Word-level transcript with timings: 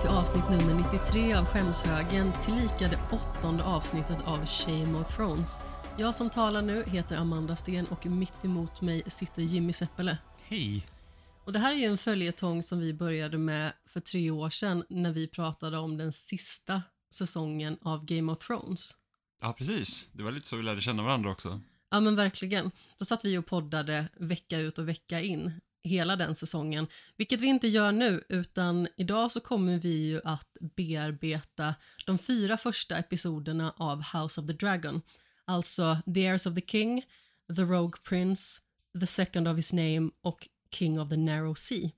till 0.00 0.10
avsnitt 0.10 0.50
nummer 0.50 0.74
93 0.92 1.34
av 1.34 1.44
Skämshögen, 1.44 2.32
tillika 2.42 2.88
det 2.88 3.00
åttonde 3.12 3.64
avsnittet 3.64 4.18
av 4.24 4.46
Shame 4.46 4.98
of 4.98 5.16
Thrones. 5.16 5.60
Jag 5.98 6.14
som 6.14 6.30
talar 6.30 6.62
nu 6.62 6.84
heter 6.86 7.16
Amanda 7.16 7.56
Sten 7.56 7.86
och 7.86 8.06
mitt 8.06 8.44
emot 8.44 8.80
mig 8.80 9.02
sitter 9.06 9.42
Jimmy 9.42 9.72
Seppele. 9.72 10.18
Hej! 10.42 10.86
Och 11.44 11.52
det 11.52 11.58
här 11.58 11.72
är 11.72 11.76
ju 11.76 11.84
en 11.84 11.98
följetong 11.98 12.62
som 12.62 12.80
vi 12.80 12.94
började 12.94 13.38
med 13.38 13.72
för 13.86 14.00
tre 14.00 14.30
år 14.30 14.50
sedan 14.50 14.84
när 14.88 15.12
vi 15.12 15.28
pratade 15.28 15.78
om 15.78 15.96
den 15.96 16.12
sista 16.12 16.82
säsongen 17.14 17.78
av 17.82 18.04
Game 18.04 18.32
of 18.32 18.46
Thrones. 18.46 18.96
Ja, 19.40 19.52
precis. 19.52 20.10
Det 20.12 20.22
var 20.22 20.32
lite 20.32 20.48
så 20.48 20.56
vi 20.56 20.62
lärde 20.62 20.80
känna 20.80 21.02
varandra 21.02 21.30
också. 21.30 21.60
Ja 21.90 22.00
men 22.00 22.16
verkligen. 22.16 22.70
Då 22.98 23.04
satt 23.04 23.24
vi 23.24 23.38
och 23.38 23.46
poddade 23.46 24.08
vecka 24.16 24.58
ut 24.58 24.78
och 24.78 24.88
vecka 24.88 25.20
in 25.20 25.60
hela 25.82 26.16
den 26.16 26.34
säsongen, 26.34 26.86
vilket 27.16 27.40
vi 27.40 27.46
inte 27.46 27.68
gör 27.68 27.92
nu, 27.92 28.24
utan 28.28 28.88
idag 28.96 29.32
så 29.32 29.40
kommer 29.40 29.78
vi 29.78 30.06
ju 30.06 30.20
att 30.24 30.56
bearbeta 30.76 31.74
de 32.06 32.18
fyra 32.18 32.56
första 32.56 32.96
episoderna 32.96 33.74
av 33.76 34.02
House 34.02 34.40
of 34.40 34.46
the 34.46 34.52
Dragon, 34.52 35.02
alltså 35.44 35.96
The 36.14 36.20
Heirs 36.20 36.46
of 36.46 36.54
the 36.54 36.66
King, 36.66 37.04
The 37.56 37.62
Rogue 37.62 38.00
Prince, 38.04 38.60
The 39.00 39.06
Second 39.06 39.48
of 39.48 39.56
His 39.56 39.72
Name 39.72 40.10
och 40.22 40.48
King 40.70 41.00
of 41.00 41.08
the 41.08 41.16
Narrow 41.16 41.54
Sea. 41.54 41.90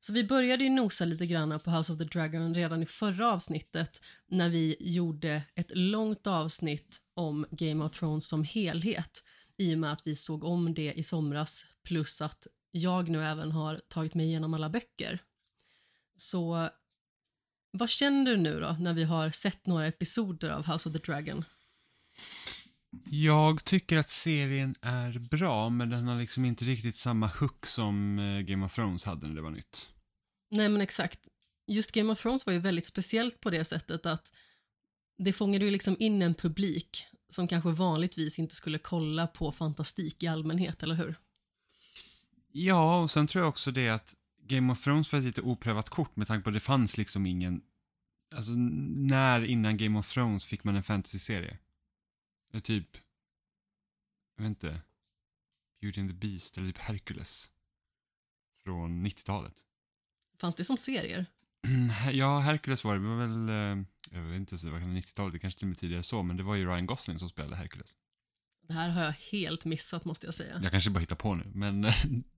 Så 0.00 0.12
vi 0.12 0.24
började 0.24 0.64
ju 0.64 0.70
nosa 0.70 1.04
lite 1.04 1.26
grann 1.26 1.60
på 1.60 1.70
House 1.70 1.92
of 1.92 1.98
the 1.98 2.04
Dragon 2.04 2.54
redan 2.54 2.82
i 2.82 2.86
förra 2.86 3.32
avsnittet 3.32 4.02
när 4.26 4.48
vi 4.48 4.76
gjorde 4.80 5.42
ett 5.54 5.70
långt 5.70 6.26
avsnitt 6.26 7.00
om 7.14 7.46
Game 7.50 7.84
of 7.84 7.98
Thrones 7.98 8.28
som 8.28 8.44
helhet 8.44 9.24
i 9.56 9.74
och 9.74 9.78
med 9.78 9.92
att 9.92 10.06
vi 10.06 10.16
såg 10.16 10.44
om 10.44 10.74
det 10.74 10.92
i 10.92 11.02
somras 11.02 11.64
plus 11.82 12.20
att 12.20 12.46
jag 12.76 13.08
nu 13.08 13.24
även 13.24 13.52
har 13.52 13.80
tagit 13.88 14.14
mig 14.14 14.26
igenom 14.26 14.54
alla 14.54 14.68
böcker. 14.68 15.22
Så 16.16 16.68
vad 17.70 17.90
känner 17.90 18.30
du 18.30 18.36
nu 18.36 18.60
då 18.60 18.76
när 18.80 18.94
vi 18.94 19.04
har 19.04 19.30
sett 19.30 19.66
några 19.66 19.86
episoder 19.86 20.50
av 20.50 20.66
House 20.66 20.88
of 20.88 20.92
the 20.92 21.12
Dragon? 21.12 21.44
Jag 23.04 23.64
tycker 23.64 23.98
att 23.98 24.10
serien 24.10 24.74
är 24.80 25.18
bra, 25.18 25.70
men 25.70 25.90
den 25.90 26.08
har 26.08 26.20
liksom 26.20 26.44
inte 26.44 26.64
riktigt 26.64 26.96
samma 26.96 27.26
hook 27.26 27.66
som 27.66 28.18
eh, 28.18 28.40
Game 28.40 28.64
of 28.64 28.74
Thrones 28.74 29.04
hade 29.04 29.26
när 29.26 29.34
det 29.34 29.42
var 29.42 29.50
nytt. 29.50 29.90
Nej 30.50 30.68
men 30.68 30.80
exakt. 30.80 31.20
Just 31.66 31.92
Game 31.92 32.12
of 32.12 32.22
Thrones 32.22 32.46
var 32.46 32.52
ju 32.52 32.58
väldigt 32.58 32.86
speciellt 32.86 33.40
på 33.40 33.50
det 33.50 33.64
sättet 33.64 34.06
att 34.06 34.32
det 35.18 35.32
fångade 35.32 35.64
ju 35.64 35.70
liksom 35.70 35.96
in 35.98 36.22
en 36.22 36.34
publik 36.34 37.06
som 37.30 37.48
kanske 37.48 37.70
vanligtvis 37.70 38.38
inte 38.38 38.54
skulle 38.54 38.78
kolla 38.78 39.26
på 39.26 39.52
fantastik 39.52 40.22
i 40.22 40.26
allmänhet, 40.26 40.82
eller 40.82 40.94
hur? 40.94 41.16
Ja, 42.56 43.00
och 43.02 43.10
sen 43.10 43.26
tror 43.26 43.42
jag 43.44 43.48
också 43.48 43.70
det 43.70 43.88
att 43.88 44.14
Game 44.42 44.72
of 44.72 44.84
Thrones 44.84 45.12
var 45.12 45.18
ett 45.18 45.24
lite 45.24 45.42
oprövat 45.42 45.88
kort 45.88 46.16
med 46.16 46.26
tanke 46.26 46.44
på 46.44 46.50
att 46.50 46.54
det 46.54 46.60
fanns 46.60 46.98
liksom 46.98 47.26
ingen... 47.26 47.62
Alltså, 48.34 48.52
när 48.52 49.44
innan 49.44 49.76
Game 49.76 49.98
of 49.98 50.08
Thrones 50.12 50.44
fick 50.44 50.64
man 50.64 50.76
en 50.76 50.82
fantasy-serie? 50.82 51.58
Typ... 52.62 52.96
Jag 54.36 54.42
vet 54.44 54.48
inte. 54.48 54.80
Beauty 55.80 56.00
and 56.00 56.10
the 56.10 56.14
Beast 56.28 56.58
eller 56.58 56.66
typ 56.68 56.78
Hercules. 56.78 57.50
Från 58.64 59.06
90-talet. 59.06 59.64
Fanns 60.40 60.56
det 60.56 60.64
som 60.64 60.76
serier? 60.76 61.26
Ja, 62.12 62.38
Hercules 62.40 62.84
var 62.84 62.94
det. 62.94 63.00
Det 63.00 63.08
var 63.08 63.16
väl... 63.26 63.48
eh, 63.78 63.84
Jag 64.10 64.22
vet 64.22 64.36
inte, 64.36 64.58
så 64.58 64.70
var 64.70 64.80
kanske 64.80 65.08
90-talet, 65.10 65.32
det 65.32 65.38
kanske 65.38 65.58
till 65.58 65.64
och 65.66 65.68
med 65.68 65.78
tidigare 65.78 66.02
så, 66.02 66.22
men 66.22 66.36
det 66.36 66.42
var 66.42 66.54
ju 66.54 66.66
Ryan 66.66 66.86
Gosling 66.86 67.18
som 67.18 67.28
spelade 67.28 67.56
Hercules. 67.56 67.96
Det 68.68 68.72
här 68.74 68.88
har 68.88 69.02
jag 69.02 69.12
helt 69.12 69.64
missat 69.64 70.04
måste 70.04 70.26
jag 70.26 70.34
säga. 70.34 70.60
Jag 70.62 70.70
kanske 70.70 70.90
bara 70.90 71.00
hittar 71.00 71.16
på 71.16 71.34
nu, 71.34 71.50
men... 71.54 71.86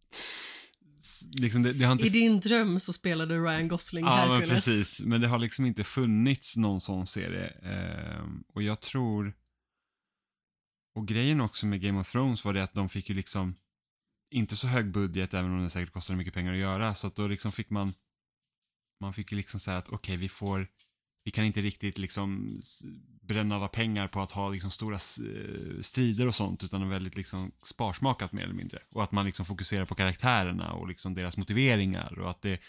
liksom 1.32 1.62
det, 1.62 1.72
det 1.72 1.92
inte 1.92 2.06
I 2.06 2.10
din 2.10 2.40
dröm 2.40 2.80
så 2.80 2.92
spelade 2.92 3.38
Ryan 3.38 3.68
Gosling 3.68 4.04
Ja, 4.04 4.16
men 4.28 4.30
Hercules. 4.40 4.64
precis. 4.64 5.00
Men 5.00 5.20
det 5.20 5.28
har 5.28 5.38
liksom 5.38 5.64
inte 5.66 5.84
funnits 5.84 6.56
någon 6.56 6.80
sån 6.80 7.06
serie. 7.06 7.46
Ehm, 7.48 8.44
och 8.54 8.62
jag 8.62 8.80
tror... 8.80 9.34
Och 10.94 11.08
grejen 11.08 11.40
också 11.40 11.66
med 11.66 11.80
Game 11.80 12.00
of 12.00 12.12
Thrones 12.12 12.44
var 12.44 12.54
det 12.54 12.62
att 12.62 12.74
de 12.74 12.88
fick 12.88 13.08
ju 13.08 13.14
liksom 13.14 13.54
inte 14.30 14.56
så 14.56 14.66
hög 14.66 14.92
budget, 14.92 15.34
även 15.34 15.50
om 15.50 15.64
det 15.64 15.70
säkert 15.70 15.92
kostade 15.92 16.16
mycket 16.16 16.34
pengar 16.34 16.52
att 16.52 16.58
göra. 16.58 16.94
Så 16.94 17.06
att 17.06 17.16
då 17.16 17.28
liksom 17.28 17.52
fick 17.52 17.70
man... 17.70 17.94
Man 19.00 19.14
fick 19.14 19.32
ju 19.32 19.36
liksom 19.36 19.60
säga 19.60 19.78
att 19.78 19.88
okej, 19.88 20.16
vi 20.16 20.28
får... 20.28 20.66
Vi 21.26 21.32
kan 21.32 21.44
inte 21.44 21.60
riktigt 21.60 21.98
liksom 21.98 22.58
bränna 23.20 23.56
alla 23.56 23.68
pengar 23.68 24.08
på 24.08 24.20
att 24.20 24.30
ha 24.30 24.48
liksom 24.48 24.70
stora 24.70 24.94
eh, 24.94 25.80
strider 25.80 26.28
och 26.28 26.34
sånt, 26.34 26.64
utan 26.64 26.80
det 26.80 26.86
är 26.86 26.90
väldigt 26.90 27.16
liksom 27.16 27.52
sparsmakat 27.62 28.32
mer 28.32 28.42
eller 28.42 28.54
mindre. 28.54 28.78
Och 28.90 29.02
att 29.02 29.12
man 29.12 29.26
liksom 29.26 29.46
fokuserar 29.46 29.84
på 29.84 29.94
karaktärerna 29.94 30.72
och 30.72 30.88
liksom 30.88 31.14
deras 31.14 31.36
motiveringar 31.36 32.18
och 32.18 32.30
att 32.30 32.42
det 32.42 32.60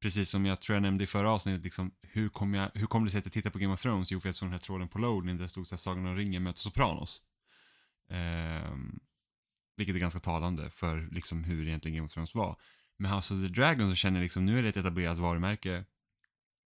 precis 0.00 0.30
som 0.30 0.46
jag 0.46 0.60
tror 0.60 0.76
jag 0.76 0.82
nämnde 0.82 1.04
i 1.04 1.06
förra 1.06 1.30
avsnittet, 1.30 1.64
liksom, 1.64 1.90
hur, 2.02 2.28
kom 2.28 2.54
jag, 2.54 2.70
hur 2.74 2.86
kom 2.86 3.04
det 3.04 3.10
sig 3.10 3.18
att 3.18 3.24
jag 3.24 3.32
tittade 3.32 3.52
på 3.52 3.58
Game 3.58 3.74
of 3.74 3.82
Thrones? 3.82 4.10
Jo, 4.10 4.20
för 4.20 4.28
jag 4.28 4.34
såg 4.34 4.46
den 4.46 4.52
här 4.52 4.58
tråden 4.58 4.88
på 4.88 4.98
Loading 4.98 5.36
där 5.36 5.42
det 5.42 5.48
stod 5.48 5.66
så 5.66 5.74
här, 5.74 5.78
Sagan 5.78 6.06
om 6.06 6.16
ringen 6.16 6.42
möter 6.42 6.60
Sopranos. 6.60 7.22
Ehm, 8.10 8.98
vilket 9.76 9.94
är 9.94 10.00
ganska 10.00 10.20
talande 10.20 10.70
för 10.70 11.08
liksom, 11.10 11.44
hur 11.44 11.66
egentligen 11.66 11.96
Game 11.96 12.06
of 12.06 12.12
Thrones 12.12 12.34
var. 12.34 12.56
Med 12.96 13.10
House 13.10 13.34
of 13.34 13.40
the 13.40 13.48
Dragon 13.48 13.90
så 13.90 13.96
känner 13.96 14.18
jag 14.18 14.22
liksom, 14.24 14.44
nu 14.44 14.58
är 14.58 14.62
det 14.62 14.68
ett 14.68 14.76
etablerat 14.76 15.18
varumärke. 15.18 15.84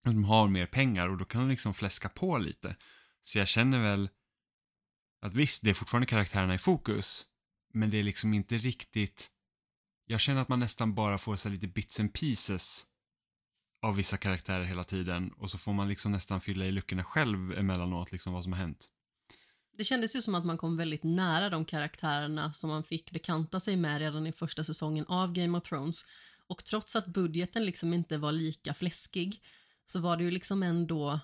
De 0.05 0.25
har 0.25 0.49
mer 0.49 0.66
pengar 0.66 1.09
och 1.09 1.16
då 1.16 1.25
kan 1.25 1.41
de 1.41 1.50
liksom 1.50 1.75
fläska 1.75 2.09
på 2.09 2.38
lite. 2.38 2.77
Så 3.22 3.38
jag 3.38 3.49
känner 3.49 3.78
väl 3.83 4.09
att 5.21 5.34
visst, 5.34 5.65
det 5.65 5.71
är 5.71 5.75
fortfarande 5.75 6.06
karaktärerna 6.06 6.55
i 6.55 6.59
fokus, 6.59 7.27
men 7.72 7.91
det 7.91 7.99
är 7.99 8.03
liksom 8.03 8.34
inte 8.34 8.59
riktigt... 8.59 9.31
Jag 10.06 10.21
känner 10.21 10.41
att 10.41 10.49
man 10.49 10.61
nästan 10.61 10.94
bara 10.94 11.19
får 11.19 11.37
så 11.37 11.49
här 11.49 11.55
lite 11.55 11.69
bits 11.69 12.00
and 12.00 12.15
pieces 12.15 12.87
av 13.83 13.97
vissa 13.97 14.16
karaktärer 14.16 14.65
hela 14.65 14.84
tiden 14.84 15.33
och 15.33 15.50
så 15.50 15.59
får 15.59 15.72
man 15.72 15.88
liksom 15.88 16.12
nästan 16.12 16.41
fylla 16.41 16.65
i 16.65 16.72
luckorna 16.72 17.05
själv 17.05 17.53
emellanåt, 17.59 18.12
liksom 18.12 18.32
vad 18.32 18.43
som 18.43 18.53
har 18.53 18.61
hänt. 18.61 18.91
Det 19.78 19.84
kändes 19.84 20.17
ju 20.17 20.22
som 20.22 20.34
att 20.34 20.44
man 20.44 20.59
kom 20.59 20.77
väldigt 20.77 21.03
nära 21.03 21.50
de 21.50 21.65
karaktärerna 21.65 22.53
som 22.53 22.71
man 22.71 22.84
fick 22.84 23.11
bekanta 23.11 23.61
sig 23.61 23.77
med 23.77 23.99
redan 23.99 24.27
i 24.27 24.32
första 24.32 24.65
säsongen 24.65 25.05
av 25.09 25.32
Game 25.32 25.59
of 25.59 25.65
Thrones. 25.65 26.05
Och 26.47 26.65
trots 26.65 26.97
att 26.97 27.06
budgeten 27.06 27.65
liksom 27.65 27.94
inte 27.94 28.19
var 28.19 28.32
lika 28.32 28.75
fläskig 28.75 29.43
så 29.90 30.00
var 30.00 30.16
det 30.16 30.24
ju 30.24 30.30
liksom 30.30 30.62
ändå 30.62 31.20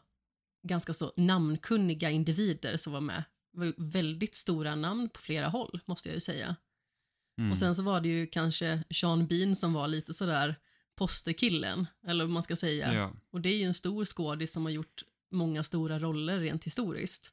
ganska 0.63 0.95
så 0.95 1.13
namnkunniga 1.17 2.11
individer 2.11 2.77
som 2.77 2.93
var 2.93 3.01
med. 3.01 3.25
Det 3.53 3.59
var 3.59 3.67
ju 3.67 3.73
väldigt 3.77 4.35
stora 4.35 4.75
namn 4.75 5.09
på 5.09 5.21
flera 5.21 5.49
håll, 5.49 5.81
måste 5.87 6.09
jag 6.09 6.15
ju 6.15 6.21
säga. 6.21 6.57
Mm. 7.39 7.51
Och 7.51 7.59
sen 7.59 7.75
så 7.75 7.83
var 7.83 8.01
det 8.01 8.09
ju 8.09 8.27
kanske 8.27 8.85
Sean 8.91 9.27
Bean 9.27 9.57
som 9.57 9.73
var 9.73 9.89
lite 9.89 10.15
sådär 10.15 10.55
posterkillen, 10.97 11.87
eller 12.07 12.25
vad 12.25 12.33
man 12.33 12.43
ska 12.43 12.57
säga. 12.57 12.95
ja. 12.95 13.13
Och 13.31 13.41
det 13.41 13.49
är 13.49 13.57
ju 13.57 13.65
en 13.65 13.75
stor 13.75 14.05
skådis 14.05 14.53
som 14.53 14.65
har 14.65 14.73
gjort 14.73 15.03
många 15.31 15.63
stora 15.63 15.99
roller 15.99 16.41
rent 16.41 16.65
historiskt. 16.65 17.33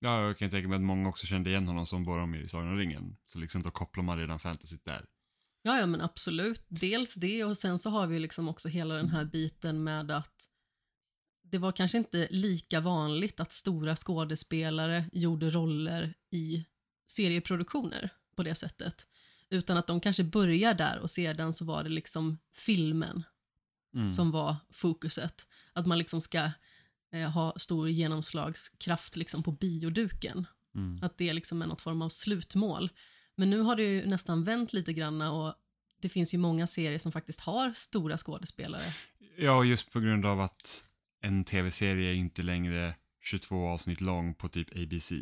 ja, 0.00 0.26
jag 0.26 0.38
kan 0.38 0.50
tänka 0.50 0.68
mig 0.68 0.76
att 0.76 0.82
många 0.82 1.08
också 1.08 1.26
kände 1.26 1.50
igen 1.50 1.66
honom 1.66 1.86
som 1.86 2.04
Boromir 2.04 2.40
i 2.40 2.48
Sagan 2.48 2.68
om 2.68 2.78
ringen. 2.78 3.16
Så 3.26 3.38
liksom 3.38 3.62
då 3.62 3.70
kopplar 3.70 4.04
man 4.04 4.18
redan 4.18 4.38
fantasyt 4.38 4.84
där. 4.84 5.04
Ja, 5.66 5.78
ja 5.78 5.86
men 5.86 6.00
absolut. 6.00 6.62
Dels 6.68 7.14
det 7.14 7.44
och 7.44 7.58
sen 7.58 7.78
så 7.78 7.90
har 7.90 8.06
vi 8.06 8.18
liksom 8.18 8.48
också 8.48 8.68
hela 8.68 8.94
den 8.94 9.08
här 9.08 9.24
biten 9.24 9.84
med 9.84 10.10
att 10.10 10.48
det 11.42 11.58
var 11.58 11.72
kanske 11.72 11.98
inte 11.98 12.28
lika 12.30 12.80
vanligt 12.80 13.40
att 13.40 13.52
stora 13.52 13.96
skådespelare 13.96 15.04
gjorde 15.12 15.50
roller 15.50 16.14
i 16.30 16.64
serieproduktioner 17.06 18.10
på 18.36 18.42
det 18.42 18.54
sättet. 18.54 19.06
Utan 19.50 19.76
att 19.76 19.86
de 19.86 20.00
kanske 20.00 20.24
börjar 20.24 20.74
där 20.74 20.98
och 20.98 21.10
sedan 21.10 21.52
så 21.52 21.64
var 21.64 21.84
det 21.84 21.90
liksom 21.90 22.38
filmen 22.52 23.22
Mm. 23.94 24.08
som 24.08 24.30
var 24.30 24.56
fokuset. 24.70 25.46
Att 25.72 25.86
man 25.86 25.98
liksom 25.98 26.20
ska 26.20 26.50
eh, 27.12 27.30
ha 27.30 27.54
stor 27.56 27.88
genomslagskraft 27.90 29.16
liksom 29.16 29.42
på 29.42 29.52
bioduken. 29.52 30.46
Mm. 30.74 30.98
Att 31.02 31.18
det 31.18 31.32
liksom 31.32 31.62
är 31.62 31.66
något 31.66 31.80
form 31.80 32.02
av 32.02 32.08
slutmål. 32.08 32.90
Men 33.36 33.50
nu 33.50 33.60
har 33.60 33.76
det 33.76 33.82
ju 33.82 34.06
nästan 34.06 34.44
vänt 34.44 34.72
lite 34.72 34.92
grann 34.92 35.22
och 35.22 35.54
det 36.00 36.08
finns 36.08 36.34
ju 36.34 36.38
många 36.38 36.66
serier 36.66 36.98
som 36.98 37.12
faktiskt 37.12 37.40
har 37.40 37.72
stora 37.72 38.18
skådespelare. 38.18 38.94
Ja, 39.36 39.64
just 39.64 39.90
på 39.90 40.00
grund 40.00 40.26
av 40.26 40.40
att 40.40 40.84
en 41.20 41.44
tv-serie 41.44 42.10
är 42.10 42.14
inte 42.14 42.42
längre 42.42 42.94
22 43.22 43.68
avsnitt 43.68 44.00
lång 44.00 44.34
på 44.34 44.48
typ 44.48 44.68
ABC. 44.76 45.12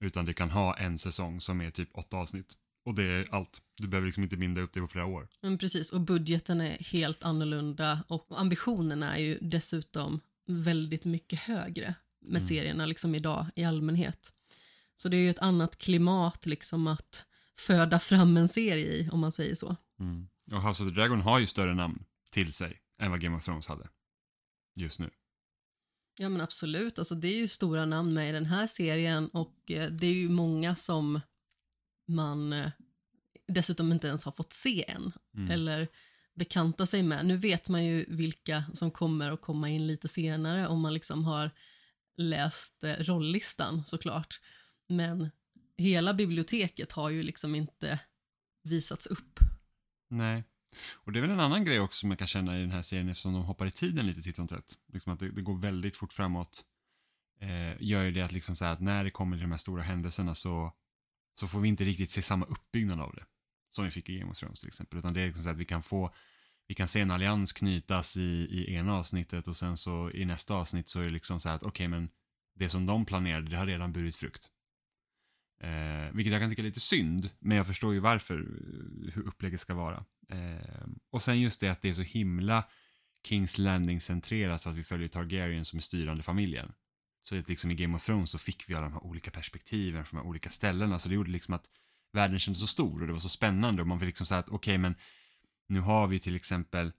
Utan 0.00 0.24
det 0.24 0.34
kan 0.34 0.50
ha 0.50 0.76
en 0.76 0.98
säsong 0.98 1.40
som 1.40 1.60
är 1.60 1.70
typ 1.70 1.88
åtta 1.94 2.16
avsnitt. 2.16 2.52
Och 2.84 2.94
det 2.94 3.02
är 3.04 3.34
allt. 3.34 3.62
Du 3.76 3.88
behöver 3.88 4.06
liksom 4.06 4.22
inte 4.22 4.36
binda 4.36 4.60
upp 4.60 4.72
det 4.74 4.80
på 4.80 4.88
flera 4.88 5.06
år. 5.06 5.28
Men 5.40 5.58
precis, 5.58 5.92
och 5.92 6.00
budgeten 6.00 6.60
är 6.60 6.78
helt 6.78 7.22
annorlunda 7.24 8.04
och 8.08 8.26
ambitionerna 8.40 9.16
är 9.16 9.20
ju 9.22 9.38
dessutom 9.40 10.20
väldigt 10.46 11.04
mycket 11.04 11.38
högre 11.38 11.94
med 12.20 12.30
Mm. 12.42 12.48
serierna 12.48 12.86
liksom 12.86 13.14
idag 13.14 13.46
i 13.54 13.64
allmänhet. 13.64 14.32
Så 14.96 15.08
det 15.08 15.16
är 15.16 15.20
ju 15.20 15.30
ett 15.30 15.38
annat 15.38 15.78
klimat 15.78 16.46
liksom 16.46 16.86
att 16.86 17.26
föda 17.58 18.00
fram 18.00 18.36
en 18.36 18.48
serie 18.48 18.86
i, 18.86 19.08
om 19.12 19.20
man 19.20 19.32
säger 19.32 19.54
så. 19.54 19.76
Mm. 20.00 20.28
Och 20.52 20.62
House 20.62 20.82
of 20.82 20.88
the 20.88 20.94
Dragon 20.94 21.20
har 21.20 21.38
ju 21.38 21.46
större 21.46 21.74
namn 21.74 22.04
till 22.32 22.52
sig 22.52 22.78
än 23.00 23.10
vad 23.10 23.20
Game 23.20 23.36
of 23.36 23.44
Thrones 23.44 23.66
hade. 23.66 23.88
Just 24.76 24.98
nu. 24.98 25.10
Ja 26.18 26.28
men 26.28 26.40
absolut, 26.40 26.98
alltså 26.98 27.14
det 27.14 27.28
är 27.28 27.36
ju 27.36 27.48
stora 27.48 27.86
namn 27.86 28.14
med 28.14 28.28
i 28.28 28.32
den 28.32 28.46
här 28.46 28.66
serien 28.66 29.28
och 29.28 29.70
eh, 29.70 29.90
det 29.90 30.06
är 30.06 30.14
ju 30.14 30.28
många 30.28 30.76
som 30.76 31.20
man 32.06 32.52
eh, 32.52 32.70
dessutom 33.46 33.92
inte 33.92 34.06
ens 34.06 34.24
har 34.24 34.32
fått 34.32 34.52
se 34.52 34.84
än. 34.90 35.12
Mm. 35.36 35.50
Eller 35.50 35.88
bekanta 36.34 36.86
sig 36.86 37.02
med. 37.02 37.26
Nu 37.26 37.36
vet 37.36 37.68
man 37.68 37.84
ju 37.84 38.04
vilka 38.08 38.64
som 38.74 38.90
kommer 38.90 39.30
att 39.30 39.40
komma 39.40 39.68
in 39.68 39.86
lite 39.86 40.08
senare 40.08 40.68
om 40.68 40.80
man 40.80 40.94
liksom 40.94 41.24
har 41.24 41.50
läst 42.16 42.84
eh, 42.84 42.96
rolllistan 42.98 43.82
såklart. 43.86 44.40
Men 44.88 45.30
hela 45.76 46.14
biblioteket 46.14 46.92
har 46.92 47.10
ju 47.10 47.22
liksom 47.22 47.54
inte 47.54 48.00
visats 48.62 49.06
upp. 49.06 49.38
Nej. 50.10 50.44
Och 50.94 51.12
det 51.12 51.18
är 51.18 51.20
väl 51.20 51.30
en 51.30 51.40
annan 51.40 51.64
grej 51.64 51.80
också 51.80 51.98
som 51.98 52.10
jag 52.10 52.18
kan 52.18 52.28
känna 52.28 52.58
i 52.58 52.60
den 52.60 52.70
här 52.70 52.82
serien 52.82 53.08
eftersom 53.08 53.32
de 53.32 53.42
hoppar 53.42 53.66
i 53.66 53.70
tiden 53.70 54.06
lite 54.06 54.22
titt 54.22 54.36
som 54.36 54.48
tätt. 54.48 54.78
Liksom 54.92 55.12
att 55.12 55.18
det, 55.18 55.30
det, 55.30 55.42
går 55.42 55.58
väldigt 55.58 55.96
fort 55.96 56.12
framåt. 56.12 56.64
Eh, 57.40 57.82
gör 57.82 58.02
ju 58.02 58.10
det 58.10 58.22
att, 58.22 58.32
liksom 58.32 58.56
så 58.56 58.64
att 58.64 58.80
när 58.80 59.04
det 59.04 59.10
kommer 59.10 59.36
till 59.36 59.42
de 59.42 59.50
här 59.50 59.58
stora 59.58 59.82
händelserna 59.82 60.34
så, 60.34 60.72
så 61.40 61.48
får 61.48 61.60
vi 61.60 61.68
inte 61.68 61.84
riktigt 61.84 62.10
se 62.10 62.22
samma 62.22 62.46
uppbyggnad 62.46 63.00
av 63.00 63.14
det. 63.14 63.24
Som 63.70 63.84
vi 63.84 63.90
fick 63.90 64.08
i 64.08 64.18
Game 64.18 64.30
of 64.30 64.38
Thrones 64.38 64.60
till 64.60 64.68
exempel. 64.68 64.98
Utan 64.98 65.14
det 65.14 65.20
är 65.20 65.26
liksom 65.26 65.44
så 65.44 65.50
att 65.50 65.56
vi 65.56 65.64
kan 65.64 65.82
få 65.82 66.14
vi 66.66 66.74
kan 66.74 66.88
se 66.88 67.00
en 67.00 67.10
allians 67.10 67.52
knytas 67.52 68.16
i, 68.16 68.46
i 68.50 68.74
ena 68.74 68.94
avsnittet 68.94 69.48
och 69.48 69.56
sen 69.56 69.76
så 69.76 70.10
i 70.10 70.24
nästa 70.24 70.54
avsnitt 70.54 70.88
så 70.88 71.00
är 71.00 71.04
det 71.04 71.10
liksom 71.10 71.40
så 71.40 71.48
här 71.48 71.56
att 71.56 71.62
okej 71.62 71.70
okay, 71.70 71.88
men 71.88 72.08
det 72.54 72.68
som 72.68 72.86
de 72.86 73.06
planerade 73.06 73.50
det 73.50 73.56
har 73.56 73.66
redan 73.66 73.92
burit 73.92 74.16
frukt. 74.16 74.50
Eh, 75.60 76.12
vilket 76.12 76.32
jag 76.32 76.42
kan 76.42 76.50
tycka 76.50 76.62
är 76.62 76.66
lite 76.66 76.80
synd, 76.80 77.30
men 77.38 77.56
jag 77.56 77.66
förstår 77.66 77.94
ju 77.94 78.00
varför, 78.00 78.38
eh, 78.38 79.14
hur 79.14 79.26
upplägget 79.26 79.60
ska 79.60 79.74
vara. 79.74 80.04
Eh, 80.28 80.86
och 81.10 81.22
sen 81.22 81.40
just 81.40 81.60
det 81.60 81.68
att 81.68 81.82
det 81.82 81.88
är 81.88 81.94
så 81.94 82.02
himla 82.02 82.64
Kings 83.26 83.58
Landing-centrerat 83.58 84.62
för 84.62 84.70
att 84.70 84.76
vi 84.76 84.84
följer 84.84 85.08
Targaryen 85.08 85.64
som 85.64 85.76
är 85.76 85.80
styrande 85.80 86.22
familjen. 86.22 86.72
Så 87.22 87.38
att 87.38 87.48
liksom 87.48 87.70
i 87.70 87.74
Game 87.74 87.96
of 87.96 88.06
Thrones 88.06 88.30
så 88.30 88.38
fick 88.38 88.70
vi 88.70 88.74
alla 88.74 88.84
de 88.84 88.92
här 88.92 89.04
olika 89.04 89.30
perspektiven 89.30 90.04
från 90.04 90.18
de 90.18 90.22
här 90.22 90.30
olika 90.30 90.50
ställena, 90.50 90.98
så 90.98 91.08
det 91.08 91.14
gjorde 91.14 91.30
liksom 91.30 91.54
att 91.54 91.64
världen 92.12 92.40
kändes 92.40 92.60
så 92.60 92.66
stor 92.66 93.00
och 93.00 93.06
det 93.06 93.12
var 93.12 93.20
så 93.20 93.28
spännande 93.28 93.82
och 93.82 93.88
man 93.88 94.00
fick 94.00 94.06
liksom 94.06 94.26
säga 94.26 94.40
att 94.40 94.48
okej 94.48 94.56
okay, 94.56 94.78
men 94.78 94.94
nu 95.68 95.80
har 95.80 96.06
vi 96.06 96.18
till 96.18 96.36
exempel 96.36 96.92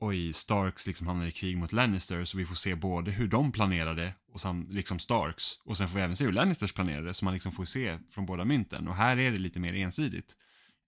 oj, 0.00 0.32
Starks 0.32 0.86
liksom 0.86 1.06
hamnar 1.06 1.26
i 1.26 1.32
krig 1.32 1.56
mot 1.56 1.72
Lannister 1.72 2.24
så 2.24 2.38
vi 2.38 2.46
får 2.46 2.54
se 2.54 2.74
både 2.74 3.10
hur 3.10 3.28
de 3.28 3.52
planerade 3.52 4.14
och 4.32 4.40
sen 4.40 4.66
liksom 4.70 4.98
Starks 4.98 5.60
och 5.64 5.76
sen 5.76 5.88
får 5.88 5.96
vi 5.96 6.02
även 6.02 6.16
se 6.16 6.24
hur 6.24 6.32
Lannisters 6.32 6.72
planerade 6.72 7.14
så 7.14 7.24
man 7.24 7.34
liksom 7.34 7.52
får 7.52 7.64
se 7.64 7.98
från 8.08 8.26
båda 8.26 8.44
mynten 8.44 8.88
och 8.88 8.94
här 8.94 9.16
är 9.16 9.30
det 9.30 9.38
lite 9.38 9.60
mer 9.60 9.74
ensidigt. 9.74 10.36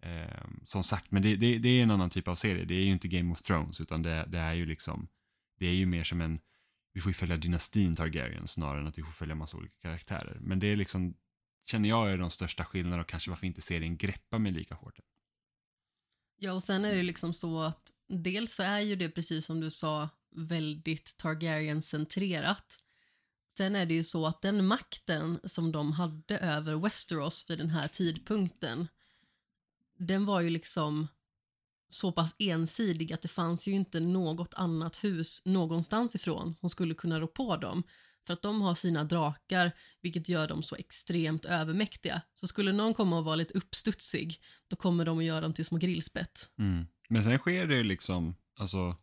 Eh, 0.02 0.44
som 0.66 0.84
sagt, 0.84 1.10
men 1.10 1.22
det, 1.22 1.36
det, 1.36 1.58
det, 1.58 1.68
är 1.68 1.82
en 1.82 1.90
annan 1.90 2.10
typ 2.10 2.28
av 2.28 2.34
serie, 2.34 2.64
det 2.64 2.74
är 2.74 2.84
ju 2.84 2.92
inte 2.92 3.08
Game 3.08 3.32
of 3.32 3.42
Thrones 3.42 3.80
utan 3.80 4.02
det, 4.02 4.24
det, 4.28 4.38
är 4.38 4.54
ju 4.54 4.66
liksom, 4.66 5.08
det 5.58 5.66
är 5.66 5.74
ju 5.74 5.86
mer 5.86 6.04
som 6.04 6.20
en, 6.20 6.40
vi 6.92 7.00
får 7.00 7.10
ju 7.10 7.14
följa 7.14 7.36
dynastin 7.36 7.96
Targaryen 7.96 8.46
snarare 8.46 8.80
än 8.80 8.86
att 8.86 8.98
vi 8.98 9.02
får 9.02 9.12
följa 9.12 9.34
massa 9.34 9.56
olika 9.56 9.74
karaktärer. 9.82 10.38
Men 10.40 10.58
det 10.58 10.66
är 10.66 10.76
liksom, 10.76 11.14
känner 11.70 11.88
jag 11.88 12.12
är 12.12 12.18
de 12.18 12.30
största 12.30 12.64
skillnaderna 12.64 13.02
och 13.02 13.08
kanske 13.08 13.30
varför 13.30 13.46
inte 13.46 13.62
serien 13.62 13.96
greppar 13.96 14.38
mig 14.38 14.52
lika 14.52 14.74
hårt. 14.74 14.98
Ja, 16.36 16.52
och 16.52 16.62
sen 16.62 16.84
är 16.84 16.94
det 16.94 17.02
liksom 17.02 17.34
så 17.34 17.60
att 17.60 17.91
dels 18.08 18.54
så 18.54 18.62
är 18.62 18.80
ju 18.80 18.96
det 18.96 19.10
precis 19.10 19.46
som 19.46 19.60
du 19.60 19.70
sa 19.70 20.08
väldigt 20.30 21.16
Targaryen-centrerat. 21.16 22.78
Sen 23.56 23.76
är 23.76 23.86
det 23.86 23.94
ju 23.94 24.04
så 24.04 24.26
att 24.26 24.42
den 24.42 24.66
makten 24.66 25.40
som 25.44 25.72
de 25.72 25.92
hade 25.92 26.38
över 26.38 26.74
Westeros 26.74 27.50
vid 27.50 27.58
den 27.58 27.70
här 27.70 27.88
tidpunkten, 27.88 28.88
den 29.98 30.24
var 30.24 30.40
ju 30.40 30.50
liksom 30.50 31.08
så 31.88 32.12
pass 32.12 32.36
ensidig 32.38 33.12
att 33.12 33.22
det 33.22 33.28
fanns 33.28 33.68
ju 33.68 33.72
inte 33.72 34.00
något 34.00 34.54
annat 34.54 35.04
hus 35.04 35.42
någonstans 35.44 36.14
ifrån 36.14 36.54
som 36.54 36.70
skulle 36.70 36.94
kunna 36.94 37.20
rå 37.20 37.26
på 37.26 37.56
dem. 37.56 37.82
För 38.26 38.32
att 38.32 38.42
de 38.42 38.60
har 38.60 38.74
sina 38.74 39.04
drakar, 39.04 39.72
vilket 40.00 40.28
gör 40.28 40.48
dem 40.48 40.62
så 40.62 40.76
extremt 40.76 41.44
övermäktiga. 41.44 42.22
Så 42.34 42.48
skulle 42.48 42.72
någon 42.72 42.94
komma 42.94 43.18
och 43.18 43.24
vara 43.24 43.36
lite 43.36 43.54
uppstudsig, 43.54 44.40
då 44.68 44.76
kommer 44.76 45.04
de 45.04 45.18
att 45.18 45.24
göra 45.24 45.40
dem 45.40 45.54
till 45.54 45.64
små 45.64 45.78
grillspett. 45.78 46.48
Mm. 46.58 46.86
Men 47.12 47.24
sen 47.24 47.38
sker 47.38 47.66
det 47.66 47.82
liksom, 47.82 48.34
alltså, 48.58 48.96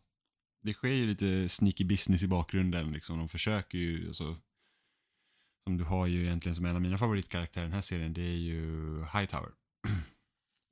det 0.62 0.74
sker 0.74 0.88
ju 0.88 1.06
lite 1.06 1.48
sneaky 1.48 1.84
business 1.84 2.22
i 2.22 2.28
bakgrunden. 2.28 2.92
Liksom. 2.92 3.18
De 3.18 3.28
försöker 3.28 3.78
ju, 3.78 4.06
alltså, 4.06 4.36
som 5.64 5.76
du 5.76 5.84
har 5.84 6.06
ju 6.06 6.24
egentligen 6.24 6.56
som 6.56 6.64
en 6.64 6.76
av 6.76 6.82
mina 6.82 6.98
favoritkaraktärer 6.98 7.64
i 7.64 7.66
den 7.66 7.74
här 7.74 7.80
serien, 7.80 8.12
det 8.12 8.22
är 8.22 8.36
ju 8.36 8.60
Hightower. 9.04 9.50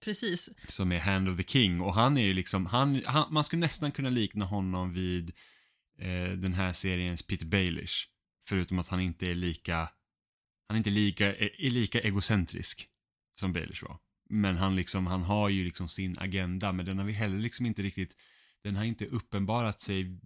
Precis. 0.04 0.50
Som 0.68 0.92
är 0.92 0.98
Hand 0.98 1.28
of 1.28 1.36
the 1.36 1.42
King 1.42 1.80
och 1.80 1.94
han 1.94 2.16
är 2.16 2.22
ju 2.22 2.34
liksom, 2.34 2.66
han, 2.66 3.02
han 3.06 3.32
man 3.32 3.44
skulle 3.44 3.60
nästan 3.60 3.92
kunna 3.92 4.10
likna 4.10 4.44
honom 4.44 4.92
vid 4.92 5.32
eh, 5.98 6.30
den 6.30 6.52
här 6.52 6.72
seriens 6.72 7.22
Peter 7.22 7.46
Baelish. 7.46 8.08
Förutom 8.48 8.78
att 8.78 8.88
han 8.88 9.00
inte 9.00 9.30
är 9.30 9.34
lika, 9.34 9.76
han 10.68 10.74
är 10.74 10.76
inte 10.76 10.90
lika, 10.90 11.36
är 11.36 11.70
lika 11.70 12.00
egocentrisk 12.00 12.88
som 13.40 13.52
Baelish 13.52 13.82
var. 13.82 13.98
Men 14.28 14.56
han 14.56 14.76
liksom, 14.76 15.06
han 15.06 15.22
har 15.22 15.48
ju 15.48 15.64
liksom 15.64 15.88
sin 15.88 16.18
agenda, 16.18 16.72
men 16.72 16.86
den 16.86 16.98
har 16.98 17.04
vi 17.04 17.12
heller 17.12 17.38
liksom 17.38 17.66
inte 17.66 17.82
riktigt, 17.82 18.16
den 18.62 18.76
har 18.76 18.84
inte 18.84 19.06
uppenbarat 19.06 19.80
sig 19.80 20.20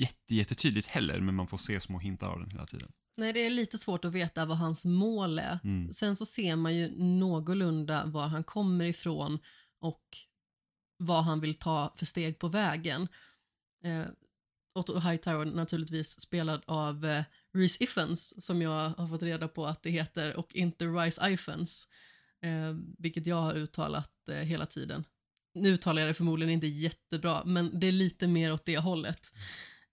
jätte, 0.00 0.34
jättetydligt 0.34 0.88
heller, 0.88 1.20
men 1.20 1.34
man 1.34 1.46
får 1.46 1.58
se 1.58 1.80
små 1.80 1.98
hintar 1.98 2.28
av 2.28 2.40
den 2.40 2.50
hela 2.50 2.66
tiden. 2.66 2.92
Nej, 3.16 3.32
det 3.32 3.46
är 3.46 3.50
lite 3.50 3.78
svårt 3.78 4.04
att 4.04 4.12
veta 4.12 4.46
vad 4.46 4.58
hans 4.58 4.84
mål 4.84 5.38
är. 5.38 5.58
Mm. 5.64 5.92
Sen 5.92 6.16
så 6.16 6.26
ser 6.26 6.56
man 6.56 6.76
ju 6.76 6.88
någorlunda 6.98 8.06
var 8.06 8.28
han 8.28 8.44
kommer 8.44 8.84
ifrån 8.84 9.38
och 9.80 10.02
vad 10.98 11.24
han 11.24 11.40
vill 11.40 11.54
ta 11.54 11.94
för 11.96 12.06
steg 12.06 12.38
på 12.38 12.48
vägen. 12.48 13.08
Eh, 13.84 14.04
Otto 14.74 14.98
Hightower 14.98 15.44
naturligtvis 15.44 16.20
spelad 16.20 16.62
av 16.66 17.04
eh, 17.04 17.24
Reese 17.54 17.80
Iffens 17.80 18.44
som 18.46 18.62
jag 18.62 18.90
har 18.90 19.08
fått 19.08 19.22
reda 19.22 19.48
på 19.48 19.66
att 19.66 19.82
det 19.82 19.90
heter 19.90 20.36
och 20.36 20.54
inte 20.54 20.86
Rice 20.86 21.30
Iphens. 21.30 21.88
Eh, 22.42 22.74
vilket 22.98 23.26
jag 23.26 23.36
har 23.36 23.54
uttalat 23.54 24.28
eh, 24.28 24.34
hela 24.36 24.66
tiden. 24.66 25.04
Nu 25.54 25.68
uttalar 25.68 26.02
jag 26.02 26.10
det 26.10 26.14
förmodligen 26.14 26.54
inte 26.54 26.66
jättebra, 26.66 27.42
men 27.44 27.80
det 27.80 27.86
är 27.86 27.92
lite 27.92 28.26
mer 28.26 28.52
åt 28.52 28.64
det 28.64 28.78
hållet 28.78 29.32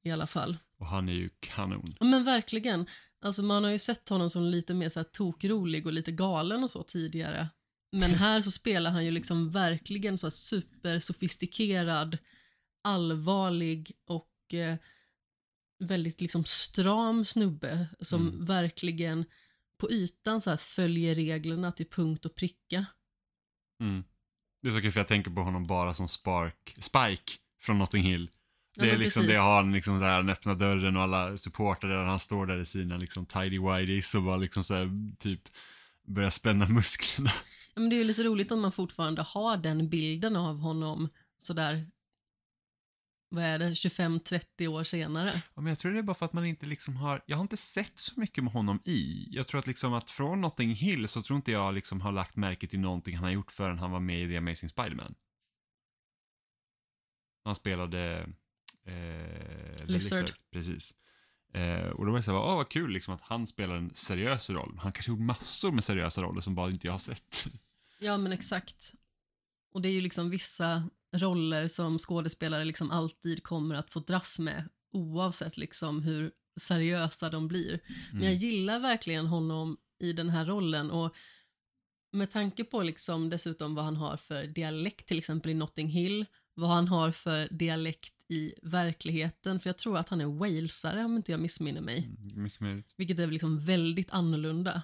i 0.03 0.11
alla 0.11 0.27
fall. 0.27 0.57
Och 0.79 0.85
han 0.85 1.09
är 1.09 1.13
ju 1.13 1.29
kanon. 1.39 1.95
Men 1.99 2.23
verkligen. 2.23 2.85
Alltså 3.21 3.43
man 3.43 3.63
har 3.63 3.71
ju 3.71 3.79
sett 3.79 4.09
honom 4.09 4.29
som 4.29 4.43
lite 4.43 4.73
mer 4.73 4.89
så 4.89 4.99
här 4.99 5.03
tokrolig 5.03 5.85
och 5.85 5.93
lite 5.93 6.11
galen 6.11 6.63
och 6.63 6.71
så 6.71 6.83
tidigare. 6.83 7.47
Men 7.91 8.11
här 8.15 8.41
så 8.41 8.51
spelar 8.51 8.91
han 8.91 9.05
ju 9.05 9.11
liksom 9.11 9.51
verkligen 9.51 10.17
så 10.17 10.27
här 10.27 10.31
supersofistikerad, 10.31 12.17
allvarlig 12.83 13.91
och 14.05 14.53
eh, 14.53 14.75
väldigt 15.79 16.21
liksom 16.21 16.45
stram 16.45 17.25
snubbe 17.25 17.87
som 17.99 18.27
mm. 18.27 18.45
verkligen 18.45 19.25
på 19.79 19.91
ytan 19.91 20.41
så 20.41 20.49
här 20.49 20.57
följer 20.57 21.15
reglerna 21.15 21.71
till 21.71 21.89
punkt 21.89 22.25
och 22.25 22.35
pricka. 22.35 22.85
Mm. 23.81 24.03
Det 24.61 24.67
är 24.67 24.71
så 24.71 24.81
kul 24.81 24.91
för 24.91 24.99
jag 24.99 25.07
tänker 25.07 25.31
på 25.31 25.41
honom 25.41 25.67
bara 25.67 25.93
som 25.93 26.07
Spark, 26.07 26.75
Spike 26.81 27.33
från 27.61 27.77
Notting 27.79 28.03
Hill. 28.03 28.29
Det 28.75 28.87
ja, 28.87 28.93
är 28.93 28.97
liksom 28.97 29.21
precis. 29.21 29.37
det 29.37 29.43
han 29.43 29.71
liksom 29.71 29.99
där 29.99 30.11
han 30.11 30.29
öppnar 30.29 30.55
dörren 30.55 30.97
och 30.97 31.03
alla 31.03 31.37
supportrar 31.37 31.89
där 31.89 32.03
han 32.03 32.19
står 32.19 32.45
där 32.45 32.59
i 32.59 32.65
sina 32.65 32.97
liksom 32.97 33.25
tidy 33.25 33.59
whities 33.59 34.15
och 34.15 34.23
bara 34.23 34.37
liksom 34.37 34.63
så 34.63 34.73
här, 34.73 35.15
typ 35.19 35.41
börjar 36.07 36.29
spänna 36.29 36.67
musklerna. 36.67 37.31
Ja, 37.73 37.79
men 37.81 37.89
det 37.89 37.95
är 37.95 37.97
ju 37.97 38.03
lite 38.03 38.23
roligt 38.23 38.51
om 38.51 38.61
man 38.61 38.71
fortfarande 38.71 39.21
har 39.21 39.57
den 39.57 39.89
bilden 39.89 40.35
av 40.35 40.59
honom 40.59 41.09
sådär 41.37 41.87
vad 43.29 43.43
är 43.43 43.59
det, 43.59 43.69
25-30 43.69 44.67
år 44.67 44.83
senare. 44.83 45.31
Ja, 45.55 45.61
men 45.61 45.67
jag 45.67 45.79
tror 45.79 45.91
det 45.91 45.99
är 45.99 46.03
bara 46.03 46.13
för 46.13 46.25
att 46.25 46.33
man 46.33 46.45
inte 46.45 46.65
liksom 46.65 46.95
har, 46.95 47.21
jag 47.25 47.37
har 47.37 47.41
inte 47.41 47.57
sett 47.57 47.99
så 47.99 48.19
mycket 48.19 48.43
med 48.43 48.53
honom 48.53 48.79
i. 48.83 49.27
Jag 49.31 49.47
tror 49.47 49.59
att 49.59 49.67
liksom 49.67 49.93
att 49.93 50.09
från 50.09 50.41
Notting 50.41 50.75
Hill 50.75 51.07
så 51.07 51.21
tror 51.21 51.37
inte 51.37 51.51
jag 51.51 51.73
liksom 51.73 52.01
har 52.01 52.11
lagt 52.11 52.35
märke 52.35 52.67
till 52.67 52.79
någonting 52.79 53.15
han 53.15 53.23
har 53.23 53.31
gjort 53.31 53.51
förrän 53.51 53.79
han 53.79 53.91
var 53.91 53.99
med 53.99 54.23
i 54.23 54.27
The 54.27 54.37
Amazing 54.37 54.69
Spiderman. 54.69 55.15
Han 57.43 57.55
spelade 57.55 58.29
eh, 58.85 59.85
Lizard. 59.85 60.21
Lizard. 60.21 60.33
Precis. 60.51 60.93
Eh, 61.53 61.87
och 61.89 62.05
då 62.05 62.11
var 62.11 62.17
jag 62.17 62.25
såhär, 62.25 62.39
åh 62.39 62.55
vad 62.55 62.69
kul 62.69 62.91
liksom 62.91 63.13
att 63.13 63.21
han 63.21 63.47
spelar 63.47 63.75
en 63.75 63.91
seriös 63.93 64.49
roll. 64.49 64.79
Han 64.81 64.91
kanske 64.91 65.11
gjort 65.11 65.19
massor 65.19 65.71
med 65.71 65.83
seriösa 65.83 66.21
roller 66.21 66.41
som 66.41 66.55
bara 66.55 66.69
inte 66.69 66.87
jag 66.87 66.93
har 66.93 66.99
sett. 66.99 67.47
Ja 67.99 68.17
men 68.17 68.31
exakt. 68.31 68.93
Och 69.73 69.81
det 69.81 69.89
är 69.89 69.93
ju 69.93 70.01
liksom 70.01 70.29
vissa 70.29 70.89
roller 71.11 71.67
som 71.67 71.99
skådespelare 71.99 72.65
liksom 72.65 72.91
alltid 72.91 73.43
kommer 73.43 73.75
att 73.75 73.89
få 73.89 73.99
dras 73.99 74.39
med 74.39 74.69
oavsett 74.91 75.57
liksom 75.57 76.01
hur 76.01 76.31
seriösa 76.61 77.29
de 77.29 77.47
blir. 77.47 77.69
Mm. 77.69 77.83
Men 78.11 78.23
jag 78.23 78.33
gillar 78.33 78.79
verkligen 78.79 79.25
honom 79.27 79.77
i 79.99 80.13
den 80.13 80.29
här 80.29 80.45
rollen 80.45 80.91
och 80.91 81.15
med 82.11 82.31
tanke 82.31 82.63
på 82.63 82.83
liksom 82.83 83.29
dessutom 83.29 83.75
vad 83.75 83.85
han 83.85 83.95
har 83.95 84.17
för 84.17 84.43
dialekt 84.43 85.07
till 85.07 85.17
exempel 85.17 85.51
i 85.51 85.53
Notting 85.53 85.87
Hill, 85.87 86.25
vad 86.53 86.69
han 86.69 86.87
har 86.87 87.11
för 87.11 87.47
dialekt 87.51 88.13
i 88.27 88.53
verkligheten, 88.61 89.59
för 89.59 89.69
jag 89.69 89.77
tror 89.77 89.97
att 89.97 90.09
han 90.09 90.21
är 90.21 90.25
walesare 90.25 91.05
om 91.05 91.17
inte 91.17 91.31
jag 91.31 91.41
missminner 91.41 91.81
mig. 91.81 92.09
Mm, 92.35 92.83
Vilket 92.95 93.19
är 93.19 93.27
liksom 93.27 93.59
väldigt 93.59 94.11
annorlunda. 94.11 94.81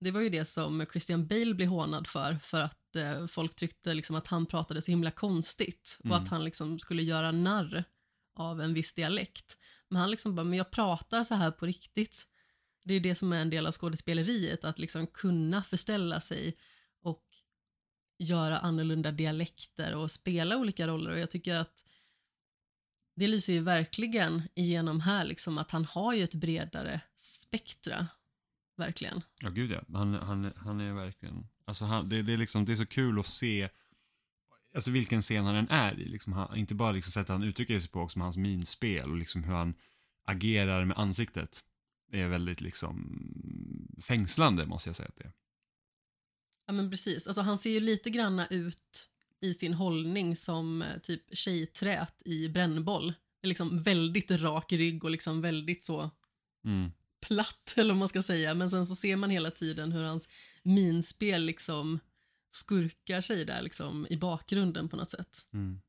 Det 0.00 0.10
var 0.10 0.20
ju 0.20 0.28
det 0.28 0.44
som 0.44 0.86
Christian 0.92 1.26
Bale 1.26 1.54
blev 1.54 1.68
hånad 1.68 2.06
för, 2.06 2.38
för 2.42 2.60
att 2.60 2.78
eh, 2.96 3.26
folk 3.26 3.56
tyckte 3.56 3.94
liksom 3.94 4.16
att 4.16 4.26
han 4.26 4.46
pratade 4.46 4.82
så 4.82 4.90
himla 4.90 5.10
konstigt 5.10 5.96
och 6.00 6.06
mm. 6.06 6.22
att 6.22 6.28
han 6.28 6.44
liksom 6.44 6.78
skulle 6.78 7.02
göra 7.02 7.32
narr 7.32 7.84
av 8.34 8.60
en 8.60 8.74
viss 8.74 8.94
dialekt. 8.94 9.58
Men 9.88 10.00
han 10.00 10.10
liksom 10.10 10.34
bara, 10.34 10.44
men 10.44 10.58
jag 10.58 10.70
pratar 10.70 11.24
så 11.24 11.34
här 11.34 11.50
på 11.50 11.66
riktigt. 11.66 12.26
Det 12.84 12.94
är 12.94 13.00
det 13.00 13.14
som 13.14 13.32
är 13.32 13.40
en 13.40 13.50
del 13.50 13.66
av 13.66 13.72
skådespeleriet, 13.72 14.64
att 14.64 14.78
liksom 14.78 15.06
kunna 15.06 15.62
förställa 15.62 16.20
sig 16.20 16.56
och 17.02 17.24
göra 18.18 18.58
annorlunda 18.58 19.12
dialekter 19.12 19.94
och 19.94 20.10
spela 20.10 20.56
olika 20.56 20.88
roller 20.88 21.10
och 21.10 21.18
jag 21.18 21.30
tycker 21.30 21.54
att 21.54 21.84
det 23.16 23.28
lyser 23.28 23.52
ju 23.52 23.60
verkligen 23.60 24.42
igenom 24.54 25.00
här, 25.00 25.24
liksom 25.24 25.58
att 25.58 25.70
han 25.70 25.84
har 25.84 26.14
ju 26.14 26.24
ett 26.24 26.34
bredare 26.34 27.00
spektra. 27.16 28.06
Verkligen. 28.76 29.22
Ja, 29.40 29.50
gud 29.50 29.70
ja. 29.70 29.82
Han, 29.92 30.14
han, 30.14 30.52
han 30.56 30.80
är 30.80 30.92
verkligen... 30.92 31.48
Alltså 31.70 31.84
han, 31.84 32.08
det, 32.08 32.22
det, 32.22 32.32
är 32.32 32.36
liksom, 32.36 32.64
det 32.64 32.72
är 32.72 32.76
så 32.76 32.86
kul 32.86 33.18
att 33.18 33.26
se 33.26 33.68
alltså 34.74 34.90
vilken 34.90 35.22
scen 35.22 35.44
han 35.44 35.54
än 35.54 35.68
är 35.68 36.00
i. 36.00 36.04
Liksom 36.04 36.32
han, 36.32 36.56
inte 36.56 36.74
bara 36.74 36.92
liksom 36.92 37.12
sättet 37.12 37.28
han 37.28 37.42
uttrycker 37.42 37.80
sig 37.80 37.90
på, 37.90 38.00
också 38.00 38.18
med 38.18 38.26
hans 38.26 38.36
minspel 38.36 39.10
och 39.10 39.16
liksom 39.16 39.44
hur 39.44 39.54
han 39.54 39.74
agerar 40.24 40.84
med 40.84 40.98
ansiktet. 40.98 41.64
Det 42.10 42.20
är 42.20 42.28
väldigt 42.28 42.60
liksom 42.60 43.18
fängslande, 44.02 44.66
måste 44.66 44.88
jag 44.88 44.96
säga 44.96 45.08
att 45.08 45.16
det 45.16 45.24
är. 45.24 45.32
Ja, 46.66 46.72
men 46.72 46.90
precis. 46.90 47.26
Alltså, 47.26 47.42
han 47.42 47.58
ser 47.58 47.70
ju 47.70 47.80
lite 47.80 48.10
granna 48.10 48.46
ut 48.46 49.08
i 49.40 49.54
sin 49.54 49.74
hållning 49.74 50.36
som 50.36 50.82
eh, 50.82 50.98
typ 50.98 51.22
tjejträt 51.32 52.22
i 52.24 52.48
brännboll. 52.48 53.14
Liksom 53.42 53.82
väldigt 53.82 54.30
rak 54.30 54.72
rygg 54.72 55.04
och 55.04 55.10
liksom 55.10 55.40
väldigt 55.40 55.84
så 55.84 56.10
Mm 56.64 56.92
platt, 57.20 57.74
eller 57.76 57.94
vad 57.94 57.98
man 57.98 58.08
ska 58.08 58.22
säga. 58.22 58.54
Men 58.54 58.70
sen 58.70 58.86
så 58.86 58.94
ser 58.94 59.16
man 59.16 59.30
hela 59.30 59.50
tiden 59.50 59.92
hur 59.92 60.02
hans 60.02 60.28
minspel 60.62 61.44
liksom 61.44 61.98
skurkar 62.50 63.20
sig 63.20 63.44
där 63.44 63.62
liksom 63.62 64.06
i 64.10 64.16
bakgrunden 64.16 64.88
på 64.88 64.96
något 64.96 65.10
sätt. 65.10 65.46
Mm. 65.52 65.80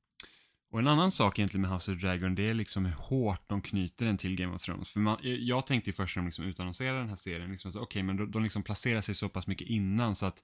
Och 0.71 0.79
en 0.79 0.87
annan 0.87 1.11
sak 1.11 1.39
egentligen 1.39 1.61
med 1.61 1.71
House 1.71 1.91
of 1.91 1.97
Dragon, 1.97 2.35
det 2.35 2.47
är 2.47 2.53
liksom 2.53 2.85
hur 2.85 2.93
hårt 2.93 3.49
de 3.49 3.61
knyter 3.61 4.05
den 4.05 4.17
till 4.17 4.35
Game 4.35 4.55
of 4.55 4.61
Thrones. 4.61 4.89
För 4.89 4.99
man, 4.99 5.17
jag 5.21 5.67
tänkte 5.67 5.89
ju 5.89 5.93
först 5.93 6.15
när 6.15 6.23
de 6.23 6.25
liksom 6.27 6.45
utannonserade 6.45 6.99
den 6.99 7.09
här 7.09 7.15
serien, 7.15 7.51
liksom, 7.51 7.69
okej, 7.69 7.81
okay, 7.81 8.03
men 8.03 8.17
de, 8.17 8.31
de 8.31 8.43
liksom 8.43 8.63
placerar 8.63 9.01
sig 9.01 9.15
så 9.15 9.29
pass 9.29 9.47
mycket 9.47 9.67
innan 9.67 10.15
så 10.15 10.25
att 10.25 10.43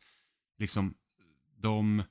liksom 0.58 0.94
de, 1.58 2.04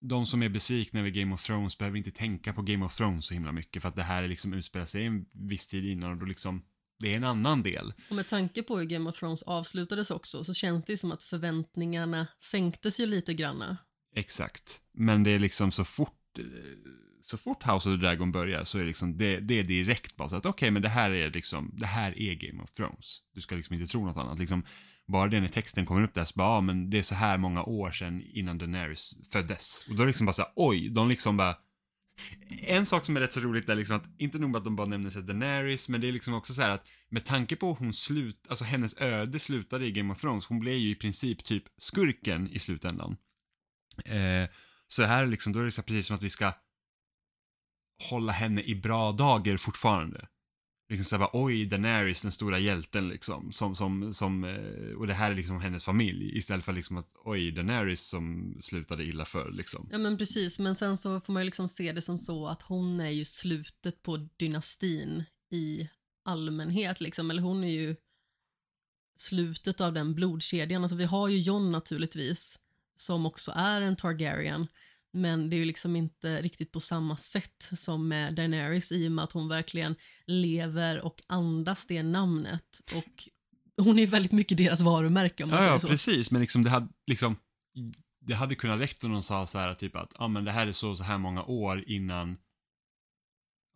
de 0.00 0.26
som 0.26 0.42
är 0.42 0.48
besvikna 0.48 1.00
över 1.00 1.10
Game 1.10 1.34
of 1.34 1.44
Thrones 1.44 1.78
behöver 1.78 1.98
inte 1.98 2.10
tänka 2.10 2.52
på 2.52 2.62
Game 2.62 2.84
of 2.84 2.96
Thrones 2.96 3.26
så 3.26 3.34
himla 3.34 3.52
mycket 3.52 3.82
för 3.82 3.88
att 3.88 3.96
det 3.96 4.02
här 4.02 4.22
är 4.22 4.28
liksom 4.28 4.52
utspelar 4.52 4.86
sig 4.86 5.06
en 5.06 5.26
viss 5.32 5.66
tid 5.66 5.84
innan 5.84 6.10
och 6.10 6.16
då 6.16 6.26
liksom 6.26 6.62
det 6.98 7.12
är 7.12 7.16
en 7.16 7.24
annan 7.24 7.62
del. 7.62 7.92
Och 8.10 8.16
med 8.16 8.28
tanke 8.28 8.62
på 8.62 8.78
hur 8.78 8.84
Game 8.84 9.10
of 9.10 9.18
Thrones 9.18 9.42
avslutades 9.42 10.10
också 10.10 10.44
så 10.44 10.54
känns 10.54 10.84
det 10.84 10.96
som 10.96 11.12
att 11.12 11.22
förväntningarna 11.22 12.26
sänktes 12.38 13.00
ju 13.00 13.06
lite 13.06 13.34
granna. 13.34 13.76
Exakt. 14.16 14.80
Men 14.92 15.22
det 15.22 15.30
är 15.30 15.38
liksom 15.38 15.70
så 15.70 15.84
fort, 15.84 16.38
så 17.22 17.38
fort 17.38 17.62
House 17.62 17.88
of 17.88 17.94
the 17.94 18.06
Dragon 18.06 18.32
börjar 18.32 18.64
så 18.64 18.78
är 18.78 18.82
det 18.82 18.88
liksom, 18.88 19.18
det, 19.18 19.40
det 19.40 19.54
är 19.54 19.64
direkt 19.64 20.16
bara 20.16 20.28
så 20.28 20.36
att 20.36 20.46
okej, 20.46 20.50
okay, 20.50 20.70
men 20.70 20.82
det 20.82 20.88
här 20.88 21.10
är 21.10 21.30
liksom, 21.30 21.70
det 21.72 21.86
här 21.86 22.18
är 22.18 22.34
Game 22.34 22.62
of 22.62 22.70
Thrones. 22.70 23.20
Du 23.34 23.40
ska 23.40 23.56
liksom 23.56 23.74
inte 23.74 23.92
tro 23.92 24.06
något 24.06 24.16
annat. 24.16 24.38
Liksom, 24.38 24.64
bara 25.06 25.28
det 25.28 25.40
när 25.40 25.48
texten 25.48 25.86
kommer 25.86 26.02
upp 26.02 26.14
där 26.14 26.24
så 26.24 26.32
bara, 26.36 26.48
ja 26.48 26.60
men 26.60 26.90
det 26.90 26.98
är 26.98 27.02
så 27.02 27.14
här 27.14 27.38
många 27.38 27.62
år 27.62 27.90
sedan 27.90 28.22
innan 28.32 28.58
Daenerys 28.58 29.14
föddes. 29.32 29.86
Och 29.88 29.94
då 29.94 30.02
är 30.02 30.06
det 30.06 30.10
liksom 30.10 30.26
bara 30.26 30.32
så 30.32 30.42
här, 30.42 30.52
oj, 30.56 30.88
de 30.88 31.08
liksom 31.08 31.36
bara, 31.36 31.56
en 32.48 32.86
sak 32.86 33.04
som 33.04 33.16
är 33.16 33.20
rätt 33.20 33.32
så 33.32 33.40
roligt 33.40 33.68
är 33.68 33.74
liksom 33.74 33.96
att, 33.96 34.04
inte 34.18 34.38
nog 34.38 34.50
med 34.50 34.58
att 34.58 34.64
de 34.64 34.76
bara 34.76 34.86
nämner 34.86 35.10
sig 35.10 35.22
Daenerys, 35.22 35.88
men 35.88 36.00
det 36.00 36.08
är 36.08 36.12
liksom 36.12 36.34
också 36.34 36.54
så 36.54 36.62
här 36.62 36.70
att 36.70 36.88
med 37.08 37.24
tanke 37.24 37.56
på 37.56 37.72
hon 37.72 37.92
slut, 37.92 38.46
alltså 38.48 38.64
hennes 38.64 38.94
öde 38.96 39.38
slutade 39.38 39.86
i 39.86 39.92
Game 39.92 40.12
of 40.12 40.20
Thrones, 40.20 40.46
hon 40.46 40.60
blev 40.60 40.74
ju 40.74 40.90
i 40.90 40.94
princip 40.94 41.44
typ 41.44 41.64
skurken 41.78 42.48
i 42.48 42.58
slutändan. 42.58 43.16
Eh, 44.04 44.48
så 44.88 45.02
här 45.02 45.26
liksom, 45.26 45.52
då 45.52 45.60
är 45.60 45.64
det 45.64 45.70
så 45.70 45.82
precis 45.82 46.06
som 46.06 46.16
att 46.16 46.22
vi 46.22 46.30
ska 46.30 46.52
hålla 48.10 48.32
henne 48.32 48.62
i 48.62 48.74
bra 48.74 49.12
dagar 49.12 49.56
fortfarande. 49.56 50.28
Liksom 50.88 51.04
såhär, 51.04 51.28
oj, 51.32 51.66
Daenerys, 51.66 52.22
den 52.22 52.32
stora 52.32 52.58
hjälten 52.58 53.08
liksom, 53.08 53.52
som, 53.52 53.74
som, 53.74 54.12
som, 54.14 54.44
eh, 54.44 54.98
och 54.98 55.06
det 55.06 55.14
här 55.14 55.30
är 55.30 55.34
liksom 55.34 55.60
hennes 55.60 55.84
familj, 55.84 56.38
istället 56.38 56.64
för 56.64 56.72
liksom 56.72 56.96
att, 56.96 57.10
oj, 57.24 57.50
Daenerys 57.50 58.08
som 58.08 58.54
slutade 58.62 59.04
illa 59.04 59.24
för 59.24 59.50
liksom. 59.50 59.88
Ja 59.92 59.98
men 59.98 60.18
precis, 60.18 60.58
men 60.58 60.74
sen 60.74 60.96
så 60.96 61.20
får 61.20 61.32
man 61.32 61.42
ju 61.42 61.44
liksom 61.44 61.68
se 61.68 61.92
det 61.92 62.02
som 62.02 62.18
så 62.18 62.46
att 62.46 62.62
hon 62.62 63.00
är 63.00 63.10
ju 63.10 63.24
slutet 63.24 64.02
på 64.02 64.28
dynastin 64.36 65.24
i 65.50 65.88
allmänhet 66.24 67.00
liksom, 67.00 67.30
eller 67.30 67.42
hon 67.42 67.64
är 67.64 67.72
ju 67.72 67.96
slutet 69.16 69.80
av 69.80 69.92
den 69.92 70.14
blodkedjan. 70.14 70.82
Alltså 70.82 70.96
vi 70.96 71.04
har 71.04 71.28
ju 71.28 71.38
Jon 71.38 71.72
naturligtvis, 71.72 72.58
som 72.96 73.26
också 73.26 73.52
är 73.56 73.80
en 73.80 73.96
Targaryen, 73.96 74.66
men 75.16 75.50
det 75.50 75.56
är 75.56 75.58
ju 75.58 75.64
liksom 75.64 75.96
inte 75.96 76.42
riktigt 76.42 76.72
på 76.72 76.80
samma 76.80 77.16
sätt 77.16 77.70
som 77.78 78.08
med 78.08 78.34
Daenerys 78.34 78.92
i 78.92 79.08
och 79.08 79.12
med 79.12 79.24
att 79.24 79.32
hon 79.32 79.48
verkligen 79.48 79.96
lever 80.26 81.00
och 81.00 81.22
andas 81.26 81.86
det 81.86 82.02
namnet. 82.02 82.80
Och 82.94 83.28
hon 83.84 83.98
är 83.98 84.06
väldigt 84.06 84.32
mycket 84.32 84.58
deras 84.58 84.80
varumärke 84.80 85.44
om 85.44 85.50
man 85.50 85.58
ja, 85.58 85.62
säger 85.62 85.74
ja, 85.74 85.78
så. 85.78 85.88
precis, 85.88 86.30
men 86.30 86.40
liksom 86.40 86.64
det 86.64 86.70
hade, 86.70 86.88
liksom, 87.06 87.36
det 88.20 88.34
hade 88.34 88.54
kunnat 88.54 88.80
räcka 88.80 89.06
om 89.06 89.12
de 89.12 89.22
sa 89.22 89.46
så 89.46 89.58
här 89.58 89.74
typ 89.74 89.96
att, 89.96 90.12
ja 90.18 90.24
ah, 90.24 90.28
men 90.28 90.44
det 90.44 90.52
här 90.52 90.66
är 90.66 90.72
så, 90.72 90.96
så 90.96 91.02
här 91.02 91.18
många 91.18 91.44
år 91.44 91.84
innan 91.86 92.36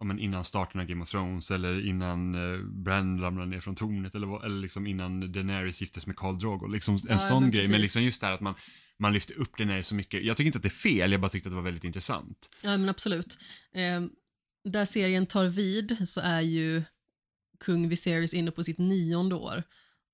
ja, 0.01 0.05
men 0.07 0.19
innan 0.19 0.45
starten 0.45 0.81
av 0.81 0.87
Game 0.87 1.03
of 1.03 1.11
Thrones 1.11 1.51
eller 1.51 1.87
innan 1.87 2.35
eh, 2.35 2.61
Bran 2.65 3.21
ramlade 3.21 3.51
ner 3.51 3.61
från 3.61 3.75
tornet 3.75 4.15
eller, 4.15 4.27
vad- 4.27 4.45
eller 4.45 4.61
liksom 4.61 4.87
innan 4.87 5.33
Daenerys 5.33 5.81
giftes 5.81 6.07
med 6.07 6.17
Khal 6.17 6.39
Drogo. 6.39 6.67
Liksom 6.67 6.95
en 6.95 7.01
Ja, 7.09 7.19
sån 7.19 7.43
men 7.43 7.51
grej. 7.51 7.63
Men 7.63 7.71
precis. 7.71 7.83
liksom 7.83 8.03
just 8.03 8.21
det 8.21 8.27
här 8.27 8.35
att 8.35 8.41
man, 8.41 8.55
man 8.99 9.13
lyfter 9.13 9.39
upp 9.39 9.57
Daenerys 9.59 9.87
så 9.87 9.95
mycket. 9.95 10.23
Jag 10.25 10.37
tycker 10.37 10.47
inte 10.47 10.57
att 10.59 10.63
det 10.63 10.69
är 10.69 10.71
fel, 10.71 11.13
jag 11.13 11.21
bara 11.21 11.29
tyckte 11.29 11.49
att 11.49 11.53
det 11.53 11.57
var 11.57 11.63
väldigt 11.63 11.85
intressant. 11.85 12.49
Ja, 12.63 12.77
men 12.77 12.89
absolut. 12.89 13.39
Eh, 13.73 14.01
där 14.65 14.85
serien 14.85 15.27
tar 15.27 15.45
vid 15.47 16.09
så 16.09 16.21
är 16.21 16.41
ju 16.41 16.83
kung 17.61 17.89
Viserys 17.89 18.35
inne 18.35 18.51
på 18.51 18.65
sitt 18.65 18.79
nionde 18.79 19.35
år. 19.35 19.63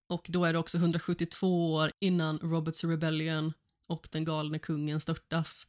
Och 0.08 0.26
då 0.28 0.44
är 0.44 0.52
det 0.52 0.58
också 0.58 0.78
172 0.78 1.72
år 1.74 1.92
innan 2.00 2.38
Roberts 2.38 2.84
Rebellion 2.84 3.52
och 3.88 4.08
den 4.12 4.24
galne 4.24 4.58
kungen 4.58 5.00
störtas. 5.00 5.66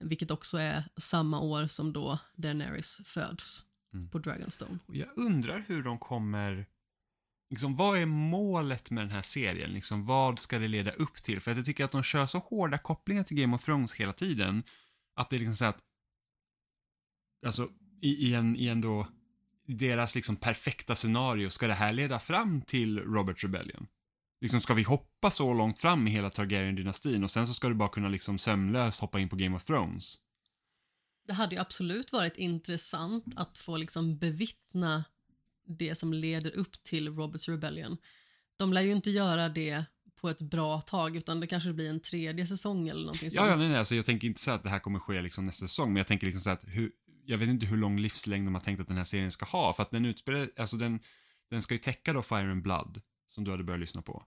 Vilket 0.00 0.30
också 0.30 0.58
är 0.58 0.84
samma 0.96 1.40
år 1.40 1.66
som 1.66 1.92
då 1.92 2.18
Daenerys 2.36 3.00
föds 3.04 3.62
Mm. 3.96 4.08
på 4.08 4.18
Dragonstone. 4.18 4.78
Och 4.86 4.96
jag 4.96 5.08
undrar 5.16 5.64
hur 5.68 5.82
de 5.82 5.98
kommer... 5.98 6.66
Liksom, 7.50 7.76
vad 7.76 7.98
är 7.98 8.06
målet 8.06 8.90
med 8.90 9.04
den 9.04 9.10
här 9.10 9.22
serien? 9.22 9.70
Liksom, 9.70 10.06
vad 10.06 10.38
ska 10.38 10.58
det 10.58 10.68
leda 10.68 10.90
upp 10.90 11.14
till? 11.14 11.40
För 11.40 11.50
att 11.50 11.56
jag 11.56 11.66
tycker 11.66 11.84
att 11.84 11.92
de 11.92 12.02
kör 12.02 12.26
så 12.26 12.38
hårda 12.38 12.78
kopplingar 12.78 13.22
till 13.22 13.36
Game 13.36 13.54
of 13.54 13.64
Thrones 13.64 13.94
hela 13.94 14.12
tiden. 14.12 14.62
Att 15.14 15.30
det 15.30 15.36
är 15.36 15.38
liksom 15.38 15.56
så 15.56 15.64
att... 15.64 15.78
Alltså, 17.46 17.68
i, 18.02 18.28
i 18.28 18.34
en, 18.34 18.56
i 18.56 18.68
en 18.68 18.80
då... 18.80 19.06
i 19.66 19.74
deras 19.74 20.14
liksom 20.14 20.36
perfekta 20.36 20.94
scenario, 20.94 21.50
ska 21.50 21.66
det 21.66 21.74
här 21.74 21.92
leda 21.92 22.18
fram 22.18 22.62
till 22.62 22.98
Robert 22.98 23.44
Rebellion? 23.44 23.86
Liksom, 24.40 24.60
ska 24.60 24.74
vi 24.74 24.82
hoppa 24.82 25.30
så 25.30 25.54
långt 25.54 25.78
fram 25.78 26.08
i 26.08 26.10
hela 26.10 26.30
Targaryen-dynastin 26.30 27.24
och 27.24 27.30
sen 27.30 27.46
så 27.46 27.54
ska 27.54 27.68
du 27.68 27.74
bara 27.74 27.88
kunna 27.88 28.08
liksom 28.08 28.38
sömlöst 28.38 29.00
hoppa 29.00 29.20
in 29.20 29.28
på 29.28 29.36
Game 29.36 29.56
of 29.56 29.64
Thrones? 29.64 30.14
Det 31.26 31.32
hade 31.32 31.54
ju 31.54 31.60
absolut 31.60 32.12
varit 32.12 32.36
intressant 32.36 33.24
att 33.36 33.58
få 33.58 33.76
liksom 33.76 34.18
bevittna 34.18 35.04
det 35.66 35.94
som 35.94 36.12
leder 36.12 36.50
upp 36.56 36.82
till 36.82 37.08
Roberts 37.14 37.48
Rebellion. 37.48 37.96
De 38.56 38.72
lär 38.72 38.82
ju 38.82 38.92
inte 38.92 39.10
göra 39.10 39.48
det 39.48 39.84
på 40.20 40.28
ett 40.28 40.40
bra 40.40 40.80
tag 40.80 41.16
utan 41.16 41.40
det 41.40 41.46
kanske 41.46 41.72
blir 41.72 41.90
en 41.90 42.00
tredje 42.00 42.46
säsong 42.46 42.88
eller 42.88 43.00
någonting 43.00 43.30
Ja, 43.32 43.42
ja, 43.42 43.48
sånt. 43.50 43.60
nej, 43.60 43.68
nej, 43.68 43.78
alltså 43.78 43.94
jag 43.94 44.04
tänker 44.04 44.28
inte 44.28 44.40
säga 44.40 44.54
att 44.54 44.62
det 44.62 44.68
här 44.68 44.78
kommer 44.78 44.98
ske 44.98 45.22
liksom 45.22 45.44
nästa 45.44 45.66
säsong, 45.66 45.88
men 45.92 45.96
jag 45.96 46.06
tänker 46.06 46.26
liksom 46.26 46.40
så 46.40 46.50
att 46.50 46.64
hur, 46.66 46.92
jag 47.24 47.38
vet 47.38 47.48
inte 47.48 47.66
hur 47.66 47.76
lång 47.76 47.98
livslängd 48.00 48.46
de 48.46 48.54
har 48.54 48.60
tänkt 48.62 48.80
att 48.80 48.88
den 48.88 48.96
här 48.96 49.04
serien 49.04 49.32
ska 49.32 49.44
ha, 49.44 49.72
för 49.72 49.82
att 49.82 49.90
den 49.90 50.04
utspelar, 50.04 50.48
alltså 50.58 50.76
den, 50.76 51.00
den 51.50 51.62
ska 51.62 51.74
ju 51.74 51.78
täcka 51.78 52.12
då 52.12 52.22
Fire 52.22 52.50
and 52.50 52.62
Blood, 52.62 53.00
som 53.36 53.44
du 53.44 53.50
hade 53.50 53.64
börjat 53.64 53.80
lyssna 53.80 54.02
på. 54.02 54.24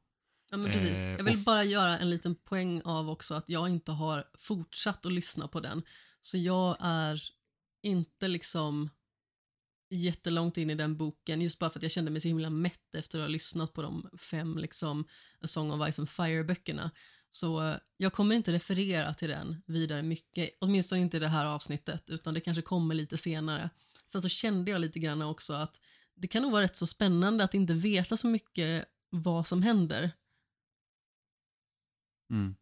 Ja, 0.51 0.57
men 0.57 0.71
precis. 0.71 1.03
Eh, 1.03 1.09
Jag 1.11 1.23
vill 1.23 1.43
bara 1.45 1.63
göra 1.63 1.99
en 1.99 2.09
liten 2.09 2.35
poäng 2.35 2.81
av 2.85 3.09
också 3.09 3.33
att 3.35 3.49
jag 3.49 3.69
inte 3.69 3.91
har 3.91 4.27
fortsatt 4.37 5.05
att 5.05 5.11
lyssna 5.11 5.47
på 5.47 5.59
den. 5.59 5.83
Så 6.21 6.37
jag 6.37 6.77
är 6.79 7.21
inte 7.81 8.27
liksom 8.27 8.89
jättelångt 9.89 10.57
in 10.57 10.69
i 10.69 10.75
den 10.75 10.97
boken 10.97 11.41
just 11.41 11.59
bara 11.59 11.69
för 11.69 11.79
att 11.79 11.83
jag 11.83 11.91
kände 11.91 12.11
mig 12.11 12.21
så 12.21 12.27
himla 12.27 12.49
mätt 12.49 12.95
efter 12.95 13.19
att 13.19 13.23
ha 13.23 13.27
lyssnat 13.27 13.73
på 13.73 13.81
de 13.81 14.09
fem 14.19 14.57
liksom 14.57 15.05
A 15.41 15.47
Song 15.47 15.71
of 15.71 15.93
Ice 15.93 15.99
and 15.99 16.09
Fire-böckerna. 16.09 16.91
Så 17.31 17.67
eh, 17.67 17.75
jag 17.97 18.13
kommer 18.13 18.35
inte 18.35 18.51
referera 18.51 19.13
till 19.13 19.29
den 19.29 19.61
vidare 19.65 20.03
mycket, 20.03 20.49
åtminstone 20.61 21.01
inte 21.01 21.17
i 21.17 21.19
det 21.19 21.27
här 21.27 21.45
avsnittet, 21.45 22.09
utan 22.09 22.33
det 22.33 22.41
kanske 22.41 22.61
kommer 22.61 22.95
lite 22.95 23.17
senare. 23.17 23.69
Sen 24.11 24.21
så 24.21 24.29
kände 24.29 24.71
jag 24.71 24.81
lite 24.81 24.99
grann 24.99 25.21
också 25.21 25.53
att 25.53 25.79
det 26.15 26.27
kan 26.27 26.41
nog 26.41 26.51
vara 26.51 26.63
rätt 26.63 26.75
så 26.75 26.87
spännande 26.87 27.43
att 27.43 27.53
inte 27.53 27.73
veta 27.73 28.17
så 28.17 28.27
mycket 28.27 28.85
vad 29.09 29.47
som 29.47 29.63
händer. 29.63 30.11
Mm. 32.31 32.55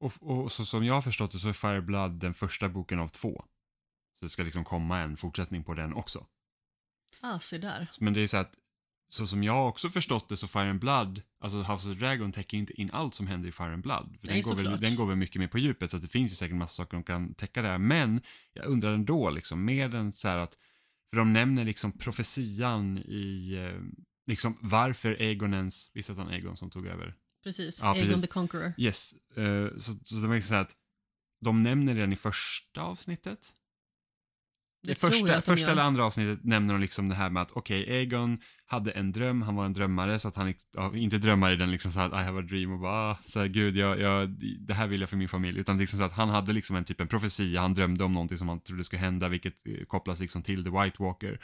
Och, 0.00 0.12
och 0.20 0.52
så 0.52 0.64
som 0.64 0.84
jag 0.84 0.94
har 0.94 1.02
förstått 1.02 1.32
det 1.32 1.38
så 1.38 1.48
är 1.48 1.52
Fire 1.52 1.76
and 1.76 1.86
Blood 1.86 2.12
den 2.12 2.34
första 2.34 2.68
boken 2.68 2.98
av 2.98 3.08
två. 3.08 3.44
Så 4.18 4.24
det 4.24 4.28
ska 4.28 4.42
liksom 4.42 4.64
komma 4.64 4.98
en 4.98 5.16
fortsättning 5.16 5.64
på 5.64 5.74
den 5.74 5.94
också. 5.94 6.26
Ah, 7.20 7.38
se 7.38 7.58
där. 7.58 7.90
Men 7.98 8.12
det 8.12 8.20
är 8.20 8.26
så 8.26 8.36
att, 8.36 8.54
så 9.08 9.26
som 9.26 9.42
jag 9.42 9.68
också 9.68 9.88
förstått 9.88 10.28
det 10.28 10.36
så 10.36 10.48
Fire 10.48 10.70
and 10.70 10.80
Blood, 10.80 11.22
alltså 11.40 11.58
House 11.58 11.72
of 11.72 11.82
the 11.82 11.94
Dragon 11.94 12.32
täcker 12.32 12.56
ju 12.56 12.60
inte 12.60 12.80
in 12.80 12.90
allt 12.92 13.14
som 13.14 13.26
händer 13.26 13.48
i 13.48 13.52
Fire 13.52 13.72
and 13.72 13.82
Blood. 13.82 14.16
För 14.20 14.26
Nej, 14.26 14.42
den, 14.42 14.56
går 14.56 14.62
väl, 14.62 14.80
den 14.80 14.96
går 14.96 15.06
väl 15.06 15.16
mycket 15.16 15.40
mer 15.40 15.48
på 15.48 15.58
djupet 15.58 15.90
så 15.90 15.96
att 15.96 16.02
det 16.02 16.08
finns 16.08 16.32
ju 16.32 16.36
säkert 16.36 16.56
massa 16.56 16.74
saker 16.74 16.96
de 16.96 17.02
kan 17.04 17.34
täcka 17.34 17.62
där. 17.62 17.78
Men 17.78 18.20
jag 18.52 18.66
undrar 18.66 18.92
ändå 18.92 19.30
liksom, 19.30 19.64
med 19.64 19.94
en 19.94 20.12
så 20.12 20.28
här 20.28 20.36
att, 20.36 20.56
för 21.10 21.16
de 21.16 21.32
nämner 21.32 21.64
liksom 21.64 21.92
profetian 21.92 22.98
i, 22.98 23.54
eh, 23.54 23.80
liksom 24.26 24.58
varför 24.60 25.12
Aegon 25.20 25.54
ens, 25.54 25.90
visst 25.94 26.10
att 26.10 26.16
han 26.16 26.28
Aegon 26.28 26.56
som 26.56 26.70
tog 26.70 26.86
över? 26.86 27.14
Precis. 27.44 27.78
Ja, 27.82 27.88
Aegon 27.88 28.06
precis. 28.06 28.22
the 28.22 28.28
Conqueror. 28.28 28.72
Yes, 28.78 29.14
eh, 29.36 29.68
så, 29.78 29.92
så 30.04 30.14
det 30.14 30.28
var 30.28 30.34
liksom 30.34 30.48
så 30.48 30.54
här 30.54 30.62
att 30.62 30.76
de 31.40 31.62
nämner 31.62 31.94
den 31.94 32.12
i 32.12 32.16
första 32.16 32.82
avsnittet. 32.82 33.54
Det 34.82 34.90
jag 34.90 34.96
första, 34.96 35.26
de 35.26 35.42
första 35.42 35.66
gör. 35.66 35.72
eller 35.72 35.82
andra 35.82 36.04
avsnittet 36.04 36.44
nämner 36.44 36.74
de 36.74 36.80
liksom 36.80 37.08
det 37.08 37.14
här 37.14 37.30
med 37.30 37.42
att 37.42 37.52
okej, 37.52 37.84
Aegon 37.88 38.38
hade 38.66 38.90
en 38.90 39.12
dröm, 39.12 39.42
han 39.42 39.56
var 39.56 39.64
en 39.64 39.72
drömmare, 39.72 40.18
så 40.18 40.28
att 40.28 40.36
han, 40.36 40.54
ja, 40.72 40.96
inte 40.96 41.18
drömmare 41.18 41.52
i 41.52 41.56
den 41.56 41.70
liksom 41.70 41.92
så 41.92 42.00
att 42.00 42.12
I 42.12 42.24
have 42.24 42.38
a 42.38 42.42
dream 42.42 42.72
och 42.72 42.78
bara, 42.78 42.92
ah, 42.92 43.18
så 43.26 43.40
här, 43.40 43.46
gud, 43.46 43.76
jag, 43.76 44.00
jag, 44.00 44.28
det 44.60 44.74
här 44.74 44.86
vill 44.86 45.00
jag 45.00 45.10
för 45.10 45.16
min 45.16 45.28
familj, 45.28 45.60
utan 45.60 45.78
liksom 45.78 45.98
så 45.98 46.04
att 46.04 46.12
han 46.12 46.28
hade 46.28 46.52
liksom 46.52 46.76
en 46.76 46.84
typ 46.84 47.00
en 47.00 47.08
profetia, 47.08 47.60
han 47.60 47.74
drömde 47.74 48.04
om 48.04 48.12
någonting 48.12 48.38
som 48.38 48.48
han 48.48 48.60
trodde 48.60 48.84
skulle 48.84 49.00
hända, 49.00 49.28
vilket 49.28 49.66
eh, 49.66 49.84
kopplas 49.84 50.20
liksom 50.20 50.42
till 50.42 50.64
The 50.64 50.70
White 50.70 51.02
Walker. 51.02 51.40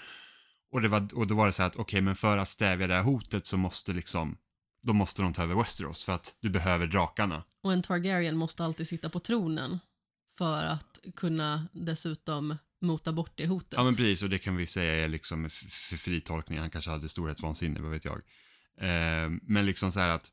Och, 0.70 0.82
det 0.82 0.88
var, 0.88 1.08
och 1.14 1.26
då 1.26 1.34
var 1.34 1.46
det 1.46 1.52
så 1.52 1.62
här 1.62 1.66
att, 1.70 1.76
okej, 1.76 2.00
men 2.00 2.16
för 2.16 2.38
att 2.38 2.48
stävja 2.48 2.86
det 2.86 2.94
här 2.94 3.02
hotet 3.02 3.46
så 3.46 3.56
måste 3.56 3.92
liksom, 3.92 4.36
då 4.82 4.92
måste 4.92 5.22
de 5.22 5.32
ta 5.32 5.42
över 5.42 5.54
Westeros, 5.54 6.04
för 6.04 6.12
att 6.12 6.34
du 6.40 6.50
behöver 6.50 6.86
drakarna. 6.86 7.44
Och 7.62 7.72
en 7.72 7.82
Targaryen 7.82 8.36
måste 8.36 8.64
alltid 8.64 8.88
sitta 8.88 9.10
på 9.10 9.20
tronen 9.20 9.78
för 10.38 10.64
att 10.64 10.98
kunna 11.16 11.68
dessutom 11.72 12.56
mota 12.80 13.12
bort 13.12 13.32
det 13.34 13.46
hotet. 13.46 13.72
Ja 13.76 13.84
men 13.84 13.96
precis, 13.96 14.22
och 14.22 14.30
det 14.30 14.38
kan 14.38 14.56
vi 14.56 14.66
säga 14.66 15.04
är 15.04 15.08
liksom 15.08 15.50
för 15.50 15.96
fritolkning, 15.96 16.58
han 16.58 16.70
kanske 16.70 16.90
hade 16.90 17.08
storhetsvansinne, 17.08 17.80
vad 17.80 17.90
vet 17.90 18.04
jag. 18.04 18.22
Eh, 18.80 19.30
men 19.42 19.66
liksom 19.66 19.92
så 19.92 20.00
här 20.00 20.08
att 20.08 20.30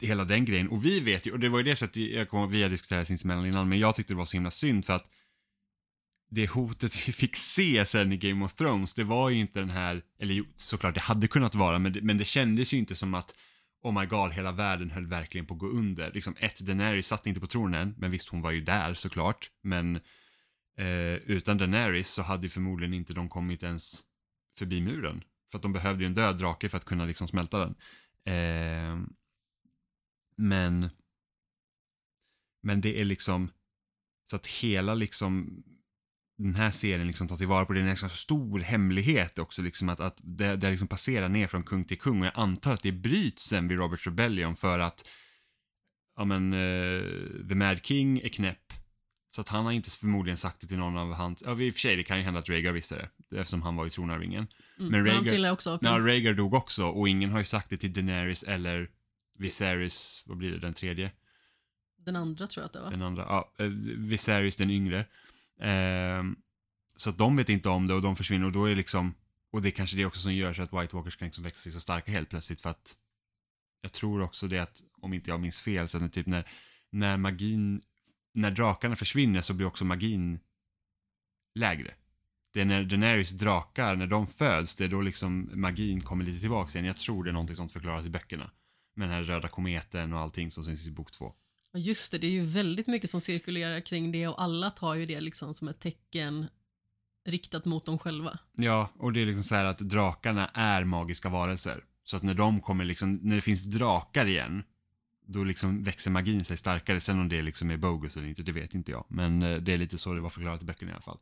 hela 0.00 0.24
den 0.24 0.44
grejen, 0.44 0.68
och 0.68 0.84
vi 0.84 1.00
vet 1.00 1.26
ju, 1.26 1.32
och 1.32 1.38
det 1.38 1.48
var 1.48 1.58
ju 1.58 1.64
det 1.64 1.76
sättet, 1.76 1.96
jag 1.96 2.26
ihåg, 2.26 2.50
vi 2.50 2.62
har 2.62 2.70
diskuterat 2.70 3.08
sinsemellan 3.08 3.46
innan, 3.46 3.68
men 3.68 3.78
jag 3.78 3.94
tyckte 3.94 4.12
det 4.12 4.18
var 4.18 4.24
så 4.24 4.36
himla 4.36 4.50
synd 4.50 4.86
för 4.86 4.92
att 4.92 5.06
det 6.30 6.50
hotet 6.50 7.08
vi 7.08 7.12
fick 7.12 7.36
se 7.36 7.86
sen 7.86 8.12
i 8.12 8.16
Game 8.16 8.44
of 8.44 8.54
Thrones, 8.54 8.94
det 8.94 9.04
var 9.04 9.30
ju 9.30 9.36
inte 9.36 9.60
den 9.60 9.70
här, 9.70 10.02
eller 10.18 10.34
jo, 10.34 10.44
såklart 10.56 10.94
det 10.94 11.00
hade 11.00 11.28
kunnat 11.28 11.54
vara, 11.54 11.78
men 11.78 11.92
det, 11.92 12.02
men 12.02 12.18
det 12.18 12.24
kändes 12.24 12.74
ju 12.74 12.78
inte 12.78 12.94
som 12.94 13.14
att 13.14 13.34
Oh 13.82 14.00
my 14.00 14.06
god, 14.06 14.32
hela 14.32 14.52
världen 14.52 14.90
höll 14.90 15.06
verkligen 15.06 15.46
på 15.46 15.54
att 15.54 15.60
gå 15.60 15.66
under. 15.66 16.12
Liksom, 16.12 16.36
ett, 16.38 16.60
Daenerys 16.60 17.06
satt 17.06 17.26
inte 17.26 17.40
på 17.40 17.46
tronen, 17.46 17.94
men 17.98 18.10
visst, 18.10 18.28
hon 18.28 18.42
var 18.42 18.50
ju 18.50 18.60
där 18.60 18.94
såklart. 18.94 19.50
Men 19.62 19.96
eh, 20.76 21.14
utan 21.14 21.58
Daenerys 21.58 22.08
så 22.08 22.22
hade 22.22 22.42
ju 22.42 22.48
förmodligen 22.48 22.94
inte 22.94 23.12
de 23.12 23.28
kommit 23.28 23.62
ens 23.62 24.04
förbi 24.58 24.80
muren. 24.80 25.24
För 25.50 25.58
att 25.58 25.62
de 25.62 25.72
behövde 25.72 26.02
ju 26.02 26.06
en 26.06 26.14
död 26.14 26.38
drake 26.38 26.68
för 26.68 26.76
att 26.76 26.84
kunna 26.84 27.04
liksom 27.04 27.28
smälta 27.28 27.58
den. 27.58 27.74
Eh, 28.24 28.98
men, 30.36 30.88
men 32.62 32.80
det 32.80 33.00
är 33.00 33.04
liksom, 33.04 33.50
så 34.30 34.36
att 34.36 34.46
hela 34.46 34.94
liksom 34.94 35.62
den 36.42 36.54
här 36.54 36.70
serien 36.70 37.06
liksom 37.06 37.28
tar 37.28 37.36
tillvara 37.36 37.64
på 37.64 37.72
det. 37.72 37.78
Det 37.78 37.80
är 37.80 37.82
en 37.82 37.88
ganska 37.88 38.08
stor 38.08 38.58
hemlighet 38.58 39.38
också, 39.38 39.62
liksom 39.62 39.88
att, 39.88 40.00
att 40.00 40.18
det, 40.22 40.56
det 40.56 40.70
liksom 40.70 40.88
passerar 40.88 41.28
ner 41.28 41.46
från 41.46 41.62
kung 41.62 41.84
till 41.84 41.98
kung 41.98 42.20
och 42.20 42.26
jag 42.26 42.32
antar 42.36 42.74
att 42.74 42.82
det 42.82 42.92
bryts 42.92 43.42
sen 43.42 43.68
vid 43.68 43.78
Roberts 43.78 44.06
Rebellion 44.06 44.56
för 44.56 44.78
att 44.78 45.08
ja 46.16 46.24
men, 46.24 46.52
uh, 46.54 47.48
The 47.48 47.54
Mad 47.54 47.84
King 47.84 48.20
är 48.20 48.28
knäpp. 48.28 48.72
Så 49.30 49.40
att 49.40 49.48
han 49.48 49.64
har 49.64 49.72
inte 49.72 49.90
förmodligen 49.90 50.36
sagt 50.36 50.60
det 50.60 50.66
till 50.66 50.78
någon 50.78 50.96
av 50.96 51.12
hans, 51.12 51.42
ja 51.46 51.60
i 51.60 51.70
och 51.70 51.74
för 51.74 51.80
sig 51.80 51.96
det 51.96 52.02
kan 52.02 52.16
ju 52.16 52.22
hända 52.22 52.40
att 52.40 52.48
Rhaegar 52.48 52.72
visste 52.72 53.08
det, 53.30 53.38
eftersom 53.40 53.62
han 53.62 53.76
var 53.76 53.84
ju 53.84 53.90
tronarvingen. 53.90 54.46
mm. 54.78 54.90
men 54.90 55.06
Rhaegar- 55.06 55.52
också 55.52 55.70
av. 55.70 55.78
Ja, 55.82 55.98
Rhaegar 55.98 56.34
dog 56.34 56.54
också 56.54 56.86
och 56.86 57.08
ingen 57.08 57.30
har 57.30 57.38
ju 57.38 57.44
sagt 57.44 57.70
det 57.70 57.76
till 57.76 57.92
Daenerys 57.92 58.42
eller 58.42 58.90
Viserys, 59.38 60.22
vad 60.26 60.36
blir 60.36 60.52
det, 60.52 60.58
den 60.58 60.74
tredje? 60.74 61.12
Den 62.04 62.16
andra 62.16 62.46
tror 62.46 62.62
jag 62.62 62.66
att 62.66 62.72
det 62.72 62.80
var. 62.80 62.90
Den 62.90 63.02
andra, 63.02 63.22
ja, 63.22 63.54
eh, 63.58 63.66
Viserys 63.96 64.56
den 64.56 64.70
yngre. 64.70 65.06
Eh, 65.60 66.24
så 66.96 67.10
att 67.10 67.18
de 67.18 67.36
vet 67.36 67.48
inte 67.48 67.68
om 67.68 67.86
det 67.86 67.94
och 67.94 68.02
de 68.02 68.16
försvinner 68.16 68.46
och 68.46 68.52
då 68.52 68.64
är 68.64 68.70
det 68.70 68.76
liksom, 68.76 69.14
och 69.50 69.62
det 69.62 69.68
är 69.68 69.72
kanske 69.72 69.96
det 69.96 70.04
också 70.04 70.20
som 70.20 70.34
gör 70.34 70.52
så 70.52 70.62
att 70.62 70.72
White 70.72 70.96
Walkers 70.96 71.16
kan 71.16 71.26
liksom 71.26 71.44
växa 71.44 71.60
sig 71.60 71.72
så 71.72 71.80
starka 71.80 72.12
helt 72.12 72.28
plötsligt 72.30 72.60
för 72.60 72.70
att 72.70 72.96
jag 73.80 73.92
tror 73.92 74.22
också 74.22 74.46
det 74.46 74.58
att, 74.58 74.82
om 75.00 75.12
inte 75.12 75.30
jag 75.30 75.40
minns 75.40 75.60
fel, 75.60 75.88
så 75.88 76.04
att 76.04 76.12
typ 76.12 76.26
när, 76.26 76.48
när 76.90 77.16
magin, 77.16 77.80
när 78.34 78.50
drakarna 78.50 78.96
försvinner 78.96 79.40
så 79.40 79.54
blir 79.54 79.66
också 79.66 79.84
magin 79.84 80.38
lägre. 81.54 81.94
Det 82.52 82.60
är 82.60 82.64
när 82.64 82.84
Daenerys 82.84 83.30
drakar, 83.30 83.96
när 83.96 84.06
de 84.06 84.26
föds, 84.26 84.76
det 84.76 84.84
är 84.84 84.88
då 84.88 85.00
liksom 85.00 85.50
magin 85.54 86.00
kommer 86.00 86.24
lite 86.24 86.40
tillbaka 86.40 86.78
igen. 86.78 86.86
Jag 86.86 86.96
tror 86.96 87.24
det 87.24 87.30
är 87.30 87.32
någonting 87.32 87.56
sånt 87.56 87.72
förklaras 87.72 88.06
i 88.06 88.10
böckerna. 88.10 88.50
Med 88.94 89.08
den 89.08 89.16
här 89.16 89.22
röda 89.22 89.48
kometen 89.48 90.12
och 90.12 90.20
allting 90.20 90.50
som 90.50 90.64
syns 90.64 90.86
i 90.86 90.90
bok 90.90 91.12
två. 91.12 91.34
Just 91.74 92.12
det, 92.12 92.18
det 92.18 92.26
är 92.26 92.30
ju 92.30 92.44
väldigt 92.44 92.86
mycket 92.86 93.10
som 93.10 93.20
cirkulerar 93.20 93.80
kring 93.80 94.12
det 94.12 94.28
och 94.28 94.42
alla 94.42 94.70
tar 94.70 94.94
ju 94.94 95.06
det 95.06 95.20
liksom 95.20 95.54
som 95.54 95.68
ett 95.68 95.80
tecken 95.80 96.46
riktat 97.24 97.64
mot 97.64 97.86
dem 97.86 97.98
själva. 97.98 98.38
Ja, 98.52 98.90
och 98.98 99.12
det 99.12 99.22
är 99.22 99.26
liksom 99.26 99.44
så 99.44 99.54
här 99.54 99.64
att 99.64 99.78
drakarna 99.78 100.48
är 100.48 100.84
magiska 100.84 101.28
varelser. 101.28 101.84
Så 102.04 102.16
att 102.16 102.22
när 102.22 102.34
de 102.34 102.60
kommer 102.60 102.84
liksom, 102.84 103.14
när 103.22 103.36
det 103.36 103.42
finns 103.42 103.64
drakar 103.64 104.26
igen, 104.26 104.62
då 105.26 105.44
liksom 105.44 105.82
växer 105.82 106.10
magin 106.10 106.44
sig 106.44 106.56
starkare. 106.56 107.00
Sen 107.00 107.20
om 107.20 107.28
det 107.28 107.42
liksom 107.42 107.70
är 107.70 107.76
bogus 107.76 108.16
eller 108.16 108.28
inte, 108.28 108.42
det 108.42 108.52
vet 108.52 108.74
inte 108.74 108.90
jag. 108.90 109.04
Men 109.08 109.42
eh, 109.42 109.56
det 109.56 109.72
är 109.72 109.76
lite 109.76 109.98
så 109.98 110.14
det 110.14 110.20
var 110.20 110.30
förklarat 110.30 110.62
i 110.62 110.64
böckerna 110.64 110.90
i 110.90 110.94
alla 110.94 111.02
fall. 111.02 111.18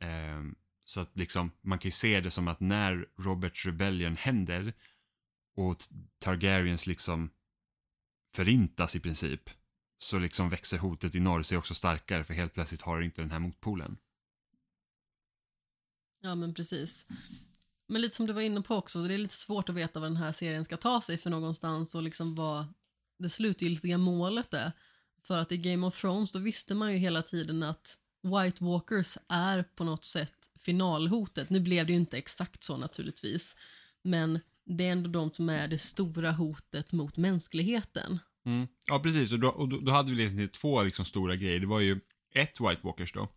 Ehm, 0.00 0.54
så 0.84 1.00
att 1.00 1.18
liksom, 1.18 1.50
man 1.62 1.78
kan 1.78 1.88
ju 1.88 1.92
se 1.92 2.20
det 2.20 2.30
som 2.30 2.48
att 2.48 2.60
när 2.60 3.06
Roberts 3.18 3.66
Rebellion 3.66 4.16
händer 4.16 4.72
och 5.56 5.76
Targaryens 6.18 6.86
liksom 6.86 7.30
förintas 8.34 8.96
i 8.96 9.00
princip, 9.00 9.50
så 10.04 10.18
liksom 10.18 10.50
växer 10.50 10.78
hotet 10.78 11.14
i 11.14 11.20
norr 11.20 11.42
sig 11.42 11.58
också 11.58 11.74
starkare 11.74 12.24
för 12.24 12.34
helt 12.34 12.54
plötsligt 12.54 12.82
har 12.82 12.98
du 12.98 13.04
inte 13.04 13.22
den 13.22 13.30
här 13.30 13.38
motpolen. 13.38 13.96
Ja, 16.20 16.34
men 16.34 16.54
precis. 16.54 17.06
Men 17.88 18.02
lite 18.02 18.16
som 18.16 18.26
du 18.26 18.32
var 18.32 18.40
inne 18.40 18.62
på 18.62 18.74
också, 18.74 19.02
det 19.02 19.14
är 19.14 19.18
lite 19.18 19.34
svårt 19.34 19.68
att 19.68 19.74
veta 19.74 20.00
vad 20.00 20.10
den 20.10 20.16
här 20.16 20.32
serien 20.32 20.64
ska 20.64 20.76
ta 20.76 21.00
sig 21.00 21.18
för 21.18 21.30
någonstans 21.30 21.94
och 21.94 22.02
liksom 22.02 22.34
vad 22.34 22.66
det 23.18 23.28
slutgiltiga 23.28 23.98
målet 23.98 24.54
är. 24.54 24.72
För 25.22 25.38
att 25.38 25.52
i 25.52 25.56
Game 25.56 25.86
of 25.86 26.00
Thrones 26.00 26.32
då 26.32 26.38
visste 26.38 26.74
man 26.74 26.92
ju 26.92 26.98
hela 26.98 27.22
tiden 27.22 27.62
att 27.62 27.98
White 28.22 28.64
Walkers 28.64 29.18
är 29.28 29.62
på 29.62 29.84
något 29.84 30.04
sätt 30.04 30.50
finalhotet. 30.60 31.50
Nu 31.50 31.60
blev 31.60 31.86
det 31.86 31.92
ju 31.92 31.98
inte 31.98 32.18
exakt 32.18 32.62
så 32.62 32.76
naturligtvis, 32.76 33.56
men 34.02 34.40
det 34.64 34.86
är 34.86 34.92
ändå 34.92 35.10
de 35.10 35.32
som 35.32 35.48
är 35.48 35.68
det 35.68 35.78
stora 35.78 36.32
hotet 36.32 36.92
mot 36.92 37.16
mänskligheten. 37.16 38.18
Mm. 38.46 38.66
Ja, 38.86 38.98
precis. 38.98 39.32
Och 39.32 39.40
då, 39.40 39.48
och 39.48 39.68
då, 39.68 39.92
hade 39.92 40.10
vi 40.10 40.16
liksom 40.16 40.48
två 40.48 40.82
liksom 40.82 41.04
stora 41.04 41.36
grejer. 41.36 41.60
Det 41.60 41.66
var 41.66 41.80
ju 41.80 42.00
ett 42.34 42.60
White 42.60 42.80
Walkers 42.82 43.12
då. 43.12 43.28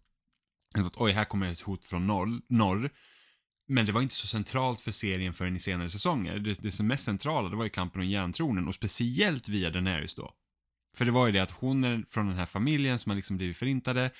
Att, 0.76 0.94
Oj, 0.96 1.12
här 1.12 1.26
kommer 1.26 1.52
ett 1.52 1.62
hot 1.62 1.86
från 1.86 2.08
norr, 2.08 2.42
norr. 2.48 2.90
Men 3.68 3.86
det 3.86 3.92
var 3.92 4.02
inte 4.02 4.16
så 4.16 4.28
centralt 4.28 4.82
för 4.82 4.92
serien 4.92 5.34
förrän 5.34 5.56
i 5.56 5.60
senare 5.60 5.90
säsonger. 5.90 6.40
Det, 6.40 6.62
det 6.62 6.72
som 6.72 6.88
mest 6.88 7.04
centrala, 7.04 7.50
det 7.50 7.56
var 7.56 7.64
ju 7.64 7.70
kampen 7.70 8.02
om 8.02 8.08
järntronen 8.08 8.68
och 8.68 8.76
speciellt 8.76 9.50
via 9.50 9.70
Daenerys 9.70 10.16
då. 10.16 10.34
För 10.96 11.06
det 11.06 11.12
var 11.12 11.28
ju 11.28 11.34
det 11.34 11.40
att 11.40 11.52
hon 11.52 11.84
är 11.84 12.04
från 12.10 12.28
den 12.28 12.38
här 12.38 12.46
familjen 12.46 13.00
som 13.00 13.10
har 13.10 13.16
liksom 13.16 13.38
blivit 13.38 13.58
förintade 13.58 14.12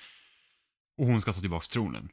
och 0.98 1.06
hon 1.06 1.22
ska 1.22 1.34
ta 1.34 1.40
tillbaka 1.40 1.66
tronen. 1.72 2.10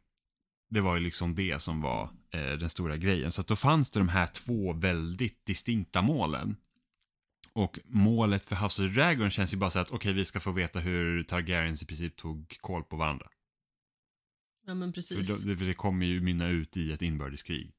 Det 0.70 0.80
var 0.80 0.94
ju 0.94 1.00
liksom 1.00 1.34
det 1.34 1.62
som 1.62 1.80
var 1.80 2.02
eh, 2.30 2.52
den 2.52 2.70
stora 2.70 2.96
grejen. 2.96 3.32
Så 3.32 3.40
att 3.40 3.46
då 3.46 3.56
fanns 3.56 3.90
det 3.90 4.00
de 4.00 4.08
här 4.08 4.26
två 4.26 4.72
väldigt 4.72 5.46
distinkta 5.46 6.02
målen. 6.02 6.56
Och 7.54 7.78
målet 7.84 8.44
för 8.44 8.56
House 8.56 8.82
of 8.82 8.88
the 8.88 9.00
Dragon 9.00 9.30
känns 9.30 9.52
ju 9.52 9.56
bara 9.56 9.70
så 9.70 9.78
att 9.78 9.90
okej, 9.90 10.12
vi 10.12 10.24
ska 10.24 10.40
få 10.40 10.52
veta 10.52 10.78
hur 10.78 11.22
Targaryens 11.22 11.82
i 11.82 11.86
princip 11.86 12.16
tog 12.16 12.56
koll 12.60 12.84
på 12.84 12.96
varandra. 12.96 13.28
Ja, 14.66 14.74
men 14.74 14.92
För 14.92 14.94
precis. 14.94 15.44
det, 15.44 15.54
det 15.54 15.74
kommer 15.74 16.06
ju 16.06 16.20
mynna 16.20 16.48
ut 16.48 16.76
i 16.76 16.92
ett 16.92 17.02
inbördeskrig. 17.02 17.72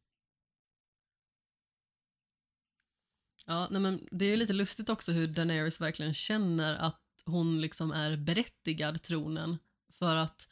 Ja, 3.45 3.67
nej 3.71 3.81
men 3.81 4.07
det 4.11 4.25
är 4.25 4.29
ju 4.29 4.35
lite 4.35 4.53
lustigt 4.53 4.89
också 4.89 5.11
hur 5.11 5.27
Daenerys 5.27 5.81
verkligen 5.81 6.13
känner 6.13 6.75
att 6.75 7.01
hon 7.25 7.61
liksom 7.61 7.91
är 7.91 8.17
berättigad 8.17 9.01
tronen. 9.01 9.57
För 9.93 10.15
att 10.15 10.47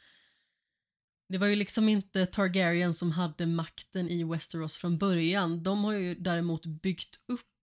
det 1.28 1.38
var 1.38 1.46
ju 1.46 1.56
liksom 1.56 1.88
inte 1.88 2.26
Targaryen 2.26 2.94
som 2.94 3.10
hade 3.10 3.46
makten 3.46 4.08
i 4.08 4.24
Westeros 4.24 4.76
från 4.76 4.98
början. 4.98 5.62
De 5.62 5.84
har 5.84 5.92
ju 5.92 6.14
däremot 6.14 6.66
byggt 6.66 7.20
upp 7.26 7.53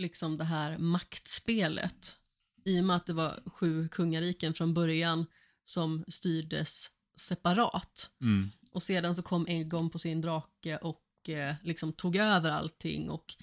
liksom 0.00 0.36
det 0.36 0.44
här 0.44 0.78
maktspelet. 0.78 2.16
I 2.64 2.80
och 2.80 2.84
med 2.84 2.96
att 2.96 3.06
det 3.06 3.12
var 3.12 3.42
sju 3.46 3.88
kungariken 3.88 4.54
från 4.54 4.74
början 4.74 5.26
som 5.64 6.04
styrdes 6.08 6.90
separat. 7.16 8.10
Mm. 8.20 8.50
Och 8.72 8.82
sedan 8.82 9.14
så 9.14 9.22
kom 9.22 9.46
Egon 9.46 9.90
på 9.90 9.98
sin 9.98 10.20
drake 10.20 10.76
och 10.76 11.28
eh, 11.28 11.54
liksom 11.62 11.92
tog 11.92 12.16
över 12.16 12.50
allting 12.50 13.10
och 13.10 13.34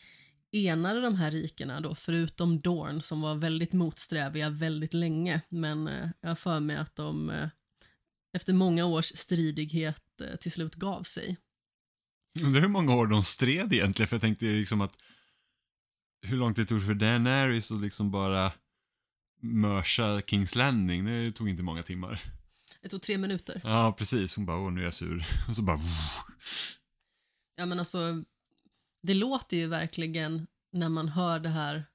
enade 0.51 1.01
de 1.01 1.15
här 1.15 1.31
rikena 1.31 1.81
då, 1.81 1.95
förutom 1.95 2.61
Dorn 2.61 3.01
som 3.01 3.21
var 3.21 3.35
väldigt 3.35 3.73
motsträviga 3.73 4.49
väldigt 4.49 4.93
länge. 4.93 5.41
Men 5.49 5.87
eh, 5.87 6.09
jag 6.21 6.29
har 6.29 6.35
för 6.35 6.59
mig 6.59 6.75
att 6.75 6.95
de 6.95 7.29
eh, 7.29 7.49
efter 8.33 8.53
många 8.53 8.85
års 8.85 9.11
stridighet 9.15 10.21
eh, 10.21 10.35
till 10.35 10.51
slut 10.51 10.75
gav 10.75 11.03
sig. 11.03 11.37
Undrar 12.43 12.61
hur 12.61 12.67
många 12.67 12.95
år 12.95 13.07
de 13.07 13.23
stred 13.23 13.73
egentligen, 13.73 14.07
för 14.07 14.15
jag 14.15 14.21
tänkte 14.21 14.45
liksom 14.45 14.81
att 14.81 14.97
hur 16.27 16.37
långt 16.37 16.55
det 16.55 16.65
tog 16.65 16.85
för 16.85 16.93
Daenerys 16.93 17.71
att 17.71 17.81
liksom 17.81 18.11
bara 18.11 18.51
mörsa 19.41 20.21
Kings 20.21 20.55
Landing, 20.55 21.05
det 21.05 21.31
tog 21.31 21.49
inte 21.49 21.63
många 21.63 21.83
timmar. 21.83 22.21
Det 22.81 22.89
tog 22.89 23.01
tre 23.01 23.17
minuter. 23.17 23.61
Ja, 23.63 23.95
precis. 23.97 24.35
Hon 24.35 24.45
bara, 24.45 24.57
åh 24.57 24.71
nu 24.71 24.81
är 24.81 24.85
jag 24.85 24.93
sur. 24.93 25.25
Och 25.47 25.55
så 25.55 25.61
bara, 25.61 25.79
Ja 27.55 27.65
men 27.65 27.79
alltså, 27.79 28.23
det 29.01 29.13
låter 29.13 29.57
ju 29.57 29.67
verkligen 29.67 30.47
när 30.71 30.89
man 30.89 31.09
hör 31.09 31.39
det 31.39 31.49
här 31.49 31.85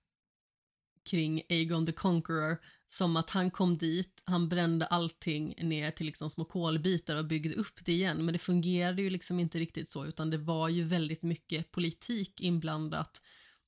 kring 1.05 1.43
Aegon 1.49 1.87
the 1.87 1.93
Conqueror 1.93 2.59
som 2.89 3.17
att 3.17 3.31
han 3.31 3.51
kom 3.51 3.79
dit, 3.79 4.23
han 4.25 4.49
brände 4.49 4.87
allting 4.87 5.55
ner 5.59 5.91
till 5.91 6.07
liksom 6.07 6.31
små 6.31 6.45
kolbitar 6.45 7.17
och 7.17 7.27
byggde 7.27 7.55
upp 7.55 7.85
det 7.85 7.93
igen. 7.93 8.25
Men 8.25 8.33
det 8.33 8.39
fungerade 8.39 9.03
ju 9.03 9.11
liksom 9.11 9.41
inte 9.41 9.59
riktigt 9.59 9.91
så, 9.91 10.07
utan 10.07 10.31
det 10.31 10.39
var 10.39 10.69
ju 10.69 10.85
väldigt 10.85 11.23
mycket 11.23 11.73
politik 11.73 12.41
inblandat. 12.41 13.23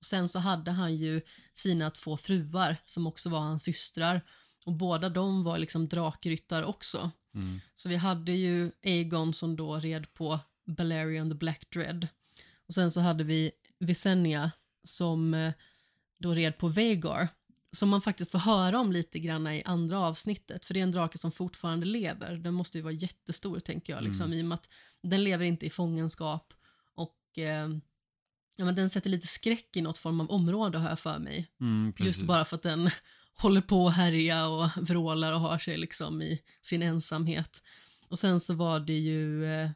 Sen 0.04 0.28
så 0.28 0.38
hade 0.38 0.70
han 0.70 0.96
ju 0.96 1.20
sina 1.54 1.90
två 1.90 2.16
fruar 2.16 2.76
som 2.84 3.06
också 3.06 3.30
var 3.30 3.38
hans 3.38 3.62
systrar. 3.62 4.20
Och 4.64 4.72
båda 4.72 5.08
de 5.08 5.44
var 5.44 5.58
liksom 5.58 5.88
drakryttare 5.88 6.64
också. 6.64 7.10
Mm. 7.34 7.60
Så 7.74 7.88
vi 7.88 7.96
hade 7.96 8.32
ju 8.32 8.72
Aegon 8.84 9.34
som 9.34 9.56
då 9.56 9.76
red 9.76 10.14
på 10.14 10.40
Balerion 10.64 11.30
the 11.30 11.34
Black 11.34 11.70
Dread. 11.70 12.08
Och 12.66 12.74
sen 12.74 12.90
så 12.90 13.00
hade 13.00 13.24
vi 13.24 13.52
Visenya 13.78 14.50
som 14.82 15.34
eh, 15.34 15.52
då 16.18 16.34
red 16.34 16.58
på 16.58 16.68
Vagar. 16.68 17.28
Som 17.72 17.88
man 17.88 18.02
faktiskt 18.02 18.30
får 18.30 18.38
höra 18.38 18.80
om 18.80 18.92
lite 18.92 19.18
grann 19.18 19.46
i 19.46 19.62
andra 19.64 19.98
avsnittet. 19.98 20.64
För 20.64 20.74
det 20.74 20.80
är 20.80 20.84
en 20.84 20.92
drake 20.92 21.18
som 21.18 21.32
fortfarande 21.32 21.86
lever. 21.86 22.36
Den 22.36 22.54
måste 22.54 22.78
ju 22.78 22.82
vara 22.82 22.92
jättestor 22.92 23.60
tänker 23.60 23.92
jag. 23.92 24.04
Liksom, 24.04 24.26
Mm. 24.26 24.38
I 24.38 24.42
och 24.42 24.46
med 24.46 24.54
att 24.56 24.68
den 25.02 25.24
lever 25.24 25.44
inte 25.44 25.66
i 25.66 25.70
fångenskap. 25.70 26.52
Och 26.94 27.38
eh, 27.38 27.68
ja, 28.56 28.64
men 28.64 28.74
den 28.74 28.90
sätter 28.90 29.10
lite 29.10 29.26
skräck 29.26 29.76
i 29.76 29.82
något 29.82 29.98
form 29.98 30.20
av 30.20 30.30
område 30.30 30.78
har 30.78 30.88
jag 30.88 31.00
för 31.00 31.18
mig. 31.18 31.50
Mm. 31.60 31.92
Just 31.98 32.22
bara 32.22 32.44
för 32.44 32.56
att 32.56 32.62
den 32.62 32.90
håller 33.34 33.60
på 33.60 33.88
att 33.88 33.96
härja 33.96 34.48
och 34.48 34.70
vrålar 34.76 35.32
och 35.32 35.40
har 35.40 35.58
sig 35.58 35.76
liksom 35.76 36.22
i 36.22 36.42
sin 36.62 36.82
ensamhet. 36.82 37.62
Och 38.08 38.18
sen 38.18 38.40
så 38.40 38.54
var 38.54 38.80
det 38.80 38.98
ju 38.98 39.46
eh, 39.46 39.70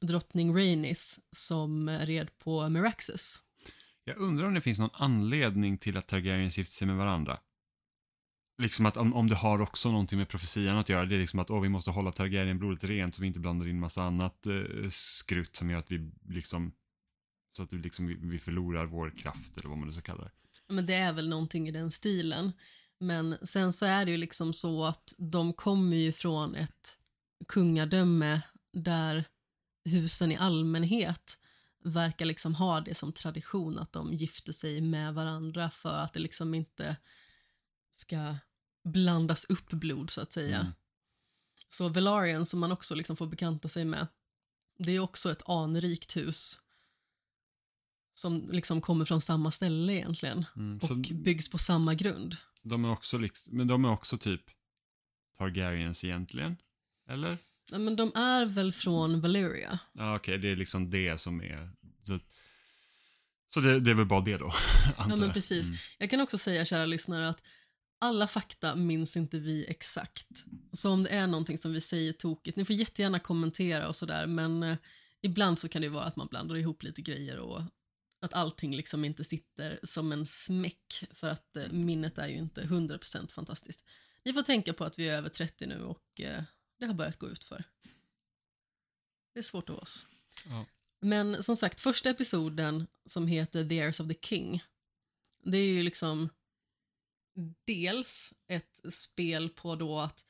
drottning 0.00 0.56
Rhaenys 0.56 1.20
som 1.32 1.90
red 1.90 2.38
på 2.38 2.68
Meraxes. 2.68 3.42
Jag 4.04 4.16
undrar 4.16 4.46
om 4.46 4.54
det 4.54 4.60
finns 4.60 4.78
någon 4.78 4.90
anledning 4.92 5.78
till 5.78 5.96
att 5.96 6.06
Targaryens 6.06 6.58
gifter 6.58 6.72
sig 6.72 6.86
med 6.86 6.96
varandra. 6.96 7.38
Liksom 8.62 8.86
att 8.86 8.96
om, 8.96 9.14
om 9.14 9.28
det 9.28 9.34
har 9.34 9.60
också 9.60 9.90
någonting 9.90 10.18
med 10.18 10.28
profetian 10.28 10.76
att 10.76 10.88
göra, 10.88 11.04
det 11.04 11.14
är 11.14 11.18
liksom 11.18 11.38
att 11.38 11.50
åh, 11.50 11.60
vi 11.60 11.68
måste 11.68 11.90
hålla 11.90 12.12
Targaryen-blodet 12.12 12.84
rent 12.84 13.14
så 13.14 13.20
vi 13.20 13.26
inte 13.26 13.40
blandar 13.40 13.68
in 13.68 13.80
massa 13.80 14.02
annat 14.02 14.46
eh, 14.46 14.90
skrutt 14.90 15.56
som 15.56 15.70
gör 15.70 15.78
att 15.78 15.90
vi 15.90 16.10
liksom, 16.28 16.72
så 17.58 17.64
att 17.64 17.72
vi, 17.72 17.78
liksom, 17.78 18.30
vi, 18.30 18.38
förlorar 18.38 18.86
vår 18.86 19.10
kraft 19.18 19.56
eller 19.56 19.68
vad 19.68 19.78
man 19.78 19.88
nu 19.88 19.92
ska 19.92 20.02
kalla 20.02 20.24
det. 20.24 20.30
Men 20.68 20.86
det 20.86 20.94
är 20.94 21.12
väl 21.12 21.28
någonting 21.28 21.68
i 21.68 21.70
den 21.70 21.90
stilen. 21.90 22.52
Men 22.98 23.36
sen 23.42 23.72
så 23.72 23.86
är 23.86 24.04
det 24.04 24.10
ju 24.10 24.16
liksom 24.16 24.54
så 24.54 24.84
att 24.84 25.14
de 25.18 25.52
kommer 25.52 25.96
ju 25.96 26.12
från 26.12 26.54
ett 26.54 26.98
kungadöme 27.48 28.42
där 28.72 29.24
husen 29.84 30.32
i 30.32 30.36
allmänhet 30.36 31.38
verkar 31.84 32.26
liksom 32.26 32.54
ha 32.54 32.80
det 32.80 32.94
som 32.94 33.12
tradition 33.12 33.78
att 33.78 33.92
de 33.92 34.12
gifter 34.12 34.52
sig 34.52 34.80
med 34.80 35.14
varandra 35.14 35.70
för 35.70 35.98
att 35.98 36.12
det 36.12 36.20
liksom 36.20 36.54
inte 36.54 36.96
ska 37.96 38.36
blandas 38.84 39.44
upp 39.44 39.70
blod 39.70 40.10
så 40.10 40.20
att 40.20 40.32
säga. 40.32 40.60
Mm. 40.60 40.72
Så 41.68 41.88
Velaryon 41.88 42.46
som 42.46 42.60
man 42.60 42.72
också 42.72 42.94
liksom 42.94 43.16
får 43.16 43.26
bekanta 43.26 43.68
sig 43.68 43.84
med, 43.84 44.06
det 44.78 44.92
är 44.92 45.00
också 45.00 45.32
ett 45.32 45.48
anrikt 45.48 46.16
hus 46.16 46.60
som 48.20 48.48
liksom 48.52 48.80
kommer 48.80 49.04
från 49.04 49.20
samma 49.20 49.50
ställe 49.50 49.92
egentligen 49.92 50.44
Mm. 50.56 50.78
och 50.78 50.96
byggs 50.96 51.48
på 51.50 51.58
samma 51.58 51.94
grund. 51.94 52.36
de 52.62 52.84
är 52.84 52.90
också 52.92 53.18
liksom, 53.18 53.56
men 53.56 53.66
de 53.68 53.84
är 53.84 53.90
också 53.92 54.18
typ 54.18 54.42
Targaryens 55.38 56.04
egentligen? 56.04 56.56
Eller? 57.08 57.38
Ja, 57.70 57.78
men 57.78 57.96
de 57.96 58.12
är 58.14 58.46
väl 58.46 58.72
från 58.72 59.20
Valyria? 59.20 59.78
Ja, 59.92 60.16
okej, 60.16 60.38
det 60.38 60.48
är 60.48 60.56
liksom 60.56 60.90
det 60.90 61.18
som 61.20 61.42
är, 61.42 61.70
så, 62.02 62.18
så 63.54 63.60
det, 63.60 63.80
det 63.80 63.90
är 63.90 63.94
väl 63.94 64.06
bara 64.06 64.20
det 64.20 64.36
då, 64.36 64.46
antar 64.96 65.10
Ja, 65.10 65.16
men 65.16 65.32
precis. 65.32 65.66
Mm. 65.66 65.78
Jag 65.98 66.10
kan 66.10 66.20
också 66.20 66.38
säga, 66.38 66.64
kära 66.64 66.86
lyssnare, 66.86 67.28
att 67.28 67.42
alla 68.00 68.26
fakta 68.26 68.76
minns 68.76 69.16
inte 69.16 69.38
vi 69.38 69.66
exakt. 69.68 70.26
Så 70.72 70.90
om 70.90 71.02
det 71.02 71.08
är 71.10 71.26
någonting 71.26 71.58
som 71.58 71.72
vi 71.72 71.80
säger 71.80 72.12
tokigt, 72.12 72.56
ni 72.56 72.64
får 72.64 72.76
jättegärna 72.76 73.18
kommentera 73.20 73.88
och 73.88 73.96
sådär, 73.96 74.26
men 74.26 74.62
eh, 74.62 74.76
ibland 75.22 75.58
så 75.58 75.68
kan 75.68 75.82
det 75.82 75.86
ju 75.86 75.92
vara 75.92 76.04
att 76.04 76.16
man 76.16 76.26
blandar 76.30 76.56
ihop 76.56 76.82
lite 76.82 77.02
grejer 77.02 77.38
och 77.38 77.62
att 78.20 78.32
allting 78.32 78.76
liksom 78.76 79.04
inte 79.04 79.24
sitter 79.24 79.80
som 79.82 80.12
en 80.12 80.26
smäck, 80.26 81.04
för 81.10 81.28
att 81.28 81.56
eh, 81.56 81.68
minnet 81.68 82.18
är 82.18 82.28
ju 82.28 82.36
inte 82.36 82.62
100% 82.62 83.32
fantastiskt. 83.32 83.84
Ni 84.24 84.32
får 84.32 84.42
tänka 84.42 84.72
på 84.72 84.84
att 84.84 84.98
vi 84.98 85.08
är 85.08 85.16
över 85.16 85.28
30 85.28 85.66
nu 85.66 85.82
och 85.82 86.20
eh, 86.20 86.42
det 86.78 86.86
har 86.86 86.94
börjat 86.94 87.18
gå 87.18 87.28
ut 87.28 87.44
för. 87.44 87.64
Det 89.32 89.38
är 89.38 89.42
svårt 89.42 89.70
av 89.70 89.78
oss. 89.78 90.06
Ja. 90.48 90.66
Men 91.00 91.42
som 91.42 91.56
sagt, 91.56 91.80
första 91.80 92.10
episoden 92.10 92.86
som 93.06 93.26
heter 93.26 93.68
The 93.68 93.80
Heirs 93.80 94.00
of 94.00 94.08
the 94.08 94.18
King, 94.22 94.64
det 95.44 95.58
är 95.58 95.66
ju 95.66 95.82
liksom 95.82 96.28
dels 97.64 98.32
ett 98.46 98.80
spel 98.90 99.48
på 99.48 99.76
då 99.76 99.98
att 99.98 100.24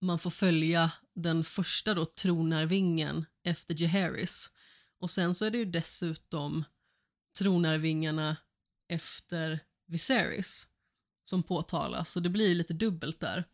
man 0.00 0.18
får 0.18 0.30
följa 0.30 0.92
den 1.14 1.44
första 1.44 1.94
då 1.94 2.04
tronarvingen 2.04 3.24
efter 3.42 3.82
Jaehaerys. 3.82 4.50
Och 5.06 5.10
sen 5.10 5.34
så 5.34 5.44
är 5.44 5.50
det 5.50 5.58
ju 5.58 5.64
dessutom 5.64 6.64
tronarvingarna 7.38 8.36
efter 8.88 9.60
Viserys 9.86 10.66
som 11.24 11.42
påtalas, 11.42 12.12
så 12.12 12.20
det 12.20 12.28
blir 12.28 12.48
ju 12.48 12.54
lite 12.54 12.72
dubbelt 12.72 13.20
där. 13.20 13.44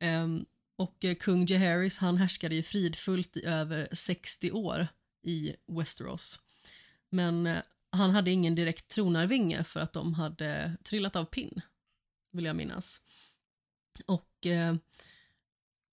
Um, 0.00 0.46
och 0.76 1.04
eh, 1.04 1.14
kung 1.14 1.46
Jaehaerys 1.46 1.98
han 1.98 2.16
härskade 2.16 2.54
ju 2.54 2.62
fridfullt 2.62 3.36
i 3.36 3.44
över 3.44 3.88
60 3.92 4.52
år 4.52 4.88
i 5.22 5.56
Westeros. 5.66 6.40
Men 7.10 7.46
eh, 7.46 7.62
han 7.90 8.10
hade 8.10 8.30
ingen 8.30 8.54
direkt 8.54 8.88
tronarvinge 8.88 9.64
för 9.64 9.80
att 9.80 9.92
de 9.92 10.14
hade 10.14 10.76
trillat 10.84 11.16
av 11.16 11.24
pinn, 11.24 11.60
vill 12.32 12.44
jag 12.44 12.56
minnas. 12.56 13.00
Och 14.06 14.46
eh, 14.46 14.74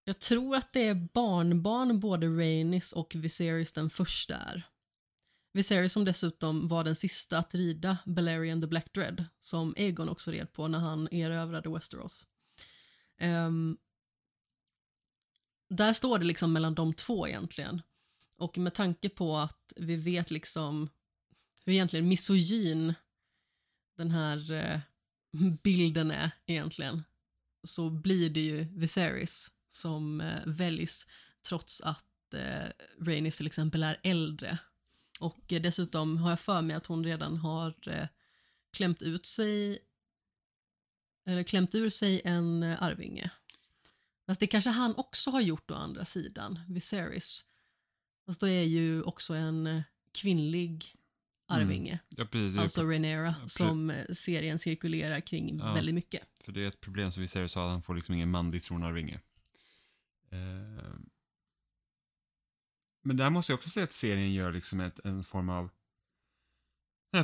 jag 0.03 0.19
tror 0.19 0.55
att 0.55 0.73
det 0.73 0.87
är 0.87 1.09
barnbarn 1.13 1.99
både 1.99 2.27
Rhaenys 2.27 2.93
och 2.93 3.15
Viserys 3.15 3.73
den 3.73 3.89
första 3.89 4.35
är. 4.35 4.69
Viserys 5.55 5.93
som 5.93 6.05
dessutom 6.05 6.67
var 6.67 6.83
den 6.83 6.95
sista 6.95 7.37
att 7.37 7.55
rida 7.55 7.97
Balerion 8.05 8.61
the 8.61 8.67
Black 8.67 8.93
Dread, 8.93 9.25
som 9.39 9.73
Aegon 9.77 10.09
också 10.09 10.31
red 10.31 10.53
på 10.53 10.67
när 10.67 10.79
han 10.79 11.07
erövrade 11.11 11.69
Westeros. 11.69 12.27
Um, 13.21 13.77
där 15.69 15.93
står 15.93 16.19
det 16.19 16.25
liksom 16.25 16.53
mellan 16.53 16.75
de 16.75 16.93
två 16.93 17.27
egentligen. 17.27 17.81
Och 18.37 18.57
med 18.57 18.73
tanke 18.73 19.09
på 19.09 19.37
att 19.37 19.73
vi 19.75 19.95
vet 19.95 20.31
liksom 20.31 20.89
hur 21.65 21.73
egentligen 21.73 22.07
misogyn 22.07 22.93
den 23.97 24.11
här 24.11 24.51
eh, 24.51 24.79
bilden 25.63 26.11
är 26.11 26.31
egentligen 26.45 27.03
så 27.63 27.89
blir 27.89 28.29
det 28.29 28.41
ju 28.41 28.63
Viserys 28.63 29.51
som 29.67 30.21
eh, 30.21 30.45
väljs 30.45 31.07
trots 31.47 31.81
att 31.81 32.33
eh, 32.33 32.69
Rhaenys 32.99 33.37
till 33.37 33.47
exempel 33.47 33.83
är 33.83 33.99
äldre. 34.03 34.57
Och 35.19 35.43
dessutom 35.47 36.17
har 36.17 36.29
jag 36.29 36.39
för 36.39 36.61
mig 36.61 36.75
att 36.75 36.85
hon 36.85 37.03
redan 37.03 37.37
har 37.37 37.75
eh, 37.87 38.07
klämt 38.77 39.01
ut 39.01 39.25
sig 39.25 39.79
eller 41.25 41.43
klämt 41.43 41.75
ur 41.75 41.89
sig 41.89 42.21
en 42.25 42.63
eh, 42.63 42.83
arvinge. 42.83 43.31
Fast 44.25 44.39
det 44.39 44.47
kanske 44.47 44.69
han 44.69 44.95
också 44.95 45.31
har 45.31 45.41
gjort 45.41 45.71
å 45.71 45.73
andra 45.73 46.05
sidan, 46.05 46.59
Viserys. 46.67 47.45
Fast 48.25 48.41
då 48.41 48.47
är 48.47 48.63
ju 48.63 49.03
också 49.03 49.33
en 49.33 49.67
eh, 49.67 49.81
kvinnlig 50.11 50.95
arvinge, 51.47 51.99
Ja, 52.09 52.25
precis. 52.25 52.59
Alltså 52.59 52.81
precis. 52.81 52.87
som 53.45 53.93
serien 54.11 54.59
cirkulerar 54.59 55.19
kring 55.19 55.57
väldigt 55.57 55.95
mycket. 55.95 56.21
För 56.45 56.51
det 56.51 56.63
är 56.63 56.67
ett 56.67 56.81
problem 56.81 57.11
som 57.11 57.21
vi 57.21 57.27
ser 57.27 57.47
så 57.47 57.59
att 57.59 57.71
han 57.71 57.81
får 57.81 57.95
liksom 57.95 58.15
ingen 58.15 58.31
manlig 58.31 58.63
tronarvinge. 58.63 59.19
Eh, 60.29 60.95
men 63.05 63.17
där 63.17 63.29
måste 63.29 63.51
jag 63.51 63.57
också 63.57 63.69
säga 63.69 63.83
att 63.83 63.93
serien 63.93 64.33
gör 64.33 64.51
liksom 64.51 64.79
ett, 64.79 64.99
en 65.03 65.23
form 65.23 65.49
av 65.49 65.69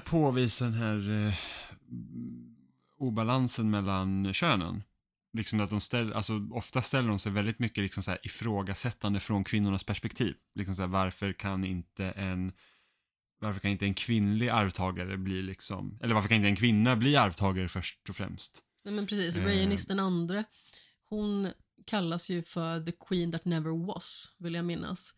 påvisar 0.05 0.65
den 0.65 0.73
här 0.73 1.27
eh, 1.27 1.33
obalansen 2.97 3.69
mellan 3.69 4.33
könen. 4.33 4.83
Liksom 5.33 5.59
att 5.59 5.69
de 5.69 5.81
ställer, 5.81 6.13
alltså 6.13 6.47
ofta 6.51 6.81
ställer 6.81 7.09
de 7.09 7.19
sig 7.19 7.31
väldigt 7.31 7.59
mycket 7.59 7.83
liksom 7.83 8.03
så 8.03 8.11
här 8.11 8.19
ifrågasättande 8.23 9.19
från 9.19 9.43
kvinnornas 9.43 9.83
perspektiv. 9.83 10.35
Liksom 10.55 10.75
så 10.75 10.81
här, 10.81 10.89
varför 10.89 11.33
kan 11.33 11.63
inte 11.63 12.05
en 12.05 12.51
varför 13.39 13.59
kan 13.59 13.71
inte 13.71 13.85
en 13.85 13.93
kvinnlig 13.93 14.49
arvtagare 14.49 15.17
bli 15.17 15.41
liksom, 15.41 15.99
eller 16.01 16.15
varför 16.15 16.29
kan 16.29 16.37
inte 16.37 16.47
en 16.47 16.55
kvinna 16.55 16.95
bli 16.95 17.15
arvtagare 17.15 17.69
först 17.69 18.09
och 18.09 18.15
främst? 18.15 18.63
Nej 18.83 18.93
men 18.93 19.07
precis, 19.07 19.35
Eh. 19.35 19.43
Rhaenys 19.43 19.85
den 19.85 19.99
andre, 19.99 20.43
hon 21.03 21.51
kallas 21.85 22.29
ju 22.29 22.43
för 22.43 22.85
the 22.85 22.91
queen 22.91 23.31
that 23.31 23.45
never 23.45 23.85
was, 23.85 24.35
vill 24.37 24.53
jag 24.53 24.65
minnas. 24.65 25.15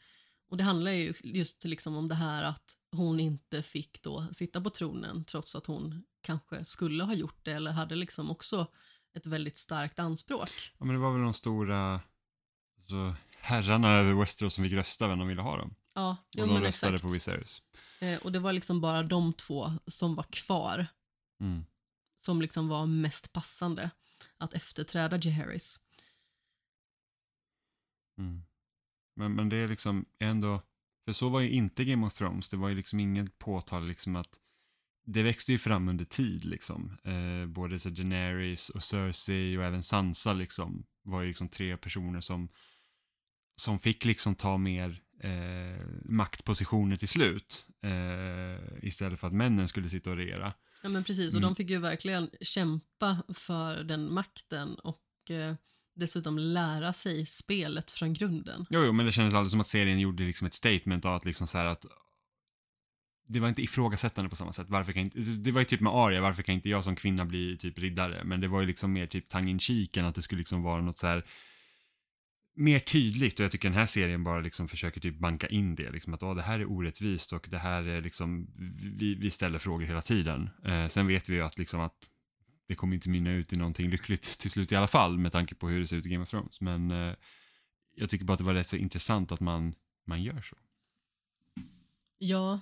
Och 0.54 0.58
det 0.58 0.64
handlar 0.64 0.92
ju 0.92 1.14
just 1.24 1.64
liksom 1.64 1.96
om 1.96 2.08
det 2.08 2.16
här 2.16 2.44
att 2.44 2.78
hon 2.92 3.20
inte 3.20 3.64
fick 3.64 4.02
då 4.04 4.28
sitta 4.32 4.62
på 4.62 4.70
tronen 4.70 5.26
trots 5.26 5.56
att 5.56 5.66
hon 5.66 6.04
kanske 6.22 6.66
skulle 6.66 7.04
ha 7.04 7.14
gjort 7.14 7.46
det 7.46 7.52
eller 7.52 7.72
hade 7.72 7.96
liksom 7.96 8.32
också 8.32 8.68
ett 9.14 9.26
väldigt 9.26 9.58
starkt 9.58 10.00
anspråk. 10.00 10.50
Ja, 10.78 10.86
men 10.86 10.96
det 10.96 11.02
var 11.02 11.12
väl 11.14 11.22
de 11.22 11.34
stora 11.34 12.02
alltså, 12.78 13.16
herrarna 13.40 13.90
över 13.90 14.14
Westeros 14.14 14.54
som 14.54 14.64
fick 14.64 14.74
rösta 14.74 15.08
vem 15.08 15.20
de 15.20 15.28
ville 15.28 15.42
ha 15.42 15.58
dem. 15.58 15.76
Ja, 15.94 16.18
jo 16.36 16.42
Och 16.44 16.48
de 16.48 16.54
men 16.54 16.64
röstade 16.64 16.96
exakt. 16.96 17.08
på 17.08 17.14
Viserys. 17.14 17.62
Eh, 18.00 18.20
och 18.22 18.32
det 18.32 18.40
var 18.40 18.54
liksom 18.54 18.82
bara 18.82 19.04
de 19.04 19.34
två 19.34 19.72
som 19.88 20.16
var 20.16 20.26
kvar 20.30 20.88
Mm. 21.42 21.66
som 22.26 22.42
liksom 22.42 22.68
var 22.68 22.86
mest 22.86 23.34
passande. 23.34 23.90
att 24.38 24.54
efterträda 24.54 25.18
Jaehaerys. 25.18 25.80
Mm. 28.18 28.44
Men, 29.16 29.36
men 29.36 29.50
det 29.50 29.58
är 29.58 29.68
liksom 29.68 30.06
ändå, 30.20 30.62
för 31.06 31.14
så 31.14 31.30
var 31.30 31.40
ju 31.42 31.50
inte 31.50 31.86
Game 31.86 32.06
of 32.08 32.14
Thrones, 32.14 32.50
det 32.50 32.58
var 32.58 32.70
ju 32.70 32.76
liksom 32.76 33.00
inget 33.00 33.38
påtal 33.40 33.88
liksom 33.88 34.16
att 34.16 34.40
det 35.06 35.24
växte 35.24 35.52
ju 35.52 35.58
fram 35.58 35.88
under 35.88 36.06
tid 36.06 36.46
liksom. 36.46 36.98
Eh, 37.04 37.46
både 37.48 37.80
så 37.80 37.90
Daenerys 37.90 38.70
och 38.70 38.84
Cersei 38.84 39.58
och 39.58 39.64
även 39.64 39.84
Sansa 39.84 40.34
liksom 40.34 40.86
var 41.04 41.22
ju 41.22 41.28
liksom 41.28 41.50
tre 41.50 41.78
personer 41.78 42.22
som 42.22 42.50
som 43.56 43.80
fick 43.80 44.06
liksom 44.06 44.36
ta 44.36 44.58
mer 44.58 45.02
eh, 45.20 45.86
maktpositioner 46.06 46.96
till 46.96 47.08
slut 47.08 47.68
eh, 47.82 48.86
istället 48.88 49.20
för 49.20 49.28
att 49.28 49.34
männen 49.34 49.68
skulle 49.68 49.90
sitta 49.90 50.10
och 50.10 50.16
regera. 50.18 50.54
Ja 50.84 50.90
men 50.90 51.04
precis, 51.04 51.34
och 51.34 51.38
Mm. 51.40 51.50
de 51.50 51.56
fick 51.56 51.70
ju 51.70 51.80
verkligen 51.80 52.30
kämpa 52.42 53.24
för 53.34 53.84
den 53.84 54.14
makten 54.14 54.76
och 54.76 55.32
eh, 55.32 55.56
dessutom 55.96 56.38
lära 56.38 56.94
sig 56.94 57.26
spelet 57.26 57.92
från 57.92 58.14
grunden. 58.14 58.66
Jo, 58.70 58.84
jo, 58.84 58.92
men 58.92 59.06
det 59.06 59.12
kändes 59.12 59.34
aldrig 59.34 59.52
som 59.52 59.62
att 59.62 59.68
serien 59.68 60.00
gjorde 60.00 60.24
liksom 60.24 60.48
ett 60.48 60.54
statement 60.54 61.06
av 61.06 61.16
att 61.16 61.26
liksom 61.26 61.48
så 61.48 61.58
här 61.58 61.66
att 61.66 61.86
det 63.28 63.40
var 63.40 63.50
inte 63.50 63.62
ifrågasättande 63.62 64.30
på 64.30 64.36
samma 64.36 64.54
sätt. 64.54 64.68
Varför 64.70 64.94
kan 64.94 65.02
inte, 65.02 65.20
det 65.20 65.52
var 65.52 65.62
ju 65.62 65.66
typ 65.66 65.82
med 65.82 65.94
Arya, 65.94 66.22
varför 66.22 66.44
kan 66.44 66.56
inte 66.56 66.70
jag 66.70 66.84
som 66.84 66.96
kvinna 66.96 67.26
bli 67.26 67.58
typ 67.58 67.80
riddare? 67.80 68.24
Men 68.24 68.42
det 68.42 68.48
var 68.48 68.62
ju 68.62 68.68
liksom 68.68 68.94
mer 68.94 69.08
typ 69.08 69.30
tang 69.30 69.50
in 69.50 69.60
cheek 69.60 69.98
än 69.98 70.06
att 70.06 70.16
det 70.16 70.22
skulle 70.22 70.40
liksom 70.40 70.64
vara 70.64 70.82
något 70.82 70.98
så 70.98 71.08
här 71.08 71.26
mer 72.56 72.80
tydligt 72.80 73.40
och 73.40 73.44
jag 73.44 73.52
tycker 73.52 73.70
den 73.70 73.78
här 73.78 73.86
serien 73.86 74.24
bara 74.24 74.40
liksom 74.40 74.68
försöker 74.68 75.02
typ 75.02 75.20
banka 75.20 75.48
in 75.48 75.76
det. 75.76 75.92
Liksom 75.92 76.14
att 76.14 76.20
det 76.20 76.42
här 76.42 76.60
är 76.60 76.72
orättvist 76.72 77.34
och 77.34 77.48
det 77.50 77.58
här 77.58 77.84
är 77.84 78.02
liksom, 78.02 78.48
vi, 78.98 79.16
vi 79.16 79.32
ställer 79.32 79.60
frågor 79.60 79.86
hela 79.86 80.02
tiden. 80.02 80.50
Eh, 80.66 80.88
sen 80.88 81.08
vet 81.08 81.30
vi 81.30 81.34
ju 81.34 81.42
att 81.42 81.58
liksom 81.58 81.80
att 81.80 81.96
det 82.68 82.76
kommer 82.76 82.96
inte 82.96 83.10
mynna 83.10 83.32
ut 83.32 83.54
i 83.54 83.56
någonting 83.56 83.90
lyckligt 83.90 84.40
till 84.40 84.52
slut 84.52 84.72
i 84.72 84.76
alla 84.76 84.88
fall 84.88 85.18
med 85.18 85.32
tanke 85.32 85.56
på 85.56 85.68
hur 85.68 85.80
det 85.80 85.88
ser 85.88 85.96
ut 85.98 86.06
i 86.06 86.10
Game 86.10 86.24
of 86.24 86.30
Thrones. 86.30 86.62
Men 86.62 86.92
eh, 86.92 87.16
jag 87.96 88.10
tycker 88.10 88.26
bara 88.26 88.34
att 88.34 88.40
det 88.40 88.46
var 88.46 88.54
rätt 88.54 88.70
så 88.70 88.76
intressant 88.76 89.32
att 89.32 89.40
man, 89.40 89.76
man 90.06 90.24
gör 90.24 90.42
så. 90.42 90.56
Ja, 92.18 92.60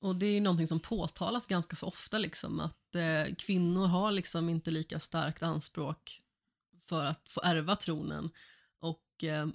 och 0.00 0.16
det 0.16 0.26
är 0.26 0.34
ju 0.34 0.40
någonting 0.40 0.66
som 0.66 0.80
påtalas 0.80 1.46
ganska 1.46 1.76
så 1.76 1.86
ofta 1.86 2.18
liksom 2.18 2.60
att 2.60 2.94
eh, 2.94 3.34
kvinnor 3.38 3.86
har 3.86 4.10
liksom 4.10 4.48
inte 4.48 4.70
lika 4.70 5.00
starkt 5.00 5.42
anspråk 5.42 6.22
för 6.88 7.04
att 7.04 7.28
få 7.28 7.40
ärva 7.44 7.76
tronen 7.76 8.30
och 8.80 9.24
eh, 9.24 9.48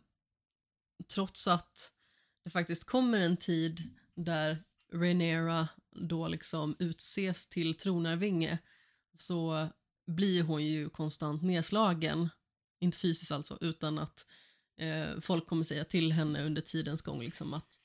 trots 1.13 1.47
att 1.47 1.91
det 2.43 2.49
faktiskt 2.49 2.83
kommer 2.83 3.19
en 3.19 3.37
tid 3.37 3.81
där 4.15 4.63
Rhaenyra 4.93 5.67
då 5.91 6.27
liksom 6.27 6.75
utses 6.79 7.49
till 7.49 7.77
tronarvinge 7.77 8.57
så 9.15 9.67
blir 10.07 10.43
hon 10.43 10.65
ju 10.65 10.89
konstant 10.89 11.43
nedslagen, 11.43 12.29
inte 12.79 12.97
fysiskt 12.97 13.31
alltså, 13.31 13.57
utan 13.61 13.99
att 13.99 14.25
eh, 14.79 15.21
folk 15.21 15.47
kommer 15.47 15.63
säga 15.63 15.83
till 15.85 16.11
henne 16.11 16.43
under 16.43 16.61
tidens 16.61 17.01
gång 17.01 17.19
liksom 17.21 17.53
att 17.53 17.79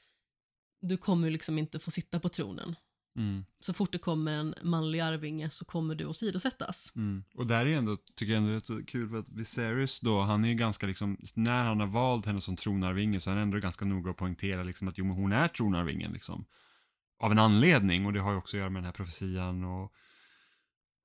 du 0.80 0.96
kommer 0.96 1.30
liksom 1.30 1.58
inte 1.58 1.78
få 1.78 1.90
sitta 1.90 2.20
på 2.20 2.28
tronen. 2.28 2.76
Mm. 3.16 3.44
Så 3.60 3.72
fort 3.72 3.92
det 3.92 3.98
kommer 3.98 4.32
en 4.32 4.54
manlig 4.62 5.00
arvinge 5.00 5.50
så 5.50 5.64
kommer 5.64 5.94
du 5.94 6.06
åsidosättas. 6.06 6.92
Mm. 6.96 7.24
Och 7.34 7.46
där 7.46 7.66
är 7.66 7.76
ändå, 7.76 7.96
tycker 8.14 8.32
jag 8.32 8.42
ändå 8.42 8.54
rätt 8.54 8.66
så 8.66 8.84
kul 8.84 9.08
för 9.08 9.16
att 9.16 9.28
Viserys 9.28 10.00
då, 10.00 10.20
han 10.20 10.44
är 10.44 10.48
ju 10.48 10.54
ganska 10.54 10.86
liksom, 10.86 11.18
när 11.34 11.64
han 11.64 11.80
har 11.80 11.86
valt 11.86 12.26
henne 12.26 12.40
som 12.40 12.56
tronarvinge 12.56 13.20
så 13.20 13.30
är 13.30 13.34
han 13.34 13.42
ändå 13.42 13.58
ganska 13.58 13.84
noga 13.84 14.10
att 14.10 14.16
poängtera 14.16 14.62
liksom 14.62 14.88
att 14.88 14.98
jo 14.98 15.04
men 15.04 15.16
hon 15.16 15.32
är 15.32 15.48
tronarvingen 15.48 16.12
liksom. 16.12 16.44
Av 17.20 17.32
en 17.32 17.38
anledning 17.38 18.06
och 18.06 18.12
det 18.12 18.20
har 18.20 18.32
ju 18.32 18.38
också 18.38 18.56
att 18.56 18.58
göra 18.58 18.70
med 18.70 18.82
den 18.82 18.86
här 18.86 18.92
profetian 18.92 19.64
och 19.64 19.92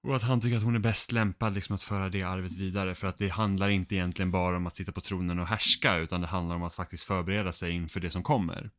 och 0.04 0.16
att 0.16 0.24
han 0.24 0.42
tycker 0.42 0.58
att 0.58 0.63
hon 0.63 0.76
är 0.76 0.80
bäst 0.80 1.12
lämpad 1.12 1.54
liksom 1.54 1.76
att 1.76 1.82
föra 1.82 2.10
det 2.10 2.24
arvet 2.24 2.52
vidare 2.52 2.96
för 2.96 3.08
att 3.08 3.18
det 3.18 3.30
handlar 3.30 3.70
inte 3.70 3.96
egentligen 3.96 4.32
bara 4.32 4.58
om 4.58 4.68
att 4.68 4.76
sitta 4.76 4.92
på 4.92 5.02
tronen 5.02 5.39
och 5.39 5.48
härska 5.48 5.98
utan 5.98 6.22
det 6.22 6.28
handlar 6.28 6.56
om 6.56 6.63
att 6.63 6.74
faktiskt 6.74 7.04
förbereda 7.04 7.52
sig 7.52 7.72
inför 7.72 8.00
det 8.00 8.10
som 8.10 8.24
kommer. 8.24 8.72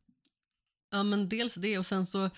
Ja 0.91 1.03
men 1.03 1.29
dels 1.29 1.55
det 1.55 1.77
och 1.77 1.85
sen 1.85 2.05
så 2.05 2.29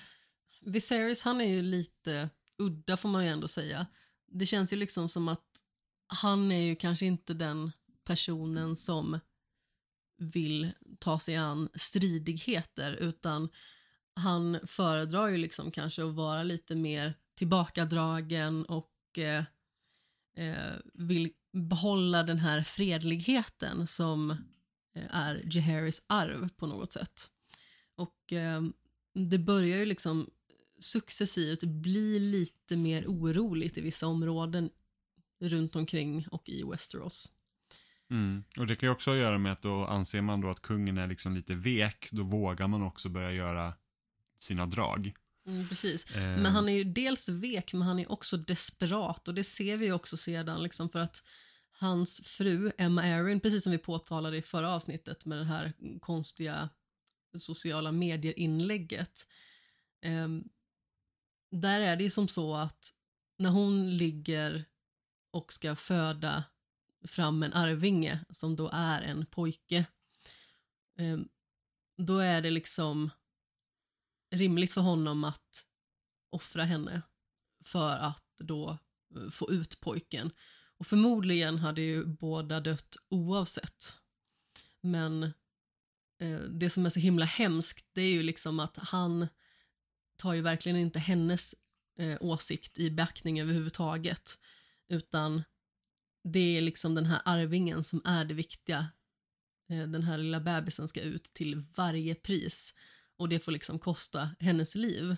Viserys 0.62 1.23
han 1.23 1.41
är 1.41 1.45
ju 1.45 1.62
lite 1.62 2.30
udda 2.58 2.97
får 2.97 3.10
man 3.10 3.23
ju 3.23 3.30
ändå 3.30 3.47
säga. 3.47 3.88
Det 4.28 4.45
känns 4.45 4.73
ju 4.73 4.78
liksom 4.78 5.10
som 5.10 5.28
att 5.28 5.45
han 6.08 6.52
är 6.52 6.62
ju 6.62 6.76
kanske 6.76 7.06
inte 7.06 7.34
den 7.34 7.71
personen 8.06 8.76
som 8.76 9.19
vill 10.17 10.71
ta 11.00 11.19
sig 11.19 11.36
an 11.36 11.69
stridigheter 11.73 12.91
utan 12.91 13.50
han 14.15 14.60
föredrar 14.67 15.28
ju 15.28 15.38
liksom 15.38 15.71
kanske 15.71 16.06
att 16.06 16.15
vara 16.15 16.43
lite 16.43 16.76
mer 16.76 17.13
tillbakadragen 17.38 18.65
och 18.65 19.17
eh, 19.17 19.43
eh, 20.36 20.76
vill 20.93 21.32
behålla 21.52 22.23
den 22.23 22.39
här 22.39 22.63
fredligheten 22.63 23.88
som 23.88 24.32
eh, 24.95 25.15
är 25.15 25.41
Jaehaerys 25.45 26.06
arv 26.08 26.50
på 26.50 26.67
något 26.67 26.93
sätt. 26.93 27.30
Och 27.95 28.34
eh, 28.34 28.62
det 29.13 29.38
börjar 29.38 29.78
ju 29.78 29.86
liksom 29.86 30.30
successivt 30.80 31.63
bli 31.63 32.19
lite 32.19 32.78
mer 32.78 33.06
oroligt 33.08 33.78
i 33.78 33.82
vissa 33.82 34.08
områden 34.08 34.69
runt 35.39 35.76
omkring 35.76 36.28
och 36.32 36.50
i 36.50 36.63
Westeros. 36.63 37.32
Mm. 38.10 38.43
Och 38.58 38.67
det 38.67 38.76
kan 38.76 38.88
ju 38.88 38.93
också 38.93 39.10
ha 39.10 39.15
att 39.15 39.21
göra 39.21 39.38
med 39.38 39.52
att 39.52 39.62
då 39.62 39.86
anser 39.86 40.21
man 40.21 40.41
då 40.41 40.50
att 40.50 40.62
kungen 40.62 40.97
är 40.97 41.08
liksom 41.08 41.34
lite 41.34 41.56
vek, 41.56 42.10
då 42.12 42.23
vågar 42.23 42.67
man 42.67 42.84
också 42.84 43.10
börja 43.10 43.32
göra 43.32 43.73
sina 44.39 44.65
drag. 44.65 45.13
Mm, 45.47 45.67
precis. 45.67 46.15
Eh, 46.15 46.21
Men 46.21 46.45
han 46.45 46.69
är 46.69 46.73
ju 46.73 46.83
dels 46.83 47.29
vek, 47.29 47.73
men 47.73 47.81
han 47.81 47.99
är 47.99 48.12
också 48.12 48.38
desperat 48.38 49.27
och 49.27 49.33
det 49.33 49.43
ser 49.43 49.77
vi 49.77 49.86
ju 49.86 49.93
också 49.93 50.17
sedan 50.17 50.63
liksom 50.63 50.89
för 50.89 50.99
att 50.99 51.23
hans 51.71 52.21
fru 52.25 52.71
Emma 52.77 53.03
Erin, 53.05 53.39
precis 53.39 53.63
som 53.63 53.71
vi 53.71 53.77
påtalade 53.77 54.38
i 54.38 54.41
förra 54.41 54.71
avsnittet 54.75 55.25
med 55.25 55.38
det 55.38 55.43
här 55.45 55.73
konstiga 55.99 56.69
sociala 57.38 57.91
medier-inlägget. 57.91 59.27
ehm, 60.01 60.43
där 61.51 61.79
är 61.79 61.95
det 61.95 62.03
ju 62.03 62.10
som 62.10 62.27
så 62.27 62.55
att 62.55 62.93
när 63.38 63.49
hon 63.49 63.97
ligger 63.97 64.65
och 65.31 65.53
ska 65.53 65.75
föda 65.75 66.43
fram 67.07 67.43
en 67.43 67.53
arvinge 67.53 68.19
som 68.29 68.55
då 68.55 68.69
är 68.73 69.01
en 69.01 69.25
pojke, 69.25 69.86
ehm, 70.97 71.27
då 71.97 72.19
är 72.19 72.41
det 72.41 72.49
liksom 72.49 73.10
rimligt 74.31 74.71
för 74.71 74.81
honom 74.81 75.23
att 75.23 75.65
offra 76.29 76.63
henne 76.63 77.01
för 77.65 77.97
att 77.97 78.23
då 78.39 78.77
eh, 79.15 79.29
få 79.29 79.51
ut 79.51 79.79
pojken. 79.79 80.31
Och 80.77 80.87
förmodligen 80.87 81.57
hade 81.57 81.81
ju 81.81 82.05
båda 82.05 82.59
dött 82.59 82.97
oavsett. 83.09 83.97
Men 84.81 85.23
eh, 86.19 86.39
det 86.39 86.69
som 86.69 86.85
är 86.85 86.89
så 86.89 86.99
himla 86.99 87.25
hemskt 87.25 87.87
det 87.93 88.01
är 88.01 88.11
ju 88.11 88.23
liksom 88.23 88.59
att 88.59 88.77
han 88.77 89.27
tar 90.17 90.33
ju 90.33 90.41
verkligen 90.41 90.77
inte 90.77 90.99
hennes 90.99 91.55
eh, 91.99 92.17
åsikt 92.21 92.77
i 92.77 92.91
beaktning 92.91 93.39
överhuvudtaget. 93.39 94.39
Utan 94.87 95.43
det 96.23 96.57
är 96.57 96.61
liksom 96.61 96.95
den 96.95 97.05
här 97.05 97.21
arvingen 97.25 97.83
som 97.83 98.01
är 98.05 98.25
det 98.25 98.33
viktiga. 98.33 98.87
Eh, 99.69 99.87
den 99.87 100.03
här 100.03 100.17
lilla 100.17 100.39
bebisen 100.39 100.87
ska 100.87 101.01
ut 101.01 101.33
till 101.33 101.63
varje 101.75 102.15
pris 102.15 102.73
och 103.17 103.30
det 103.30 103.39
får 103.39 103.51
liksom 103.51 103.80
kosta 103.80 104.30
hennes 104.39 104.75
liv. 104.75 105.15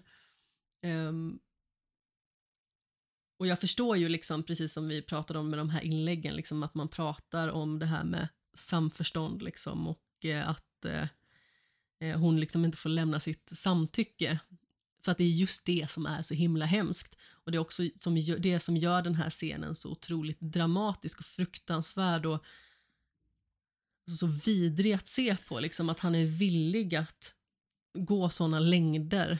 Um, 0.85 1.39
och 3.39 3.47
jag 3.47 3.59
förstår 3.59 3.97
ju 3.97 4.09
liksom, 4.09 4.43
precis 4.43 4.73
som 4.73 4.87
vi 4.87 5.01
pratade 5.01 5.39
om 5.39 5.49
med 5.49 5.59
de 5.59 5.69
här 5.69 5.81
inläggen, 5.81 6.35
liksom 6.35 6.63
att 6.63 6.75
man 6.75 6.87
pratar 6.87 7.47
om 7.47 7.79
det 7.79 7.85
här 7.85 8.03
med 8.03 8.27
samförstånd 8.53 9.41
liksom 9.41 9.87
och 9.87 10.25
eh, 10.25 10.49
att 10.49 10.85
eh, 10.85 11.07
eh, 11.99 12.19
hon 12.19 12.39
liksom 12.39 12.65
inte 12.65 12.77
får 12.77 12.89
lämna 12.89 13.19
sitt 13.19 13.49
samtycke. 13.53 14.39
För 15.03 15.11
att 15.11 15.17
det 15.17 15.23
är 15.23 15.29
just 15.29 15.65
det 15.65 15.91
som 15.91 16.05
är 16.05 16.21
så 16.21 16.33
himla 16.33 16.65
hemskt. 16.65 17.15
Och 17.29 17.51
det 17.51 17.57
är 17.57 17.59
också 17.59 17.83
som 17.95 18.17
gör, 18.17 18.37
det 18.39 18.59
som 18.59 18.77
gör 18.77 19.01
den 19.01 19.15
här 19.15 19.29
scenen 19.29 19.75
så 19.75 19.91
otroligt 19.91 20.39
dramatisk 20.39 21.19
och 21.19 21.25
fruktansvärd 21.25 22.25
och 22.25 22.43
så 24.19 24.27
vidrig 24.27 24.93
att 24.93 25.07
se 25.07 25.37
på. 25.47 25.59
Liksom 25.59 25.89
att 25.89 25.99
han 25.99 26.15
är 26.15 26.25
villig 26.25 26.95
att 26.95 27.33
gå 27.93 28.29
såna 28.29 28.59
längder 28.59 29.39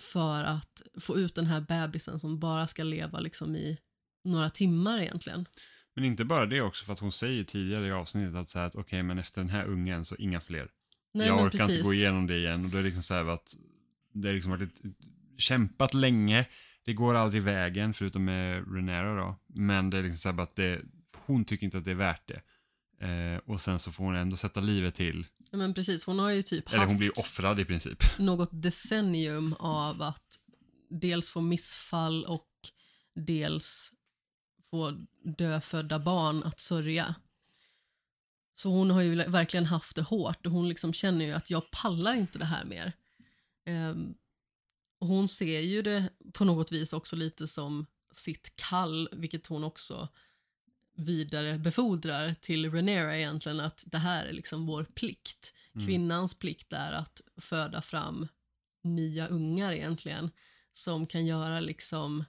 för 0.00 0.44
att 0.44 0.82
få 1.00 1.18
ut 1.18 1.34
den 1.34 1.46
här 1.46 1.60
bebisen 1.60 2.18
som 2.18 2.38
bara 2.38 2.66
ska 2.66 2.82
leva 2.82 3.20
liksom 3.20 3.56
i 3.56 3.78
några 4.24 4.50
timmar 4.50 4.98
egentligen. 4.98 5.46
Men 5.94 6.04
inte 6.04 6.24
bara 6.24 6.46
det 6.46 6.60
också, 6.60 6.84
för 6.84 6.92
att 6.92 6.98
hon 6.98 7.12
säger 7.12 7.44
tidigare 7.44 7.86
i 7.86 7.92
avsnittet 7.92 8.34
att 8.34 8.48
så 8.48 8.58
här 8.58 8.66
att 8.66 8.74
okej, 8.74 9.02
men 9.02 9.18
efter 9.18 9.40
den 9.40 9.50
här 9.50 9.64
ungen 9.64 10.04
så 10.04 10.16
inga 10.16 10.40
fler. 10.40 10.68
Nej, 11.12 11.26
jag 11.26 11.42
orkar 11.42 11.70
inte 11.70 11.82
gå 11.82 11.94
igenom 11.94 12.26
det 12.26 12.36
igen 12.36 12.64
och 12.64 12.70
då 12.70 12.78
är 12.78 12.82
det 12.82 12.86
liksom 12.86 13.02
så 13.02 13.14
här 13.14 13.24
att 13.24 13.56
det 14.12 14.28
har 14.28 14.34
liksom 14.34 14.50
varit 14.50 14.62
ett, 14.62 14.94
kämpat 15.38 15.94
länge, 15.94 16.46
det 16.84 16.92
går 16.92 17.14
aldrig 17.14 17.42
vägen 17.42 17.94
förutom 17.94 18.24
med 18.24 18.74
Renera 18.74 19.16
då, 19.16 19.36
men 19.46 19.90
det 19.90 19.98
är 19.98 20.02
liksom 20.02 20.18
så 20.18 20.30
här 20.32 20.42
att 20.42 20.56
det, 20.56 20.80
hon 21.16 21.44
tycker 21.44 21.64
inte 21.64 21.78
att 21.78 21.84
det 21.84 21.90
är 21.90 21.94
värt 21.94 22.28
det. 22.28 22.42
Eh, 23.06 23.38
och 23.38 23.60
sen 23.60 23.78
så 23.78 23.92
får 23.92 24.04
hon 24.04 24.16
ändå 24.16 24.36
sätta 24.36 24.60
livet 24.60 24.94
till, 24.94 25.26
men 25.50 25.74
precis, 25.74 26.04
hon 26.04 26.18
har 26.18 26.30
ju 26.30 26.42
typ 26.42 26.68
eller 26.68 26.78
haft 26.78 26.88
hon 26.88 26.98
blir 26.98 27.18
offrad 27.18 27.60
i 27.60 27.64
princip. 27.64 28.18
något 28.18 28.50
decennium 28.52 29.52
av 29.58 30.02
att 30.02 30.38
dels 30.90 31.30
få 31.30 31.40
missfall 31.40 32.24
och 32.24 32.48
dels 33.14 33.92
få 34.70 35.06
dödfödda 35.38 35.98
barn 35.98 36.42
att 36.42 36.60
sörja. 36.60 37.14
Så 38.54 38.70
hon 38.70 38.90
har 38.90 39.02
ju 39.02 39.16
verkligen 39.16 39.66
haft 39.66 39.96
det 39.96 40.02
hårt 40.02 40.46
och 40.46 40.52
hon 40.52 40.68
liksom 40.68 40.92
känner 40.92 41.24
ju 41.24 41.32
att 41.32 41.50
jag 41.50 41.70
pallar 41.70 42.14
inte 42.14 42.38
det 42.38 42.44
här 42.44 42.64
mer. 42.64 42.92
Um, 43.66 44.14
och 44.98 45.06
hon 45.06 45.28
ser 45.28 45.60
ju 45.60 45.82
det 45.82 46.10
på 46.32 46.44
något 46.44 46.72
vis 46.72 46.92
också 46.92 47.16
lite 47.16 47.48
som 47.48 47.86
sitt 48.14 48.52
kall, 48.56 49.08
vilket 49.12 49.46
hon 49.46 49.64
också 49.64 50.08
vidare 50.98 51.58
befordrar 51.58 52.34
till 52.34 52.70
Renera 52.70 53.18
egentligen 53.18 53.60
att 53.60 53.84
det 53.86 53.98
här 53.98 54.26
är 54.26 54.32
liksom 54.32 54.66
vår 54.66 54.84
plikt. 54.84 55.54
Mm. 55.74 55.86
Kvinnans 55.86 56.38
plikt 56.38 56.72
är 56.72 56.92
att 56.92 57.20
föda 57.36 57.82
fram 57.82 58.28
nya 58.82 59.26
ungar 59.26 59.72
egentligen 59.72 60.30
som 60.72 61.06
kan 61.06 61.26
göra 61.26 61.60
liksom 61.60 62.24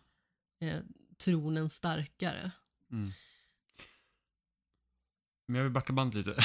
eh, 0.61 0.79
tronen 1.17 1.69
starkare. 1.69 2.51
Mm. 2.91 3.11
Men 5.45 5.55
jag 5.55 5.63
vill 5.63 5.73
backa 5.73 5.93
band 5.93 6.13
lite. 6.13 6.35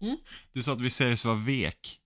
Mm. 0.00 0.16
Du 0.52 0.62
sa 0.62 0.72
att 0.72 0.80
Viserys 0.80 1.24
var 1.24 1.34
vek. 1.34 2.00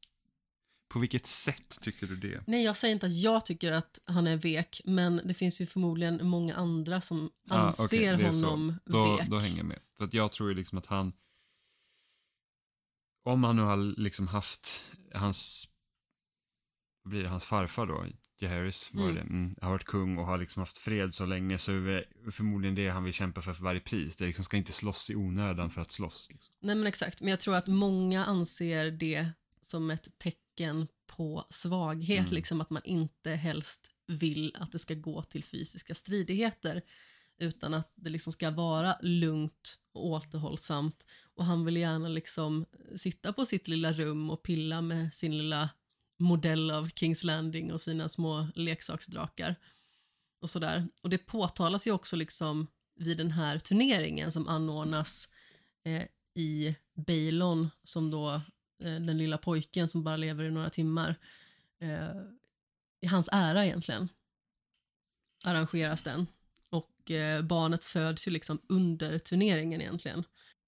På 0.92 0.98
vilket 0.98 1.26
sätt 1.26 1.78
tycker 1.80 2.06
du 2.06 2.16
det? 2.16 2.42
Nej, 2.46 2.64
jag 2.64 2.76
säger 2.76 2.94
inte 2.94 3.06
att 3.06 3.16
jag 3.16 3.46
tycker 3.46 3.72
att 3.72 3.98
han 4.04 4.26
är 4.26 4.36
vek, 4.36 4.80
men 4.84 5.20
det 5.24 5.34
finns 5.34 5.60
ju 5.60 5.66
förmodligen 5.66 6.26
många 6.26 6.54
andra 6.54 7.00
som 7.00 7.30
ah, 7.48 7.58
anser 7.58 8.14
okay, 8.14 8.26
honom 8.26 8.78
då, 8.84 9.16
vek. 9.16 9.28
Då 9.28 9.38
hänger 9.38 9.56
jag 9.56 9.66
med. 9.66 9.80
För 9.96 10.04
att 10.04 10.14
jag 10.14 10.32
tror 10.32 10.48
ju 10.48 10.54
liksom 10.54 10.78
att 10.78 10.86
han, 10.86 11.12
om 13.24 13.44
han 13.44 13.56
nu 13.56 13.62
har 13.62 13.76
liksom 13.76 14.28
haft 14.28 14.84
hans, 15.14 15.68
blir 17.04 17.22
det, 17.22 17.28
hans 17.28 17.44
farfar 17.44 17.86
då, 17.86 18.06
Jaehaerys 18.38 18.94
var 18.94 19.02
mm. 19.02 19.14
det, 19.14 19.20
mm, 19.20 19.54
har 19.60 19.70
varit 19.70 19.84
kung 19.84 20.18
och 20.18 20.26
har 20.26 20.38
liksom 20.38 20.60
haft 20.60 20.78
fred 20.78 21.14
så 21.14 21.26
länge 21.26 21.58
så 21.58 21.72
är 21.72 22.06
det 22.24 22.32
förmodligen 22.32 22.74
det 22.74 22.88
han 22.88 23.04
vill 23.04 23.12
kämpa 23.12 23.42
för 23.42 23.52
för 23.52 23.64
varje 23.64 23.80
pris. 23.80 24.16
Det 24.16 24.26
liksom 24.26 24.44
ska 24.44 24.56
inte 24.56 24.72
slåss 24.72 25.10
i 25.10 25.14
onödan 25.14 25.70
för 25.70 25.80
att 25.80 25.92
slåss. 25.92 26.28
Liksom. 26.32 26.54
Nej 26.60 26.74
men 26.74 26.86
exakt, 26.86 27.20
men 27.20 27.30
jag 27.30 27.40
tror 27.40 27.54
att 27.54 27.66
många 27.66 28.24
anser 28.24 28.90
det 28.90 29.28
som 29.62 29.90
ett 29.90 30.18
tecken 30.18 30.41
på 31.06 31.46
svaghet, 31.50 32.20
mm. 32.20 32.34
liksom 32.34 32.60
att 32.60 32.70
man 32.70 32.82
inte 32.84 33.30
helst 33.30 33.88
vill 34.06 34.56
att 34.58 34.72
det 34.72 34.78
ska 34.78 34.94
gå 34.94 35.22
till 35.22 35.44
fysiska 35.44 35.94
stridigheter 35.94 36.82
utan 37.38 37.74
att 37.74 37.92
det 37.94 38.10
liksom 38.10 38.32
ska 38.32 38.50
vara 38.50 38.96
lugnt 39.02 39.78
och 39.92 40.06
återhållsamt 40.06 41.06
och 41.34 41.44
han 41.44 41.64
vill 41.64 41.76
gärna 41.76 42.08
liksom 42.08 42.66
sitta 42.96 43.32
på 43.32 43.46
sitt 43.46 43.68
lilla 43.68 43.92
rum 43.92 44.30
och 44.30 44.42
pilla 44.42 44.80
med 44.80 45.14
sin 45.14 45.38
lilla 45.38 45.70
modell 46.18 46.70
av 46.70 46.88
Kings 46.88 47.24
Landing 47.24 47.72
och 47.72 47.80
sina 47.80 48.08
små 48.08 48.48
leksaksdrakar 48.54 49.56
och 50.40 50.50
sådär. 50.50 50.88
Och 51.02 51.10
det 51.10 51.18
påtalas 51.18 51.86
ju 51.86 51.92
också 51.92 52.16
liksom 52.16 52.66
vid 52.94 53.16
den 53.16 53.30
här 53.30 53.58
turneringen 53.58 54.32
som 54.32 54.48
anordnas 54.48 55.28
eh, 55.84 56.02
i 56.34 56.74
Bailon 57.06 57.70
som 57.84 58.10
då 58.10 58.40
Eh, 58.84 59.00
den 59.00 59.18
lilla 59.18 59.38
pojken 59.38 59.88
som 59.88 60.04
bara 60.04 60.16
lever 60.16 60.44
i 60.44 60.50
några 60.50 60.70
timmar 60.70 61.16
eh, 61.80 62.22
i 63.00 63.06
hans 63.06 63.28
ära 63.32 63.66
egentligen 63.66 64.08
arrangeras 65.44 66.02
den 66.02 66.26
och 66.70 67.10
eh, 67.10 67.42
barnet 67.42 67.84
föds 67.84 68.28
ju 68.28 68.30
liksom 68.30 68.60
under 68.68 69.18
turneringen 69.18 69.80
egentligen. 69.80 70.24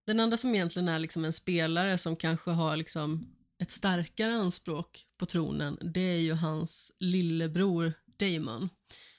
Den 0.07 0.21
andra 0.21 0.37
som 0.37 0.55
egentligen 0.55 0.89
är 0.89 0.99
liksom 0.99 1.25
en 1.25 1.33
spelare 1.33 1.99
som 1.99 2.17
kanske 2.17 2.51
har 2.51 2.77
liksom 2.77 3.35
ett 3.59 3.71
starkare 3.71 4.35
anspråk 4.35 5.07
på 5.17 5.27
tronen, 5.27 5.79
det 5.83 6.01
är 6.01 6.21
ju 6.21 6.33
hans 6.33 6.93
lillebror 7.01 7.93
Damon. 8.19 8.69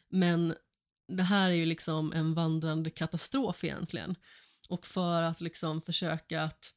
Men 0.10 0.55
det 1.08 1.23
här 1.23 1.49
är 1.49 1.55
ju 1.55 1.65
liksom 1.65 2.13
en 2.13 2.34
vandrande 2.34 2.89
katastrof 2.89 3.63
egentligen. 3.63 4.15
Och 4.69 4.86
för 4.86 5.21
att 5.21 5.41
liksom 5.41 5.81
försöka 5.81 6.43
att 6.43 6.73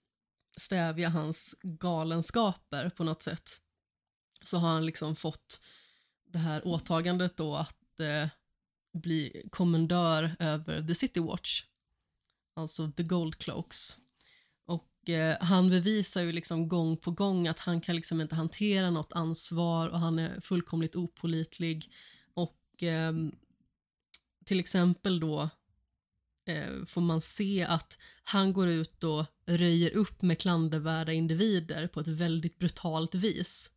stävja 0.59 1.09
hans 1.09 1.55
galenskaper 1.62 2.90
på 2.90 3.05
något 3.05 3.23
sätt 3.23 3.61
så 4.42 4.59
har 4.59 4.68
han 4.68 4.87
liksom 4.87 5.16
fått 5.16 5.61
det 6.25 6.38
här 6.38 6.66
åtagandet 6.66 7.37
då 7.37 7.55
att 7.55 8.01
eh, 8.01 8.29
bli 8.92 9.49
kommendör 9.51 10.37
över 10.38 10.87
The 10.87 10.94
City 10.94 11.21
Watch, 11.21 11.64
alltså 12.55 12.92
The 12.92 13.03
Gold 13.03 13.38
Cloaks. 13.38 13.99
Och 14.64 15.09
eh, 15.09 15.37
han 15.40 15.71
bevisar 15.71 16.23
ju 16.23 16.33
liksom 16.33 16.68
gång 16.68 16.97
på 16.97 17.11
gång 17.11 17.49
att 17.49 17.59
han 17.59 17.81
kan 17.81 17.97
liksom 17.97 18.21
inte 18.21 18.35
hantera 18.35 18.90
något 18.90 19.12
ansvar 19.12 19.88
och 19.88 19.99
han 19.99 20.18
är 20.18 20.40
fullkomligt 20.40 20.97
opolitlig. 20.97 21.92
Och 22.35 22.83
eh, 22.83 23.12
till 24.44 24.61
exempel 24.61 25.21
då 25.21 25.51
eh, 26.48 26.84
får 26.87 27.00
man 27.00 27.20
se 27.20 27.62
att 27.62 27.98
han 28.24 28.52
går 28.52 28.68
ut 28.68 29.04
och 29.04 29.26
röjer 29.46 29.90
upp 29.90 30.22
med 30.22 30.38
klandervärda 30.38 31.12
individer 31.12 31.87
på 31.87 32.00
ett 32.00 32.08
väldigt 32.08 32.58
brutalt 32.58 33.14
vis. 33.14 33.70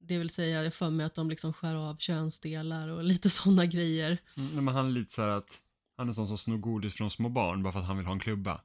Det 0.00 0.18
vill 0.18 0.30
säga, 0.30 0.64
jag 0.64 0.74
för 0.74 0.90
mig 0.90 1.06
att 1.06 1.14
de 1.14 1.30
liksom 1.30 1.52
skär 1.52 1.74
av 1.74 1.96
könsdelar 1.98 2.88
och 2.88 3.04
lite 3.04 3.30
sådana 3.40 3.66
grejer. 3.66 4.18
Mm, 4.36 4.64
men 4.64 4.74
han 4.74 4.86
är 4.86 4.90
lite 4.90 5.12
så 5.12 5.22
här 5.22 5.28
att 5.28 5.62
han 5.96 6.08
är 6.08 6.12
sån 6.12 6.28
som 6.28 6.38
snor 6.38 6.58
godis 6.58 6.94
från 6.94 7.10
små 7.10 7.28
barn 7.28 7.62
bara 7.62 7.72
för 7.72 7.80
att 7.80 7.86
han 7.86 7.96
vill 7.96 8.06
ha 8.06 8.12
en 8.12 8.20
klubba. 8.20 8.60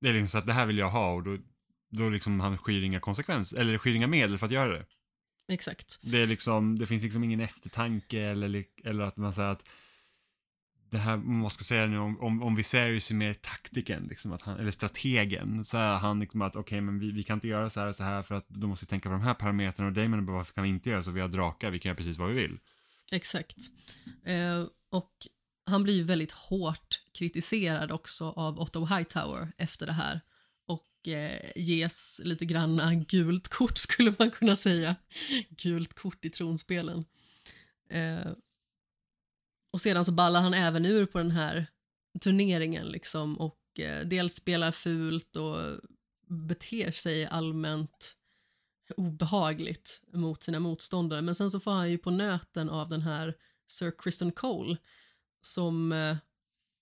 Det 0.00 0.08
är 0.08 0.12
liksom 0.12 0.28
så 0.28 0.38
att 0.38 0.46
det 0.46 0.52
här 0.52 0.66
vill 0.66 0.78
jag 0.78 0.90
ha 0.90 1.12
och 1.12 1.22
då, 1.22 1.38
då 1.90 2.08
liksom 2.08 2.40
han 2.40 2.58
skyr 2.58 2.82
inga 2.82 3.00
konsekvenser, 3.00 3.58
eller 3.58 3.78
skyr 3.78 3.94
inga 3.94 4.06
medel 4.06 4.38
för 4.38 4.46
att 4.46 4.52
göra 4.52 4.72
det. 4.72 4.86
Exakt. 5.48 5.98
Det 6.02 6.18
är 6.18 6.26
liksom, 6.26 6.78
det 6.78 6.86
finns 6.86 7.02
liksom 7.02 7.24
ingen 7.24 7.40
eftertanke 7.40 8.20
eller, 8.20 8.64
eller 8.84 9.04
att 9.04 9.16
man 9.16 9.34
säger 9.34 9.48
att 9.48 9.68
det 10.90 10.98
här, 10.98 11.16
man 11.16 11.50
ska 11.50 11.64
säga 11.64 11.86
nu 11.86 11.98
om, 11.98 12.20
om, 12.20 12.42
om 12.42 12.54
Viserys 12.54 13.10
är 13.10 13.14
mer 13.14 13.34
taktiken, 13.34 14.06
liksom, 14.08 14.32
att 14.32 14.42
han, 14.42 14.58
eller 14.58 14.70
strategen, 14.70 15.64
så 15.64 15.78
är 15.78 15.96
han 15.96 16.20
liksom 16.20 16.42
att 16.42 16.56
okej, 16.56 16.60
okay, 16.60 16.80
men 16.80 16.98
vi, 16.98 17.10
vi 17.10 17.22
kan 17.22 17.36
inte 17.36 17.48
göra 17.48 17.70
så 17.70 17.80
här 17.80 17.88
och 17.88 17.96
så 17.96 18.02
här 18.02 18.22
för 18.22 18.34
att 18.34 18.48
då 18.48 18.66
måste 18.66 18.84
vi 18.84 18.88
tänka 18.88 19.08
på 19.08 19.12
de 19.12 19.22
här 19.22 19.34
parametrarna 19.34 19.88
och 19.88 19.94
Damon 19.94 20.26
bara, 20.26 20.36
varför 20.36 20.54
kan 20.54 20.64
vi 20.64 20.70
inte 20.70 20.90
göra 20.90 21.02
så? 21.02 21.10
Vi 21.10 21.20
har 21.20 21.28
drakar, 21.28 21.70
vi 21.70 21.78
kan 21.78 21.90
göra 21.90 21.96
precis 21.96 22.18
vad 22.18 22.28
vi 22.28 22.34
vill. 22.34 22.58
Exakt. 23.12 23.56
Eh, 24.24 24.64
och 24.90 25.12
han 25.66 25.82
blir 25.82 25.94
ju 25.94 26.02
väldigt 26.02 26.32
hårt 26.32 27.02
kritiserad 27.12 27.92
också 27.92 28.30
av 28.30 28.60
Otto 28.60 28.84
Hightower 28.84 29.52
efter 29.56 29.86
det 29.86 29.92
här 29.92 30.20
och 30.66 31.08
eh, 31.08 31.52
ges 31.56 32.20
lite 32.24 32.44
granna 32.44 32.94
gult 32.94 33.48
kort 33.48 33.78
skulle 33.88 34.14
man 34.18 34.30
kunna 34.30 34.56
säga. 34.56 34.96
Gult 35.48 35.94
kort 35.94 36.24
i 36.24 36.30
tronspelen. 36.30 37.04
Eh, 37.90 38.32
och 39.70 39.80
sedan 39.80 40.04
så 40.04 40.12
ballar 40.12 40.40
han 40.40 40.54
även 40.54 40.86
ur 40.86 41.06
på 41.06 41.18
den 41.18 41.30
här 41.30 41.66
turneringen 42.20 42.86
liksom 42.86 43.38
och 43.38 43.80
eh, 43.80 44.06
dels 44.06 44.34
spelar 44.34 44.72
fult 44.72 45.36
och 45.36 45.56
beter 46.26 46.90
sig 46.90 47.26
allmänt 47.26 48.16
obehagligt 48.96 50.02
mot 50.12 50.42
sina 50.42 50.60
motståndare. 50.60 51.22
Men 51.22 51.34
sen 51.34 51.50
så 51.50 51.60
får 51.60 51.70
han 51.70 51.90
ju 51.90 51.98
på 51.98 52.10
nöten 52.10 52.70
av 52.70 52.88
den 52.88 53.02
här 53.02 53.34
Sir 53.66 53.92
Kristen 53.98 54.32
Cole 54.32 54.76
som 55.40 55.92
eh, 55.92 56.16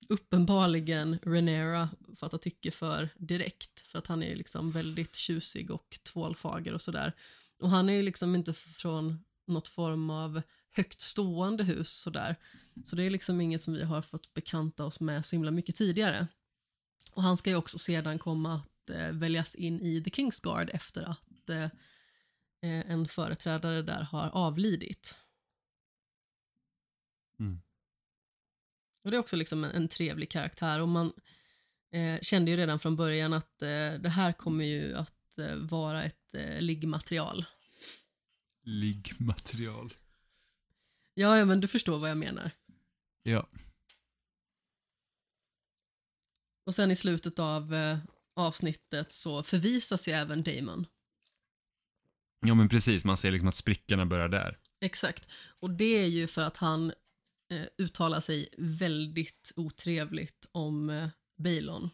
uppenbarligen 0.08 1.18
Renera 1.22 1.88
fattar 2.16 2.38
tycke 2.38 2.70
för 2.70 3.08
direkt 3.16 3.80
för 3.80 3.98
att 3.98 4.06
han 4.06 4.22
är 4.22 4.36
liksom 4.36 4.70
väldigt 4.70 5.16
tjusig 5.16 5.70
och 5.70 5.98
tvålfager 6.02 6.74
och 6.74 6.82
sådär. 6.82 7.12
Och 7.58 7.70
han 7.70 7.88
är 7.88 7.92
ju 7.92 8.02
liksom 8.02 8.34
inte 8.34 8.52
från 8.52 9.24
något 9.46 9.68
form 9.68 10.10
av 10.10 10.42
högt 10.78 11.00
stående 11.00 11.64
hus 11.64 11.92
sådär. 11.92 12.36
Så 12.84 12.96
det 12.96 13.04
är 13.04 13.10
liksom 13.10 13.40
inget 13.40 13.62
som 13.62 13.74
vi 13.74 13.84
har 13.84 14.02
fått 14.02 14.34
bekanta 14.34 14.84
oss 14.84 15.00
med 15.00 15.26
så 15.26 15.36
himla 15.36 15.50
mycket 15.50 15.76
tidigare. 15.76 16.26
Och 17.12 17.22
han 17.22 17.36
ska 17.36 17.50
ju 17.50 17.56
också 17.56 17.78
sedan 17.78 18.18
komma 18.18 18.54
att 18.54 18.90
eh, 18.90 19.12
väljas 19.12 19.54
in 19.54 19.80
i 19.80 20.02
The 20.02 20.10
King's 20.10 20.42
Guard 20.42 20.70
efter 20.74 21.02
att 21.02 21.48
eh, 21.48 21.64
eh 22.62 22.90
en 22.90 23.08
företrädare 23.08 23.82
där 23.82 24.02
har 24.02 24.28
avlidit. 24.28 25.18
Mm. 27.40 27.60
Och 29.04 29.10
det 29.10 29.16
är 29.16 29.20
också 29.20 29.36
liksom 29.36 29.64
en, 29.64 29.70
en 29.70 29.88
trevlig 29.88 30.30
karaktär 30.30 30.80
och 30.80 30.88
man 30.88 31.12
eh, 31.92 32.20
kände 32.20 32.50
ju 32.50 32.56
redan 32.56 32.78
från 32.78 32.96
början 32.96 33.32
att 33.32 33.62
eh, 33.62 33.92
det 34.00 34.08
här 34.08 34.32
kommer 34.32 34.64
ju 34.64 34.94
att 34.94 35.38
eh, 35.38 35.56
vara 35.56 36.04
ett 36.04 36.34
eh, 36.34 36.60
liggmaterial. 36.60 37.44
Liggmaterial. 38.62 39.94
Ja, 41.18 41.38
ja, 41.38 41.44
men 41.44 41.60
du 41.60 41.68
förstår 41.68 41.98
vad 41.98 42.10
jag 42.10 42.18
menar. 42.18 42.50
Ja. 43.22 43.48
Och 46.66 46.74
sen 46.74 46.90
i 46.90 46.96
slutet 46.96 47.38
av 47.38 47.74
eh, 47.74 47.98
avsnittet 48.34 49.12
så 49.12 49.42
förvisas 49.42 50.08
ju 50.08 50.12
även 50.12 50.42
Damon. 50.42 50.86
Ja, 52.40 52.54
men 52.54 52.68
precis. 52.68 53.04
Man 53.04 53.16
ser 53.16 53.30
liksom 53.30 53.48
att 53.48 53.54
sprickorna 53.54 54.06
börjar 54.06 54.28
där. 54.28 54.58
Exakt. 54.80 55.30
Och 55.58 55.70
det 55.70 55.84
är 55.98 56.06
ju 56.06 56.26
för 56.26 56.42
att 56.42 56.56
han 56.56 56.92
eh, 57.50 57.66
uttalar 57.78 58.20
sig 58.20 58.48
väldigt 58.58 59.52
otrevligt 59.56 60.46
om 60.52 60.90
eh, 60.90 61.08
Bailon. 61.36 61.90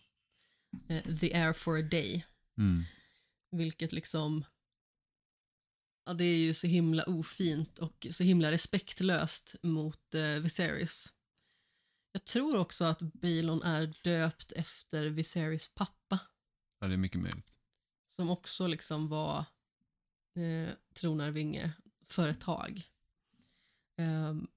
Eh, 0.89 1.19
the 1.19 1.35
air 1.35 1.53
for 1.53 1.79
a 1.79 1.83
day. 1.83 2.27
Mm. 2.59 2.83
Vilket 3.51 3.93
liksom 3.93 4.45
ja, 6.07 6.15
det 6.15 6.25
är 6.25 6.37
ju 6.39 6.55
så 6.55 6.67
himla 6.67 7.05
ofint 7.05 7.79
och 7.79 8.07
så 8.11 8.25
himla 8.25 8.51
respektlöst 8.51 9.55
mot 9.63 10.15
eh, 10.15 10.23
Viserys. 10.23 11.13
Jag 12.13 12.25
tror 12.25 12.59
också 12.59 12.85
att 12.85 12.99
Balon 13.01 13.63
är 13.63 13.95
döpt 14.03 14.53
efter 14.53 15.07
Viserys 15.07 15.75
pappa. 15.75 16.21
Ja, 16.81 16.87
det 16.87 16.95
är 16.95 16.99
mycket 16.99 17.21
möjligt. 17.21 17.57
Som 18.09 18.31
också 18.31 18.67
liksom 18.67 19.09
var 19.09 19.39
eh, 20.37 20.75
tronarvinge 20.95 21.73
för 22.09 22.29
ett 22.29 22.41
tag. 22.41 22.83
Um, 24.01 24.49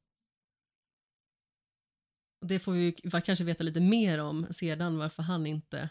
det 2.45 2.59
får 2.59 2.71
vi 2.71 2.91
kanske 3.25 3.43
veta 3.43 3.63
lite 3.63 3.79
mer 3.79 4.17
om 4.17 4.47
sedan 4.53 4.97
varför 4.97 5.23
han 5.23 5.47
inte 5.47 5.89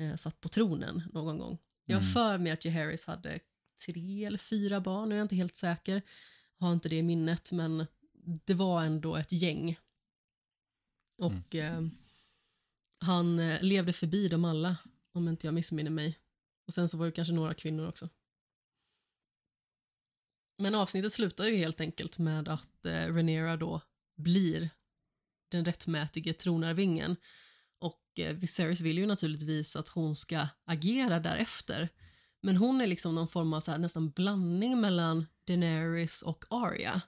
eh, 0.00 0.16
satt 0.16 0.40
på 0.40 0.48
tronen 0.48 1.02
någon 1.12 1.38
gång. 1.38 1.58
Jag 1.84 1.98
Mm. 2.00 2.12
för 2.12 2.38
mig 2.38 2.52
att 2.52 2.64
Jaehaerys 2.64 3.06
hade 3.06 3.40
tre 3.86 4.24
eller 4.24 4.38
fyra 4.38 4.80
barn, 4.80 5.08
nu 5.08 5.14
är 5.14 5.18
jag 5.18 5.24
inte 5.24 5.36
helt 5.36 5.56
säker. 5.56 6.02
Har 6.58 6.72
inte 6.72 6.88
det 6.88 6.96
i 6.96 7.02
minnet, 7.02 7.52
men 7.52 7.86
det 8.44 8.54
var 8.54 8.84
ändå 8.84 9.16
ett 9.16 9.32
gäng. 9.32 9.78
Och 11.18 11.54
eh, 11.54 11.82
han 12.98 13.38
eh, 13.38 13.62
levde 13.62 13.92
förbi 13.92 14.28
dem 14.28 14.44
alla, 14.44 14.76
om 15.12 15.28
inte 15.28 15.46
jag 15.46 15.54
missminner 15.54 15.90
mig. 15.90 16.18
Och 16.66 16.74
sen 16.74 16.88
så 16.88 16.96
var 16.96 17.06
det 17.06 17.12
kanske 17.12 17.34
några 17.34 17.54
kvinnor 17.54 17.88
också. 17.88 18.08
Men 20.58 20.74
avsnittet 20.74 21.12
slutar 21.12 21.44
ju 21.44 21.56
helt 21.56 21.80
enkelt 21.80 22.18
med 22.18 22.48
att 22.48 22.86
eh, 22.86 22.90
Rhaenyra 22.90 23.56
då 23.56 23.80
blir 24.16 24.70
den 25.48 25.64
rättmätige 25.64 26.32
tronarvingen. 26.32 27.16
Och 27.78 28.18
eh, 28.18 28.34
Viserys 28.34 28.80
vill 28.80 28.98
ju 28.98 29.06
naturligtvis 29.06 29.76
att 29.76 29.88
hon 29.88 30.16
ska 30.16 30.48
agera 30.64 31.20
därefter. 31.20 31.88
Men 32.46 32.56
hon 32.56 32.80
är 32.80 32.86
liksom 32.86 33.14
någon 33.14 33.28
form 33.28 33.52
av 33.52 33.60
så 33.60 33.70
här, 33.70 33.78
nästan 33.78 34.10
blandning 34.10 34.80
mellan 34.80 35.26
Daenerys 35.46 36.22
och 36.22 36.44
Arya. 36.50 37.02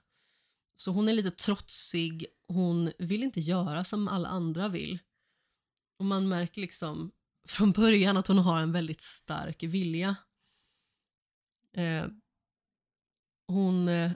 Så 0.75 0.91
hon 0.91 1.09
är 1.09 1.13
lite 1.13 1.31
trotsig, 1.31 2.25
hon 2.47 2.91
vill 2.97 3.23
inte 3.23 3.39
göra 3.39 3.83
som 3.83 4.07
alla 4.07 4.29
andra 4.29 4.67
vill. 4.67 4.99
Och 5.99 6.05
man 6.05 6.27
märker 6.27 6.61
liksom 6.61 7.11
från 7.47 7.71
början 7.71 8.17
att 8.17 8.27
hon 8.27 8.37
har 8.37 8.61
en 8.61 8.71
väldigt 8.71 9.01
stark 9.01 9.63
vilja. 9.63 10.15
Eh, 11.73 12.05
hon 13.47 13.87
eh, 13.87 14.11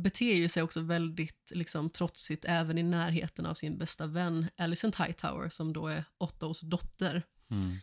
beter 0.00 0.34
ju 0.34 0.48
sig 0.48 0.62
också 0.62 0.80
väldigt 0.80 1.52
liksom, 1.54 1.90
trotsigt 1.90 2.44
även 2.44 2.78
i 2.78 2.82
närheten 2.82 3.46
av 3.46 3.54
sin 3.54 3.78
bästa 3.78 4.06
vän 4.06 4.46
Alicent 4.56 4.96
Hightower 4.96 5.48
som 5.48 5.72
då 5.72 5.86
är 5.86 6.04
Ottos 6.18 6.60
dotter. 6.60 7.22
Mm. 7.50 7.76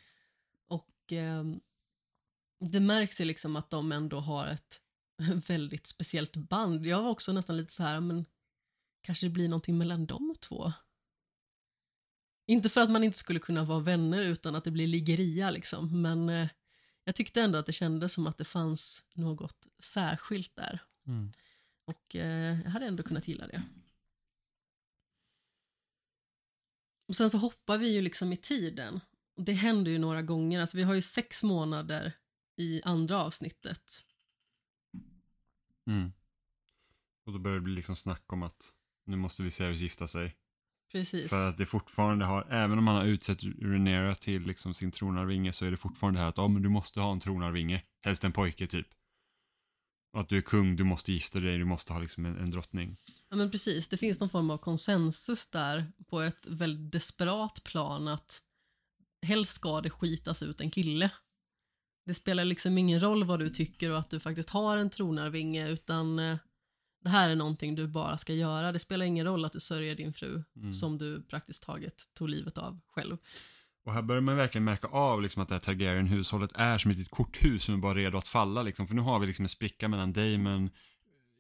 Och 0.68 1.14
eh, 1.14 1.44
det 2.60 2.80
märks 2.80 3.22
ju 3.22 3.26
liksom 3.26 3.56
att 3.56 3.70
de 3.70 3.92
ändå 3.92 4.20
har 4.20 4.48
ett 4.48 4.82
väldigt 5.48 5.88
speciellt 5.88 6.36
band. 6.36 6.86
Jag 6.86 7.04
var 7.04 7.10
också 7.10 7.34
nästan 7.34 7.58
lite 7.58 7.74
så 7.74 7.84
här, 7.84 8.00
men 8.00 8.26
kanske 9.02 9.26
det 9.26 9.30
blir 9.30 9.50
någonting 9.50 9.78
mellan 9.78 10.06
de 10.06 10.36
två. 10.40 10.74
Inte 12.48 12.70
för 12.70 12.82
att 12.82 12.92
man 12.92 13.04
inte 13.04 13.18
skulle 13.18 13.40
kunna 13.40 13.64
vara 13.64 13.80
vänner 13.80 14.22
utan 14.22 14.56
att 14.56 14.64
det 14.64 14.72
blir 14.72 14.88
liggeria 14.88 15.52
liksom, 15.52 16.02
men 16.02 16.30
eh, 16.30 16.50
jag 17.04 17.16
tyckte 17.16 17.42
ändå 17.42 17.60
att 17.60 17.66
det 17.66 17.74
kändes 17.74 18.14
som 18.14 18.28
att 18.28 18.38
det 18.38 18.46
fanns 18.46 19.04
något 19.14 19.68
särskilt 19.80 20.56
där. 20.56 20.84
Mm. 21.08 21.32
Och 21.86 22.16
eh, 22.16 22.62
jag 22.62 22.72
hade 22.72 22.86
ändå 22.86 23.04
kunnat 23.04 23.28
gilla 23.28 23.48
det. 23.48 23.64
Och 27.08 27.16
sen 27.16 27.30
så 27.30 27.38
hoppar 27.38 27.78
vi 27.78 27.94
ju 27.94 28.02
liksom 28.02 28.34
i 28.34 28.38
tiden. 28.38 29.00
Det 29.36 29.54
händer 29.54 29.92
ju 29.92 29.98
några 29.98 30.22
gånger. 30.22 30.62
Alltså 30.62 30.78
vi 30.78 30.84
har 30.84 30.94
ju 30.94 31.02
sex 31.02 31.44
månader 31.44 32.14
i 32.58 32.82
andra 32.84 33.24
avsnittet. 33.24 34.06
Mm. 35.88 36.12
Och 37.26 37.34
då 37.34 37.40
börjar 37.40 37.58
det 37.58 37.64
bli 37.64 37.74
liksom 37.74 37.96
snack 37.96 38.34
om 38.34 38.44
att 38.44 38.74
nu 39.06 39.16
måste 39.16 39.44
Viserys 39.44 39.80
gifta 39.80 40.08
sig. 40.08 40.36
Precis. 40.92 41.30
För 41.30 41.50
att 41.50 41.58
det 41.58 41.66
fortfarande 41.66 42.26
har, 42.26 42.48
även 42.50 42.78
om 42.78 42.84
man 42.84 42.96
har 42.96 43.06
utsett 43.06 43.44
Rhaenyra 43.44 44.16
till 44.16 44.42
liksom 44.44 44.74
sin 44.74 44.92
tronarvinge 44.92 45.54
så 45.54 45.66
är 45.66 45.72
det 45.72 45.78
fortfarande 45.78 46.20
det 46.20 46.22
här 46.22 46.30
att 46.30 46.38
ja, 46.38 46.48
men 46.48 46.62
du 46.62 46.70
måste 46.70 47.00
ha 47.00 47.12
en 47.12 47.20
tronarvinge. 47.20 47.84
Helst 48.06 48.24
en 48.24 48.32
pojke 48.32 48.68
typ. 48.68 48.88
Och 50.14 50.22
att 50.22 50.30
du 50.30 50.38
är 50.38 50.42
kung, 50.42 50.76
du 50.76 50.84
måste 50.84 51.12
gifta 51.12 51.40
dig, 51.40 51.58
du 51.58 51.66
måste 51.66 51.94
ha 51.94 52.00
liksom 52.00 52.26
en, 52.26 52.38
en 52.38 52.52
drottning. 52.52 52.98
Ja 53.30 53.36
men 53.36 53.52
precis, 53.52 53.90
det 53.90 53.98
finns 53.98 54.20
någon 54.20 54.30
form 54.30 54.50
av 54.50 54.58
konsensus 54.58 55.50
där 55.50 55.92
på 56.08 56.22
ett 56.22 56.46
väldigt 56.46 56.92
desperat 56.92 57.64
plan 57.64 58.08
att 58.08 58.42
helst 59.22 59.56
ska 59.56 59.82
det 59.82 59.90
skitas 59.90 60.44
ut 60.44 60.62
en 60.62 60.72
kille. 60.72 61.12
Det 62.06 62.14
spelar 62.14 62.46
liksom 62.46 62.78
ingen 62.78 63.00
roll 63.00 63.24
vad 63.24 63.40
du 63.40 63.50
tycker 63.50 63.92
och 63.92 63.98
att 64.00 64.10
du 64.10 64.20
faktiskt 64.20 64.50
har 64.50 64.78
en 64.78 64.90
tronarvinge 64.90 65.70
utan 65.70 66.20
eh, 66.20 66.38
det 67.04 67.10
här 67.10 67.30
är 67.30 67.36
någonting 67.36 67.76
du 67.76 67.88
bara 67.88 68.18
ska 68.18 68.34
göra. 68.34 68.72
Det 68.72 68.80
spelar 68.80 69.06
ingen 69.06 69.26
roll 69.26 69.46
att 69.46 69.54
du 69.54 69.60
sörjer 69.60 69.96
din 69.96 70.14
fru 70.14 70.44
Mm. 70.58 70.74
som 70.74 70.98
du 70.98 71.22
praktiskt 71.22 71.64
taget 71.64 71.96
tog 72.14 72.30
livet 72.30 72.58
av 72.58 72.80
själv. 72.88 73.18
Och 73.86 73.94
här 73.94 74.02
börjar 74.02 74.22
man 74.22 74.36
verkligen 74.38 74.66
märka 74.66 74.88
av 74.88 75.22
liksom 75.22 75.42
att 75.44 75.50
det 75.50 75.56
här 75.56 75.60
Targaryen-hushållet 75.60 76.52
är 76.56 76.78
som 76.78 76.92
ett 76.92 76.98
litet 76.98 77.12
korthus 77.12 77.64
som 77.64 77.74
är 77.76 77.78
bara 77.80 77.94
redo 77.96 78.18
att 78.18 78.28
falla. 78.28 78.62
Liksom. 78.64 78.88
För 78.88 78.96
nu 78.96 79.02
har 79.02 79.20
vi 79.20 79.28
liksom 79.28 79.46
en 79.46 79.50
spricka 79.50 79.88
mellan 79.88 80.14
Daemon, 80.14 80.70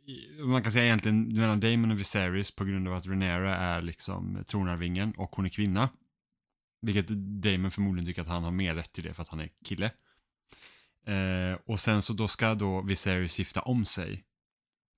i- 0.08 0.42
man 0.44 0.64
kan 0.64 0.72
säga 0.72 0.86
egentligen 0.86 1.34
mellan 1.34 1.60
Daemon 1.60 1.92
och 1.92 2.00
Viserys 2.00 2.56
på 2.56 2.66
grund 2.66 2.88
av 2.88 2.94
att 2.94 3.06
Rhaenyra 3.08 3.56
är 3.58 3.82
liksom 3.82 4.44
tronarvingen 4.48 5.14
och 5.18 5.32
hon 5.36 5.46
är 5.46 5.50
kvinna. 5.50 5.90
Vilket 6.82 7.08
Daemon 7.42 7.72
förmodligen 7.72 8.06
tycker 8.08 8.22
att 8.22 8.28
han 8.28 8.44
har 8.44 8.52
mer 8.52 8.76
rätt 8.76 8.94
till 8.94 9.04
det 9.04 9.14
för 9.14 9.22
att 9.22 9.30
han 9.30 9.40
är 9.40 9.50
kille. 9.66 9.92
Eh, 11.08 11.60
och 11.66 11.80
sen 11.80 12.02
så 12.02 12.14
då 12.14 12.28
ska 12.28 12.56
då 12.56 12.82
Viserys 12.82 13.40
gifta 13.40 13.62
om 13.62 13.86
sig. 13.86 14.24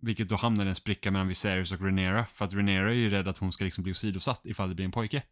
Vilket 0.01 0.29
då 0.29 0.35
hamnar 0.35 0.65
i 0.65 0.69
en 0.69 0.75
spricka 0.75 1.11
mellan 1.11 1.27
Viserys 1.27 1.71
och 1.71 1.81
Renera. 1.81 2.25
För 2.33 2.45
att 2.45 2.53
Renera 2.53 2.89
är 2.89 2.95
ju 2.95 3.09
rädd 3.09 3.27
att 3.27 3.37
hon 3.37 3.51
ska 3.51 3.65
liksom 3.65 3.83
bli 3.83 3.91
åsidosatt 3.91 4.45
ifall 4.45 4.69
det 4.69 4.75
blir 4.75 4.85
en 4.85 4.91
pojke. 4.91 5.23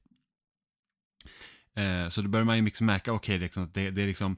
Eh, 1.75 2.07
så 2.09 2.21
då 2.21 2.29
börjar 2.29 2.45
man 2.45 2.57
ju 2.57 2.65
liksom 2.65 2.85
märka, 2.85 3.13
okej, 3.13 3.39
liksom, 3.39 3.63
att 3.63 3.73
det, 3.73 3.91
det 3.91 4.01
är 4.01 4.07
liksom 4.07 4.37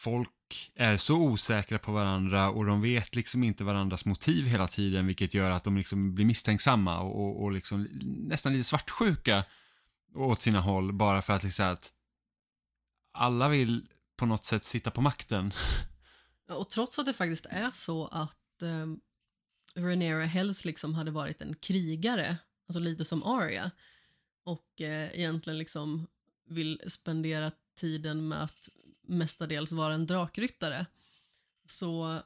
folk 0.00 0.72
är 0.74 0.96
så 0.96 1.16
osäkra 1.16 1.78
på 1.78 1.92
varandra 1.92 2.50
och 2.50 2.64
de 2.64 2.82
vet 2.82 3.14
liksom 3.14 3.44
inte 3.44 3.64
varandras 3.64 4.04
motiv 4.04 4.46
hela 4.46 4.68
tiden, 4.68 5.06
vilket 5.06 5.34
gör 5.34 5.50
att 5.50 5.64
de 5.64 5.76
liksom 5.76 6.14
blir 6.14 6.24
misstänksamma 6.24 7.00
och, 7.00 7.20
och, 7.20 7.42
och 7.42 7.52
liksom 7.52 7.88
nästan 8.02 8.52
lite 8.52 8.64
svartsjuka 8.64 9.44
åt 10.14 10.42
sina 10.42 10.60
håll, 10.60 10.92
bara 10.92 11.22
för 11.22 11.32
att 11.32 11.44
liksom 11.44 11.66
att 11.66 11.92
alla 13.12 13.48
vill 13.48 13.86
på 14.16 14.26
något 14.26 14.44
sätt 14.44 14.64
sitta 14.64 14.90
på 14.90 15.00
makten. 15.00 15.52
Och 16.50 16.70
trots 16.70 16.98
att 16.98 17.06
det 17.06 17.12
faktiskt 17.12 17.46
är 17.46 17.70
så 17.74 18.06
att 18.06 18.62
eh, 18.62 18.86
Rhaenyra 19.74 20.24
helst 20.24 20.64
liksom 20.64 20.94
hade 20.94 21.10
varit 21.10 21.42
en 21.42 21.54
krigare, 21.54 22.36
alltså 22.68 22.80
lite 22.80 23.04
som 23.04 23.22
Arya, 23.22 23.70
och 24.44 24.80
eh, 24.80 25.18
egentligen 25.18 25.58
liksom 25.58 26.06
vill 26.46 26.80
spendera 26.86 27.52
tiden 27.76 28.28
med 28.28 28.42
att 28.42 28.68
mestadels 29.08 29.72
vara 29.72 29.94
en 29.94 30.06
drakryttare, 30.06 30.86
så 31.66 32.22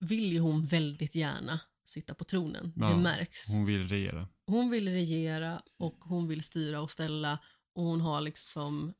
vill 0.00 0.32
ju 0.32 0.38
hon 0.38 0.66
väldigt 0.66 1.14
gärna 1.14 1.60
sitta 1.84 2.14
på 2.14 2.24
tronen. 2.24 2.72
Ja, 2.76 2.88
det 2.88 2.96
märks. 2.96 3.48
Hon 3.48 3.64
vill 3.64 3.88
regera. 3.88 4.28
Hon 4.46 4.70
vill 4.70 4.88
regera 4.88 5.62
och 5.76 5.96
hon 6.00 6.28
vill 6.28 6.42
styra 6.42 6.80
och 6.80 6.90
ställa 6.90 7.38
och 7.74 7.84
hon 7.84 8.00
har 8.00 8.20
liksom 8.20 8.94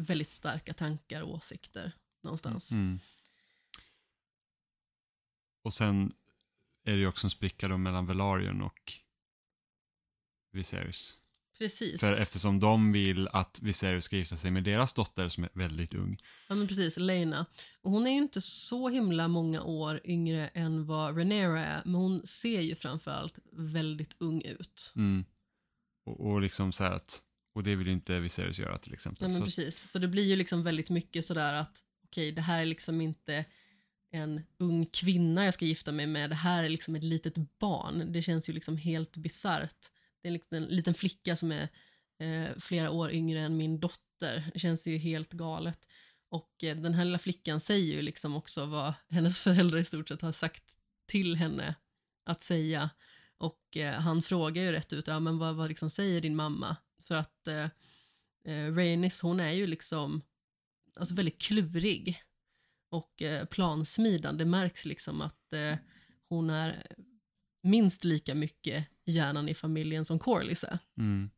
väldigt 0.00 0.30
starka 0.30 0.74
tankar 0.74 1.22
och 1.22 1.34
åsikter 1.34 1.92
någonstans. 2.22 2.72
Mm. 2.72 2.98
Och 5.62 5.74
sen 5.74 6.12
är 6.84 6.92
det 6.92 6.98
ju 6.98 7.06
också 7.06 7.26
en 7.26 7.30
spricka 7.30 7.68
då 7.68 7.78
mellan 7.78 8.06
Velaryon 8.06 8.62
och 8.62 8.92
Viserys. 10.52 11.16
Precis. 11.58 12.00
För 12.00 12.16
eftersom 12.16 12.60
de 12.60 12.92
vill 12.92 13.28
att 13.28 13.60
Viserys 13.62 14.04
ska 14.04 14.16
gifta 14.16 14.36
sig 14.36 14.50
med 14.50 14.64
deras 14.64 14.94
dotter 14.94 15.28
som 15.28 15.44
är 15.44 15.50
väldigt 15.52 15.94
ung. 15.94 16.22
Ja 16.48 16.54
men 16.54 16.68
precis, 16.68 16.96
Lena. 16.96 17.46
Och 17.80 17.90
hon 17.90 18.06
är 18.06 18.10
ju 18.10 18.16
inte 18.16 18.40
så 18.40 18.88
himla 18.88 19.28
många 19.28 19.62
år 19.62 20.00
yngre 20.04 20.48
än 20.48 20.86
vad 20.86 21.16
Rhaenyra 21.16 21.64
är, 21.64 21.82
men 21.84 21.94
hon 21.94 22.26
ser 22.26 22.60
ju 22.60 22.74
framförallt 22.74 23.38
väldigt 23.52 24.16
ung 24.18 24.42
ut. 24.42 24.92
Mm. 24.96 25.24
Och, 26.04 26.20
och 26.20 26.40
liksom 26.40 26.72
så 26.72 26.84
här 26.84 26.92
att, 26.92 27.22
och 27.52 27.62
det 27.62 27.76
vill 27.76 27.86
ju 27.86 27.92
inte 27.92 28.20
Viserys 28.20 28.58
göra 28.58 28.78
till 28.78 28.92
exempel. 28.92 29.22
Nej 29.22 29.28
men 29.28 29.38
så, 29.38 29.44
precis. 29.44 29.90
Så 29.90 29.98
det 29.98 30.08
blir 30.08 30.24
ju 30.24 30.36
liksom 30.36 30.62
väldigt 30.62 30.90
mycket 30.90 31.24
sådär 31.24 31.54
att 31.54 31.82
okej, 32.04 32.32
det 32.32 32.42
här 32.42 32.60
är 32.60 32.64
liksom 32.64 33.00
inte 33.00 33.44
en 34.10 34.42
ung 34.58 34.86
kvinna 34.86 35.44
jag 35.44 35.54
ska 35.54 35.64
gifta 35.64 35.92
mig 35.92 36.06
med, 36.06 36.30
det 36.30 36.36
här 36.36 36.64
är 36.64 36.68
liksom 36.68 36.96
ett 36.96 37.04
litet 37.04 37.58
barn. 37.58 38.12
Det 38.12 38.22
känns 38.22 38.48
ju 38.48 38.52
liksom 38.52 38.76
helt 38.76 39.16
bisarrt. 39.16 39.92
Det 40.22 40.28
är 40.28 40.32
liksom 40.32 40.56
en 40.56 40.64
liten 40.64 40.94
flicka 40.94 41.36
som 41.36 41.52
är 41.52 41.68
eh, 42.18 42.58
flera 42.58 42.90
år 42.90 43.12
yngre 43.12 43.40
än 43.40 43.56
min 43.56 43.80
dotter. 43.80 44.50
Det 44.52 44.58
känns 44.58 44.86
ju 44.86 44.96
helt 44.96 45.32
galet. 45.32 45.88
Och 46.28 46.64
eh, 46.64 46.76
den 46.76 46.94
här 46.94 47.04
lilla 47.04 47.18
flickan 47.18 47.60
säger 47.60 47.94
ju 47.94 48.02
liksom 48.02 48.36
också 48.36 48.66
vad 48.66 48.94
hennes 49.08 49.38
föräldrar 49.38 49.78
i 49.78 49.84
stort 49.84 50.08
sett 50.08 50.22
har 50.22 50.32
sagt 50.32 50.64
till 51.06 51.36
henne 51.36 51.74
att 52.24 52.42
säga. 52.42 52.90
Och 53.38 53.76
eh, 53.76 53.94
han 53.94 54.22
frågar 54.22 54.62
ju 54.62 54.72
rätt 54.72 54.92
ut, 54.92 55.06
ja 55.06 55.20
men 55.20 55.38
vad, 55.38 55.56
vad 55.56 55.68
liksom 55.68 55.90
säger 55.90 56.20
din 56.20 56.36
mamma? 56.36 56.76
För 57.10 57.16
att 57.16 57.46
eh, 57.46 57.64
eh, 58.44 58.74
Rhaenys, 58.74 59.22
hon 59.22 59.40
är 59.40 59.52
ju 59.52 59.66
liksom 59.66 60.22
alltså 60.96 61.14
väldigt 61.14 61.40
klurig 61.42 62.22
och 62.90 63.22
eh, 63.22 63.46
plansmidande. 63.46 64.44
Det 64.44 64.50
märks 64.50 64.84
liksom 64.84 65.20
att 65.20 65.52
eh, 65.52 65.78
hon 66.28 66.50
är 66.50 66.86
minst 67.62 68.04
lika 68.04 68.34
mycket 68.34 68.88
hjärnan 69.04 69.48
i 69.48 69.54
familjen 69.54 70.04
som 70.04 70.18
Corlys 70.18 70.64
är. 70.64 70.78
Mm. 70.98 71.30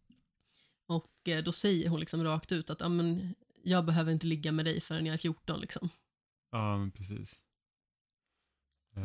Och 0.86 1.28
eh, 1.28 1.44
då 1.44 1.52
säger 1.52 1.88
hon 1.88 2.00
liksom 2.00 2.24
rakt 2.24 2.52
ut 2.52 2.70
att 2.70 2.82
ah, 2.82 2.88
men, 2.88 3.34
jag 3.64 3.84
behöver 3.84 4.12
inte 4.12 4.26
ligga 4.26 4.52
med 4.52 4.64
dig 4.64 4.80
förrän 4.80 5.06
jag 5.06 5.14
är 5.14 5.18
14. 5.18 5.60
Liksom. 5.60 5.88
Ja, 6.50 6.78
men 6.78 6.90
precis. 6.90 7.42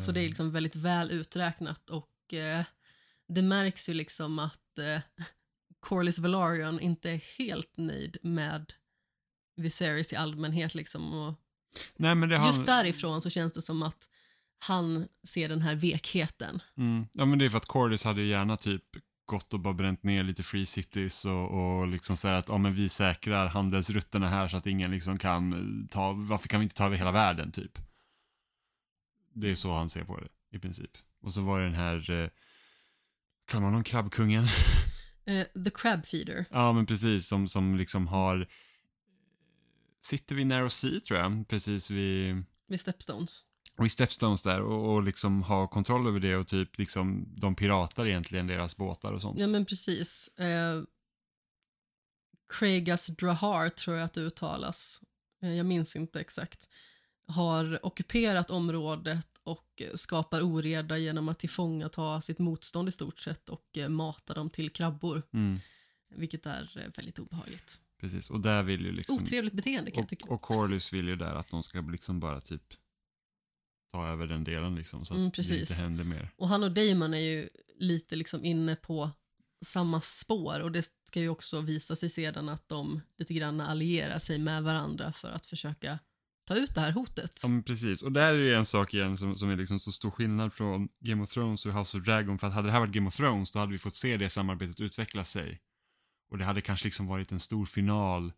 Så 0.06 0.12
det 0.12 0.20
är 0.20 0.24
Eh, 0.24 0.28
liksom 0.28 0.50
väldigt 0.50 0.76
väl 0.76 1.10
uträknat 1.10 1.90
och 1.90 2.34
eh, 2.34 2.64
det 3.28 3.42
märks 3.42 3.88
ju 3.88 3.94
liksom 3.94 4.38
att 4.38 4.78
eh, 4.78 5.02
Corlys 5.80 6.18
Velaryon 6.18 6.80
inte 6.80 7.10
är 7.10 7.38
helt 7.38 7.76
nöjd 7.76 8.16
med 8.22 8.72
Viserys 9.56 10.12
i 10.12 10.16
allmänhet 10.16 10.74
liksom. 10.74 11.14
Och 11.14 11.34
Nej, 11.96 12.14
men 12.14 12.28
det 12.28 12.38
har 12.38 12.46
just 12.46 12.66
därifrån 12.66 13.22
så 13.22 13.30
känns 13.30 13.52
det 13.52 13.62
som 13.62 13.82
att 13.82 14.08
han 14.58 15.08
ser 15.26 15.48
den 15.48 15.62
här 15.62 15.74
vekheten. 15.74 16.62
Mm. 16.76 17.06
Ja, 17.12 17.24
men 17.24 17.38
det 17.38 17.44
är 17.44 17.50
för 17.50 17.56
att 17.56 17.66
Cordis 17.66 18.04
hade 18.04 18.20
ju 18.22 18.28
gärna 18.28 18.56
typ 18.56 18.84
gått 19.26 19.54
och 19.54 19.60
bara 19.60 19.74
bränt 19.74 20.02
ner 20.02 20.22
lite 20.22 20.42
free 20.42 20.66
cities 20.66 21.24
och, 21.24 21.50
och 21.50 21.88
liksom 21.88 22.16
säga 22.16 22.38
att 22.38 22.48
ja, 22.48 22.58
men 22.58 22.74
vi 22.74 22.88
säkrar 22.88 23.48
handelsrutterna 23.48 24.28
här 24.28 24.48
så 24.48 24.56
att 24.56 24.66
ingen 24.66 24.90
liksom 24.90 25.18
kan 25.18 25.88
ta, 25.90 26.12
varför 26.12 26.48
kan 26.48 26.60
vi 26.60 26.64
inte 26.64 26.76
ta 26.76 26.86
över 26.86 26.96
hela 26.96 27.12
världen 27.12 27.52
typ? 27.52 27.78
Det 29.34 29.50
är 29.50 29.54
så 29.54 29.72
han 29.72 29.88
ser 29.88 30.04
på 30.04 30.20
det 30.20 30.56
i 30.56 30.58
princip. 30.58 30.90
Och 31.22 31.32
så 31.32 31.42
var 31.42 31.58
det 31.58 31.64
den 31.64 31.74
här, 31.74 32.10
eh, 32.10 32.28
kallar 33.46 33.62
man 33.62 33.70
honom 33.70 33.84
krabbkungen? 33.84 34.46
Eh, 35.28 35.62
the 35.64 35.70
Crab 35.70 36.06
Feeder. 36.06 36.44
ja 36.50 36.72
men 36.72 36.86
precis, 36.86 37.28
som, 37.28 37.48
som 37.48 37.76
liksom 37.76 38.06
har, 38.06 38.48
sitter 40.06 40.34
vid 40.34 40.46
Narrow 40.46 40.68
Sea 40.68 41.00
tror 41.00 41.20
jag, 41.20 41.48
precis 41.48 41.90
vid 41.90 42.44
Vid 42.68 42.80
Stepstones. 42.80 43.42
i 43.84 43.88
Stepstones 43.88 44.42
där 44.42 44.60
och, 44.62 44.94
och 44.94 45.02
liksom 45.04 45.42
ha 45.42 45.68
kontroll 45.68 46.06
över 46.06 46.20
det 46.20 46.36
och 46.36 46.48
typ 46.48 46.78
liksom 46.78 47.34
de 47.36 47.54
piratar 47.54 48.06
egentligen 48.06 48.46
deras 48.46 48.76
båtar 48.76 49.12
och 49.12 49.22
sånt. 49.22 49.38
Ja 49.38 49.46
men 49.46 49.64
precis. 49.64 50.28
Eh, 50.38 50.82
Craigas 52.48 53.06
Drahar 53.06 53.68
tror 53.68 53.96
jag 53.96 54.04
att 54.04 54.14
det 54.14 54.20
uttalas. 54.20 55.02
Eh, 55.42 55.54
jag 55.54 55.66
minns 55.66 55.96
inte 55.96 56.20
exakt. 56.20 56.68
Har 57.28 57.86
ockuperat 57.86 58.50
området 58.50 59.26
och 59.42 59.82
skapar 59.94 60.42
oreda 60.42 60.98
genom 60.98 61.28
att 61.28 61.38
tillfångata 61.38 62.20
sitt 62.20 62.38
motstånd 62.38 62.88
i 62.88 62.92
stort 62.92 63.20
sett 63.20 63.48
och 63.48 63.78
eh, 63.78 63.88
mata 63.88 64.34
dem 64.34 64.50
till 64.50 64.70
krabbor. 64.70 65.22
Mm, 65.32 65.58
Vilket 66.16 66.46
är 66.46 66.78
eh, 66.78 66.90
väldigt 66.96 67.18
obehagligt. 67.18 67.80
precis, 68.00 68.30
och 68.30 68.40
där 68.40 68.62
vill 68.62 68.84
ju 68.86 68.92
liksom, 68.92 69.16
Otrevligt 69.16 69.52
beteende 69.52 69.90
kan 69.90 70.00
jag 70.02 70.08
tycka. 70.08 70.24
och, 70.28 70.42
Corlys 70.42 70.92
vill 70.92 71.08
ju 71.08 71.16
där 71.16 71.34
att 71.34 71.48
de 71.48 71.62
ska 71.62 71.80
liksom 71.80 72.20
bara 72.20 72.40
typ 72.40 72.62
ta 73.92 74.06
över 74.08 74.26
den 74.26 74.44
delen 74.44 74.74
liksom 74.74 75.04
så 75.04 75.14
att 75.14 75.18
Mm, 75.18 75.30
det 75.36 75.60
inte 75.60 75.74
händer 75.74 76.04
mer. 76.04 76.30
Och 76.36 76.48
han 76.48 76.62
och 76.62 76.72
Damon 76.72 77.14
är 77.14 77.18
ju 77.18 77.48
lite 77.78 78.16
liksom 78.16 78.44
inne 78.44 78.76
på 78.76 79.10
samma 79.66 80.00
spår 80.00 80.60
och 80.60 80.72
det 80.72 80.82
ska 81.08 81.20
ju 81.20 81.28
också 81.28 81.60
visa 81.60 81.96
sig 81.96 82.10
sedan 82.10 82.48
att 82.48 82.68
de 82.68 83.00
lite 83.18 83.34
grann 83.34 83.60
allierar 83.60 84.18
sig 84.18 84.38
med 84.38 84.62
varandra 84.62 85.12
för 85.12 85.30
att 85.30 85.46
försöka 85.46 85.98
ta 86.48 86.54
ut 86.54 86.74
det 86.74 86.80
här 86.80 86.92
hotet. 86.92 87.40
Ja 87.42 87.48
men 87.48 87.62
precis, 87.62 88.02
och 88.02 88.12
där 88.12 88.34
är 88.34 88.38
ju 88.38 88.54
en 88.54 88.66
sak 88.66 88.94
igen 88.94 89.16
som, 89.18 89.36
som 89.36 89.50
är 89.50 89.56
liksom 89.56 89.80
så 89.80 89.92
stor 89.92 90.10
skillnad 90.10 90.52
från 90.52 90.88
Game 91.00 91.22
of 91.22 91.30
Thrones 91.30 91.66
och 91.66 91.72
House 91.74 91.96
of 91.98 92.04
Dragon 92.04 92.38
för 92.38 92.46
att 92.46 92.52
hade 92.52 92.68
det 92.68 92.72
här 92.72 92.80
varit 92.80 92.92
Game 92.92 93.08
of 93.08 93.16
Thrones 93.16 93.50
då 93.50 93.58
hade 93.58 93.72
vi 93.72 93.78
fått 93.78 93.94
se 93.94 94.16
det 94.16 94.30
samarbetet 94.30 94.80
utveckla 94.80 95.24
sig. 95.24 95.60
Och 96.30 96.38
det 96.38 96.44
hade 96.44 96.60
kanske 96.60 96.84
liksom 96.86 97.06
varit 97.06 97.32
en 97.32 97.40
stor 97.40 97.66
final 97.66 98.32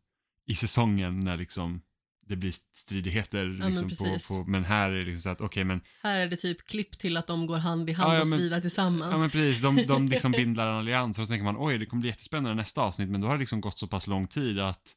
i 0.47 0.55
säsongen 0.55 1.21
när 1.21 1.37
liksom 1.37 1.81
det 2.27 2.37
blir 2.37 2.55
stridigheter. 2.77 3.45
men 3.47 3.69
Liksom 3.71 3.89
på, 3.89 3.95
precis. 4.05 4.29
på, 4.29 4.45
men 4.45 4.65
här 4.65 4.91
är 4.91 4.97
det 4.97 5.03
liksom 5.07 5.23
så 5.23 5.29
att, 5.29 5.41
okej 5.41 5.65
men, 5.65 5.81
Här 6.03 6.21
är 6.21 6.27
det 6.29 6.37
typ 6.37 6.67
klipp 6.69 6.99
till 6.99 7.17
att 7.17 7.27
de 7.27 7.47
går 7.47 7.59
hand 7.59 7.91
i 7.91 7.93
hand 7.93 8.11
Ja, 8.13 8.15
ja, 8.15 8.21
och 8.21 8.27
men- 8.27 8.39
strider 8.39 8.61
tillsammans. 8.61 9.13
ja 9.13 9.19
men 9.19 9.31
precis, 9.31 9.63
de, 9.63 9.77
de 9.87 10.07
liksom 10.15 10.33
bindlar 10.33 10.69
en 10.69 10.75
allians 10.77 11.19
och 11.19 11.25
så 11.25 11.29
tänker 11.29 11.45
man 11.45 11.57
oj 11.59 11.79
det 11.79 11.87
kommer 11.87 12.01
bli 12.01 12.11
jättespännande 12.11 12.55
nästa 12.55 12.81
avsnitt 12.83 13.09
men 13.09 13.21
då 13.21 13.27
har 13.27 13.35
det 13.35 13.41
liksom 13.41 13.61
gått 13.61 13.79
så 13.79 13.87
pass 13.87 14.07
lång 14.07 14.27
tid 14.27 14.59
att 14.59 14.95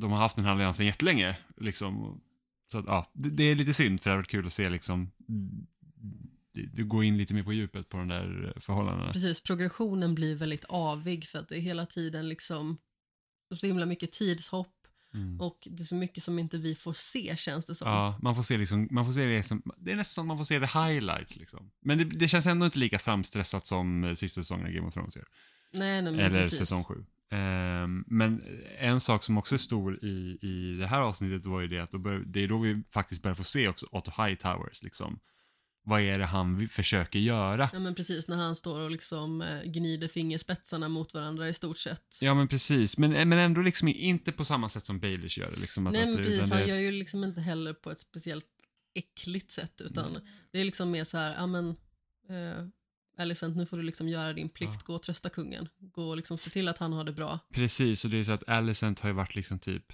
de 0.00 0.10
har 0.12 0.18
haft 0.18 0.36
den 0.36 0.44
här 0.44 0.52
alliansen 0.52 0.86
jättelänge. 0.86 1.36
Liksom. 1.56 2.20
Så 2.72 2.78
att, 2.78 2.84
ja, 2.86 3.10
det, 3.12 3.30
det 3.30 3.44
är 3.44 3.54
lite 3.54 3.74
synd 3.74 4.00
för 4.00 4.10
det 4.10 4.12
hade 4.12 4.20
varit 4.22 4.30
kul 4.30 4.46
att 4.46 4.52
se 4.52 4.68
liksom 4.68 5.10
du, 6.52 6.84
går 6.84 7.04
in 7.04 7.18
lite 7.18 7.34
mer 7.34 7.42
på 7.42 7.52
djupet 7.52 7.88
på 7.88 7.96
de 7.96 8.08
där 8.08 8.52
förhållandena. 8.60 9.12
Precis, 9.12 9.40
progressionen 9.40 10.14
blir 10.14 10.36
väldigt 10.36 10.64
avig 10.64 11.28
för 11.28 11.38
att 11.38 11.48
det 11.48 11.56
är 11.56 11.60
hela 11.60 11.86
tiden 11.86 12.28
liksom 12.28 12.78
så 13.54 13.66
himla 13.66 13.86
mycket 13.86 14.12
tidshopp 14.12 14.76
Mm. 15.14 15.40
och 15.40 15.68
det 15.70 15.82
är 15.82 15.84
så 15.84 15.94
mycket 15.94 16.22
som 16.22 16.38
inte 16.38 16.58
vi 16.58 16.74
får 16.74 16.92
se 16.92 17.36
känns 17.36 17.66
det 17.66 17.74
som. 17.74 17.88
Ja, 17.88 18.18
man 18.22 18.34
får 18.34 18.42
se 18.42 18.58
liksom, 18.58 18.88
man 18.90 19.06
får 19.06 19.12
se 19.12 19.26
det 19.26 19.42
som, 19.42 19.62
det 19.76 19.92
är 19.92 19.96
nästan 19.96 20.22
som 20.22 20.28
man 20.28 20.38
får 20.38 20.44
se 20.44 20.60
the 20.60 20.78
highlights 20.78 21.36
liksom. 21.36 21.70
Men 21.80 21.98
det, 21.98 22.04
det 22.04 22.28
känns 22.28 22.46
ändå 22.46 22.66
inte 22.66 22.78
lika 22.78 22.98
framstressat 22.98 23.66
som 23.66 24.04
eh, 24.04 24.14
sista 24.14 24.40
säsongen 24.40 24.66
av 24.66 24.72
Game 24.72 24.88
of 24.88 24.94
Thrones 24.94 25.16
gör. 25.16 25.26
Nej, 25.72 26.02
nej, 26.02 26.12
men 26.12 26.20
Eller 26.20 26.42
precis. 26.42 26.58
säsong 26.58 26.84
7. 26.84 27.04
Ehm, 27.30 28.04
men 28.06 28.42
en 28.78 29.00
sak 29.00 29.24
som 29.24 29.38
också 29.38 29.54
är 29.54 29.58
stor 29.58 30.04
i, 30.04 30.38
i 30.42 30.76
det 30.80 30.86
här 30.86 31.00
avsnittet 31.00 31.46
var 31.46 31.60
ju 31.60 31.68
det 31.68 31.78
att 31.80 31.90
bör, 31.90 32.18
det 32.26 32.40
är 32.44 32.48
då 32.48 32.58
vi 32.58 32.82
faktiskt 32.90 33.22
börjar 33.22 33.34
få 33.34 33.44
se 33.44 33.68
också 33.68 33.86
Otto 33.92 34.22
Hightowers 34.24 34.82
liksom. 34.82 35.20
Vad 35.82 36.00
är 36.00 36.18
det 36.18 36.24
han 36.24 36.68
försöker 36.68 37.18
göra? 37.18 37.70
Ja 37.72 37.78
men 37.80 37.94
precis, 37.94 38.28
när 38.28 38.36
han 38.36 38.56
står 38.56 38.80
och 38.80 38.90
liksom 38.90 39.42
eh, 39.42 39.62
gnider 39.64 40.08
fingerspetsarna 40.08 40.88
mot 40.88 41.14
varandra 41.14 41.48
i 41.48 41.54
stort 41.54 41.78
sett. 41.78 42.18
Ja 42.20 42.34
men 42.34 42.48
precis, 42.48 42.98
men, 42.98 43.28
men 43.28 43.38
ändå 43.38 43.60
liksom 43.60 43.88
inte 43.88 44.32
på 44.32 44.44
samma 44.44 44.68
sätt 44.68 44.84
som 44.84 45.00
Baelish 45.00 45.38
gör 45.38 45.50
det. 45.50 45.56
Liksom, 45.60 45.86
att, 45.86 45.92
Nej 45.92 46.02
att 46.02 46.08
men 46.08 46.16
det- 46.16 46.22
precis, 46.22 46.52
han 46.52 46.68
gör 46.68 46.76
ju 46.76 46.92
liksom 46.92 47.24
inte 47.24 47.40
heller 47.40 47.72
på 47.74 47.90
ett 47.90 47.98
speciellt 48.00 48.46
äckligt 48.94 49.52
sätt 49.52 49.80
utan 49.80 50.10
Mm. 50.10 50.22
det 50.52 50.60
är 50.60 50.64
liksom 50.64 50.90
mer 50.90 51.04
så 51.04 51.18
här, 51.18 51.34
ja 51.34 51.46
men 51.46 51.68
eh, 52.28 52.66
Alicent 53.20 53.56
nu 53.56 53.66
får 53.66 53.76
du 53.76 53.82
liksom 53.82 54.08
göra 54.08 54.32
din 54.32 54.48
plikt, 54.48 54.72
Ja. 54.74 54.80
gå 54.84 54.94
och 54.94 55.02
trösta 55.02 55.28
kungen. 55.30 55.68
Gå 55.78 56.08
och 56.08 56.16
liksom 56.16 56.38
se 56.38 56.50
till 56.50 56.68
att 56.68 56.78
han 56.78 56.92
har 56.92 57.04
det 57.04 57.12
bra. 57.12 57.38
Precis, 57.52 58.04
och 58.04 58.10
det 58.10 58.16
är 58.16 58.24
så 58.24 58.32
att 58.32 58.48
Alicent 58.48 59.00
har 59.00 59.08
ju 59.08 59.14
varit 59.14 59.34
liksom 59.34 59.58
typ 59.58 59.92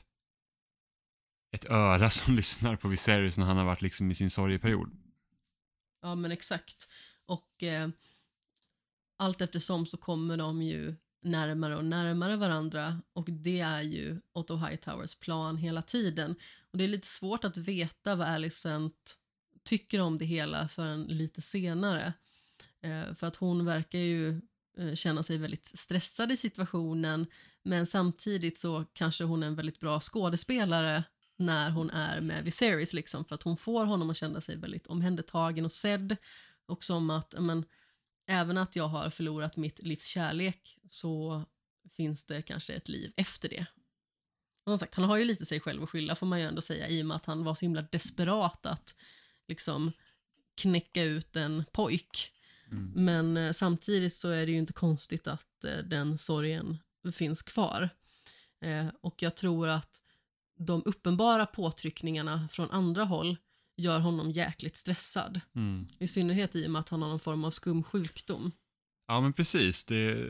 ett 1.50 1.64
öra 1.64 2.10
som 2.10 2.36
lyssnar 2.36 2.76
på 2.76 2.88
Viserys 2.88 3.38
när 3.38 3.46
han 3.46 3.56
har 3.56 3.64
varit 3.64 3.82
liksom 3.82 4.10
i 4.10 4.14
sin 4.14 4.30
sorgeperiod. 4.30 4.90
Ja 6.02 6.14
men 6.14 6.32
exakt. 6.32 6.88
Och 7.26 7.62
eh, 7.62 7.88
allt 9.16 9.40
eftersom 9.40 9.86
så 9.86 9.96
kommer 9.96 10.36
de 10.36 10.62
ju 10.62 10.94
närmare 11.22 11.76
och 11.76 11.84
närmare 11.84 12.36
varandra 12.36 13.02
och 13.12 13.28
det 13.30 13.60
är 13.60 13.82
ju 13.82 14.20
Otto 14.32 14.56
Hightowers 14.56 15.14
plan 15.14 15.56
hela 15.56 15.82
tiden. 15.82 16.36
Och 16.70 16.78
det 16.78 16.84
är 16.84 16.88
lite 16.88 17.06
svårt 17.06 17.44
att 17.44 17.56
veta 17.56 18.14
vad 18.16 18.28
Alicent 18.28 19.16
tycker 19.64 20.00
om 20.00 20.18
det 20.18 20.24
hela 20.24 20.68
förrän 20.68 21.02
lite 21.04 21.42
senare. 21.42 22.12
Eh, 22.82 23.14
för 23.14 23.26
att 23.26 23.36
hon 23.36 23.64
verkar 23.64 23.98
ju 23.98 24.40
eh, 24.78 24.94
känna 24.94 25.22
sig 25.22 25.38
väldigt 25.38 25.78
stressad 25.78 26.32
i 26.32 26.36
situationen 26.36 27.26
men 27.62 27.86
samtidigt 27.86 28.58
så 28.58 28.84
kanske 28.92 29.24
hon 29.24 29.42
är 29.42 29.46
en 29.46 29.56
väldigt 29.56 29.80
bra 29.80 30.00
skådespelare 30.00 31.04
när 31.36 31.70
hon 31.70 31.90
är 31.90 32.20
med 32.20 32.44
Viserys 32.44 32.92
liksom 32.92 33.24
för 33.24 33.34
att 33.34 33.42
hon 33.42 33.56
får 33.56 33.84
honom 33.84 34.10
att 34.10 34.16
känna 34.16 34.40
sig 34.40 34.56
väldigt 34.56 34.86
omhändertagen 34.86 35.64
och 35.64 35.72
sedd 35.72 36.16
och 36.66 36.84
som 36.84 37.10
att 37.10 37.34
men, 37.38 37.64
även 38.26 38.58
att 38.58 38.76
jag 38.76 38.88
har 38.88 39.10
förlorat 39.10 39.56
mitt 39.56 39.78
livs 39.78 40.06
kärlek 40.06 40.78
så 40.88 41.44
finns 41.96 42.24
det 42.24 42.42
kanske 42.42 42.72
ett 42.72 42.88
liv 42.88 43.12
efter 43.16 43.48
det. 43.48 43.66
Och 44.64 44.70
som 44.70 44.78
sagt, 44.78 44.94
han 44.94 45.04
har 45.04 45.16
ju 45.16 45.24
lite 45.24 45.46
sig 45.46 45.60
själv 45.60 45.82
att 45.82 45.90
skylla 45.90 46.14
får 46.14 46.26
man 46.26 46.40
ju 46.40 46.46
ändå 46.46 46.62
säga 46.62 46.88
i 46.88 47.02
och 47.02 47.06
med 47.06 47.14
att 47.16 47.26
han 47.26 47.44
var 47.44 47.54
så 47.54 47.60
himla 47.60 47.82
desperat 47.82 48.66
att 48.66 48.94
liksom 49.48 49.92
knäcka 50.54 51.02
ut 51.02 51.36
en 51.36 51.64
pojk. 51.72 52.32
Mm. 52.70 52.92
Men 53.04 53.36
eh, 53.36 53.52
samtidigt 53.52 54.14
så 54.14 54.28
är 54.28 54.46
det 54.46 54.52
ju 54.52 54.58
inte 54.58 54.72
konstigt 54.72 55.26
att 55.26 55.64
eh, 55.64 55.78
den 55.84 56.18
sorgen 56.18 56.78
finns 57.12 57.42
kvar. 57.42 57.88
Eh, 58.60 58.86
och 59.00 59.22
jag 59.22 59.36
tror 59.36 59.68
att 59.68 60.00
de 60.58 60.82
uppenbara 60.84 61.46
påtryckningarna 61.46 62.48
från 62.52 62.70
andra 62.70 63.04
håll 63.04 63.36
gör 63.76 63.98
honom 64.00 64.30
jäkligt 64.30 64.76
stressad. 64.76 65.40
Mm. 65.54 65.88
I 65.98 66.06
synnerhet 66.06 66.56
i 66.56 66.66
och 66.66 66.70
med 66.70 66.80
att 66.80 66.88
han 66.88 67.02
har 67.02 67.08
någon 67.08 67.20
form 67.20 67.44
av 67.44 67.50
skum 67.50 67.82
sjukdom. 67.82 68.52
Ja 69.08 69.20
men 69.20 69.32
precis, 69.32 69.84
det 69.84 70.28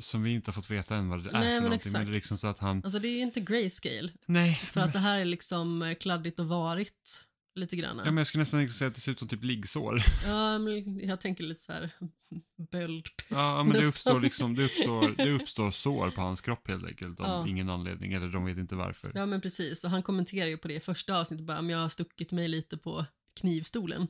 som 0.00 0.22
vi 0.22 0.30
inte 0.30 0.48
har 0.48 0.52
fått 0.52 0.70
veta 0.70 0.96
än 0.96 1.08
vad 1.08 1.24
det 1.24 1.30
är 1.30 1.32
Nej, 1.32 1.42
för 1.42 1.50
men 1.54 1.62
någonting. 1.62 1.92
Men 1.92 2.00
det 2.06 2.06
är 2.06 2.10
exakt. 2.10 2.14
liksom 2.14 2.38
så 2.38 2.46
att 2.46 2.58
han, 2.58 2.84
Alltså 2.84 2.98
det 2.98 3.08
är 3.08 3.16
ju 3.16 3.20
inte 3.22 3.40
grayscale. 3.40 4.12
nej. 4.26 4.54
För 4.54 4.80
att 4.80 4.92
det 4.92 4.98
här 4.98 5.18
är 5.18 5.24
liksom 5.24 5.94
kladdigt 6.00 6.38
och 6.40 6.46
varigt 6.48 7.22
lite 7.56 7.76
grann. 7.76 7.96
Ja 7.98 8.04
men 8.04 8.16
jag 8.16 8.26
skulle 8.26 8.42
nästan 8.42 8.68
säga 8.68 8.88
att 8.88 8.94
det 8.94 9.00
ser 9.00 9.12
ut 9.12 9.18
som 9.18 9.28
typ 9.28 9.44
liggsår. 9.44 10.02
Ja, 10.26 10.58
men 10.58 10.98
jag 11.08 11.20
tänker 11.20 11.44
lite 11.44 11.62
så 11.62 11.72
här 11.72 11.90
böldpest 12.72 13.30
Ja 13.30 13.64
men 13.64 13.80
det 13.80 13.86
uppstår 13.86 14.20
liksom, 14.20 14.54
det 14.54 14.64
uppstår, 14.64 15.14
det 15.16 15.30
uppstår 15.30 15.70
sår 15.70 16.10
på 16.10 16.20
hans 16.20 16.40
kropp 16.40 16.68
helt 16.68 16.84
enkelt. 16.86 17.20
Av 17.20 17.26
Ja. 17.26 17.48
ingen 17.48 17.70
anledning, 17.70 18.12
eller 18.12 18.28
de 18.28 18.44
vet 18.44 18.58
inte 18.58 18.74
varför. 18.74 19.12
Ja 19.14 19.26
men 19.26 19.40
precis, 19.40 19.84
och 19.84 19.90
han 19.90 20.02
kommenterar 20.02 20.48
ju 20.48 20.58
på 20.58 20.68
det 20.68 20.74
i 20.74 20.80
första 20.80 21.20
avsnittet 21.20 21.46
bara, 21.46 21.62
men 21.62 21.70
jag 21.70 21.78
har 21.78 21.88
stuckit 21.88 22.32
mig 22.32 22.48
lite 22.48 22.76
på 22.76 23.06
knivstolen. 23.34 24.06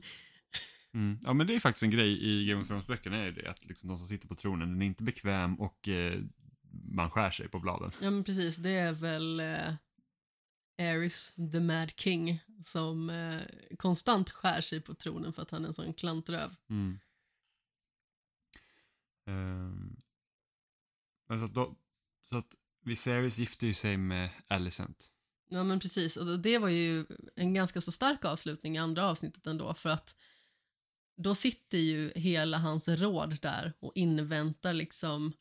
Mm. 0.93 1.19
Ja 1.23 1.33
men 1.33 1.47
det 1.47 1.55
är 1.55 1.59
faktiskt 1.59 1.83
en 1.83 1.89
grej 1.91 2.23
i 2.23 2.45
Game 2.45 2.61
of 2.61 2.67
Thrones-böckerna 2.67 3.17
är 3.17 3.31
det, 3.31 3.49
att 3.49 3.65
liksom 3.65 3.89
de 3.89 3.97
som 3.97 4.07
sitter 4.07 4.27
på 4.27 4.35
tronen, 4.35 4.69
den 4.69 4.81
är 4.81 4.85
inte 4.85 5.03
bekväm 5.03 5.55
och 5.59 5.87
eh, 5.87 6.13
man 6.91 7.11
skär 7.11 7.31
sig 7.31 7.47
på 7.47 7.59
bladen. 7.59 7.91
Ja 8.01 8.11
men 8.11 8.23
precis, 8.23 8.57
det 8.57 8.69
är 8.69 8.93
väl 8.93 9.39
eh, 9.39 9.73
Aerys, 10.77 11.33
the 11.51 11.59
Mad 11.59 11.91
King, 11.95 12.39
som 12.65 13.09
eh, 13.09 13.41
konstant 13.77 14.29
skär 14.29 14.61
sig 14.61 14.81
på 14.81 14.93
tronen 14.93 15.33
för 15.33 15.41
att 15.41 15.51
han 15.51 15.63
är 15.63 15.67
en 15.67 15.73
sån 15.73 15.93
klantröv. 15.93 16.55
Mm. 16.69 16.99
Ehm, 19.25 20.01
men 21.27 21.39
så 21.39 21.45
att, 21.45 21.53
då, 21.53 21.75
så 22.29 22.37
att 22.37 22.55
Viserys 22.81 23.37
gifte 23.37 23.67
ju 23.67 23.73
sig 23.73 23.97
med 23.97 24.29
Alicent. 24.47 25.11
Ja 25.49 25.63
men 25.63 25.79
precis, 25.79 26.17
och 26.17 26.39
det 26.39 26.57
var 26.57 26.69
ju 26.69 27.05
en 27.35 27.53
ganska 27.53 27.81
så 27.81 27.91
stark 27.91 28.25
avslutning 28.25 28.75
i 28.75 28.79
andra 28.79 29.05
avsnittet 29.09 29.47
ändå 29.47 29.73
för 29.73 29.89
att 29.89 30.15
då 31.17 31.35
sitter 31.35 31.77
ju 31.77 32.11
hela 32.15 32.57
hans 32.57 32.87
råd 32.87 33.37
där 33.41 33.73
och 33.79 33.91
inväntar 33.95 34.73
liksom 34.73 35.33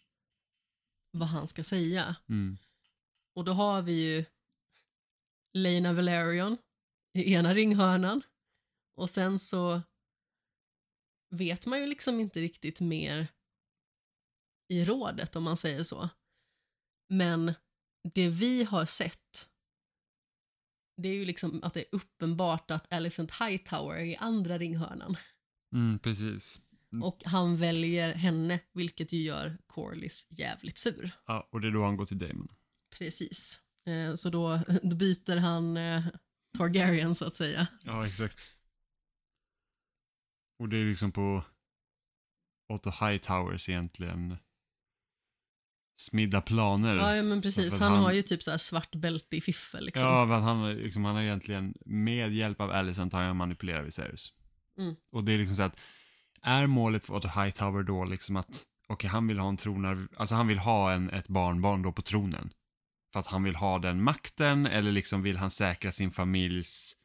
vad 1.11 1.28
han 1.28 1.49
ska 1.49 1.64
säga. 1.64 2.16
Mm. 2.28 2.59
Och 3.34 3.45
då 3.45 3.53
har 3.53 3.82
vi 3.82 3.93
ju 3.93 4.24
Lena 5.57 5.93
Valerion 5.93 6.57
i 7.19 7.33
ena 7.33 7.55
ringhörnan 7.55 8.23
och 8.97 9.11
sen 9.11 9.39
så 9.39 9.83
vet 11.31 11.67
man 11.67 11.81
ju 11.81 11.87
liksom 11.87 12.21
inte 12.21 12.41
riktigt 12.41 12.81
mer 12.81 13.29
i 14.69 14.85
rådet 14.85 15.37
om 15.37 15.43
man 15.45 15.57
säger 15.57 15.83
så. 15.83 16.09
Men 17.09 17.55
det 18.15 18.29
vi 18.29 18.65
har 18.65 18.85
sett 18.85 19.49
det 20.97 21.09
är 21.09 21.15
ju 21.15 21.25
liksom 21.25 21.61
att 21.63 21.75
det 21.75 21.81
är 21.81 21.87
uppenbart 21.93 22.71
att 22.71 22.93
Alicent 22.93 23.31
Hightower 23.31 23.97
är 23.97 24.05
i 24.05 24.17
andra 24.17 24.59
ringhörnan. 24.59 25.17
Mm, 25.75 25.99
precis. 25.99 26.61
Mm. 26.93 27.03
Och 27.03 27.23
han 27.25 27.57
väljer 27.57 28.15
henne, 28.15 28.61
vilket 28.73 29.13
ju 29.13 29.23
gör 29.23 29.59
Corlys 29.67 30.29
jävligt 30.31 30.79
sur. 30.79 31.11
Ja, 31.27 31.49
och 31.53 31.61
det 31.61 31.69
är 31.69 31.73
då 31.73 31.85
han 31.85 31.97
går 31.97 32.07
till 32.07 32.19
Damon. 32.19 32.49
Precis. 32.91 33.61
Eh, 33.87 34.14
så 34.14 34.30
då, 34.30 34.61
då 34.82 34.97
byter 34.97 35.37
han 35.37 35.76
eh, 35.76 36.05
Targaryen 36.59 37.14
så 37.14 37.24
att 37.24 37.37
säga. 37.37 37.66
Ja, 37.84 38.07
exakt. 38.07 38.39
Och 40.59 40.68
det 40.68 40.76
är 40.76 40.84
liksom 40.84 41.12
på 41.12 41.45
Otto 42.68 42.91
Hightowers 42.91 43.68
egentligen 43.68 44.37
smidda 46.01 46.41
planer. 46.41 46.97
Ja, 46.97 47.16
ja 47.16 47.22
men 47.22 47.43
precis. 47.43 47.74
att 47.74 47.80
Han, 47.80 47.93
har 47.93 48.12
ju 48.12 48.22
typ 48.22 48.43
så 48.43 48.51
här 48.51 48.59
svart 48.59 48.95
bälte 48.95 49.37
i 49.37 49.41
fiffel 49.41 49.84
liksom. 49.84 50.07
Ja, 50.07 50.26
men 50.26 50.43
han, 50.43 50.74
liksom, 50.74 51.05
han 51.05 51.14
har 51.14 51.22
egentligen 51.22 51.74
med 51.84 52.32
hjälp 52.32 52.61
av 52.61 52.70
Alicent 52.70 53.12
har 53.12 53.22
han 53.22 53.37
manipulerat 53.37 53.87
Viserys. 53.87 54.32
Mm. 54.78 54.97
Och 55.12 55.24
det 55.24 55.32
är 55.32 55.39
liksom 55.39 55.57
så 55.57 55.62
att, 55.62 55.76
är 56.43 56.66
målet 56.66 57.05
för 57.05 57.14
Otto 57.14 57.28
Hightower 57.28 57.82
då 57.82 58.05
liksom 58.05 58.37
att, 58.37 58.64
okej 58.89 59.11
han 59.11 59.28
vill 59.28 59.39
ha 59.39 59.49
en 59.49 59.57
tronar, 59.57 60.09
alltså 60.16 60.34
han 60.34 60.47
vill 60.47 60.59
ha 60.59 60.93
en, 60.93 61.11
ett 61.11 61.28
barnbarn 61.28 61.82
då 61.82 61.93
på 61.93 62.03
tronen. 62.03 62.51
För 63.17 63.21
att 63.21 63.27
han 63.27 63.43
vill 63.43 63.57
ha 63.57 63.79
den 63.79 64.03
makten 64.03 64.67
eller 64.67 64.93
liksom 64.93 65.23
vill 65.23 65.37
han 65.37 65.51
säkra 65.51 65.93
sin 65.93 66.11
familjs 66.11 66.97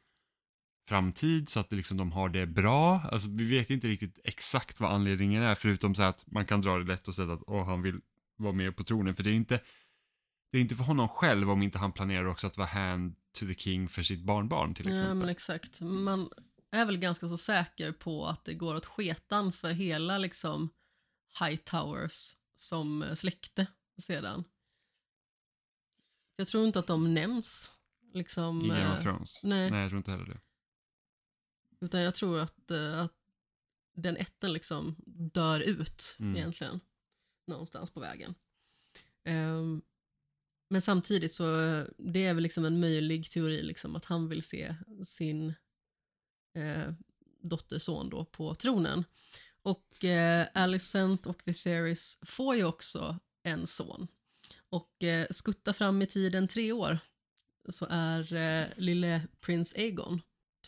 framtid 0.88 1.48
så 1.48 1.60
att 1.60 1.72
liksom 1.72 1.96
de 1.96 2.12
har 2.12 2.28
det 2.28 2.46
bra. 2.46 3.00
Alltså 3.12 3.28
vi 3.28 3.44
vet 3.44 3.70
inte 3.70 3.88
riktigt 3.88 4.18
exakt 4.24 4.80
vad 4.80 4.92
anledningen 4.92 5.42
är 5.42 5.54
förutom 5.54 5.94
så 5.94 6.02
att 6.02 6.24
man 6.26 6.46
kan 6.46 6.60
dra 6.60 6.78
det 6.78 6.84
lätt 6.84 7.08
och 7.08 7.14
säga 7.14 7.32
att 7.32 7.42
åh, 7.46 7.66
han 7.66 7.82
vill 7.82 8.00
vara 8.36 8.52
med 8.52 8.76
på 8.76 8.84
tronen. 8.84 9.14
För 9.14 9.22
det 9.22 9.30
är 9.30 9.34
inte, 9.34 9.60
det 10.50 10.58
är 10.58 10.62
inte 10.62 10.74
för 10.74 10.84
honom 10.84 11.08
själv 11.08 11.50
om 11.50 11.62
inte 11.62 11.78
han 11.78 11.92
planerar 11.92 12.26
också 12.26 12.46
att 12.46 12.56
vara 12.56 12.68
hand 12.68 13.14
to 13.38 13.46
the 13.46 13.54
king 13.54 13.88
för 13.88 14.02
sitt 14.02 14.24
barnbarn 14.24 14.74
till 14.74 14.86
exempel. 14.86 15.08
Ja, 15.08 15.14
men 15.14 15.28
exakt. 15.28 15.80
Man 15.80 16.28
är 16.72 16.86
väl 16.86 16.98
ganska 16.98 17.28
så 17.28 17.36
säker 17.36 17.92
på 17.92 18.26
att 18.26 18.44
det 18.44 18.54
går 18.54 18.74
åt 18.74 18.86
sketan 18.86 19.52
för 19.52 19.70
hela 19.70 20.18
liksom 20.18 20.68
Hightowers 21.40 22.34
som 22.56 23.04
släkte 23.14 23.66
sedan. 24.02 24.44
Jag 26.42 26.48
tror 26.48 26.66
inte 26.66 26.78
att 26.78 26.86
de 26.86 27.14
nämns. 27.14 27.72
Liksom, 28.14 28.64
I 28.64 28.68
Game 28.68 28.82
eh, 28.82 28.92
of 28.92 29.02
Thrones? 29.02 29.40
nej. 29.42 29.70
nej, 29.70 29.80
jag 29.80 29.90
tror 29.90 29.98
inte 29.98 30.10
heller 30.10 30.24
det. 30.24 30.40
Utan 31.80 32.00
jag 32.00 32.14
tror 32.14 32.38
att, 32.40 32.70
eh, 32.70 33.00
att 33.00 33.12
den 33.94 34.16
ätten 34.16 34.52
liksom 34.52 34.96
dör 35.06 35.60
ut 35.60 36.16
Mm. 36.20 36.36
egentligen. 36.36 36.80
Någonstans 37.46 37.90
på 37.90 38.00
vägen. 38.00 38.34
Ehm, 39.24 39.82
men 40.70 40.82
samtidigt 40.82 41.32
så 41.34 41.60
eh, 41.60 41.84
det 41.98 42.26
är 42.26 42.34
väl 42.34 42.42
liksom 42.42 42.64
en 42.64 42.80
möjlig 42.80 43.30
teori 43.30 43.62
liksom 43.62 43.96
att 43.96 44.04
han 44.04 44.28
vill 44.28 44.42
se 44.42 44.74
sin 45.04 45.54
eh, 46.54 46.92
dotterson 47.42 48.10
då 48.10 48.24
på 48.24 48.54
tronen. 48.54 49.04
Och 49.62 50.04
eh, 50.04 50.46
Alicent 50.54 51.26
och 51.26 51.42
Viserys 51.44 52.18
får 52.22 52.56
ju 52.56 52.64
också 52.64 53.18
en 53.42 53.66
son. 53.66 54.08
Och 54.72 55.04
eh, 55.04 55.26
skutta 55.30 55.72
fram 55.72 56.02
i 56.02 56.06
tiden 56.06 56.48
tre 56.48 56.72
år 56.72 56.98
så 57.68 57.86
är 57.90 58.32
eh, 58.34 58.66
lille 58.76 59.22
prins 59.40 59.74
Aegon 59.74 60.20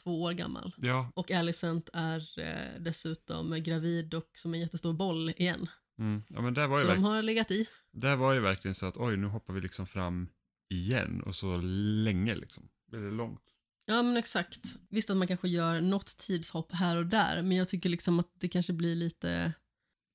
två 0.02 0.22
år 0.22 0.32
gammal. 0.32 0.74
Ja, 0.78 1.11
Och 1.14 1.30
Alicent 1.30 1.88
är 1.92 2.38
eh, 2.40 2.80
dessutom 2.80 3.62
gravid 3.62 4.14
och 4.14 4.30
som 4.34 4.55
en 4.55 4.61
jättestor 4.61 4.92
boll 4.92 5.30
igen. 5.30 5.66
mm. 5.98 6.22
ja 6.28 6.40
men 6.40 6.55
där 6.55 6.66
var, 6.66 6.76
ju 6.78 6.82
Så 6.82 6.88
verk- 6.88 6.96
de 6.96 7.05
har 7.05 7.22
legat 7.22 7.50
i. 7.50 7.66
där 7.92 8.16
var 8.16 8.34
ju 8.34 8.40
verkligen 8.40 8.74
så 8.74 8.86
att 8.86 8.96
oj, 8.96 9.16
nu 9.16 9.26
hoppar 9.26 9.55
vi 9.55 9.61
liksom 9.61 9.86
fram 9.86 10.28
igen 10.70 11.22
och 11.22 11.34
så 11.34 11.57
länge 12.05 12.34
liksom. 12.34 12.68
Väldigt 12.90 13.12
långt. 13.12 13.42
Ja 13.86 14.02
men 14.02 14.16
exakt. 14.16 14.61
Visst 14.90 15.11
att 15.11 15.16
man 15.16 15.28
kanske 15.28 15.48
gör 15.48 15.80
något 15.80 16.16
tidshopp 16.18 16.72
här 16.72 16.96
och 16.96 17.07
där 17.07 17.42
men 17.42 17.57
jag 17.57 17.68
tycker 17.68 17.88
liksom 17.88 18.20
att 18.20 18.30
det 18.34 18.48
kanske 18.48 18.72
blir 18.72 18.94
lite 18.96 19.52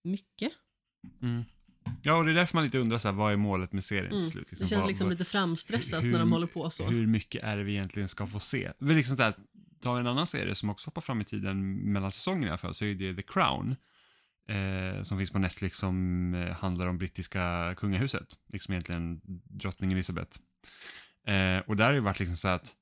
mycket. 0.03 0.51
Mm. 1.21 1.43
Ja, 2.01 2.13
och 2.17 2.25
det 2.25 2.31
är 2.31 2.35
därför 2.35 2.57
man 2.57 2.63
lite 2.63 2.77
undrar 2.79 2.97
så 2.97 3.07
här, 3.07 3.15
vad 3.15 3.33
är 3.33 3.37
målet 3.37 3.73
med 3.73 3.83
serien 3.85 4.11
Mm. 4.11 4.19
till 4.23 4.31
slut? 4.31 4.51
Liksom, 4.51 4.65
Det 4.65 4.69
känns 4.69 4.79
vad, 4.81 4.89
liksom 4.89 5.09
lite 5.09 5.25
framstressat 5.25 6.03
hur- 6.03 6.11
när 6.11 6.19
de 6.19 6.31
håller 6.31 6.47
på 6.47 6.69
så. 6.69 6.85
Hur 6.85 7.07
mycket 7.07 7.43
är 7.43 7.57
det 7.57 7.63
vi 7.63 7.71
egentligen 7.71 8.07
ska 8.09 8.27
få 8.27 8.39
se? 8.39 8.71
Det 8.79 8.91
är 8.91 8.95
liksom 8.95 9.17
så 9.17 9.23
här, 9.23 9.33
ta 9.81 9.99
en 9.99 10.07
annan 10.07 10.27
serie 10.27 10.55
som 10.55 10.69
också 10.69 10.87
hoppar 10.87 11.01
fram 11.01 11.21
i 11.21 11.23
tiden 11.23 11.75
mellan 11.91 12.11
säsongerna 12.11 12.47
i 12.47 12.49
alla 12.49 12.57
fall, 12.57 12.73
så 12.73 12.85
är 12.85 12.95
det 12.95 13.13
The 13.15 13.21
Crown. 13.21 13.75
Eh, 14.49 15.01
som 15.03 15.17
finns 15.17 15.31
på 15.31 15.39
Netflix 15.39 15.77
som 15.77 16.33
eh, 16.33 16.55
handlar 16.55 16.87
om 16.87 16.97
brittiska 16.97 17.73
kungahuset. 17.77 18.37
Liksom 18.53 18.71
egentligen 18.73 19.21
drottning 19.43 19.91
Elizabeth. 19.91 20.39
Eh, 21.27 21.59
och 21.59 21.75
där 21.77 21.85
har 21.85 21.93
det 21.93 22.01
varit 22.01 22.19
liksom 22.19 22.37
så 22.37 22.47
att 22.47 22.75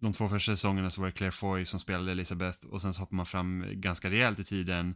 de 0.00 0.12
två 0.12 0.28
första 0.28 0.52
säsongerna 0.52 0.90
så 0.90 1.00
var 1.00 1.08
det 1.08 1.12
Claire 1.12 1.32
Foy 1.32 1.64
som 1.64 1.80
spelade 1.80 2.12
Elizabeth 2.12 2.66
och 2.66 2.82
sen 2.82 2.94
så 2.94 3.00
hoppar 3.00 3.16
man 3.16 3.26
fram 3.26 3.64
ganska 3.72 4.10
rejält 4.10 4.38
i 4.38 4.44
tiden 4.44 4.94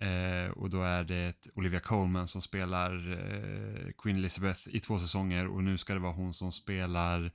eh, 0.00 0.50
och 0.50 0.70
då 0.70 0.82
är 0.82 1.04
det 1.04 1.48
Olivia 1.54 1.80
Colman 1.80 2.28
som 2.28 2.42
spelar 2.42 3.12
eh, 3.12 3.92
Queen 3.98 4.16
Elizabeth 4.16 4.60
i 4.66 4.80
två 4.80 4.98
säsonger 4.98 5.46
och 5.46 5.64
nu 5.64 5.78
ska 5.78 5.94
det 5.94 6.00
vara 6.00 6.12
hon 6.12 6.34
som 6.34 6.52
spelar 6.52 7.32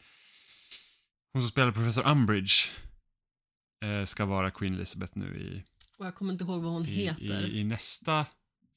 hon 1.33 1.41
som 1.41 1.49
spelar 1.49 1.71
Professor 1.71 2.07
Umbridge 2.07 2.53
eh, 3.83 4.05
ska 4.05 4.25
vara 4.25 4.51
Queen 4.51 4.73
Elizabeth 4.73 5.13
nu 5.15 5.39
i, 5.39 5.63
Och 5.97 6.05
jag 6.05 6.15
kommer 6.15 6.31
inte 6.31 6.43
ihåg 6.43 6.61
vad 6.61 6.71
hon 6.71 6.85
i, 6.85 6.89
heter. 6.89 7.43
i, 7.43 7.59
i 7.59 7.63
nästa 7.63 8.25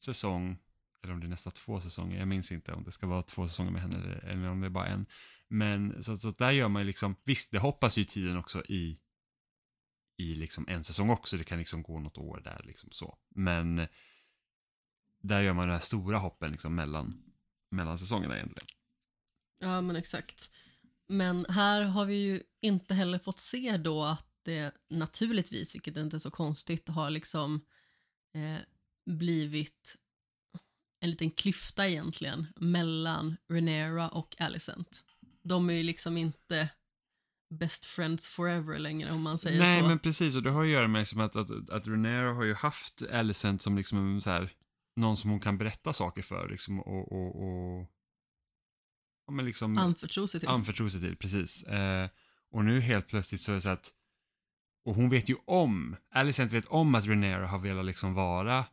säsong 0.04 0.58
eller 1.04 1.14
om 1.14 1.20
det 1.20 1.26
är 1.26 1.28
nästa 1.28 1.50
två 1.50 1.80
säsonger, 1.80 2.18
jag 2.18 2.28
minns 2.28 2.52
inte 2.52 2.72
om 2.72 2.84
det 2.84 2.92
ska 2.92 3.06
vara 3.06 3.22
två 3.22 3.48
säsonger 3.48 3.70
med 3.70 3.82
henne 3.82 3.96
eller, 3.96 4.24
eller 4.24 4.48
om 4.48 4.60
det 4.60 4.66
är 4.66 4.70
bara 4.70 4.86
en. 4.86 5.06
Men 5.48 6.02
så, 6.02 6.16
så 6.16 6.30
där 6.30 6.50
gör 6.50 6.68
man 6.68 6.82
ju 6.82 6.86
liksom, 6.86 7.16
visst 7.24 7.50
det 7.50 7.58
hoppas 7.58 7.98
ju 7.98 8.04
tiden 8.04 8.36
också 8.36 8.64
i, 8.64 8.98
i 10.16 10.34
liksom 10.34 10.68
en 10.68 10.84
säsong 10.84 11.10
också, 11.10 11.36
det 11.36 11.44
kan 11.44 11.58
liksom 11.58 11.82
gå 11.82 11.98
något 11.98 12.18
år 12.18 12.40
där 12.44 12.62
liksom 12.64 12.90
så. 12.92 13.18
Men 13.28 13.86
där 15.22 15.40
gör 15.40 15.52
man 15.52 15.68
de 15.68 15.72
här 15.72 15.80
stora 15.80 16.18
hoppen 16.18 16.52
liksom 16.52 16.74
mellan, 16.74 17.22
mellan 17.70 17.98
säsongerna 17.98 18.36
egentligen. 18.36 18.66
Ja 19.58 19.80
men 19.80 19.96
exakt. 19.96 20.50
Men 21.08 21.46
här 21.48 21.82
har 21.82 22.04
vi 22.04 22.14
ju 22.14 22.42
inte 22.60 22.94
heller 22.94 23.18
fått 23.18 23.40
se 23.40 23.76
då 23.76 24.02
att 24.02 24.26
det 24.42 24.74
naturligtvis, 24.88 25.74
vilket 25.74 25.96
inte 25.96 26.16
är 26.16 26.18
så 26.18 26.30
konstigt, 26.30 26.88
har 26.88 27.10
liksom 27.10 27.66
eh, 28.34 28.58
blivit 29.06 29.96
en 31.00 31.10
liten 31.10 31.30
klyfta 31.30 31.88
egentligen 31.88 32.46
mellan 32.56 33.36
Renera 33.48 34.08
och 34.08 34.40
Alicent. 34.40 35.04
De 35.42 35.70
är 35.70 35.74
ju 35.74 35.82
liksom 35.82 36.16
inte 36.16 36.70
best 37.50 37.86
friends 37.86 38.28
forever 38.28 38.78
längre 38.78 39.12
om 39.12 39.22
man 39.22 39.38
säger 39.38 39.58
Nej 39.58 39.82
så. 39.82 39.88
men 39.88 39.98
precis, 39.98 40.36
och 40.36 40.42
det 40.42 40.50
har 40.50 40.62
att 40.62 40.68
göra 40.68 40.88
med 40.88 40.98
liksom 40.98 41.20
att, 41.20 41.36
att, 41.36 41.70
att 41.70 41.86
Renera 41.86 42.32
har 42.32 42.44
ju 42.44 42.54
haft 42.54 43.02
Alicent 43.02 43.62
som 43.62 43.76
liksom 43.76 44.20
så 44.20 44.30
här, 44.30 44.52
någon 44.96 45.16
som 45.16 45.30
hon 45.30 45.40
kan 45.40 45.58
berätta 45.58 45.92
saker 45.92 46.22
för 46.22 46.48
liksom 46.48 46.80
och, 46.80 47.12
och, 47.12 47.42
och 47.42 47.90
ja, 49.26 49.32
men 49.32 49.44
liksom 49.44 49.78
Anförtro 49.78 50.26
sig 50.26 50.40
till. 50.40 50.48
anförtro 50.48 50.90
sig 50.90 51.00
till, 51.00 51.16
precis. 51.16 51.62
Eh, 51.62 52.08
och 52.50 52.64
nu 52.64 52.80
helt 52.80 53.08
plötsligt 53.08 53.40
så 53.40 53.50
är 53.50 53.54
det 53.54 53.60
så 53.60 53.68
att, 53.68 53.92
och 54.84 54.94
hon 54.94 55.08
vet 55.08 55.28
ju 55.28 55.36
om, 55.44 55.96
Alicent 56.10 56.52
vet 56.52 56.66
om 56.66 56.94
att 56.94 57.06
Renera 57.06 57.46
har 57.46 57.58
velat 57.58 57.84
liksom 57.84 58.14
vara, 58.14 58.64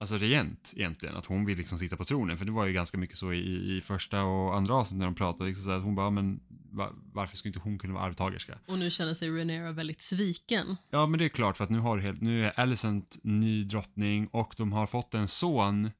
alltså 0.00 0.16
regent 0.16 0.72
egentligen, 0.76 1.16
att 1.16 1.26
hon 1.26 1.44
vill 1.44 1.58
liksom 1.58 1.78
sitta 1.78 1.96
på 1.96 2.04
tronen, 2.04 2.38
för 2.38 2.44
det 2.44 2.52
var 2.52 2.66
ju 2.66 2.72
ganska 2.72 2.98
mycket 2.98 3.18
så 3.18 3.32
i, 3.32 3.76
i 3.76 3.80
första 3.80 4.22
och 4.22 4.56
andra 4.56 4.74
avsnitt 4.74 4.98
när 4.98 5.06
de 5.06 5.14
pratade, 5.14 5.48
liksom 5.48 5.64
så 5.64 5.70
att 5.70 5.82
hon 5.82 5.94
bara, 5.94 6.10
men 6.10 6.40
va, 6.72 6.92
varför 7.12 7.36
skulle 7.36 7.50
inte 7.50 7.60
hon 7.60 7.78
kunna 7.78 7.94
vara 7.94 8.04
arvtagerska? 8.04 8.58
Och 8.66 8.78
nu 8.78 8.90
känner 8.90 9.14
sig 9.14 9.30
Renera 9.30 9.72
väldigt 9.72 10.02
sviken. 10.02 10.76
Ja, 10.90 11.06
men 11.06 11.18
det 11.18 11.24
är 11.24 11.28
klart 11.28 11.56
för 11.56 11.64
att 11.64 11.70
nu 11.70 11.78
har 11.78 11.98
helt, 11.98 12.20
nu 12.20 12.46
är 12.46 12.60
Alicent 12.60 13.18
ny 13.22 13.64
drottning 13.64 14.26
och 14.26 14.54
de 14.56 14.72
har 14.72 14.86
fått 14.86 15.14
en 15.14 15.28
son 15.28 15.90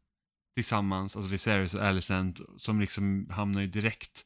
tillsammans, 0.56 1.16
alltså 1.16 1.30
Viserys 1.30 1.74
och 1.74 1.82
Alicent, 1.82 2.40
som 2.58 2.80
liksom 2.80 3.28
hamnar 3.30 3.60
ju 3.60 3.66
direkt 3.66 4.24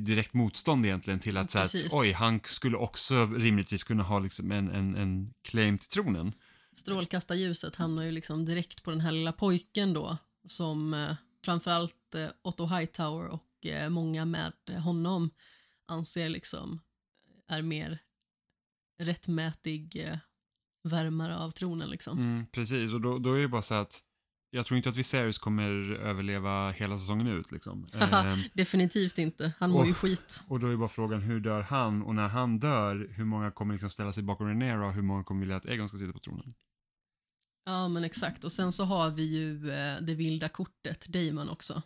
direkt 0.00 0.34
motstånd 0.34 0.86
egentligen 0.86 1.20
till 1.20 1.36
att 1.36 1.50
säga 1.50 1.64
att 1.64 1.72
Precis. 1.72 1.92
oj, 1.92 2.12
han 2.12 2.40
skulle 2.40 2.76
också 2.76 3.26
rimligtvis 3.26 3.84
kunna 3.84 4.02
ha 4.02 4.18
liksom 4.18 4.52
en, 4.52 4.70
en, 4.70 4.96
en 4.96 5.34
claim 5.42 5.78
till 5.78 5.88
tronen. 5.88 6.32
Strålkastarljuset 6.74 7.76
hamnar 7.76 8.02
ju 8.02 8.10
liksom 8.10 8.44
direkt 8.44 8.82
på 8.82 8.90
den 8.90 9.00
här 9.00 9.12
lilla 9.12 9.32
pojken 9.32 9.92
då 9.92 10.18
som 10.48 10.94
eh, 10.94 11.16
framförallt 11.44 12.14
eh, 12.14 12.28
Otto 12.42 12.66
Hightower 12.66 13.26
och 13.28 13.66
eh, 13.66 13.88
många 13.90 14.24
med 14.24 14.52
honom 14.84 15.30
anser 15.88 16.28
liksom 16.28 16.80
är 17.48 17.62
mer 17.62 17.98
rättmätig 18.98 19.96
eh, 20.08 20.18
värmare 20.84 21.36
av 21.38 21.50
tronen 21.50 21.90
liksom. 21.90 22.18
Mm, 22.18 22.46
precis, 22.52 22.92
och 22.94 23.00
då, 23.00 23.18
då 23.18 23.32
är 23.34 23.40
det 23.40 23.48
bara 23.48 23.62
så 23.62 23.74
att 23.74 24.02
jag 24.50 24.66
tror 24.66 24.76
inte 24.76 24.88
att 24.88 24.96
Viserys 24.96 25.38
kommer 25.38 25.92
överleva 25.92 26.70
hela 26.70 26.98
säsongen 26.98 27.26
ut. 27.26 27.52
Liksom. 27.52 27.86
Haha, 27.94 28.36
Definitivt 28.52 29.18
inte, 29.18 29.52
han 29.58 29.70
mår 29.70 29.80
och- 29.80 29.86
ju 29.86 29.94
skit. 29.94 30.42
och 30.48 30.60
då 30.60 30.66
är 30.66 30.76
bara 30.76 30.88
frågan, 30.88 31.20
hur 31.22 31.40
dör 31.40 31.62
han? 31.62 32.02
Och 32.02 32.14
när 32.14 32.28
han 32.28 32.58
dör, 32.58 33.08
hur 33.10 33.24
många 33.24 33.50
kommer 33.50 33.74
liksom 33.74 33.90
ställa 33.90 34.12
sig 34.12 34.22
bakom 34.22 34.46
Rhaenyra 34.46 34.86
och 34.86 34.92
hur 34.92 35.02
många 35.02 35.24
kommer 35.24 35.40
vilja 35.40 35.56
att 35.56 35.66
Egon 35.66 35.88
ska 35.88 35.98
sitta 35.98 36.12
på 36.12 36.18
tronen? 36.18 36.54
Ja 37.66 37.88
men 37.88 38.04
exakt, 38.04 38.44
och 38.44 38.52
sen 38.52 38.72
så 38.72 38.84
har 38.84 39.10
vi 39.10 39.22
ju 39.24 39.70
eh, 39.70 40.00
det 40.00 40.14
vilda 40.14 40.48
kortet, 40.48 41.06
Damon 41.06 41.48
också. 41.48 41.82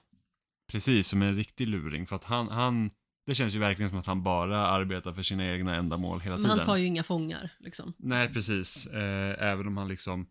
Precis, 0.70 1.08
som 1.08 1.22
en 1.22 1.36
riktig 1.36 1.68
luring. 1.68 2.06
För 2.06 2.16
att 2.16 2.24
han, 2.24 2.48
han, 2.48 2.90
det 3.26 3.34
känns 3.34 3.54
ju 3.54 3.58
verkligen 3.58 3.88
som 3.90 3.98
att 3.98 4.06
han 4.06 4.22
bara 4.22 4.66
arbetar 4.66 5.12
för 5.12 5.22
sina 5.22 5.46
egna 5.46 5.74
ändamål 5.74 6.20
hela 6.20 6.36
Men 6.36 6.44
tiden. 6.44 6.58
han 6.58 6.66
tar 6.66 6.76
ju 6.76 6.86
inga 6.86 7.02
fångar 7.02 7.50
liksom. 7.58 7.92
Nej, 7.98 8.32
precis. 8.32 8.86
Eh, 8.86 9.42
även 9.42 9.66
om 9.66 9.76
han 9.76 9.88
liksom, 9.88 10.26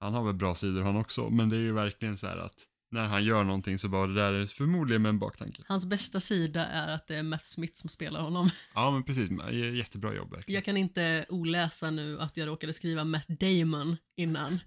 han 0.00 0.14
har 0.14 0.24
väl 0.24 0.34
bra 0.34 0.54
sidor 0.54 0.82
han 0.82 0.96
också, 0.96 1.30
men 1.30 1.48
det 1.48 1.56
är 1.56 1.60
ju 1.60 1.72
verkligen 1.72 2.16
så 2.16 2.26
här 2.26 2.36
att 2.36 2.66
när 2.90 3.06
han 3.06 3.24
gör 3.24 3.44
någonting 3.44 3.78
så 3.78 3.88
bara 3.88 4.06
det 4.06 4.14
där 4.14 4.32
är 4.32 4.46
förmodligen 4.46 5.02
med 5.02 5.08
en 5.08 5.18
baktanke. 5.18 5.62
Hans 5.66 5.86
bästa 5.86 6.20
sida 6.20 6.66
är 6.66 6.94
att 6.94 7.06
det 7.06 7.16
är 7.16 7.22
Matt 7.22 7.46
Smith 7.46 7.74
som 7.74 7.88
spelar 7.90 8.20
honom. 8.20 8.50
Ja, 8.74 8.90
men 8.90 9.04
precis. 9.04 9.30
Jättebra 9.74 10.14
jobb 10.14 10.32
verkligen. 10.32 10.54
Jag 10.54 10.64
kan 10.64 10.76
inte 10.76 11.26
oläsa 11.28 11.90
nu 11.90 12.20
att 12.20 12.36
jag 12.36 12.48
råkade 12.48 12.72
skriva 12.72 13.04
Matt 13.04 13.28
Damon 13.28 13.96
innan. 14.16 14.60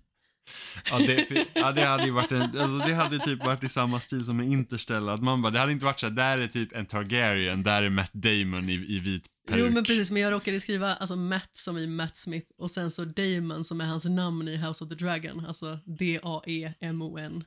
Ja, 0.92 0.98
det, 1.00 1.48
ja, 1.54 1.72
det 1.72 1.86
hade 1.86 2.04
ju 2.04 2.12
varit 2.12 2.32
en, 2.32 2.42
alltså 2.42 2.88
det 2.88 2.94
hade 2.94 3.20
typ 3.20 3.46
varit 3.46 3.64
i 3.64 3.70
samma 3.70 4.00
stil 4.00 4.26
som 4.26 4.38
med 4.38 4.48
Interstellar. 4.48 5.14
Att 5.14 5.24
man 5.24 5.42
bara, 5.42 5.52
det 5.52 5.60
hade 5.60 5.72
inte 5.72 5.86
varit 5.86 6.00
så 6.00 6.06
här, 6.06 6.14
där 6.14 6.38
är 6.38 6.48
typ 6.48 6.74
en 6.74 6.86
Targaryen, 6.86 7.64
där 7.64 7.84
är 7.84 7.90
Matt 7.90 8.14
Damon 8.14 8.70
i, 8.70 8.74
i 8.74 9.00
vit 9.00 9.26
peruk. 9.48 9.66
Jo 9.66 9.74
men 9.74 9.84
precis, 9.84 10.12
men 10.12 10.22
jag 10.22 10.32
råkade 10.32 10.60
skriva 10.60 10.96
alltså 10.96 11.16
Matt 11.16 11.50
som 11.54 11.78
i 11.78 11.88
Matt 11.88 12.18
Smith 12.18 12.48
och 12.58 12.72
sen 12.72 12.92
så 12.92 13.06
Damon 13.06 13.64
som 13.64 13.82
är 13.82 13.86
hans 13.86 14.06
namn 14.06 14.48
i 14.48 14.58
House 14.58 14.84
of 14.84 14.90
the 14.90 14.96
Dragon, 14.96 15.46
alltså 15.46 15.80
D-A-E-M-O-N. 15.86 17.44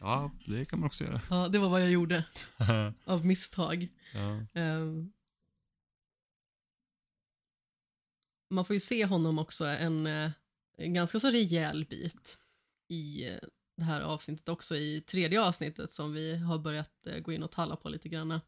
Ja, 0.00 0.30
det 0.46 0.64
kan 0.64 0.80
man 0.80 0.86
också 0.86 1.04
göra. 1.04 1.20
Ja, 1.30 1.48
det 1.48 1.58
var 1.58 1.68
vad 1.68 1.82
jag 1.82 1.90
gjorde 1.90 2.24
av 3.04 3.26
misstag. 3.26 3.88
ja. 4.14 4.60
Ehm. 4.60 5.12
man 8.50 8.64
får 8.64 8.74
ju 8.74 8.80
se 8.80 9.04
honom 9.04 9.38
också 9.38 9.64
en, 9.64 10.06
eh, 10.06 10.30
en 10.76 10.94
ganska 10.94 11.20
så 11.20 11.30
rejäl 11.30 11.84
bit 11.84 12.38
i 12.88 13.28
eh, 13.28 13.38
det 13.76 13.84
här 13.84 14.00
avsnittet 14.00 14.48
också, 14.48 14.76
i 14.76 15.00
tredje 15.00 15.42
avsnittet 15.42 15.92
som 15.92 16.12
vi 16.12 16.36
har 16.36 16.58
börjat 16.58 17.06
eh, 17.06 17.18
gå 17.18 17.32
in 17.32 17.42
och 17.42 17.50
talla 17.50 17.76
på 17.76 17.88
lite 17.88 18.08
grann. 18.08 18.40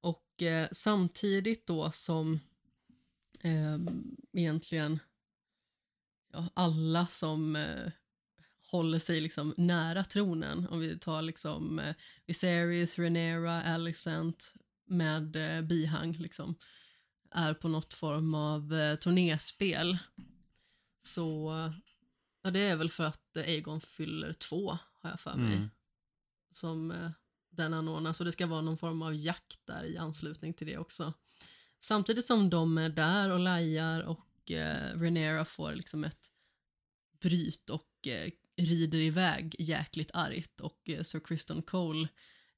Och 0.00 0.42
eh, 0.42 0.68
samtidigt 0.72 1.66
då 1.66 1.90
som 1.90 2.40
ehm, 3.40 4.16
egentligen 4.32 4.98
ja, 6.32 6.48
alla 6.54 7.06
som 7.06 7.56
eh, 7.56 7.92
håller 8.70 8.98
sig 8.98 9.20
liksom 9.20 9.54
nära 9.56 10.04
tronen, 10.04 10.66
om 10.68 10.80
vi 10.80 10.98
tar 10.98 11.22
liksom 11.22 11.78
eh, 11.78 11.94
Viserys, 12.26 12.98
Rhaenyra, 12.98 13.62
Alicent 13.62 14.54
med 14.86 15.36
eh, 15.36 15.62
bihang 15.62 16.12
liksom, 16.12 16.54
är 17.30 17.54
på 17.54 17.68
något 17.68 17.94
form 17.94 18.34
av 18.34 18.74
eh, 18.74 18.96
turnéspel. 18.96 19.98
Så 21.02 21.52
ja, 22.42 22.50
det 22.50 22.60
är 22.60 22.76
väl 22.76 22.90
för 22.90 23.04
att 23.04 23.36
eh, 23.36 23.42
Aegon 23.42 23.80
fyller 23.80 24.32
två, 24.32 24.78
har 25.00 25.10
jag 25.10 25.20
för 25.20 25.34
mig, 25.34 25.56
Mm. 25.56 25.70
som 26.52 26.90
eh, 26.90 27.10
den 27.50 27.74
anordnas. 27.74 28.20
Och 28.20 28.26
det 28.26 28.32
ska 28.32 28.46
vara 28.46 28.60
någon 28.60 28.78
form 28.78 29.02
av 29.02 29.14
jakt 29.14 29.66
där 29.66 29.84
i 29.84 29.96
anslutning 29.96 30.54
till 30.54 30.66
det 30.66 30.78
också. 30.78 31.12
Samtidigt 31.80 32.26
som 32.26 32.50
de 32.50 32.78
är 32.78 32.88
där 32.88 33.30
och 33.30 33.40
lajar 33.40 34.00
och 34.02 34.50
eh, 34.50 34.98
Rhaenyra 34.98 35.44
får 35.44 35.74
liksom 35.74 36.04
ett 36.04 36.30
bryt 37.20 37.70
och 37.70 38.06
eh, 38.06 38.30
rider 38.56 38.98
iväg 38.98 39.56
jäkligt 39.58 40.10
argt 40.14 40.60
och 40.60 40.90
eh, 40.90 41.02
Sir 41.02 41.20
Kristen 41.20 41.62
Cole, 41.62 42.08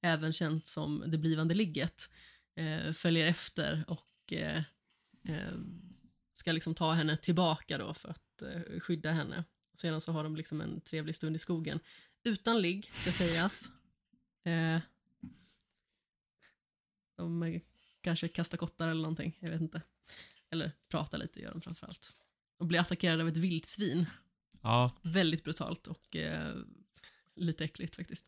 även 0.00 0.32
känt 0.32 0.66
som 0.66 1.04
det 1.06 1.18
blivande 1.18 1.54
ligget, 1.54 2.10
eh, 2.56 2.92
följer 2.92 3.26
efter 3.26 3.84
och 3.88 4.32
eh, 4.32 4.62
eh, 5.28 5.58
ska 6.34 6.52
liksom 6.52 6.74
ta 6.74 6.92
henne 6.92 7.16
tillbaka 7.16 7.78
då 7.78 7.94
för 7.94 8.08
att 8.08 8.42
eh, 8.42 8.80
skydda 8.80 9.10
henne. 9.10 9.44
Sedan 9.74 10.00
så 10.00 10.12
har 10.12 10.24
de 10.24 10.36
liksom 10.36 10.60
en 10.60 10.80
trevlig 10.80 11.14
stund 11.14 11.36
i 11.36 11.38
skogen. 11.38 11.80
Utan 12.24 12.60
ligg, 12.60 12.90
ska 12.92 13.12
sägas. 13.12 13.64
Eh, 14.46 14.80
de 17.16 17.42
eh, 17.42 17.60
kanske 18.00 18.28
kastar 18.28 18.58
kottar 18.58 18.88
eller 18.88 19.02
någonting, 19.02 19.38
jag 19.40 19.50
vet 19.50 19.60
inte. 19.60 19.82
Eller 20.50 20.72
pratar 20.88 21.18
lite 21.18 21.40
gör 21.40 21.50
de 21.50 21.60
framförallt. 21.60 22.14
Och 22.58 22.66
blir 22.66 22.80
attackerade 22.80 23.22
av 23.22 23.28
ett 23.28 23.36
vildsvin 23.36 24.06
ja, 24.66 24.90
Väldigt 25.02 25.44
brutalt 25.44 25.86
och 25.86 26.16
eh, 26.16 26.54
lite 27.36 27.64
äckligt 27.64 27.96
faktiskt. 27.96 28.26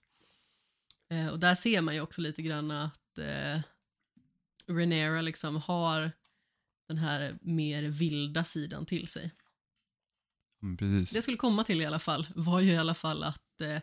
Eh, 1.10 1.28
och 1.28 1.38
där 1.38 1.54
ser 1.54 1.80
man 1.80 1.94
ju 1.94 2.00
också 2.00 2.20
lite 2.20 2.42
grann 2.42 2.70
att 2.70 3.18
eh, 3.18 3.60
Rhaenyra 4.66 5.20
liksom 5.20 5.56
har 5.56 6.12
den 6.88 6.98
här 6.98 7.38
mer 7.42 7.82
vilda 7.82 8.44
sidan 8.44 8.86
till 8.86 9.08
sig. 9.08 9.34
mm, 10.62 10.76
precis. 10.76 11.10
Det 11.10 11.22
skulle 11.22 11.36
komma 11.36 11.64
till 11.64 11.80
i 11.80 11.86
alla 11.86 11.98
fall 11.98 12.26
var 12.34 12.60
ju 12.60 12.70
i 12.72 12.76
alla 12.76 12.94
fall 12.94 13.22
att 13.22 13.60
eh, 13.60 13.80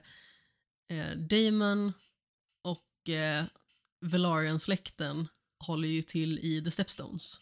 eh, 0.97 1.17
Damon 1.17 1.93
och 2.61 3.09
eh, 3.09 3.45
Velaryon-släkten 4.01 5.27
håller 5.59 5.87
ju 5.87 6.01
till 6.01 6.39
i 6.39 6.63
The 6.63 6.71
Stepstones 6.71 7.39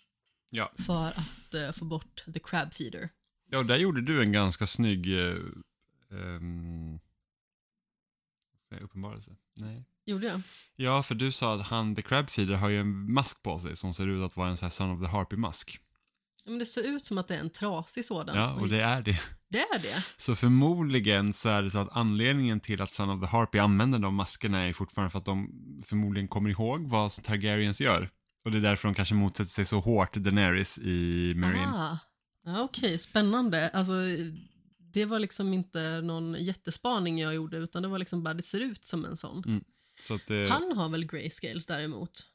Ja. 0.49 0.74
för 0.78 1.07
att 1.07 1.53
eh, 1.53 1.72
få 1.72 1.86
bort 1.86 2.24
The 2.34 2.39
Crab 2.39 2.74
Feeder. 2.74 3.09
Ja, 3.54 3.64
där 3.64 3.78
gjorde 3.78 4.01
du 4.01 4.22
en 4.22 4.32
ganska 4.32 4.68
snygg 4.68 5.20
eh, 5.20 5.36
säga, 8.70 8.82
uppenbarelse. 8.82 9.32
Nej. 9.56 9.86
Gjorde 10.06 10.26
jag? 10.26 10.41
Ja, 10.76 11.04
för 11.04 11.16
du 11.16 11.32
sa 11.32 11.56
att 11.56 11.66
han, 11.66 11.95
The 11.95 12.01
Crab 12.01 12.30
Feeder, 12.30 12.56
har 12.56 12.70
ju 12.70 12.80
en 12.80 13.14
mask 13.14 13.43
på 13.43 13.60
sig 13.60 13.76
som 13.76 13.93
ser 13.93 14.08
ut 14.08 14.24
att 14.24 14.38
vara 14.38 14.49
en 14.49 14.58
sån 14.58 14.66
här 14.66 14.72
Son 14.72 14.91
of 14.91 15.01
the 15.01 15.08
Harpy-mask. 15.08 15.80
Men 16.45 16.60
det 16.60 16.66
ser 16.66 16.84
ut 16.84 17.06
som 17.06 17.18
att 17.18 17.28
det 17.28 17.36
är 17.36 17.39
en 17.39 17.49
trasig 17.49 18.06
sådan. 18.06 18.36
Ja, 18.36 18.54
och 18.54 18.70
det 18.70 18.82
är 18.82 19.01
det. 19.01 19.20
det 19.49 19.60
är 19.60 19.80
det. 19.82 20.06
Så 20.18 20.36
förmodligen 20.36 21.34
så 21.34 21.49
är 21.49 21.64
det 21.64 21.72
så 21.72 21.80
att 21.80 21.89
anledningen 21.91 22.60
till 22.60 22.82
att 22.82 22.91
Son 22.91 23.10
of 23.10 23.22
the 23.22 23.28
Harpy 23.28 23.60
använder 23.60 23.99
de 23.99 24.16
maskerna 24.16 24.62
är 24.62 24.74
fortfarande 24.74 25.12
för 25.12 25.20
att 25.20 25.26
de 25.26 25.49
förmodligen 25.86 26.28
kommer 26.28 26.49
ihåg 26.49 26.88
vad 26.88 27.12
Targaryens 27.12 27.82
gör. 27.82 28.10
Och 28.45 28.51
det 28.51 28.58
är 28.58 28.62
därför 28.62 28.88
de 28.88 28.95
kanske 28.95 29.16
motsätter 29.16 29.51
sig 29.51 29.66
så 29.66 29.80
hårt 29.80 30.14
Daenerys 30.14 30.78
i 30.78 31.34
Meereen. 31.36 31.70
Ah. 31.70 31.97
Ja, 32.46 32.64
Okej, 32.64 32.98
spännande. 32.98 33.70
Alltså, 33.70 33.94
det 34.78 35.06
var 35.06 35.20
liksom 35.20 35.54
inte 35.54 36.02
någon 36.02 36.34
jättespaning 36.44 37.20
jag 37.20 37.36
gjorde, 37.36 37.58
utan 37.58 37.82
det 37.82 37.88
var 37.89 38.00
liksom 38.00 38.24
bara, 38.24 38.34
det 38.34 38.44
ser 38.44 38.60
ut 38.60 38.86
som 38.86 39.06
en 39.06 39.18
sån. 39.18 39.64
Så 40.00 40.14
att 40.16 40.28
det, 40.28 40.48
Han 40.50 40.78
har 40.78 40.89
väl 40.89 41.06
grayscales 41.06 41.66
däremot? 41.66 42.30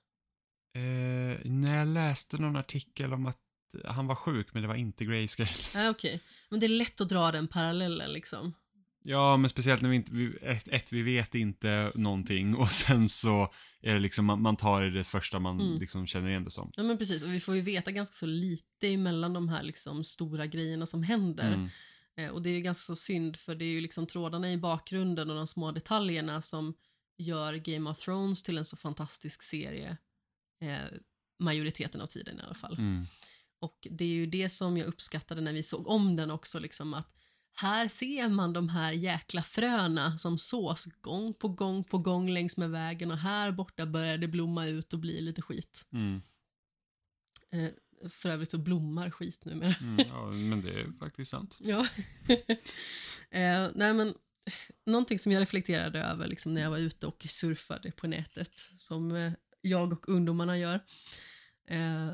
eh, 0.75 1.51
när 1.51 1.79
jag 1.79 1.89
läste 1.89 2.37
någon 2.37 2.57
artikel 2.57 3.13
om 3.13 3.27
att 3.27 3.39
han 3.85 4.07
var 4.07 4.15
sjuk, 4.15 4.49
men 4.53 4.63
det 4.63 4.69
var 4.69 4.75
inte 4.75 5.05
grayscales. 5.05 5.75
Ja, 5.75 5.91
okej. 5.91 6.21
Men 6.51 6.61
det 6.61 6.67
är 6.67 6.69
lätt 6.69 7.01
att 7.01 7.09
dra 7.09 7.33
den 7.33 7.49
parallellen 7.49 8.13
liksom. 8.13 8.55
Ja, 9.11 9.37
men 9.37 9.51
speciellt 9.51 9.83
när 9.83 9.89
vi 9.89 9.97
inte, 9.97 10.13
vi, 10.13 10.37
ett, 10.43 10.69
ett, 10.69 10.93
vi 10.93 11.03
vet 11.03 11.35
inte 11.35 11.93
någonting 11.95 12.55
och 12.57 12.71
sen 12.71 13.09
så 13.09 13.53
är 13.81 13.93
det 13.95 13.99
liksom, 13.99 14.25
man, 14.25 14.43
man 14.43 14.57
tar 14.57 14.83
det 14.83 15.05
första 15.05 15.39
man 15.39 15.61
Mm. 15.61 15.79
liksom 15.79 16.07
känner 16.07 16.29
igen 16.29 16.45
det 16.45 16.51
som. 16.51 16.73
Ja, 16.77 16.83
men 16.83 16.99
precis. 16.99 17.23
Och 17.23 17.33
vi 17.33 17.41
får 17.41 17.55
ju 17.57 17.61
veta 17.61 17.91
ganska 17.91 18.15
så 18.15 18.27
lite 18.27 18.89
emellan 18.89 19.33
de 19.33 19.49
här 19.49 19.63
liksom 19.63 20.05
stora 20.05 20.47
grejerna 20.47 20.87
som 20.87 21.03
händer. 21.03 21.53
Mm. 21.53 21.69
Eh, 22.17 22.31
och 22.31 22.43
det 22.43 22.51
är 22.51 22.55
ju 22.55 22.61
ganska 22.61 22.83
så 22.85 22.97
synd, 22.97 23.37
för 23.37 23.55
det 23.55 23.65
är 23.65 23.73
ju 23.73 23.81
liksom 23.81 24.07
trådarna 24.07 24.53
i 24.53 24.57
bakgrunden 24.57 25.31
och 25.31 25.37
de 25.37 25.47
små 25.47 25.73
detaljerna 25.73 26.43
som 26.43 26.75
gör 27.19 27.55
Game 27.55 27.91
of 27.91 27.99
Thrones 27.99 28.43
till 28.43 28.59
en 28.59 28.65
så 28.65 28.77
fantastisk 28.77 29.43
serie. 29.43 29.97
Eh, 30.61 30.99
majoriteten 31.39 32.01
av 32.01 32.07
tiden 32.07 32.39
i 32.39 32.43
alla 32.43 32.55
fall. 32.55 32.79
Mm. 32.79 33.07
Och 33.61 33.87
det 33.91 34.05
är 34.05 34.09
ju 34.09 34.27
det 34.27 34.51
som 34.51 34.77
jag 34.77 34.87
uppskattade 34.87 35.41
när 35.41 35.53
vi 35.53 35.63
såg 35.63 35.89
om 35.89 36.17
den 36.17 36.31
också, 36.31 36.59
liksom 36.59 36.95
att 36.95 37.15
här 37.61 37.89
ser 37.89 38.29
man 38.29 38.53
de 38.53 38.69
här 38.69 38.93
jäkla 38.93 39.43
fröna 39.43 40.19
som 40.19 40.39
sås 40.39 40.85
gång 40.85 41.35
på 41.35 41.49
gång 41.49 41.85
på 41.85 41.99
gång 41.99 42.31
längs 42.31 42.57
med 42.57 42.71
vägen 42.71 43.11
och 43.11 43.19
här 43.19 43.53
borta 43.53 43.87
börjar 43.87 44.19
det 44.19 44.29
blomma 44.29 44.67
ut 44.67 44.93
och 44.93 44.99
bli 44.99 45.21
lite 45.21 45.43
skit. 45.43 45.87
Mm. 45.93 46.21
Eh, 47.51 47.71
för 48.11 48.29
övrigt 48.29 48.51
så 48.51 48.59
blommar 48.59 49.11
skit 49.11 49.45
numera. 49.45 49.75
Mm. 49.81 49.97
Ja, 50.09 50.27
men 50.31 50.63
det 50.63 50.81
är 50.81 50.93
faktiskt 50.99 51.31
sant. 51.31 51.59
Ja. 51.61 51.87
eh, 53.31 53.69
nej 53.75 53.95
men, 53.95 54.15
någonting 54.87 55.19
som 55.19 55.33
jag 55.33 55.41
reflekterade 55.41 56.01
över 56.01 56.27
liksom, 56.27 56.55
när 56.55 56.63
jag 56.63 56.71
var 56.71 56.79
ute 56.79 57.07
och 57.07 57.27
surfade 57.29 57.91
på 57.91 58.07
nätet, 58.07 58.53
som 58.77 59.17
eh, 59.17 59.33
jag 59.61 59.93
och 59.93 60.09
ungdomarna 60.09 60.59
gör, 60.59 60.85
eh, 61.67 62.11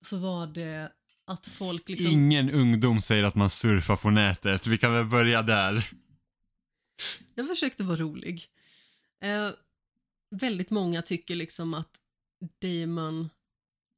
så 0.00 0.16
var 0.16 0.46
det 0.46 0.92
att 1.26 1.46
folk 1.46 1.88
liksom... 1.88 2.12
Ingen 2.12 2.50
ungdom 2.50 3.00
säger 3.00 3.24
att 3.24 3.34
man 3.34 3.50
surfar 3.50 3.96
på 3.96 4.10
nätet. 4.10 4.66
Vi 4.66 4.78
kan 4.78 4.92
väl 4.92 5.04
börja 5.04 5.42
där. 5.42 5.90
Jag 7.34 7.48
försökte 7.48 7.84
vara 7.84 7.96
rolig. 7.96 8.48
Eh, 9.20 9.50
väldigt 10.30 10.70
många 10.70 11.02
tycker 11.02 11.34
liksom 11.34 11.74
att 11.74 12.00
Damon 12.60 13.28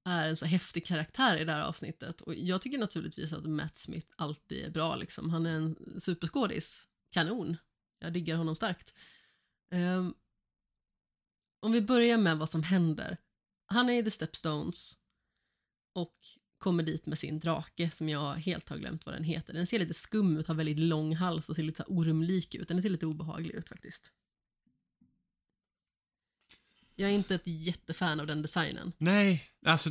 är 0.04 0.28
en 0.28 0.36
så 0.36 0.46
häftig 0.46 0.86
karaktär 0.86 1.36
i 1.36 1.44
det 1.44 1.52
här 1.52 1.60
avsnittet. 1.60 2.20
Och 2.20 2.34
jag 2.34 2.62
tycker 2.62 2.78
naturligtvis 2.78 3.32
att 3.32 3.46
Matt 3.46 3.76
Smith 3.76 4.08
alltid 4.16 4.64
är 4.64 4.70
bra. 4.70 4.96
Liksom. 4.96 5.30
Han 5.30 5.46
är 5.46 5.50
en 5.50 6.00
superskådis. 6.00 6.88
Kanon. 7.10 7.56
Jag 7.98 8.12
diggar 8.12 8.36
honom 8.36 8.56
starkt. 8.56 8.94
Um, 9.70 10.14
om 11.60 11.72
vi 11.72 11.82
börjar 11.82 12.18
med 12.18 12.38
vad 12.38 12.50
som 12.50 12.62
händer. 12.62 13.16
Han 13.66 13.88
är 13.88 13.98
i 13.98 14.04
The 14.04 14.10
Stepstones 14.10 14.98
och 15.92 16.14
kommer 16.58 16.82
dit 16.82 17.06
med 17.06 17.18
sin 17.18 17.38
drake 17.38 17.90
som 17.90 18.08
jag 18.08 18.34
helt 18.34 18.68
har 18.68 18.76
glömt 18.76 19.06
vad 19.06 19.14
den 19.14 19.24
heter. 19.24 19.52
Den 19.52 19.66
ser 19.66 19.78
lite 19.78 19.94
skum 19.94 20.36
ut, 20.36 20.46
har 20.46 20.54
väldigt 20.54 20.78
lång 20.78 21.14
hals 21.14 21.48
och 21.48 21.56
ser 21.56 21.62
lite 21.62 21.76
så 21.76 21.92
ormlik 21.92 22.54
ut. 22.54 22.68
Den 22.68 22.82
ser 22.82 22.88
lite 22.88 23.06
obehaglig 23.06 23.54
ut 23.54 23.68
faktiskt. 23.68 24.12
Jag 26.98 27.10
är 27.10 27.14
inte 27.14 27.34
ett 27.34 27.42
jättefan 27.44 28.20
av 28.20 28.26
den 28.26 28.42
designen. 28.42 28.92
Nej, 28.98 29.50
alltså 29.66 29.90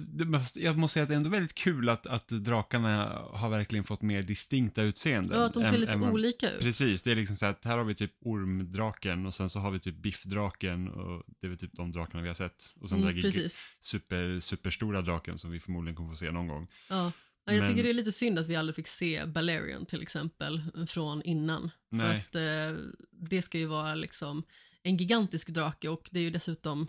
jag 0.56 0.78
måste 0.78 0.94
säga 0.94 1.04
att 1.04 1.10
det 1.10 1.16
är 1.16 1.18
ändå 1.18 1.30
väldigt 1.30 1.56
kul 1.56 1.90
att, 1.90 2.08
att 2.08 2.28
drakarna 2.28 3.22
har 3.32 3.50
verkligen 3.50 3.84
fått 3.84 4.02
mer 4.02 4.22
distinkta 4.22 4.82
utseenden. 4.82 5.40
Ja, 5.40 5.46
att 5.46 5.54
de 5.54 5.64
ser 5.64 5.74
än, 5.74 5.80
lite 5.80 5.94
än 5.94 6.04
olika 6.04 6.52
ut. 6.52 6.60
Precis, 6.60 7.02
det 7.02 7.12
är 7.12 7.16
liksom 7.16 7.36
så 7.36 7.46
att 7.46 7.66
här 7.66 7.78
har 7.78 7.86
vi 7.86 7.96
typ 7.96 8.12
ormdraken 8.22 9.26
och 9.26 9.34
sen 9.34 9.50
så 9.50 9.60
har 9.60 9.72
vi 9.72 9.80
typ 9.80 9.96
biffdraken 9.96 10.88
och 10.88 11.24
det 11.42 11.48
är 11.48 11.50
väl 11.50 11.60
typ 11.60 11.74
de 11.74 11.92
drakarna 11.92 12.22
vi 12.22 12.28
har 12.28 12.36
sett. 12.36 12.74
Och 12.82 12.90
sen 12.90 13.04
mm, 13.04 13.22
den 13.22 13.50
super, 13.80 14.40
superstora 14.40 15.02
draken 15.02 15.38
som 15.38 15.52
vi 15.52 15.60
förmodligen 15.60 15.96
kommer 15.96 16.10
få 16.10 16.16
se 16.16 16.32
någon 16.32 16.48
gång. 16.48 16.68
Ja. 16.90 17.12
Ja, 17.46 17.54
jag 17.54 17.60
Men... 17.60 17.70
tycker 17.70 17.84
det 17.84 17.90
är 17.90 17.94
lite 17.94 18.12
synd 18.12 18.40
att 18.40 18.46
vi 18.46 18.56
aldrig 18.56 18.76
fick 18.76 18.88
se 18.88 19.26
Balerion 19.26 19.86
till 19.86 20.02
exempel 20.02 20.62
från 20.88 21.22
innan. 21.22 21.72
Nej. 21.90 22.08
För 22.08 22.16
att 22.16 22.76
eh, 22.76 22.82
det 23.12 23.42
ska 23.42 23.58
ju 23.58 23.66
vara 23.66 23.96
liksom 23.96 24.44
en 24.86 24.98
gigantisk 24.98 25.50
drake 25.50 25.90
och 25.90 26.10
det 26.12 26.20
är 26.20 26.24
ju 26.24 26.30
dessutom 26.30 26.88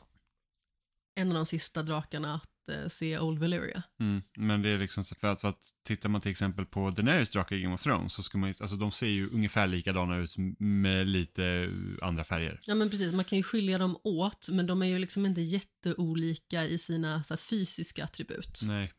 en 1.14 1.28
av 1.28 1.34
de 1.34 1.47
sista 1.47 1.82
drakarna 1.82 2.34
att 2.34 2.68
eh, 2.68 2.88
se 2.88 3.18
Old 3.18 3.38
Valyria. 3.38 3.82
Mm, 4.01 4.22
men 4.36 4.62
det 4.62 4.70
är 4.70 4.78
liksom 4.78 5.05
för 5.05 5.28
att, 5.28 5.40
för 5.40 5.49
att 5.49 5.70
tittar 5.84 6.09
man 6.09 6.20
till 6.20 6.30
exempel 6.30 6.66
på 6.66 6.90
Daenerys 6.90 7.30
drakar 7.30 7.57
i 7.57 7.62
Game 7.62 7.74
of 7.74 7.82
Thrones 7.82 8.12
så 8.12 8.22
ska 8.22 8.38
man 8.38 8.49
alltså 8.49 8.76
de 8.76 8.92
ser 8.92 9.07
ju 9.07 9.28
ungefär 9.28 9.66
likadana 9.66 10.16
ut 10.16 10.34
med 10.59 11.07
lite 11.07 11.70
andra 12.03 12.24
färger. 12.24 12.61
Ja 12.64 12.74
men 12.74 12.90
precis, 12.90 13.12
man 13.12 13.24
kan 13.24 13.38
ju 13.38 13.42
skilja 13.42 13.78
dem 13.78 13.97
åt 14.05 14.49
men 14.49 14.66
de 14.66 14.82
är 14.82 14.86
ju 14.86 14.99
liksom 14.99 15.26
inte 15.26 15.40
jätteolika 15.40 16.64
i 16.64 16.78
sina 16.78 17.24
så 17.24 17.34
här, 17.34 17.38
fysiska 17.38 18.05
attribut. 18.05 18.61
Nej. 18.62 18.92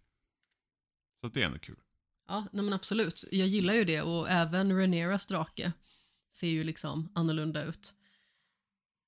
Så 1.22 1.28
det 1.28 1.42
är 1.42 1.46
ändå 1.46 1.60
kul. 1.60 1.80
Ja, 2.28 2.48
nej 2.52 2.64
men 2.64 2.74
absolut. 2.74 3.26
Jag 3.32 3.48
gillar 3.48 3.74
ju 3.74 3.84
det 3.84 4.02
och 4.02 4.30
även 4.30 4.78
Rhaenyras 4.78 5.28
drake 5.28 5.72
ser 6.34 6.48
ju 6.48 6.64
liksom 6.64 7.12
annorlunda 7.16 7.64
ut. 7.64 7.94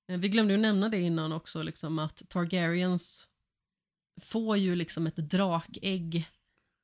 Eh, 0.09 0.17
vi 0.17 0.29
glömde 0.29 0.53
ju 0.53 0.59
nämna 0.59 0.89
det 0.89 0.99
innan 0.99 1.31
också, 1.31 1.63
liksom 1.63 1.99
att 1.99 2.29
Targaryens 2.29 3.27
får 4.21 4.57
ju 4.57 4.75
liksom 4.75 5.07
ett 5.07 5.15
drakägg 5.15 6.27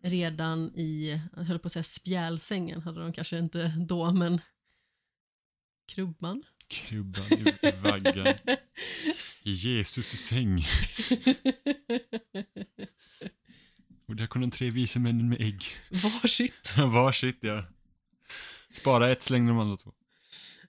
redan 0.03 0.71
i, 0.75 1.21
jag 1.35 1.43
höll 1.43 1.59
på 1.59 1.65
att 1.65 1.71
säga 1.71 1.83
spjälsängen, 1.83 2.81
hade 2.81 3.01
de 3.01 3.13
kanske 3.13 3.37
inte 3.37 3.67
då, 3.87 4.11
men 4.11 4.41
krubban. 5.87 6.43
Krubban 6.67 7.33
i, 7.33 7.67
i 7.67 7.71
vaggan. 7.71 8.33
I 9.43 9.51
Jesus 9.51 10.07
säng. 10.07 10.65
Och 14.07 14.15
där 14.15 14.27
kom 14.27 14.41
de 14.41 14.51
tre 14.51 14.69
vise 14.69 14.99
männen 14.99 15.29
med 15.29 15.41
ägg. 15.41 15.63
Varsitt. 15.89 16.75
Varsitt, 16.77 17.37
ja. 17.41 17.63
Spara 18.71 19.11
ett, 19.11 19.23
släng 19.23 19.47
de 19.47 19.59
andra 19.59 19.77
två. 19.77 19.93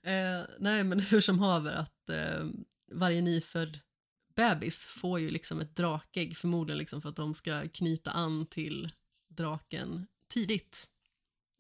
Eh, 0.07 0.47
nej, 0.59 0.85
men 0.85 1.01
hur 1.11 1.21
som 1.21 1.39
haver 1.39 1.73
att 1.73 2.11
eh, 2.11 2.47
varje 2.93 3.23
nyfödd 3.23 3.79
bebis 4.35 4.85
får 4.85 5.21
ju 5.21 5.31
liksom 5.31 5.61
ett 5.61 5.77
drakägg, 5.77 6.37
förmodligen 6.37 6.79
liksom 6.79 7.03
för 7.03 7.09
att 7.09 7.17
de 7.17 7.35
ska 7.35 7.69
knyta 7.69 8.11
an 8.11 8.47
till 8.47 8.93
draken 9.29 10.07
tidigt. 10.29 10.91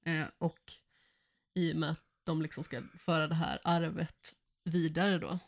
Eh, 0.05 0.26
och 0.38 0.72
i 1.55 1.72
och 1.72 1.76
med 1.76 1.90
att 1.90 2.05
de 2.24 2.42
liksom 2.42 2.64
ska 2.64 2.82
föra 2.99 3.28
det 3.28 3.34
här 3.34 3.61
arvet 3.64 4.34
vidare 4.64 5.18
då. 5.18 5.38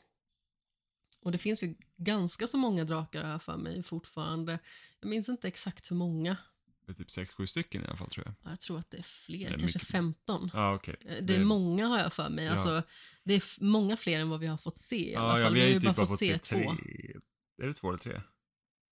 Och 1.21 1.33
det 1.33 1.39
finns 1.39 1.63
ju 1.63 1.75
ganska 1.97 2.47
så 2.47 2.59
många 2.59 2.85
drakar 2.85 3.25
här 3.25 3.39
för 3.39 3.57
mig 3.57 3.83
fortfarande. 3.83 4.59
Jag 5.01 5.09
minns 5.09 5.29
inte 5.29 5.49
exakt 5.49 5.91
hur 5.91 5.97
många. 5.97 6.37
Det 6.89 6.93
är 6.93 7.05
typ 7.05 7.09
6-7 7.09 7.47
stycken 7.47 7.85
i 7.85 7.87
alla 7.87 7.97
fall 7.97 8.11
tror 8.11 8.27
jag. 8.27 8.53
Jag 8.53 8.61
tror 8.61 8.79
att 8.79 8.91
det 8.91 8.99
är 8.99 9.03
fler, 9.03 9.39
det 9.39 9.45
är 9.55 9.59
kanske 9.59 9.79
mycket. 9.79 9.83
15. 9.83 10.51
Ah, 10.55 10.75
okay. 10.75 10.97
Det, 11.01 11.21
det 11.21 11.35
är 11.35 11.45
många 11.45 11.87
har 11.87 11.99
jag 11.99 12.13
för 12.13 12.31
mig. 12.31 12.45
Ja. 12.45 12.53
Alltså, 12.53 12.83
det 13.25 13.35
är 13.35 13.65
många 13.65 13.97
fler 13.97 14.21
än 14.21 14.29
vad 14.29 14.41
vi 14.41 14.47
har 14.47 14.57
fått 14.57 14.79
se 14.79 15.11
i 15.11 15.15
alla 15.15 15.31
fall. 15.31 15.41
Ja, 15.41 15.51
vi 15.51 15.61
har 15.61 15.69
ju 15.69 15.75
typ 15.75 15.83
bara 15.83 15.95
fått, 15.95 16.09
fått 16.09 16.19
se, 16.19 16.39
två. 16.39 16.57
Är 17.63 17.67
det 17.67 17.75
två 17.75 17.89
eller 17.89 17.99
tre? 17.99 18.21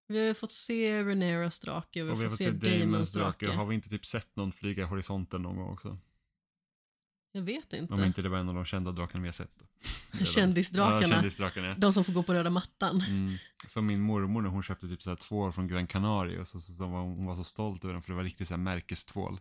Vi 0.09 0.27
har 0.27 0.35
fått 0.35 0.53
se 0.53 1.05
Reneras 1.05 1.61
drake 1.61 2.03
och 2.03 2.09
vi, 2.09 2.13
och 2.13 2.21
vi 2.21 2.25
har 2.25 2.31
fått, 2.31 2.39
se, 2.39 2.45
se 2.45 2.79
Damons 2.79 3.13
drake. 3.13 3.47
drake. 3.47 3.57
Har 3.57 3.67
vi 3.67 3.75
inte 3.75 3.89
typ 3.89 4.07
sett 4.07 4.37
någon 4.37 4.53
flyga 4.53 4.83
i 4.83 4.87
horisonten 4.87 5.43
någon 5.43 5.57
gång 5.57 5.73
också? 5.73 5.99
Jag 7.37 7.43
vet 7.43 7.73
inte. 7.73 7.95
Om 7.95 8.05
inte 8.05 8.23
det 8.23 8.29
var 8.29 8.39
en 8.39 8.49
av 8.49 8.55
de 8.55 8.65
kända 8.65 8.93
drakarna 8.93 9.23
vi 9.23 9.29
har 9.29 9.33
sett. 9.33 9.63
Kändisdrakarna. 10.25 11.03
Ja, 11.03 11.09
kändisdrakarna. 11.09 11.75
De 11.75 11.93
som 11.93 12.05
får 12.05 12.13
gå 12.13 12.23
på 12.23 12.35
röda 12.35 12.51
mattan. 12.51 13.01
Mm. 13.01 13.37
Som 13.69 13.87
min 13.87 14.01
mormor 14.01 14.43
när 14.43 14.49
hon 14.49 14.63
köpte 14.63 14.89
typ 14.89 15.03
så 15.03 15.11
här 15.11 15.17
tvål 15.17 15.53
från 15.53 15.69
Gran 15.69 15.87
Canaria 15.87 16.41
och 16.41 16.49
så, 16.49 16.61
så, 16.61 16.73
så 16.73 16.87
var, 16.87 17.01
hon 17.01 17.27
var 17.27 17.37
så 17.37 17.45
stolt 17.45 17.85
över 17.85 17.95
dem 17.95 18.03
för 18.03 18.11
det 18.13 18.17
var 18.17 18.25
riktigt 18.25 18.49
så 18.49 18.55
här 18.55 18.59
märkestvål. 18.59 19.41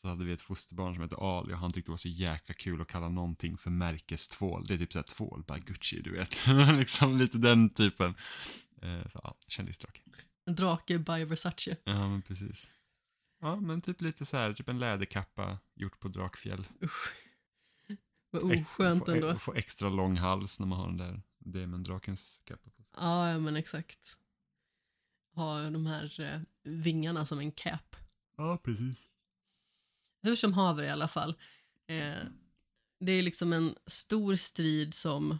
Så 0.00 0.08
hade 0.08 0.24
vi 0.24 0.32
ett 0.32 0.40
fosterbarn 0.40 0.94
som 0.94 1.02
hette 1.02 1.16
Ali 1.16 1.54
och 1.54 1.58
han 1.58 1.72
tyckte 1.72 1.88
det 1.88 1.92
var 1.92 1.98
så 1.98 2.08
jäkla 2.08 2.54
kul 2.54 2.80
att 2.80 2.88
kalla 2.88 3.08
någonting 3.08 3.58
för 3.58 3.70
märkestvål. 3.70 4.66
Det 4.66 4.74
är 4.74 4.78
typ 4.78 4.92
så 4.92 4.98
här 4.98 5.04
tvål, 5.04 5.44
bara 5.46 5.58
Gucci 5.58 6.00
du 6.02 6.12
vet. 6.12 6.46
liksom 6.76 7.18
lite 7.18 7.38
den 7.38 7.70
typen. 7.70 8.14
Eh, 8.82 9.08
så 9.08 9.20
ja, 9.24 9.36
kändisdrake. 9.48 10.00
En 10.46 10.54
drake 10.54 10.98
by 10.98 11.24
Versace. 11.24 11.76
Ja 11.84 12.08
men 12.08 12.22
precis. 12.22 12.72
Ja, 13.46 13.56
men 13.56 13.80
typ 13.80 14.00
lite 14.00 14.24
så 14.24 14.36
här, 14.36 14.52
typ 14.52 14.68
en 14.68 14.78
läderkappa 14.78 15.58
gjort 15.74 16.00
på 16.00 16.08
drakfjäll. 16.08 16.66
Usch. 16.82 17.16
Vad 18.30 18.42
oskönt 18.42 19.08
ändå. 19.08 19.32
Få, 19.32 19.38
få 19.38 19.54
extra 19.54 19.88
lång 19.88 20.16
hals 20.16 20.60
när 20.60 20.66
man 20.66 20.78
har 20.78 20.86
den 20.86 20.96
där 20.96 21.22
demondrakens 21.38 22.40
kappa 22.44 22.70
på 22.70 22.82
sig. 22.82 22.92
Ja, 22.96 23.30
ja 23.30 23.38
men 23.38 23.56
exakt. 23.56 24.18
Ha 25.34 25.70
de 25.70 25.86
här 25.86 26.20
eh, 26.20 26.40
vingarna 26.62 27.26
som 27.26 27.38
en 27.38 27.52
cap. 27.52 27.96
Ja, 28.36 28.58
precis. 28.58 28.96
Hur 30.22 30.36
som 30.36 30.52
haver 30.52 30.82
i 30.82 30.90
alla 30.90 31.08
fall. 31.08 31.30
Eh, 31.86 32.24
det 33.00 33.12
är 33.12 33.22
liksom 33.22 33.52
en 33.52 33.76
stor 33.86 34.36
strid 34.36 34.94
som 34.94 35.38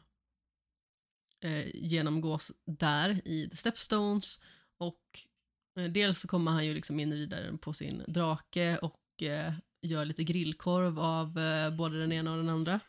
eh, 1.41 1.67
genomgås 1.75 2.53
där 2.65 3.29
i 3.29 3.49
The 3.51 3.57
Stepstones 3.57 4.43
och 4.79 5.27
dels 5.91 6.21
så 6.21 6.29
kommer 6.29 6.53
han 6.53 6.67
ju 6.67 6.75
liksom 6.75 7.01
inridaren 7.01 7.59
på 7.59 7.73
sin 7.73 8.03
drake 8.09 8.79
och 8.79 9.23
eh, 9.23 9.53
gör 9.83 10.05
lite 10.05 10.25
grillkorv 10.25 11.01
av 11.01 11.39
eh, 11.39 11.71
både 11.71 12.01
den 12.01 12.13
ena 12.13 12.31
och 12.31 12.37
den 12.37 12.49
andra. 12.49 12.81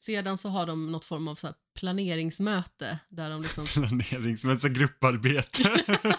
Sedan 0.00 0.38
så 0.38 0.48
har 0.48 0.66
de 0.66 0.92
något 0.92 1.04
form 1.04 1.28
av 1.28 1.34
så 1.34 1.48
planeringsmöte 1.78 2.98
där 3.08 3.30
de 3.30 3.42
liksom... 3.42 3.66
Planeringsmöte, 3.74 4.60
så 4.60 4.68
grupparbete. 4.68 5.84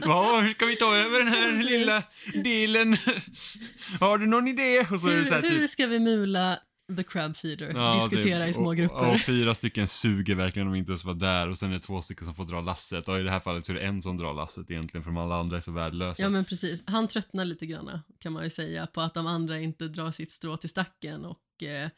Ja, 0.00 0.40
hur 0.40 0.50
ska 0.50 0.66
vi 0.66 0.76
ta 0.76 0.96
över 0.96 1.18
den 1.18 1.28
här 1.28 1.62
lilla 1.70 2.02
delen? 2.34 2.96
Har 4.00 4.18
du 4.18 4.26
någon 4.26 4.48
idé? 4.48 4.82
Hur, 4.82 5.24
typ... 5.24 5.52
hur 5.52 5.66
ska 5.66 5.86
vi 5.86 5.98
mula 5.98 6.58
The 6.96 7.02
Crab 7.02 7.36
Feeder, 7.36 7.72
ja, 7.74 7.94
diskutera 7.94 8.38
det, 8.38 8.48
i 8.48 8.52
små 8.52 8.66
och, 8.66 8.76
grupper. 8.76 9.14
Och 9.14 9.20
fyra 9.20 9.54
stycken 9.54 9.88
suger 9.88 10.34
verkligen 10.34 10.68
om 10.68 10.74
inte 10.74 10.90
ens 10.90 11.04
var 11.04 11.14
där 11.14 11.48
och 11.48 11.58
sen 11.58 11.70
är 11.70 11.74
det 11.74 11.80
två 11.80 12.02
stycken 12.02 12.26
som 12.26 12.34
får 12.34 12.44
dra 12.44 12.60
lasset 12.60 13.08
och 13.08 13.20
i 13.20 13.22
det 13.22 13.30
här 13.30 13.40
fallet 13.40 13.66
så 13.66 13.72
är 13.72 13.76
det 13.76 13.82
en 13.82 14.02
som 14.02 14.18
drar 14.18 14.34
lasset 14.34 14.70
egentligen 14.70 15.04
för 15.04 15.10
de 15.10 15.16
alla 15.16 15.36
andra 15.36 15.56
är 15.56 15.60
så 15.60 15.72
värdelösa. 15.72 16.22
Ja 16.22 16.28
men 16.28 16.44
precis, 16.44 16.84
han 16.86 17.08
tröttnar 17.08 17.44
lite 17.44 17.66
grann 17.66 18.00
kan 18.18 18.32
man 18.32 18.44
ju 18.44 18.50
säga 18.50 18.86
på 18.86 19.00
att 19.00 19.14
de 19.14 19.26
andra 19.26 19.60
inte 19.60 19.88
drar 19.88 20.10
sitt 20.10 20.30
strå 20.30 20.56
till 20.56 20.70
stacken 20.70 21.24
och 21.24 21.62
eh, 21.62 21.88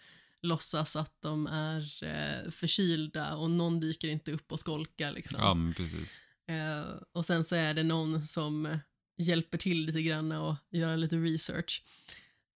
låtsas 0.43 0.97
att 0.97 1.13
de 1.21 1.47
är 1.47 2.05
eh, 2.05 2.51
förkylda 2.51 3.35
och 3.35 3.51
någon 3.51 3.81
dyker 3.81 4.09
inte 4.09 4.33
upp 4.33 4.53
och 4.53 4.61
skolkar 4.61 5.13
liksom. 5.13 5.39
Ja 5.41 5.55
men 5.55 5.75
precis. 5.75 6.21
Eh, 6.49 7.03
och 7.13 7.25
sen 7.25 7.45
så 7.45 7.55
är 7.55 7.75
det 7.75 7.83
någon 7.83 8.27
som 8.27 8.79
hjälper 9.17 9.59
till 9.59 9.87
lite 9.87 10.03
grann 10.03 10.33
och 10.33 10.55
gör 10.71 10.97
lite 10.97 11.17
research. 11.17 11.83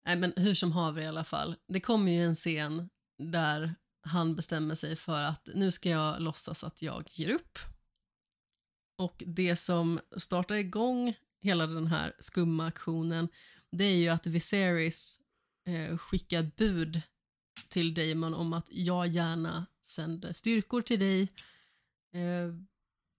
Nej 0.08 0.16
men 0.16 0.32
hur 0.36 0.54
som 0.54 0.72
haver 0.72 1.02
i 1.02 1.06
alla 1.06 1.24
fall. 1.24 1.56
Det 1.68 1.80
kommer 1.80 2.12
ju 2.12 2.22
en 2.22 2.34
scen 2.34 2.90
där 3.18 3.74
han 4.02 4.36
bestämmer 4.36 4.74
sig 4.74 4.96
för 4.96 5.22
att 5.22 5.48
nu 5.54 5.72
ska 5.72 5.88
jag 5.88 6.22
låtsas 6.22 6.64
att 6.64 6.82
jag 6.82 7.04
ger 7.10 7.28
upp. 7.28 7.58
Och 8.98 9.22
det 9.26 9.56
som 9.56 10.00
startar 10.16 10.54
igång 10.54 11.14
hela 11.40 11.66
den 11.66 11.86
här 11.86 12.14
skumma 12.18 12.66
aktionen 12.66 13.28
det 13.70 13.84
är 13.84 13.96
ju 13.96 14.08
att 14.08 14.26
Viserys 14.26 15.20
eh, 15.66 15.96
skickar 15.98 16.50
bud 16.56 17.02
till 17.68 17.94
Damon 17.94 18.34
om 18.34 18.52
att 18.52 18.66
jag 18.70 19.06
gärna 19.06 19.66
sänder 19.84 20.32
styrkor 20.32 20.82
till 20.82 21.00
dig. 21.00 21.22
Eh, 22.14 22.54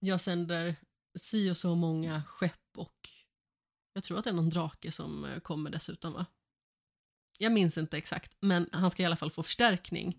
jag 0.00 0.20
sänder 0.20 0.76
si 1.18 1.50
och 1.50 1.56
så 1.56 1.74
många 1.74 2.22
skepp 2.24 2.76
och 2.76 3.08
Jag 3.92 4.04
tror 4.04 4.18
att 4.18 4.24
det 4.24 4.30
är 4.30 4.34
någon 4.34 4.50
drake 4.50 4.92
som 4.92 5.24
eh, 5.24 5.40
kommer 5.40 5.70
dessutom 5.70 6.12
va? 6.12 6.26
Jag 7.42 7.52
minns 7.52 7.78
inte 7.78 7.98
exakt, 7.98 8.36
men 8.40 8.68
han 8.72 8.90
ska 8.90 9.02
i 9.02 9.06
alla 9.06 9.16
fall 9.16 9.30
få 9.30 9.42
förstärkning. 9.42 10.16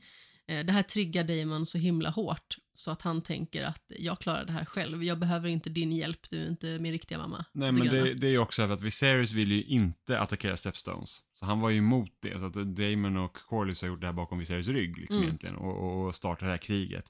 Eh, 0.48 0.66
det 0.66 0.72
här 0.72 0.84
triggar 0.84 1.24
Damon 1.24 1.66
så 1.66 1.78
himla 1.78 2.10
hårt 2.10 2.58
så 2.74 2.92
att 2.92 3.02
han 3.02 3.22
tänker 3.22 3.64
att 3.64 3.84
jag 3.88 4.20
klarar 4.20 4.46
det 4.46 4.52
här 4.52 4.66
själv. 4.66 5.04
Jag 5.04 5.20
behöver 5.20 5.50
inte 5.50 5.70
din 5.70 5.92
hjälp, 5.92 6.30
du 6.30 6.44
är 6.44 6.48
inte 6.48 6.80
min 6.80 6.92
riktiga 6.92 7.18
mamma. 7.18 7.46
Nej, 7.54 7.72
men 7.72 7.88
det, 7.88 8.14
det 8.14 8.28
är 8.28 8.32
ju 8.32 8.38
också 8.38 8.68
för 8.68 8.74
att 8.74 8.82
Viserys 8.82 9.34
vill 9.34 9.52
ju 9.52 9.64
inte 9.64 10.20
attackera 10.20 10.58
Stepstones. 10.58 11.20
Så 11.32 11.46
han 11.46 11.60
var 11.60 11.70
ju 11.70 11.78
emot 11.78 12.12
det. 12.22 12.40
Så 12.40 12.46
att 12.46 12.54
Damon 12.54 13.18
och 13.18 13.34
Corlys 13.34 13.82
har 13.82 13.88
gjort 13.90 14.02
det 14.02 14.08
här 14.08 14.14
bakom 14.14 14.40
Viserys 14.40 14.68
rygg 14.68 14.98
liksom 14.98 15.18
Mm. 15.18 15.28
egentligen 15.28 15.56
och, 15.56 16.06
och 16.08 16.16
startar 16.16 16.46
det 16.46 16.52
här 16.52 16.58
kriget. 16.58 17.06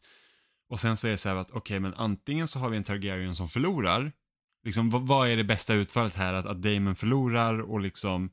Och 0.69 0.79
sen 0.79 0.97
så 0.97 1.07
är 1.07 1.11
det 1.11 1.17
så 1.17 1.29
här 1.29 1.35
att 1.35 1.51
okej, 1.51 1.79
men 1.79 1.93
antingen 1.93 2.47
så 2.47 2.59
har 2.59 2.69
vi 2.69 2.77
en 2.77 2.83
Targaryen 2.83 3.35
som 3.35 3.47
förlorar. 3.47 4.11
Liksom, 4.65 4.89
vad, 4.89 5.07
vad 5.07 5.29
är 5.29 5.37
det 5.37 5.43
bästa 5.43 5.73
utfallet 5.73 6.15
här? 6.15 6.33
Att, 6.33 6.45
att 6.45 6.61
Damon 6.61 6.95
förlorar 6.95 7.59
och 7.61 7.79
liksom 7.81 8.29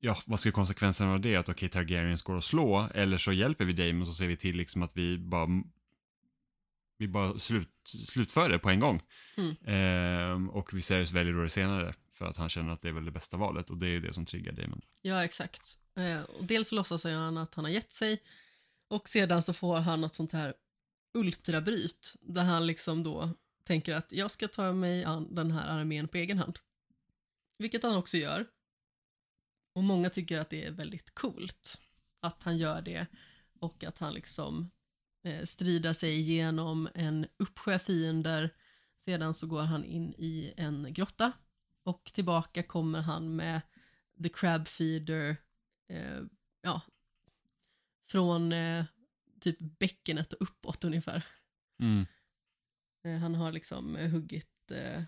Ja, 0.00 0.18
vad 0.26 0.40
ska 0.40 0.52
konsekvenserna 0.52 1.12
av 1.12 1.20
det? 1.20 1.36
Att 1.36 1.48
okej, 1.48 1.68
Targaryens 1.68 2.22
går 2.22 2.38
att 2.38 2.44
slå, 2.44 2.88
eller 2.94 3.18
så 3.18 3.32
hjälper 3.32 3.64
vi 3.64 3.72
Damon 3.72 4.06
så 4.06 4.12
ser 4.12 4.26
vi 4.26 4.36
till 4.36 4.56
liksom 4.56 4.82
att 4.82 4.90
vi 4.94 5.18
bara 5.18 5.62
vi 6.98 7.08
bara 7.08 7.38
slut, 7.38 7.68
slutför 7.84 8.48
det 8.48 8.58
på 8.58 8.70
en 8.70 8.80
gång. 8.80 9.02
Mm. 9.36 9.56
Ehm, 9.64 10.50
och 10.50 10.74
Viserys 10.74 11.12
väljer 11.12 11.34
då 11.34 11.42
det 11.42 11.50
senare 11.50 11.94
för 12.12 12.26
att 12.26 12.36
han 12.36 12.48
känner 12.48 12.72
att 12.72 12.82
det 12.82 12.88
är 12.88 12.92
väl 12.92 13.04
det 13.04 13.10
bästa 13.10 13.36
valet 13.36 13.70
och 13.70 13.76
det 13.76 13.86
är 13.86 14.00
det 14.00 14.12
som 14.12 14.26
triggar 14.26 14.52
Damon. 14.52 14.80
Ja, 15.02 15.24
exakt. 15.24 15.78
Eh, 15.96 16.22
och 16.22 16.44
dels 16.44 16.72
låtsas 16.72 17.04
han 17.04 17.38
att 17.38 17.54
han 17.54 17.64
har 17.64 17.72
gett 17.72 17.92
sig 17.92 18.22
och 18.88 19.08
sedan 19.08 19.42
så 19.42 19.52
får 19.52 19.78
han 19.78 20.00
något 20.00 20.14
sånt 20.14 20.32
här 20.32 20.54
ultrabryt 21.14 22.14
där 22.20 22.44
han 22.44 22.66
liksom 22.66 23.02
då 23.02 23.30
tänker 23.64 23.94
att 23.94 24.12
jag 24.12 24.30
ska 24.30 24.48
ta 24.48 24.72
mig 24.72 25.04
an 25.04 25.34
den 25.34 25.50
här 25.50 25.68
armén 25.68 26.08
på 26.08 26.16
egen 26.16 26.38
hand. 26.38 26.58
Vilket 27.58 27.82
han 27.82 27.96
också 27.96 28.16
gör. 28.16 28.46
Och 29.72 29.84
många 29.84 30.10
tycker 30.10 30.38
att 30.38 30.50
det 30.50 30.64
är 30.64 30.70
väldigt 30.70 31.14
coolt 31.14 31.80
att 32.20 32.42
han 32.42 32.58
gör 32.58 32.82
det 32.82 33.06
och 33.60 33.84
att 33.84 33.98
han 33.98 34.14
liksom 34.14 34.70
eh, 35.22 35.44
strider 35.44 35.92
sig 35.92 36.18
igenom 36.18 36.88
en 36.94 37.26
uppsjö 37.36 37.78
fiender. 37.78 38.50
Sedan 38.98 39.34
så 39.34 39.46
går 39.46 39.62
han 39.62 39.84
in 39.84 40.14
i 40.18 40.52
en 40.56 40.92
grotta 40.92 41.32
och 41.82 42.10
tillbaka 42.14 42.62
kommer 42.62 43.00
han 43.00 43.36
med 43.36 43.60
The 44.22 44.28
Crab 44.28 44.68
Feeder, 44.68 45.36
eh, 45.88 46.20
ja, 46.62 46.82
från 48.10 48.52
eh, 48.52 48.84
typ 49.40 49.58
bäckenet 49.58 50.32
och 50.32 50.42
uppåt 50.42 50.84
ungefär. 50.84 51.26
Mm. 51.78 52.06
Eh, 53.04 53.16
han 53.16 53.34
har 53.34 53.52
liksom 53.52 53.96
huggit 53.96 54.70
eh, 54.70 55.02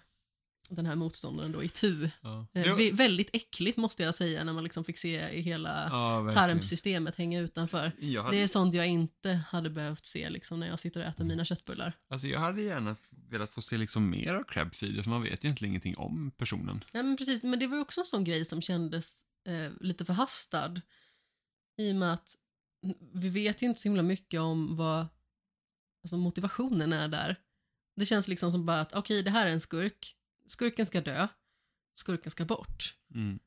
den 0.75 0.87
här 0.87 0.97
motståndaren 0.97 1.53
då 1.53 1.63
i 1.63 1.69
tu. 1.69 2.11
Ja. 2.23 2.47
Eh, 2.55 2.75
vi- 2.77 2.91
väldigt 2.91 3.31
äckligt 3.33 3.77
måste 3.79 4.03
jag 4.03 4.15
säga 4.15 4.45
när 4.45 4.53
man 4.53 4.65
liksom 4.65 4.85
fick 4.85 4.99
se 4.99 5.41
hela 5.41 5.89
ja, 5.91 6.31
tarmsystemet 6.35 7.17
hänga 7.17 7.41
utanför. 7.41 7.93
Hade, 8.23 8.31
Det 8.37 8.43
är 8.43 8.47
sånt 8.47 8.75
jag 8.75 8.87
inte 8.87 9.31
hade 9.33 9.71
behövt 9.71 10.07
se 10.07 10.31
liksom, 10.31 10.61
när 10.61 10.67
jag 10.67 10.81
sitter 10.81 11.01
och 11.01 11.07
äter 11.07 11.25
mina 11.25 11.45
köttbullar. 11.45 11.93
alltså 12.09 12.27
jag 12.29 12.41
hade 12.41 12.63
gärna 12.63 12.97
velat 13.29 13.51
få 13.53 13.63
se 13.63 13.77
liksom 13.77 14.11
mer 14.11 14.35
av 14.35 14.45
Crabfeeder 14.45 15.03
för 15.03 15.11
man 15.11 15.23
vet 15.23 15.45
egentligen 15.45 15.71
ingenting 15.73 15.97
om 15.97 16.31
personen. 16.37 16.85
Nej 16.93 17.03
men 17.03 17.17
precis, 17.17 17.43
men 17.43 17.59
det 17.59 17.67
var 17.67 17.77
ju 17.77 17.83
också 17.83 18.01
en 18.01 18.05
sån 18.05 18.25
grej 18.25 18.45
som 18.45 18.63
kändes 18.63 19.23
eh, 19.49 19.73
lite 19.81 20.05
förhastad. 20.05 20.81
I 21.79 21.93
och 21.93 21.97
med 21.97 22.13
att 22.13 22.37
vi 23.13 23.29
vet 23.29 23.63
ju 23.63 23.67
inte 23.67 23.81
så 23.81 23.89
himla 23.89 24.03
mycket 24.03 24.41
om 24.41 24.77
vad 24.77 25.07
alltså, 26.05 26.17
motivationen 26.17 26.93
är 26.93 27.09
där. 27.09 27.37
Det 27.97 28.07
känns 28.07 28.29
liksom 28.29 28.53
som 28.53 28.67
bara 28.67 28.81
att 28.81 28.95
okej, 28.95 29.23
det 29.23 29.31
här 29.31 29.47
är 29.47 29.51
en 29.51 29.61
skurk. 29.61 30.17
Skurken 30.47 30.87
ska 30.87 31.01
dö. 31.01 31.29
Skurken 31.95 32.31
ska 32.31 32.45
bort. 32.45 32.97
Mm. 33.15 33.39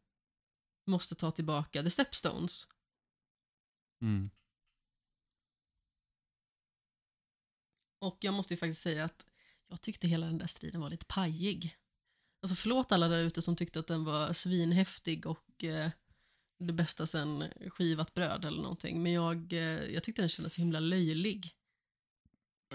Måste 0.88 1.16
ta 1.16 1.32
tillbaka 1.32 1.84
the 1.84 1.90
stepstones. 1.90 2.68
Mm. 4.02 4.30
Och 8.00 8.18
jag 8.22 8.34
måste 8.34 8.54
ju 8.54 8.58
faktiskt 8.58 8.82
säga 8.82 9.06
att 9.06 9.26
jag 9.68 9.82
tyckte 9.82 10.08
hela 10.08 10.26
den 10.26 10.38
där 10.38 10.48
striden 10.48 10.82
var 10.82 10.90
lite 10.90 11.06
pajig. 11.06 11.78
Alltså 12.42 12.56
förlåt 12.56 12.92
alla 12.92 13.08
där 13.08 13.24
ute 13.24 13.42
som 13.42 13.56
tyckte 13.56 13.80
att 13.80 13.88
den 13.88 14.04
var 14.04 14.34
svinhäftig 14.34 15.26
och 15.26 15.64
eh, 15.64 15.92
det 16.60 16.74
bästa 16.74 17.08
sen 17.08 17.52
skivat 17.70 18.14
bröd 18.14 18.46
eller 18.46 18.62
någonting. 18.62 19.04
Men 19.04 19.12
jag, 19.12 19.54
eh, 19.54 19.94
jag 19.94 20.04
tyckte 20.04 20.22
den 20.22 20.30
kändes 20.30 20.54
så 20.54 20.62
himla 20.62 20.80
löjlig. 20.80 21.52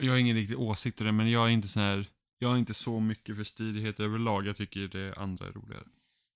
Jag 0.00 0.12
har 0.12 0.18
ingen 0.18 0.36
riktig 0.36 0.58
åsikt 0.60 1.00
i 1.00 1.04
det, 1.04 1.12
men 1.12 1.30
jag 1.30 1.46
är 1.46 1.50
inte 1.50 1.68
så 1.68 1.80
här, 1.80 2.10
jag 2.42 2.54
är 2.54 2.58
inte 2.58 2.74
så 2.74 3.00
mycket 3.00 3.36
för 3.36 3.44
stridighet 3.44 4.00
överlag. 4.00 4.46
Jag 4.46 4.56
tycker 4.56 4.88
det 4.88 5.14
andra 5.16 5.46
är 5.46 5.52
roligare. 5.52 5.84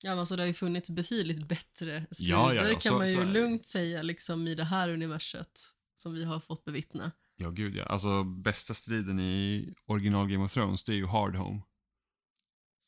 Ja, 0.01 0.11
men 0.11 0.19
alltså 0.19 0.37
det 0.37 0.43
har 0.43 0.47
ju 0.47 0.55
funnits 0.55 0.91
betydligt 0.91 1.49
bättre 1.49 2.07
strider 2.11 2.33
Ja, 2.33 2.55
ja, 2.55 2.63
ja, 2.69 2.79
kan 2.79 2.81
så- 2.93 2.99
man 2.99 3.11
ju 3.11 3.17
så 3.17 3.25
lugnt 3.25 3.67
säga 3.67 4.03
liksom 4.03 4.49
i 4.49 4.55
det 4.55 4.65
här 4.65 4.89
universet 4.89 5.61
som 5.97 6.15
vi 6.15 6.25
har 6.25 6.41
fått 6.41 6.65
bevittna. 6.65 7.13
Ja, 7.37 7.51
gud 7.51 7.77
ja. 7.77 7.85
Alltså 7.85 8.25
bästa 8.25 8.75
striden 8.75 9.21
i 9.21 9.75
original 9.87 10.29
Game 10.29 10.45
of 10.45 10.53
Thrones, 10.53 10.85
det 10.85 10.93
är 10.93 10.97
ju 10.97 11.07
Hard 11.07 11.37
Home. 11.37 11.61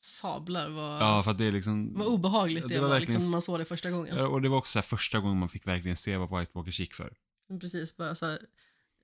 Sablar 0.00 0.68
var, 0.68 1.00
Ja, 1.00 1.22
för 1.22 1.30
att 1.30 1.38
det 1.38 1.44
är 1.44 1.52
liksom... 1.52 1.94
vad 1.94 2.06
obehagligt 2.06 2.68
det, 2.68 2.74
det 2.74 2.80
var 2.80 2.88
var, 2.88 3.00
liksom, 3.00 3.22
när 3.22 3.28
man 3.28 3.42
såg 3.42 3.58
det 3.58 3.64
första 3.64 3.90
gången. 3.90 4.16
Ja, 4.16 4.26
Och 4.28 4.42
det 4.42 4.48
var 4.48 4.58
också 4.58 4.72
så 4.72 4.78
här 4.78 4.82
första 4.84 5.20
gången 5.20 5.38
man 5.38 5.48
fick 5.48 5.66
verkligen 5.66 5.96
se 5.96 6.16
vad 6.16 6.38
White 6.40 6.50
Walkers 6.54 6.80
gick 6.80 6.94
för. 6.94 7.16
Precis, 7.60 7.96
bara 7.96 8.14
så 8.14 8.26
här, 8.26 8.38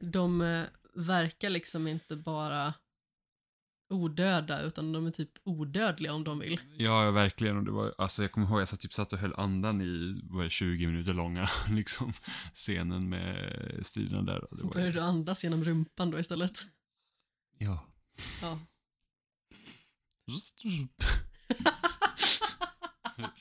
de 0.01 0.41
eh, 0.43 0.63
verkar 0.95 1.51
liksom 1.51 1.87
inte 1.89 2.17
bara 2.17 2.75
odöda 3.93 4.63
utan 4.63 4.93
de 4.93 5.07
är 5.07 5.11
typ 5.11 5.31
odödliga 5.45 6.15
om 6.15 6.25
de 6.25 6.39
vill. 6.39 6.61
Ja, 6.77 7.11
verkligen. 7.11 7.57
Och 7.57 7.65
det 7.65 7.71
var, 7.71 7.95
alltså, 7.99 8.23
jag 8.23 8.33
kommer 8.33 8.47
ihåg 8.47 8.61
att 8.61 8.73
jag 8.73 8.81
typ 8.81 8.95
satt 8.95 9.13
och 9.13 9.19
höll 9.19 9.35
andan 9.35 9.83
i 9.83 10.21
vad 10.25 10.41
är 10.41 10.45
det, 10.45 10.51
20 10.51 10.87
minuter 10.87 11.15
långa 11.15 11.49
liksom, 11.71 12.13
scenen 12.55 13.09
med 13.09 13.79
striderna 13.83 14.23
där. 14.23 14.45
Och 14.45 14.57
det 14.57 14.61
Så 14.61 14.67
var, 14.67 14.75
börjar 14.75 14.93
du 14.93 15.01
andas 15.01 15.45
genom 15.45 15.65
rumpan 15.65 16.11
då 16.11 16.19
istället. 16.19 16.59
Ja. 17.59 17.87
Ja. 18.43 18.59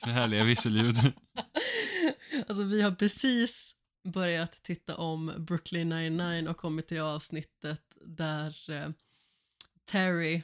Härliga 0.00 0.44
visselljud. 0.44 0.96
Alltså 2.48 2.62
vi 2.64 2.82
har 2.82 2.92
precis 2.92 3.74
börjat 4.04 4.52
titta 4.62 4.96
om 4.96 5.32
Brooklyn 5.38 5.88
99 5.88 6.48
och 6.48 6.56
kommit 6.56 6.88
till 6.88 7.00
avsnittet 7.00 7.82
där 8.06 8.70
eh, 8.70 8.88
Terry, 9.84 10.42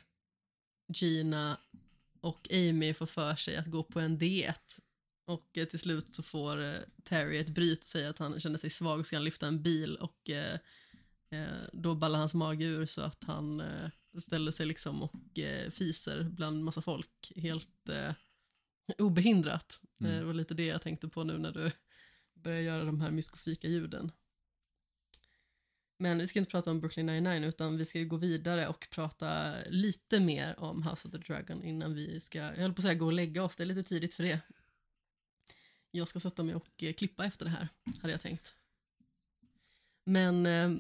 Gina 0.95 1.61
och 2.21 2.49
Amy 2.51 2.95
får 2.95 3.07
för 3.07 3.37
sig 3.37 3.57
att 3.57 3.67
gå 3.67 3.83
på 3.83 4.01
en 4.01 4.19
diet. 4.19 4.79
Och 5.27 5.59
eh, 5.59 5.65
till 5.65 5.79
slut 5.79 6.15
så 6.15 6.23
får 6.23 6.63
eh, 6.63 6.75
Terry 7.05 7.39
ett 7.39 7.49
bryt 7.49 7.79
och 7.79 7.85
säger 7.85 8.11
att 8.11 8.19
han 8.19 8.41
känner 8.41 8.59
sig 8.59 8.71
svag 8.71 9.01
och 9.01 9.07
ska 9.07 9.19
lyfta 9.19 9.47
en 9.47 9.63
bil 9.63 9.97
och 9.97 10.31
eh, 10.31 10.59
eh, 11.31 11.63
då 11.73 11.95
ballar 11.95 12.19
hans 12.19 12.35
mage 12.35 12.65
ur 12.65 12.87
så 12.87 13.03
att 13.03 13.25
han 13.25 13.61
eh, 13.61 13.91
ställer 14.21 14.53
sig 14.53 14.67
liksom 14.67 15.03
och 15.03 15.39
eh, 15.39 15.71
fiser 15.71 16.23
bland 16.23 16.65
massa 16.65 16.83
folk 16.83 17.33
helt 17.37 17.89
eh, 17.89 18.13
obehindrat. 18.99 19.81
Mm. 20.01 20.19
Det 20.19 20.25
var 20.25 20.35
lite 20.35 20.55
det 20.55 20.67
jag 20.67 20.83
tänkte 20.83 21.09
på 21.09 21.25
nu 21.25 21.39
när 21.39 21.53
du 21.53 21.73
börjar 22.35 22.61
göra 22.61 22.85
de 22.85 23.01
här 23.01 23.11
myskofika 23.11 23.69
ljuden. 23.69 24.13
Men 26.01 26.19
vi 26.19 26.27
ska 26.27 26.39
inte 26.39 26.51
prata 26.51 26.71
om 26.71 26.81
Brooklyn 26.81 27.07
99 27.07 27.49
utan 27.49 27.77
vi 27.77 27.85
ska 27.85 27.99
ju 27.99 28.07
gå 28.07 28.17
vidare 28.17 28.69
och 28.69 28.89
prata 28.91 29.55
lite 29.67 30.21
mer 30.21 30.61
om 30.61 30.83
House 30.83 31.09
of 31.09 31.13
the 31.13 31.19
Dragon 31.19 31.63
innan 31.63 31.95
vi 31.95 32.21
ska, 32.21 32.39
jag 32.39 32.57
höll 32.57 32.73
på 32.73 32.79
att 32.79 32.83
säga 32.83 32.95
gå 32.95 33.07
och 33.07 33.13
lägga 33.13 33.43
oss, 33.43 33.57
det 33.57 33.63
är 33.63 33.67
lite 33.67 33.89
tidigt 33.89 34.15
för 34.15 34.23
det. 34.23 34.41
Jag 35.91 36.09
ska 36.09 36.21
sätta 36.21 36.45
mig 36.45 36.55
och 36.55 36.83
eh, 36.83 36.93
klippa 36.93 37.25
efter 37.25 37.45
det 37.45 37.51
här, 37.51 37.69
hade 38.01 38.13
jag 38.13 38.21
tänkt. 38.21 38.55
Men 40.05 40.47
eh, 40.47 40.71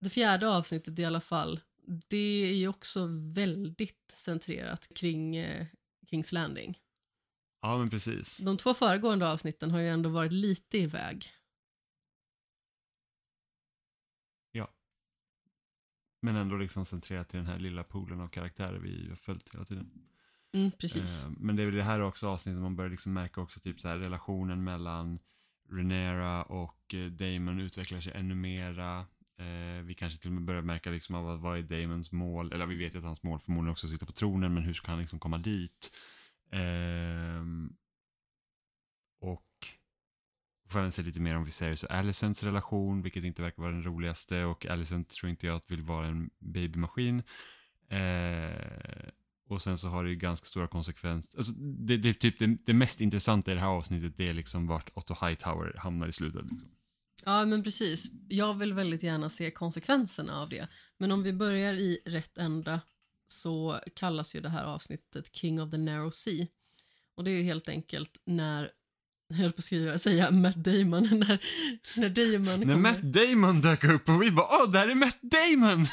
det 0.00 0.10
fjärde 0.10 0.48
avsnittet 0.48 0.98
i 0.98 1.04
alla 1.04 1.20
fall, 1.20 1.60
det 2.08 2.44
är 2.50 2.54
ju 2.54 2.68
också 2.68 3.06
väldigt 3.34 4.12
centrerat 4.12 4.94
kring 4.94 5.36
eh, 5.36 5.66
Kings 6.06 6.32
Landing. 6.32 6.78
Ja, 7.62 7.78
men 7.78 7.90
precis. 7.90 8.38
De 8.38 8.56
två 8.56 8.74
föregående 8.74 9.28
avsnitten 9.28 9.70
har 9.70 9.80
ju 9.80 9.88
ändå 9.88 10.08
varit 10.08 10.32
lite 10.32 10.78
iväg. 10.78 11.32
Men 16.20 16.36
ändå 16.36 16.56
liksom 16.56 16.86
centrerat 16.86 17.28
till 17.28 17.38
den 17.38 17.46
här 17.46 17.58
lilla 17.58 17.84
poolen 17.84 18.20
av 18.20 18.28
karaktärer 18.28 18.78
vi 18.78 19.08
har 19.08 19.16
följt 19.16 19.54
hela 19.54 19.64
tiden. 19.64 19.90
Mm, 20.52 20.70
precis. 20.70 21.24
Eh, 21.24 21.30
Men 21.38 21.56
det 21.56 21.62
är 21.62 21.66
väl 21.66 21.74
det 21.74 21.82
här 21.82 22.00
också 22.00 22.28
avsnittet 22.28 22.62
man 22.62 22.76
börjar 22.76 22.90
liksom 22.90 23.12
märka 23.12 23.40
också 23.40 23.60
typ 23.60 23.80
så 23.80 23.88
här 23.88 23.96
relationen 23.96 24.64
mellan 24.64 25.18
Renera 25.70 26.42
och 26.42 26.94
eh, 26.94 27.06
Damon 27.06 27.60
utvecklar 27.60 28.00
sig 28.00 28.12
ännu 28.16 28.34
mera. 28.34 28.98
Eh, 29.38 29.84
vi 29.84 29.94
kanske 29.94 30.18
till 30.18 30.28
och 30.28 30.34
med 30.34 30.44
börjar 30.44 30.62
märka 30.62 30.90
liksom 30.90 31.14
av 31.14 31.40
vad, 31.40 31.58
är 31.58 31.62
Damons 31.62 32.12
mål, 32.12 32.52
eller 32.52 32.66
vi 32.66 32.74
vet 32.74 32.94
ju 32.94 32.98
att 32.98 33.04
hans 33.04 33.22
mål 33.22 33.40
förmodligen 33.40 33.72
också 33.72 33.86
är 33.86 33.88
att 33.88 33.92
sitta 33.92 34.06
på 34.06 34.12
tronen, 34.12 34.54
men 34.54 34.62
hur 34.62 34.74
ska 34.74 34.90
han 34.90 35.00
liksom 35.00 35.18
komma 35.18 35.38
dit? 35.38 35.90
Vi 36.50 36.58
får 40.70 40.78
även 40.78 40.92
se 40.92 41.02
lite 41.02 41.20
mer 41.20 41.36
om 41.36 41.44
Viserys 41.44 41.82
och 41.82 41.90
Alicents 41.90 42.42
relation, 42.42 43.02
vilket 43.02 43.24
inte 43.24 43.42
verkar 43.42 43.62
vara 43.62 43.72
den 43.72 43.84
roligaste 43.84 44.44
och 44.44 44.66
Alicent 44.66 45.08
tror 45.08 45.30
inte 45.30 45.46
jag 45.46 45.56
att 45.56 45.70
vill 45.70 45.82
vara 45.82 46.06
en 46.06 46.30
babymaskin. 46.38 47.22
Eh, 47.88 49.10
Och 49.48 49.62
sen 49.62 49.78
så 49.78 49.88
har 49.88 50.04
det 50.04 50.10
ju 50.10 50.16
ganska 50.16 50.46
stora 50.46 50.68
konsekvenser. 50.68 51.38
Alltså, 51.38 51.52
det, 51.52 51.96
det 51.96 52.14
typ 52.14 52.38
det, 52.38 52.56
det 52.66 52.72
mest 52.72 53.00
intressanta 53.00 53.50
i 53.50 53.54
det 53.54 53.60
här 53.60 53.68
avsnittet, 53.68 54.16
det 54.16 54.28
är 54.28 54.34
liksom 54.34 54.66
vart 54.66 54.90
Otto 54.94 55.14
Hightower 55.26 55.76
hamnar 55.78 56.08
i 56.08 56.12
slutet. 56.12 56.42
Liksom. 56.50 56.70
Ja, 57.24 57.44
men 57.46 57.62
precis. 57.62 58.10
Jag 58.28 58.54
vill 58.54 58.72
väldigt 58.72 59.02
gärna 59.02 59.28
se 59.28 59.50
konsekvenserna 59.50 60.40
av 60.40 60.48
det. 60.48 60.68
Men 60.98 61.12
om 61.12 61.22
vi 61.22 61.32
börjar 61.32 61.74
i 61.74 62.02
rätt 62.06 62.38
ända 62.38 62.80
så 63.28 63.80
kallas 63.94 64.34
ju 64.34 64.40
det 64.40 64.48
här 64.48 64.64
avsnittet 64.64 65.36
King 65.36 65.62
of 65.62 65.70
the 65.70 65.78
Narrow 65.78 66.10
Sea. 66.10 66.46
Och 67.14 67.24
det 67.24 67.30
är 67.30 67.36
ju 67.36 67.42
helt 67.42 67.68
enkelt 67.68 68.16
när, 68.24 68.70
jag 69.30 69.36
höll 69.36 69.52
på 69.52 69.58
att 69.58 69.64
skriva, 69.64 69.98
säga 69.98 70.30
Matt 70.30 70.56
Damon, 70.56 71.02
när, 71.18 71.38
när 71.96 72.08
Damon 72.08 72.60
När 72.60 72.66
kommer... 72.66 72.76
Matt 72.76 73.02
Damon 73.02 73.60
dök 73.60 73.84
upp 73.84 74.08
och 74.08 74.22
vi 74.22 74.30
bara 74.30 74.46
åh, 74.62 74.70
där 74.70 74.88
är 74.88 74.94
Matt 74.94 75.18
Damon! 75.22 75.86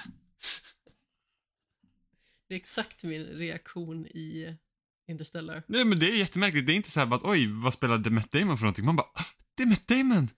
Det 2.50 2.54
är 2.56 2.58
exakt 2.58 3.04
min 3.04 3.24
reaktion 3.26 4.06
i 4.08 4.56
Interstellar. 5.10 5.64
Nej 5.68 5.86
men 5.86 6.00
det 6.00 6.10
är 6.12 6.16
jättemärkligt, 6.18 6.68
det 6.68 6.74
är 6.74 6.76
inte 6.76 6.92
så 6.92 7.00
här 7.00 7.08
bara 7.08 7.16
att 7.16 7.24
oj, 7.26 7.48
vad 7.48 7.74
spelade 7.74 8.10
Matt 8.10 8.32
Damon 8.32 8.58
för 8.58 8.64
någonting? 8.64 8.86
Man 8.86 8.96
bara, 8.96 9.08
"Ah, 9.14 9.26
det 9.56 9.64
är 9.64 9.68
Matt 9.68 9.88
Damon! 9.88 10.30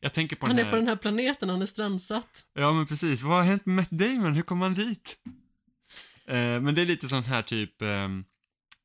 Jag 0.00 0.12
tänker 0.12 0.36
på 0.36 0.46
Han 0.46 0.56
den 0.56 0.60
är 0.60 0.64
här... 0.64 0.70
på 0.70 0.76
den 0.76 0.88
här 0.88 0.96
planeten, 0.96 1.48
han 1.48 1.62
är 1.62 1.66
strandsatt. 1.66 2.44
Ja 2.54 2.72
men 2.72 2.86
precis, 2.86 3.22
vad 3.22 3.36
har 3.36 3.42
hänt 3.44 3.66
med 3.66 3.76
Matt 3.76 3.90
Damon? 3.90 4.34
Hur 4.34 4.42
kom 4.42 4.60
han 4.60 4.74
dit? 4.74 5.18
Eh, 6.26 6.34
men 6.60 6.74
det 6.74 6.82
är 6.82 6.86
lite 6.86 7.08
sån 7.08 7.22
här 7.24 7.42
typ, 7.42 7.82
ehm, 7.82 8.24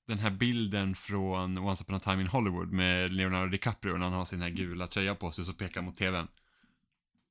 den 0.07 0.19
här 0.19 0.29
bilden 0.29 0.95
från 0.95 1.57
Once 1.57 1.83
upon 1.83 1.95
a 1.95 1.99
time 1.99 2.21
in 2.21 2.27
Hollywood 2.27 2.71
med 2.71 3.13
Leonardo 3.13 3.51
DiCaprio 3.51 3.93
när 3.93 4.03
han 4.05 4.13
har 4.13 4.25
sin 4.25 4.41
här 4.41 4.49
gula 4.49 4.87
tröja 4.87 5.15
på 5.15 5.31
sig 5.31 5.41
och 5.41 5.45
så 5.47 5.53
pekar 5.53 5.81
mot 5.81 5.97
tvn. 5.97 6.27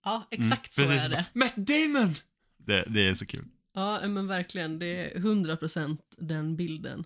Ja, 0.04 0.28
Mm, 0.32 0.46
exakt 0.46 0.72
så 0.72 0.82
precis, 0.82 1.04
är 1.06 1.08
det. 1.10 1.26
Matt 1.32 1.56
Damon! 1.56 2.14
Det, 2.56 2.84
det 2.88 3.00
är 3.00 3.14
så 3.14 3.26
kul. 3.26 3.44
Ja, 3.72 4.08
men 4.08 4.26
verkligen. 4.26 4.78
Det 4.78 4.86
är 4.86 5.18
100% 5.20 5.98
den 6.16 6.56
bilden. 6.56 7.04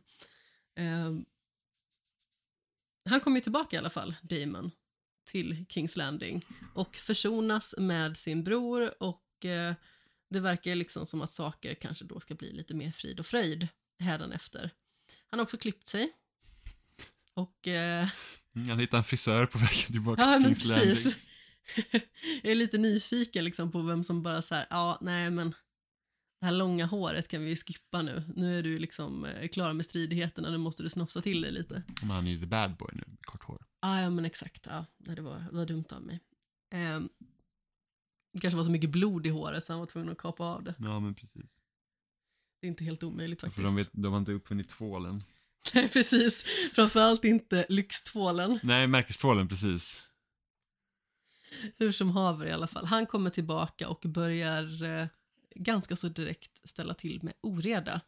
Ehm, 0.77 1.25
han 3.09 3.21
kommer 3.21 3.37
ju 3.37 3.41
tillbaka 3.41 3.77
i 3.77 3.79
alla 3.79 3.91
fall, 3.91 4.15
Damon, 4.23 4.71
till 5.25 5.65
Kings 5.69 5.97
Landing 5.97 6.45
och 6.75 6.97
försonas 6.97 7.75
med 7.79 8.17
sin 8.17 8.45
bror 8.45 9.03
och 9.03 9.45
eh, 9.45 9.75
det 10.31 10.41
verkar 10.41 10.75
liksom 10.75 11.07
som 11.07 11.23
att 11.23 11.31
saker 11.31 11.75
kanske 11.75 12.05
då 12.05 12.21
ska 12.21 12.35
bli 12.35 12.53
lite 12.53 12.75
mer 12.75 12.91
frid 12.91 13.21
och 13.21 13.27
fröjd 13.27 13.69
hädanefter. 13.99 14.71
Han 15.31 15.39
har 15.39 15.45
också 15.45 15.57
klippt 15.57 15.87
sig. 15.87 16.13
Och 17.35 17.69
eh, 17.69 18.09
Mm, 18.57 18.69
Han 18.69 18.79
hittar 18.79 18.99
en 18.99 19.05
frisör 19.05 19.47
på 19.47 19.59
vägen 19.59 19.87
tillbaka 19.93 20.23
Ja, 20.23 20.33
till 20.33 20.43
men 20.43 20.55
precis. 20.55 21.17
jag 22.43 22.51
är 22.53 22.55
lite 22.55 22.79
nyfiken 22.79 23.45
liksom 23.45 23.73
på 23.73 23.83
vem 23.83 24.05
som 24.05 24.23
bara 24.23 24.43
så 24.43 24.55
här, 24.55 24.67
ja, 24.71 24.99
nej 25.01 25.31
men 25.31 25.55
det 26.41 26.47
här 26.47 26.53
långa 26.53 26.87
håret 26.87 27.29
kan 27.29 27.43
vi 27.43 27.51
ju 27.51 27.57
skippa 27.57 28.03
nu. 28.03 28.23
Nu 28.37 28.59
är 28.59 28.63
du 28.63 28.79
liksom 28.79 29.25
eh, 29.25 29.49
klar 29.49 29.73
med 29.73 29.85
stridigheterna, 29.85 30.51
nu 30.51 30.59
måste 30.59 30.83
du 30.83 30.91
snofsa 30.91 31.23
till 31.23 31.41
dig 31.41 31.53
lite. 31.53 31.83
Men 32.03 32.11
han 32.11 32.27
är 32.27 32.31
ju 32.31 32.41
the 32.41 32.47
bad 32.47 32.77
boy 32.77 32.91
nu, 32.93 33.05
kort 33.21 33.43
hår. 33.43 33.67
Ah, 33.81 34.01
ja, 34.01 34.11
men 34.11 34.25
exakt. 34.25 34.67
Ja, 34.71 34.87
det, 34.99 35.23
var, 35.23 35.39
det 35.51 35.57
var 35.57 35.67
dumt 35.67 35.85
av 35.91 36.03
mig. 36.03 36.21
Ehm, 36.71 37.09
det 38.33 38.41
kanske 38.41 38.57
var 38.57 38.65
så 38.65 38.71
mycket 38.71 38.91
blod 38.91 39.27
i 39.27 39.29
håret 39.31 39.65
så 39.65 39.73
han 39.73 39.81
var 39.81 39.87
tvungen 39.87 40.13
att 40.13 40.19
kapa 40.19 40.45
av 40.45 40.65
det. 40.65 40.75
Ja, 40.79 41.01
men 41.01 41.15
precis. 41.15 41.51
Det 42.67 42.69
är 42.69 42.71
inte 42.71 42.85
helt 42.85 43.03
omöjligt 43.03 43.41
För 43.41 43.47
faktiskt. 43.47 43.65
de, 43.67 43.77
vet, 43.77 43.89
de 43.93 44.13
har 44.13 44.19
inte 44.19 44.33
uppfunnit 44.33 44.69
tvålen. 44.69 45.25
Nej, 45.75 45.89
precis. 45.89 46.45
Framförallt 46.75 47.25
inte 47.25 47.67
lyxtvålen. 47.69 48.59
Nej, 48.63 48.87
märkestvålen, 48.87 49.49
precis. 49.49 50.03
Hur 51.77 51.93
som 51.93 52.11
haver 52.11 52.47
i 52.47 52.53
alla 52.53 52.67
fall. 52.67 52.85
Han 52.87 53.07
kommer 53.07 53.31
tillbaka 53.31 53.89
och 53.89 54.03
börjar 54.07 54.85
eh, 54.85 55.07
ganska 55.55 55.97
så 55.97 56.09
direkt 56.09 56.69
ställa 56.69 56.95
till 56.95 57.23
med 57.23 57.35
oreda. 57.41 58.01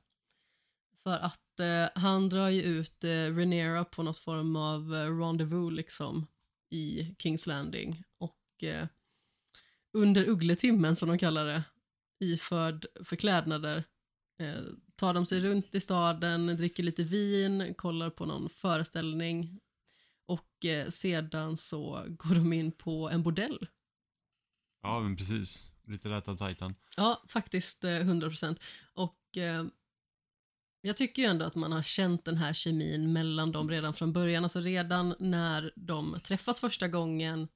För 1.02 1.18
att 1.18 1.60
eh, 1.60 2.00
han 2.02 2.28
drar 2.28 2.48
ju 2.48 2.62
ut 2.62 3.04
eh, 3.04 3.08
Rhaenyra 3.08 3.84
på 3.84 4.02
något 4.02 4.18
form 4.18 4.56
av 4.56 4.94
eh, 4.94 5.18
rendezvous 5.18 5.72
liksom 5.72 6.26
i 6.70 7.14
Kings 7.18 7.46
Landing. 7.46 8.02
Och 8.18 8.64
eh, 8.64 8.86
under 9.92 10.28
uggletimmen 10.28 10.96
som 10.96 11.08
de 11.08 11.18
kallar 11.18 11.44
det, 11.46 11.62
iförd 12.20 12.86
förklädnader, 13.04 13.84
eh, 14.38 14.60
tar 14.96 15.14
de 15.14 15.26
sig 15.26 15.40
runt 15.40 15.74
i 15.74 15.80
staden, 15.80 16.46
dricker 16.46 16.82
lite 16.82 17.02
vin, 17.02 17.74
kollar 17.74 18.10
på 18.10 18.26
någon 18.26 18.48
föreställning 18.50 19.60
och 20.26 20.64
eh, 20.64 20.88
sedan 20.88 21.56
så 21.56 22.04
går 22.08 22.34
de 22.34 22.52
in 22.52 22.72
på 22.72 23.10
en 23.10 23.22
bordell. 23.22 23.68
Ja, 24.82 25.00
men 25.00 25.16
precis. 25.16 25.66
Lite 25.86 26.08
rätt 26.08 26.28
av 26.28 26.48
Titan. 26.48 26.74
Ja, 26.96 27.24
faktiskt 27.28 27.84
eh, 27.84 27.88
100%. 27.90 28.60
Och 28.94 29.36
eh, 29.36 29.64
jag 30.80 30.96
tycker 30.96 31.22
ju 31.22 31.28
ändå 31.28 31.44
att 31.44 31.54
man 31.54 31.72
har 31.72 31.82
känt 31.82 32.24
den 32.24 32.36
här 32.36 32.52
kemin 32.52 33.12
mellan 33.12 33.52
dem 33.52 33.70
redan 33.70 33.94
från 33.94 34.12
början. 34.12 34.44
Alltså 34.44 34.60
redan 34.60 35.14
när 35.18 35.72
de 35.76 36.20
träffas 36.24 36.60
första 36.60 36.88
gången, 36.88 37.48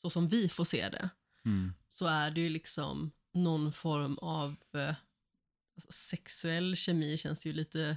så 0.00 0.10
som 0.10 0.28
vi 0.28 0.48
får 0.48 0.64
se 0.64 0.88
det, 0.88 1.08
Mm. 1.46 1.72
så 1.88 2.06
är 2.06 2.30
det 2.30 2.40
ju 2.40 2.48
liksom 2.48 3.10
någon 3.34 3.72
form 3.72 4.18
av 4.18 4.56
alltså 5.76 5.92
sexuell 5.92 6.76
kemi 6.76 7.18
känns 7.18 7.46
ju 7.46 7.52
lite 7.52 7.96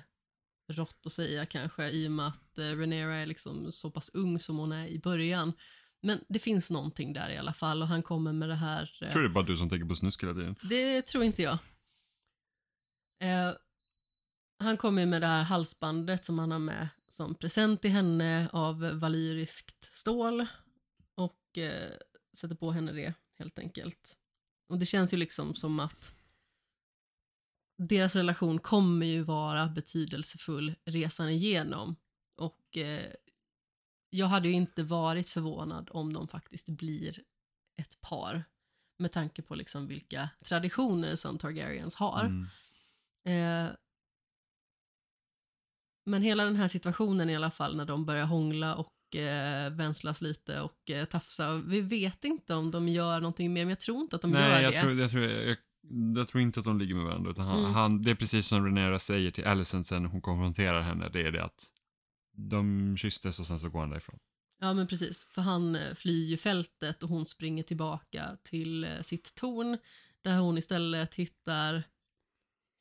rått 0.67 1.05
att 1.05 1.13
säga 1.13 1.45
kanske 1.45 1.89
i 1.89 2.07
och 2.07 2.11
med 2.11 2.27
att 2.27 2.57
eh, 2.57 2.63
Rhaenyra 2.63 3.15
är 3.15 3.25
liksom 3.25 3.71
så 3.71 3.91
pass 3.91 4.09
ung 4.13 4.39
som 4.39 4.57
hon 4.57 4.71
är 4.71 4.87
i 4.87 4.99
början. 4.99 5.53
Men 6.01 6.19
det 6.29 6.39
finns 6.39 6.71
någonting 6.71 7.13
där 7.13 7.29
i 7.29 7.37
alla 7.37 7.53
fall 7.53 7.81
och 7.81 7.87
han 7.87 8.03
kommer 8.03 8.33
med 8.33 8.49
det 8.49 8.55
här 8.55 8.97
eh, 9.01 9.11
tror 9.11 9.21
det 9.21 9.27
är 9.27 9.33
bara 9.33 9.45
du 9.45 9.57
som 9.57 9.69
tänker 9.69 9.87
på 9.87 9.95
snusk 9.95 10.23
hela 10.23 10.33
tiden. 10.33 10.55
det 10.63 11.01
tror 11.01 11.23
inte 11.23 11.41
jag. 11.41 11.57
Eh, 13.23 13.53
han 14.59 14.77
kommer 14.77 15.05
med 15.05 15.21
det 15.21 15.27
här 15.27 15.43
halsbandet 15.43 16.25
som 16.25 16.39
han 16.39 16.51
har 16.51 16.59
med 16.59 16.87
som 17.07 17.35
present 17.35 17.81
till 17.81 17.91
henne 17.91 18.49
av 18.53 18.79
valyriskt 18.79 19.93
stål 19.93 20.45
och 21.15 21.57
eh, 21.57 21.91
sätter 22.33 22.55
på 22.55 22.71
henne 22.71 22.91
det 22.91 23.13
helt 23.37 23.59
enkelt. 23.59 24.17
Och 24.69 24.77
det 24.77 24.85
känns 24.85 25.13
ju 25.13 25.17
liksom 25.17 25.55
som 25.55 25.79
att 25.79 26.16
deras 27.77 28.15
relation 28.15 28.59
kommer 28.59 29.05
ju 29.05 29.23
vara 29.23 29.67
betydelsefull 29.67 30.75
resan 30.85 31.29
igenom 31.29 31.95
och 32.35 32.77
eh, 32.77 33.13
jag 34.09 34.27
hade 34.27 34.47
ju 34.47 34.53
inte 34.53 34.83
varit 34.83 35.29
förvånad 35.29 35.89
om 35.91 36.13
de 36.13 36.27
faktiskt 36.27 36.67
blir 36.67 37.19
ett 37.81 38.01
par 38.01 38.43
med 38.99 39.11
tanke 39.11 39.41
på 39.41 39.55
liksom 39.55 39.87
vilka 39.87 40.29
traditioner 40.45 41.15
som 41.15 41.37
Targaryens 41.37 41.95
har. 41.95 42.25
Mm. 42.25 42.47
Eh, 43.25 43.71
men 46.05 46.21
hela 46.21 46.43
den 46.43 46.55
här 46.55 46.67
situationen 46.67 47.29
i 47.29 47.35
alla 47.35 47.51
fall 47.51 47.77
när 47.77 47.85
de 47.85 48.05
börjar 48.05 48.25
hångla 48.25 48.75
och 48.75 49.15
eh, 49.15 49.71
vänslas 49.71 50.21
lite 50.21 50.61
och 50.61 50.89
eh, 50.89 51.05
tafsa. 51.05 51.55
Vi 51.55 51.81
vet 51.81 52.23
inte 52.23 52.53
om 52.53 52.71
de 52.71 52.87
gör 52.87 53.19
någonting 53.19 53.53
mer, 53.53 53.61
men 53.61 53.69
jag 53.69 53.79
tror 53.79 54.01
inte 54.01 54.15
att 54.15 54.21
de 54.21 54.31
gör 54.31 54.39
Nej, 54.39 54.63
jag 54.63 54.73
det. 54.73 54.81
tror, 54.81 54.99
jag, 54.99 55.11
tror, 55.11 55.23
jag, 55.23 55.57
jag 56.15 56.27
tror 56.29 56.41
inte 56.41 56.59
att 56.59 56.65
de 56.65 56.79
ligger 56.79 56.95
med 56.95 57.03
varandra. 57.05 57.31
Utan 57.31 57.45
han, 57.47 57.59
Mm. 57.59 57.73
han, 57.73 58.01
det 58.01 58.11
är 58.11 58.15
precis 58.15 58.47
som 58.47 58.65
Renera 58.65 58.99
säger 58.99 59.31
till 59.31 59.45
Alicent 59.45 59.87
sen 59.87 60.05
hon 60.05 60.21
konfronterar 60.21 60.81
henne. 60.81 61.09
Det 61.09 61.21
är 61.21 61.31
det 61.31 61.43
att 61.43 61.65
de 62.33 62.97
kysstes 62.97 63.39
och 63.39 63.45
sen 63.47 63.59
så 63.59 63.69
går 63.69 63.79
han 63.79 63.89
därifrån. 63.89 64.19
Ja, 64.59 64.73
men 64.73 64.87
precis. 64.87 65.27
För 65.29 65.41
han 65.41 65.75
eh, 65.75 65.93
flyr 65.95 66.25
ju 66.25 66.37
fältet 66.37 67.03
och 67.03 67.09
hon 67.09 67.25
springer 67.25 67.63
tillbaka 67.63 68.37
till 68.43 68.83
eh, 68.83 69.01
sitt 69.01 69.35
torn 69.35 69.77
där 70.21 70.39
hon 70.39 70.57
istället 70.57 71.15
hittar 71.15 71.83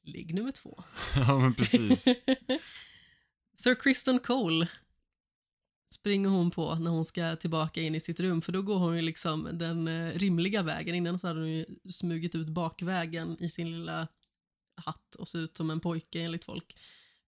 ligg 0.02 0.34
nummer 0.34 0.50
två. 0.52 0.82
ja, 1.14 1.38
men 1.38 1.54
precis. 1.54 2.04
Sir 3.58 3.74
Kristen 3.74 4.18
Cole 4.18 4.68
springer 5.94 6.28
hon 6.28 6.50
på 6.50 6.74
när 6.74 6.90
hon 6.90 7.04
ska 7.04 7.36
tillbaka 7.36 7.82
in 7.82 7.94
i 7.94 8.00
sitt 8.00 8.20
rum 8.20 8.42
för 8.42 8.52
då 8.52 8.62
går 8.62 8.78
hon 8.78 8.96
ju 8.96 9.02
liksom 9.02 9.48
den 9.52 9.88
eh, 9.88 10.12
rimliga 10.18 10.62
vägen. 10.62 10.94
Innan 10.94 11.18
så 11.18 11.26
hade 11.26 11.40
hon 11.40 11.50
ju 11.50 11.66
smugit 11.90 12.34
ut 12.34 12.48
bakvägen 12.48 13.36
i 13.40 13.48
sin 13.48 13.70
lilla 13.70 14.08
hatt 14.76 15.14
och 15.14 15.28
ser 15.28 15.38
ut 15.38 15.56
som 15.56 15.70
en 15.70 15.80
pojke 15.80 16.20
enligt 16.20 16.44
folk. 16.44 16.76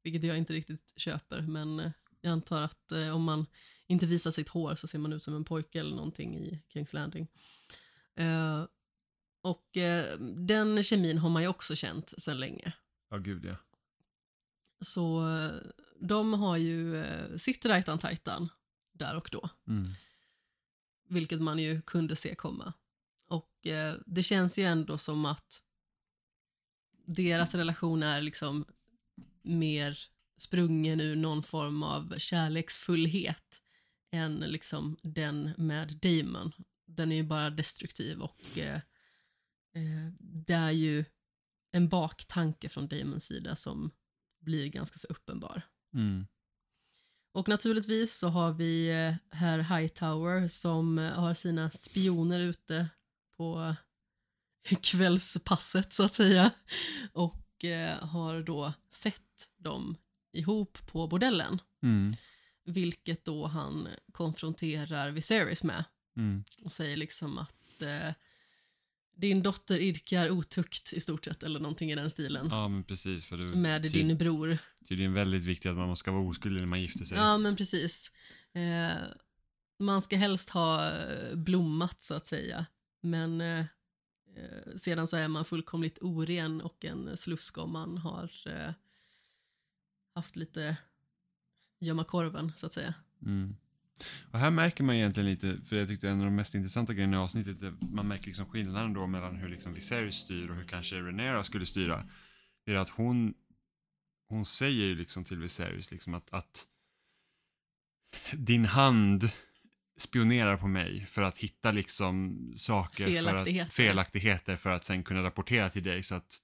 Vilket 0.02 0.24
jag 0.24 0.38
inte 0.38 0.52
riktigt 0.52 0.92
köper 0.96 1.40
men 1.40 1.80
eh, 1.80 1.90
jag 2.20 2.32
antar 2.32 2.62
att 2.62 2.92
eh, 2.92 3.16
om 3.16 3.24
man 3.24 3.46
inte 3.86 4.06
visar 4.06 4.30
sitt 4.30 4.48
hår 4.48 4.74
så 4.74 4.86
ser 4.86 4.98
man 4.98 5.12
ut 5.12 5.22
som 5.22 5.34
en 5.34 5.44
pojke 5.44 5.80
eller 5.80 5.96
någonting 5.96 6.36
i 6.36 6.62
Kings 6.68 6.92
Landing. 6.92 7.28
Eh, 8.14 8.64
och 9.42 9.76
eh, 9.76 10.18
den 10.20 10.82
kemin 10.82 11.18
har 11.18 11.30
man 11.30 11.42
ju 11.42 11.48
också 11.48 11.76
känt 11.76 12.14
sedan 12.18 12.40
länge. 12.40 12.72
Ja, 13.10 13.16
gud 13.16 13.44
ja. 13.44 13.56
Så 14.80 15.22
de 16.00 16.32
har 16.32 16.56
ju 16.56 16.96
eh, 16.96 17.36
sitt 17.36 17.64
Rajtan 17.66 17.98
Titan 17.98 18.48
där 18.92 19.16
och 19.16 19.28
då, 19.32 19.50
Mm. 19.68 19.88
vilket 21.08 21.40
man 21.42 21.58
ju 21.58 21.82
kunde 21.82 22.16
se 22.16 22.34
komma. 22.34 22.72
Och 23.28 23.66
eh, 23.66 23.94
det 24.06 24.22
känns 24.22 24.58
ju 24.58 24.62
ändå 24.64 24.98
som 24.98 25.24
att 25.24 25.62
deras 27.06 27.54
relation 27.54 28.02
är 28.02 28.20
liksom 28.20 28.64
mer 29.42 29.98
sprungen 30.36 31.00
ur 31.00 31.16
någon 31.16 31.42
form 31.42 31.82
av 31.82 32.18
kärleksfullhet 32.18 33.62
än 34.10 34.34
liksom 34.36 34.96
den 35.02 35.54
med 35.58 35.96
Damon. 36.02 36.52
Den 36.86 37.12
är 37.12 37.16
ju 37.16 37.22
bara 37.22 37.50
destruktiv 37.50 38.20
och 38.20 38.58
eh, 38.58 38.76
eh, 39.74 40.12
det 40.20 40.54
är 40.54 40.70
ju 40.70 41.04
en 41.72 41.88
baktanke 41.88 42.68
från 42.68 42.88
Damons 42.88 43.24
sida 43.24 43.56
som 43.56 43.90
blir 44.48 44.66
ganska 44.66 44.98
så 44.98 45.06
uppenbar. 45.06 45.62
Mm. 45.94 46.26
Och 47.32 47.48
naturligtvis 47.48 48.18
så 48.18 48.28
har 48.28 48.52
vi 48.52 48.88
eh, 48.88 49.36
herr 49.38 49.58
Hightower 49.58 50.48
som 50.48 50.98
eh, 50.98 51.12
har 51.12 51.34
sina 51.34 51.70
spioner 51.70 52.40
ute 52.40 52.88
på 53.36 53.74
kvällspasset 54.82 55.92
så 55.92 56.04
att 56.04 56.14
säga. 56.14 56.50
Och 57.12 57.64
eh, 57.64 57.98
har 58.04 58.42
då 58.42 58.72
sett 58.90 59.48
dem 59.56 59.96
ihop 60.32 60.78
på 60.86 61.06
bordellen. 61.06 61.60
Mm. 61.82 62.14
Vilket 62.64 63.24
då 63.24 63.46
han 63.46 63.88
konfronterar 64.12 65.10
Viserys 65.10 65.62
med. 65.62 65.84
Mm. 66.16 66.44
Och 66.62 66.72
säger 66.72 66.96
liksom 66.96 67.38
att 67.38 67.82
eh, 67.82 68.14
din 69.18 69.42
dotter 69.42 69.78
idkar 69.78 70.30
otukt 70.30 70.92
i 70.92 71.00
stort 71.00 71.24
sett, 71.24 71.42
eller 71.42 71.60
någonting 71.60 71.92
i 71.92 71.94
den 71.94 72.10
stilen. 72.10 72.48
Ja, 72.50 72.68
men 72.68 72.84
precis. 72.84 73.24
För 73.24 73.36
det 73.36 73.44
Med 73.56 73.82
ty- 73.82 73.88
din 73.88 74.16
bror. 74.18 74.58
tydligen 74.88 75.12
väldigt 75.12 75.44
viktigt 75.44 75.70
att 75.70 75.76
man 75.76 75.96
ska 75.96 76.12
vara 76.12 76.22
oskyldig 76.22 76.60
när 76.60 76.66
man 76.68 76.80
gifter 76.80 77.04
sig. 77.04 77.18
Ja, 77.18 77.38
men 77.38 77.56
precis. 77.56 78.12
Eh, 78.52 78.92
man 79.78 80.02
ska 80.02 80.16
helst 80.16 80.50
ha 80.50 80.92
eh, 80.92 81.34
blommat 81.36 82.02
så 82.02 82.14
att 82.14 82.26
säga. 82.26 82.66
Men 83.00 83.40
eh, 83.40 83.60
eh, 84.36 84.76
sedan 84.76 85.06
så 85.06 85.16
är 85.16 85.28
man 85.28 85.44
fullkomligt 85.44 85.98
oren 86.02 86.60
och 86.60 86.84
en 86.84 87.16
slusk 87.16 87.58
om 87.58 87.72
man 87.72 87.98
har 87.98 88.30
eh, 88.46 88.72
haft 90.14 90.36
lite 90.36 90.76
gömma 91.80 92.04
korven 92.04 92.52
så 92.56 92.66
att 92.66 92.72
säga. 92.72 92.94
Mm. 93.22 93.56
Och 94.30 94.38
här 94.38 94.50
märker 94.50 94.84
man 94.84 94.94
egentligen 94.94 95.30
lite, 95.30 95.58
för 95.66 95.76
jag 95.76 95.88
tyckte 95.88 96.08
en 96.08 96.18
av 96.18 96.24
de 96.24 96.34
mest 96.34 96.54
intressanta 96.54 96.94
grejerna 96.94 97.16
i 97.16 97.20
avsnittet, 97.20 97.56
man 97.80 98.08
märker 98.08 98.26
liksom 98.26 98.46
skillnaden 98.46 98.92
då 98.92 99.06
mellan 99.06 99.36
hur 99.36 99.48
liksom 99.48 99.74
Viserys 99.74 100.14
styr 100.16 100.50
och 100.50 100.56
hur 100.56 100.64
kanske 100.64 100.96
Renera 100.96 101.44
skulle 101.44 101.66
styra. 101.66 102.04
Det 102.66 102.72
är 102.72 102.76
att 102.76 102.88
hon, 102.88 103.34
hon 104.28 104.44
säger 104.44 104.84
ju 104.84 104.94
liksom 104.94 105.24
till 105.24 105.38
Viserys 105.38 105.90
liksom 105.90 106.14
att, 106.14 106.32
att 106.32 106.66
din 108.32 108.64
hand 108.64 109.30
spionerar 109.98 110.56
på 110.56 110.68
mig 110.68 111.06
för 111.06 111.22
att 111.22 111.38
hitta 111.38 111.70
liksom 111.72 112.38
saker, 112.56 113.04
För 113.04 113.12
Felaktigheter. 113.12 113.66
att, 113.66 113.72
felaktigheter 113.72 114.56
för 114.56 114.70
att 114.70 114.84
sen 114.84 115.04
kunna 115.04 115.22
rapportera 115.22 115.70
till 115.70 115.82
dig 115.82 116.02
så 116.02 116.14
att 116.14 116.38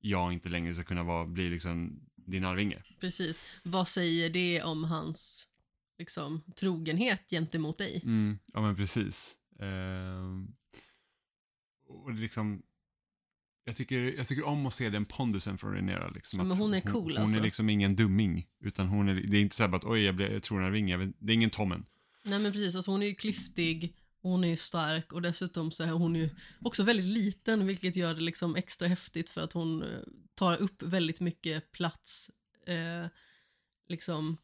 jag 0.00 0.32
inte 0.32 0.48
längre 0.48 0.74
ska 0.74 0.84
kunna 0.84 1.02
vara, 1.02 1.26
bli 1.26 1.50
liksom 1.50 2.00
din 2.16 2.44
arvinge. 2.44 2.82
Precis. 3.00 3.44
Vad 3.62 3.88
säger 3.88 4.30
det 4.30 4.62
om 4.62 4.84
hans 4.84 5.46
liksom, 6.00 6.42
trogenhet 6.56 7.30
gentemot 7.30 7.78
dig? 7.78 8.00
Mm, 8.04 8.38
ja 8.52 8.60
men 8.60 8.76
precis. 8.76 9.36
Ehm, 9.60 10.54
och 11.88 12.12
det 12.12 12.18
är 12.18 12.22
liksom, 12.22 12.62
jag 13.64 13.76
tycker, 13.76 14.16
jag 14.16 14.28
tycker 14.28 14.46
om 14.46 14.66
att 14.66 14.74
se 14.74 14.90
den 14.90 15.04
pondusen 15.04 15.58
från 15.58 15.74
Renera. 15.74 16.10
Liksom, 16.10 16.48
men 16.48 16.50
hon 16.50 16.74
är 16.74 16.80
cool, 16.80 17.12
hon, 17.12 17.22
alltså. 17.22 17.38
är 17.38 17.42
liksom 17.42 17.70
ingen 17.70 17.96
dumming. 17.96 18.46
Utan 18.60 18.86
hon 18.86 19.08
är, 19.08 19.14
det 19.14 19.36
är 19.36 19.40
inte 19.40 19.56
så 19.56 19.62
här 19.62 19.74
att 19.74 19.84
oj, 19.84 20.04
jag, 20.04 20.14
blev, 20.14 20.32
vet, 20.32 21.14
det 21.18 21.32
är 21.32 21.34
ingen 21.34 21.50
Tommen. 21.50 21.86
Nej 22.22 22.38
men 22.38 22.52
precis, 22.52 22.76
alltså 22.76 22.90
hon 22.90 23.02
är 23.02 23.06
ju 23.06 23.14
klyftig, 23.14 23.96
hon 24.22 24.44
är 24.44 24.48
ju 24.48 24.56
stark 24.56 25.12
och 25.12 25.22
dessutom 25.22 25.70
så 25.70 25.82
är 25.82 25.90
hon 25.90 26.14
ju 26.14 26.30
också 26.60 26.82
väldigt 26.82 27.06
liten 27.06 27.66
vilket 27.66 27.96
gör 27.96 28.14
det 28.14 28.20
liksom 28.20 28.56
extra 28.56 28.88
häftigt 28.88 29.30
för 29.30 29.40
att 29.40 29.52
hon 29.52 29.82
eh, 29.82 30.00
tar 30.34 30.56
upp 30.56 30.82
väldigt 30.82 31.20
mycket 31.20 31.72
plats 31.72 32.30
eh, 32.66 33.06
liksom 33.88 34.36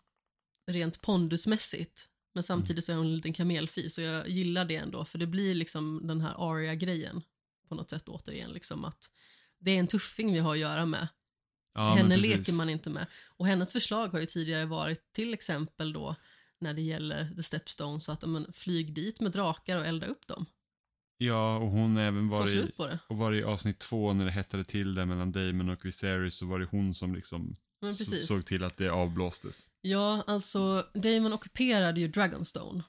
rent 0.66 1.00
pondusmässigt. 1.00 2.08
Men 2.34 2.42
samtidigt 2.42 2.84
så 2.84 2.92
är 2.92 2.96
hon 2.96 3.06
en 3.06 3.16
liten 3.16 3.32
kamelfis 3.32 3.98
och 3.98 4.04
jag 4.04 4.28
gillar 4.28 4.64
det 4.64 4.76
ändå 4.76 5.04
för 5.04 5.18
det 5.18 5.26
blir 5.26 5.54
liksom 5.54 6.06
den 6.06 6.20
här 6.20 6.34
aria-grejen 6.36 7.22
på 7.68 7.74
något 7.74 7.90
sätt 7.90 8.08
återigen 8.08 8.50
liksom 8.50 8.84
att 8.84 9.10
det 9.58 9.70
är 9.70 9.78
en 9.78 9.86
tuffing 9.86 10.32
vi 10.32 10.38
har 10.38 10.52
att 10.52 10.58
göra 10.58 10.86
med. 10.86 11.08
Ja, 11.74 11.94
Henne 11.94 12.16
leker 12.16 12.52
man 12.52 12.70
inte 12.70 12.90
med. 12.90 13.06
Och 13.28 13.46
hennes 13.46 13.72
förslag 13.72 14.08
har 14.08 14.20
ju 14.20 14.26
tidigare 14.26 14.64
varit 14.64 15.12
till 15.12 15.34
exempel 15.34 15.92
då 15.92 16.16
när 16.58 16.74
det 16.74 16.82
gäller 16.82 17.34
The 17.36 17.42
Stepstones 17.42 18.08
att 18.08 18.28
men, 18.28 18.52
flyg 18.52 18.94
dit 18.94 19.20
med 19.20 19.32
drakar 19.32 19.76
och 19.76 19.86
elda 19.86 20.06
upp 20.06 20.26
dem. 20.26 20.46
Ja, 21.18 21.56
och 21.56 21.68
hon 21.68 21.96
även 21.96 22.30
på 22.76 22.86
det. 22.86 22.98
och 23.08 23.16
var 23.16 23.32
i 23.32 23.44
avsnitt 23.44 23.78
två 23.78 24.12
när 24.12 24.24
det 24.24 24.30
hettade 24.30 24.64
till 24.64 24.94
där 24.94 25.04
mellan 25.04 25.32
Damon 25.32 25.68
och 25.68 25.84
Viserys 25.84 26.34
så 26.34 26.46
var 26.46 26.58
det 26.58 26.68
hon 26.70 26.94
som 26.94 27.14
liksom 27.14 27.56
Men 27.80 27.96
precis. 27.96 28.28
såg 28.28 28.46
till 28.46 28.64
att 28.64 28.76
det 28.76 28.88
avblåstes. 28.88 29.68
Ja, 29.80 30.24
alltså 30.26 30.86
Damon 30.94 31.32
ockuperade 31.32 32.00
ju 32.00 32.08
Dragonstone. 32.08 32.84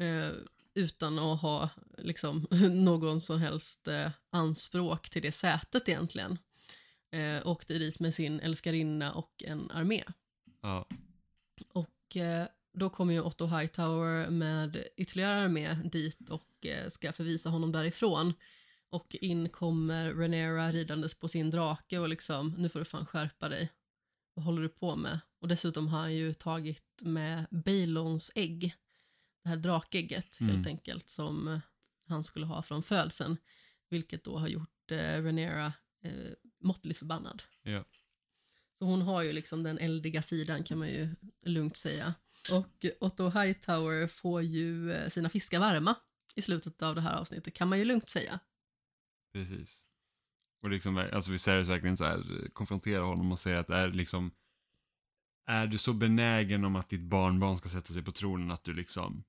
Eh, 0.00 0.30
utan 0.74 1.18
att 1.18 1.40
ha 1.40 1.70
liksom 1.98 2.46
någon 2.70 3.20
som 3.20 3.40
helst 3.40 3.88
eh, 3.88 4.10
anspråk 4.30 5.10
till 5.10 5.22
det 5.22 5.32
sätet 5.32 5.88
egentligen. 5.88 6.38
Eh, 7.12 7.46
åkte 7.46 7.78
dit 7.78 8.00
med 8.00 8.14
sin 8.14 8.40
älskarinna 8.40 9.12
och 9.12 9.42
en 9.46 9.70
armé. 9.70 10.04
Ja, 10.62 10.86
Och 11.68 12.16
eh, 12.16 12.46
då 12.72 12.90
kommer 12.90 13.12
ju 13.12 13.20
Otto 13.20 13.46
Hightower 13.46 14.30
med 14.30 14.84
ytterligare 14.96 15.44
armé 15.44 15.74
dit 15.74 16.28
och 16.28 16.66
eh, 16.66 16.88
ska 16.88 17.12
förvisa 17.12 17.48
honom 17.48 17.72
därifrån. 17.72 18.34
Och 18.90 19.16
in 19.20 19.48
kommer 19.48 20.14
Renera 20.14 20.72
ridandes 20.72 21.14
på 21.18 21.28
sin 21.28 21.50
drake 21.50 21.98
och 21.98 22.08
liksom, 22.08 22.54
nu 22.58 22.68
får 22.68 22.78
du 22.78 22.84
fan 22.84 23.06
skärpa 23.06 23.48
dig. 23.48 23.72
Vad 24.34 24.44
håller 24.44 24.62
du 24.62 24.68
på 24.68 24.96
med? 24.96 25.20
Och 25.40 25.48
dessutom 25.48 25.88
har 25.88 25.98
han 26.00 26.14
ju 26.14 26.34
tagit 26.34 26.82
med 27.02 27.46
Balons 27.50 28.30
ägg. 28.34 28.74
Det 29.42 29.48
här 29.48 29.56
drakägget 29.56 30.40
Mm. 30.40 30.54
helt 30.54 30.66
enkelt 30.66 31.10
som 31.10 31.48
eh, 31.48 31.58
han 32.08 32.24
skulle 32.24 32.46
ha 32.46 32.62
från 32.62 32.82
födseln. 32.82 33.36
Vilket 33.88 34.24
då 34.24 34.38
har 34.38 34.48
gjort 34.48 34.90
eh, 34.90 35.22
Renera 35.22 35.72
eh, 36.02 36.12
måttligt 36.60 36.98
förbannad. 36.98 37.42
ja. 37.62 37.84
Så 38.78 38.84
hon 38.86 39.02
har 39.02 39.22
ju 39.22 39.32
liksom 39.32 39.62
den 39.62 39.78
eldiga 39.78 40.22
sidan 40.22 40.64
kan 40.64 40.78
man 40.78 40.88
ju 40.88 41.14
lugnt 41.46 41.76
säga. 41.76 42.14
Och 42.52 42.86
Otto 43.00 43.28
Hightower 43.28 44.06
får 44.06 44.42
ju 44.42 44.92
eh, 44.92 45.08
sina 45.08 45.28
fiskar 45.28 45.60
varma 45.60 45.94
i 46.34 46.42
slutet 46.42 46.82
av 46.82 46.94
det 46.94 47.00
här 47.00 47.16
avsnittet 47.20 47.54
kan 47.54 47.68
man 47.68 47.78
ju 47.78 47.84
lugnt 47.84 48.08
säga. 48.10 48.40
Precis. 49.32 49.86
Och 50.62 50.70
liksom, 50.70 50.96
alltså 50.96 51.30
Viserys 51.30 51.68
verkligen 51.68 51.96
så 51.96 52.04
här 52.04 52.18
eh, 52.18 52.48
konfronterar 52.48 53.02
honom 53.02 53.32
och 53.32 53.38
säger 53.38 53.56
att 53.56 53.70
är 53.70 53.88
liksom 53.88 54.30
är 55.46 55.66
du 55.66 55.78
så 55.78 55.92
benägen 55.92 56.64
om 56.64 56.76
att 56.76 56.88
ditt 56.88 57.00
barnbarn 57.00 57.58
ska 57.58 57.68
sätta 57.68 57.92
sig 57.92 58.02
på 58.02 58.12
tronen 58.12 58.50
att 58.50 58.64
du 58.64 58.72
liksom 58.72 59.24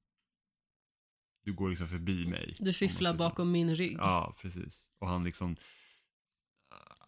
du 1.43 1.53
går 1.53 1.69
liksom 1.69 1.87
förbi 1.87 2.27
mig. 2.27 2.55
Du 2.59 2.73
fifflar 2.73 3.11
så. 3.11 3.17
bakom 3.17 3.51
min 3.51 3.75
rygg. 3.75 3.97
Ja, 3.97 4.35
precis. 4.41 4.87
Och 4.99 5.07
han 5.07 5.23
liksom 5.23 5.55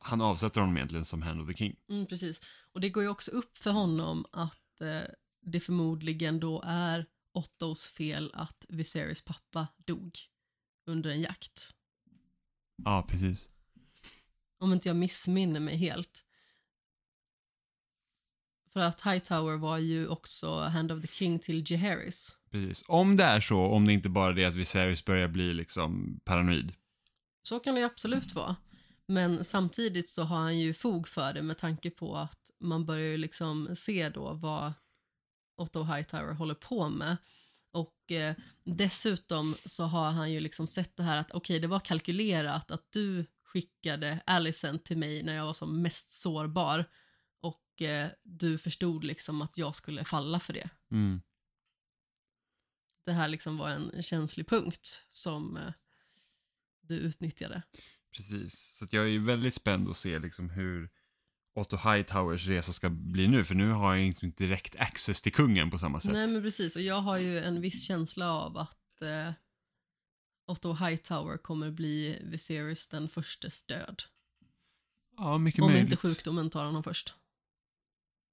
han 0.04 0.22
avsätter 0.22 0.62
honom 0.62 0.78
egentligen 0.78 1.06
som 1.06 1.22
Hand 1.22 1.42
of 1.42 1.48
the 1.48 1.54
King. 1.54 1.76
Mm, 1.90 2.06
precis. 2.06 2.42
Och 2.72 2.82
det 2.82 2.90
går 2.90 3.04
ju 3.04 3.10
också 3.10 3.32
upp 3.32 3.58
för 3.58 3.72
honom 3.72 4.26
att 4.32 4.82
eh, 4.82 5.02
det 5.42 5.60
förmodligen 5.60 6.40
då 6.40 6.62
är 6.66 7.06
Ottos 7.34 7.88
fel 7.88 8.32
att 8.34 8.66
Viserys 8.70 9.22
pappa 9.22 9.68
dog 9.86 10.18
under 10.86 11.10
en 11.10 11.22
jakt. 11.22 11.76
Ja, 12.86 13.06
precis. 13.10 13.50
Om 14.60 14.74
inte 14.74 14.90
jag 14.90 14.96
missminner 14.96 15.60
mig 15.60 15.78
helt. 15.78 16.24
För 18.74 18.80
att 18.80 19.02
Hightower 19.02 19.58
var 19.58 19.78
ju 19.78 20.08
också 20.08 20.60
Hand 20.60 20.92
of 20.92 21.02
the 21.02 21.08
King 21.08 21.40
till 21.40 21.72
Jaehaerys. 21.72 22.38
Precis. 22.52 22.84
Om 22.88 23.18
det 23.18 23.24
är 23.24 23.42
så, 23.42 23.66
om 23.66 23.86
det 23.88 23.94
inte 23.94 24.10
bara 24.10 24.32
är 24.32 24.36
det 24.36 24.46
att 24.46 24.56
Viserys 24.56 25.06
börjar 25.06 25.28
bli 25.28 25.54
liksom 25.54 26.20
paranoid. 26.24 26.74
Så 27.44 27.60
kan 27.60 27.76
det 27.76 27.80
ju 27.80 27.86
absolut 27.86 28.36
vara. 28.36 28.56
Men 29.06 29.44
samtidigt 29.44 30.10
så 30.10 30.24
har 30.24 30.38
han 30.38 30.60
ju 30.60 30.74
fog 30.74 31.08
för 31.08 31.34
det 31.34 31.42
med 31.42 31.58
tanke 31.58 31.90
på 31.90 32.16
att 32.16 32.40
man 32.60 32.86
börjar 32.86 33.08
ju 33.08 33.18
liksom 33.18 33.76
se 33.76 34.10
då 34.10 34.34
vad 34.34 34.74
Otto 35.58 35.84
Hightower 35.84 36.34
håller 36.34 36.56
på 36.56 36.90
med. 36.90 37.18
Och 37.74 38.12
eh, 38.12 38.36
dessutom 38.64 39.56
så 39.66 39.84
har 39.84 40.12
han 40.12 40.32
ju 40.32 40.40
liksom 40.40 40.68
sett 40.68 40.98
det 40.98 41.04
här 41.04 41.18
att 41.18 41.32
okej, 41.32 41.60
det 41.60 41.68
var 41.68 41.80
kalkylerat 41.80 42.72
att 42.72 42.88
du 42.92 43.26
skickade 43.44 44.20
Alicent 44.26 44.86
till 44.86 44.98
mig 44.98 45.24
när 45.24 45.34
jag 45.34 45.46
var 45.46 45.54
som 45.54 45.82
mest 45.82 46.12
sårbar 46.12 46.90
och 47.42 47.82
eh, 47.82 48.10
du 48.24 48.58
förstod 48.58 49.04
liksom 49.04 49.42
att 49.42 49.58
jag 49.58 49.76
skulle 49.76 50.06
falla 50.06 50.40
för 50.40 50.54
det. 50.54 50.70
Mm. 50.92 51.22
Det 53.06 53.12
här 53.12 53.28
liksom 53.28 53.58
var 53.58 53.70
en 53.70 54.04
känslig 54.04 54.48
punkt 54.48 55.06
som 55.10 55.58
eh, 55.58 55.74
du 56.82 56.96
utnyttjade. 56.96 57.62
Precis. 58.12 58.76
Så 58.78 58.88
jag 58.92 59.04
är 59.04 59.10
ju 59.10 59.26
väldigt 59.26 59.56
spänd 59.56 59.90
att 59.90 59.98
se 59.98 60.20
liksom 60.20 60.50
hur 60.50 60.90
Otto 61.56 61.78
Hightowers 61.78 62.48
resa 62.48 62.74
ska 62.74 62.90
bli 62.90 63.28
nu. 63.28 63.44
För 63.44 63.56
nu 63.56 63.72
har 63.72 63.96
jag 63.96 64.06
inte 64.06 64.26
direkt 64.28 64.76
access 64.76 65.22
till 65.22 65.34
kungen 65.34 65.72
på 65.72 65.78
samma 65.78 66.00
sätt. 66.00 66.12
Nej 66.12 66.32
men 66.32 66.42
precis, 66.42 66.76
och 66.76 66.82
jag 66.82 67.02
har 67.02 67.18
ju 67.18 67.40
en 67.40 67.62
viss 67.62 67.84
känsla 67.88 68.32
av 68.32 68.58
att 68.58 69.02
eh, 69.02 69.32
Otto 70.48 70.74
Hightower 70.74 71.38
kommer 71.38 71.72
bli 71.72 72.20
Viserys 72.24 72.88
den 72.88 73.10
förstes 73.10 73.64
död. 73.64 74.04
ja, 75.18 75.38
mycket 75.38 75.62
Om 75.62 75.68
möjligt. 75.68 75.84
inte 75.84 75.98
sjukdomen 75.98 76.50
tar 76.50 76.66
honom 76.66 76.84
först. 76.84 77.16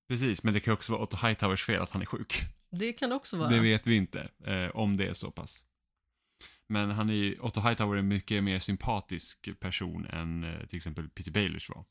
Precis, 0.09 0.43
men 0.43 0.55
det 0.55 0.61
kan 0.61 0.75
också 0.75 0.93
vara 0.93 1.03
Otto 1.03 1.27
Hightowers 1.27 1.65
fel 1.65 1.83
att 1.83 1.91
han 1.91 2.03
är 2.03 2.07
sjuk. 2.07 2.41
Det 2.71 2.93
kan 2.93 3.11
det 3.11 3.17
också 3.17 3.37
vara. 3.37 3.49
Det 3.49 3.61
vet 3.61 3.87
vi 3.87 3.97
inte, 3.97 4.29
eh, 4.45 4.69
om 4.77 4.97
det 4.97 5.07
är 5.07 5.13
så 5.13 5.31
pass. 5.31 5.65
Men 6.69 6.91
han 6.91 7.11
är 7.11 7.45
Otto 7.45 7.61
Hightower 7.61 7.95
är 7.95 7.99
en 7.99 8.09
mycket 8.09 8.45
mer 8.45 8.59
sympatisk 8.59 9.61
person 9.61 10.07
än 10.07 10.45
eh, 10.45 10.67
till 10.67 10.77
exempel 10.77 11.09
Peter 11.09 11.31
Baelish 11.31 11.71
var. 11.71 11.85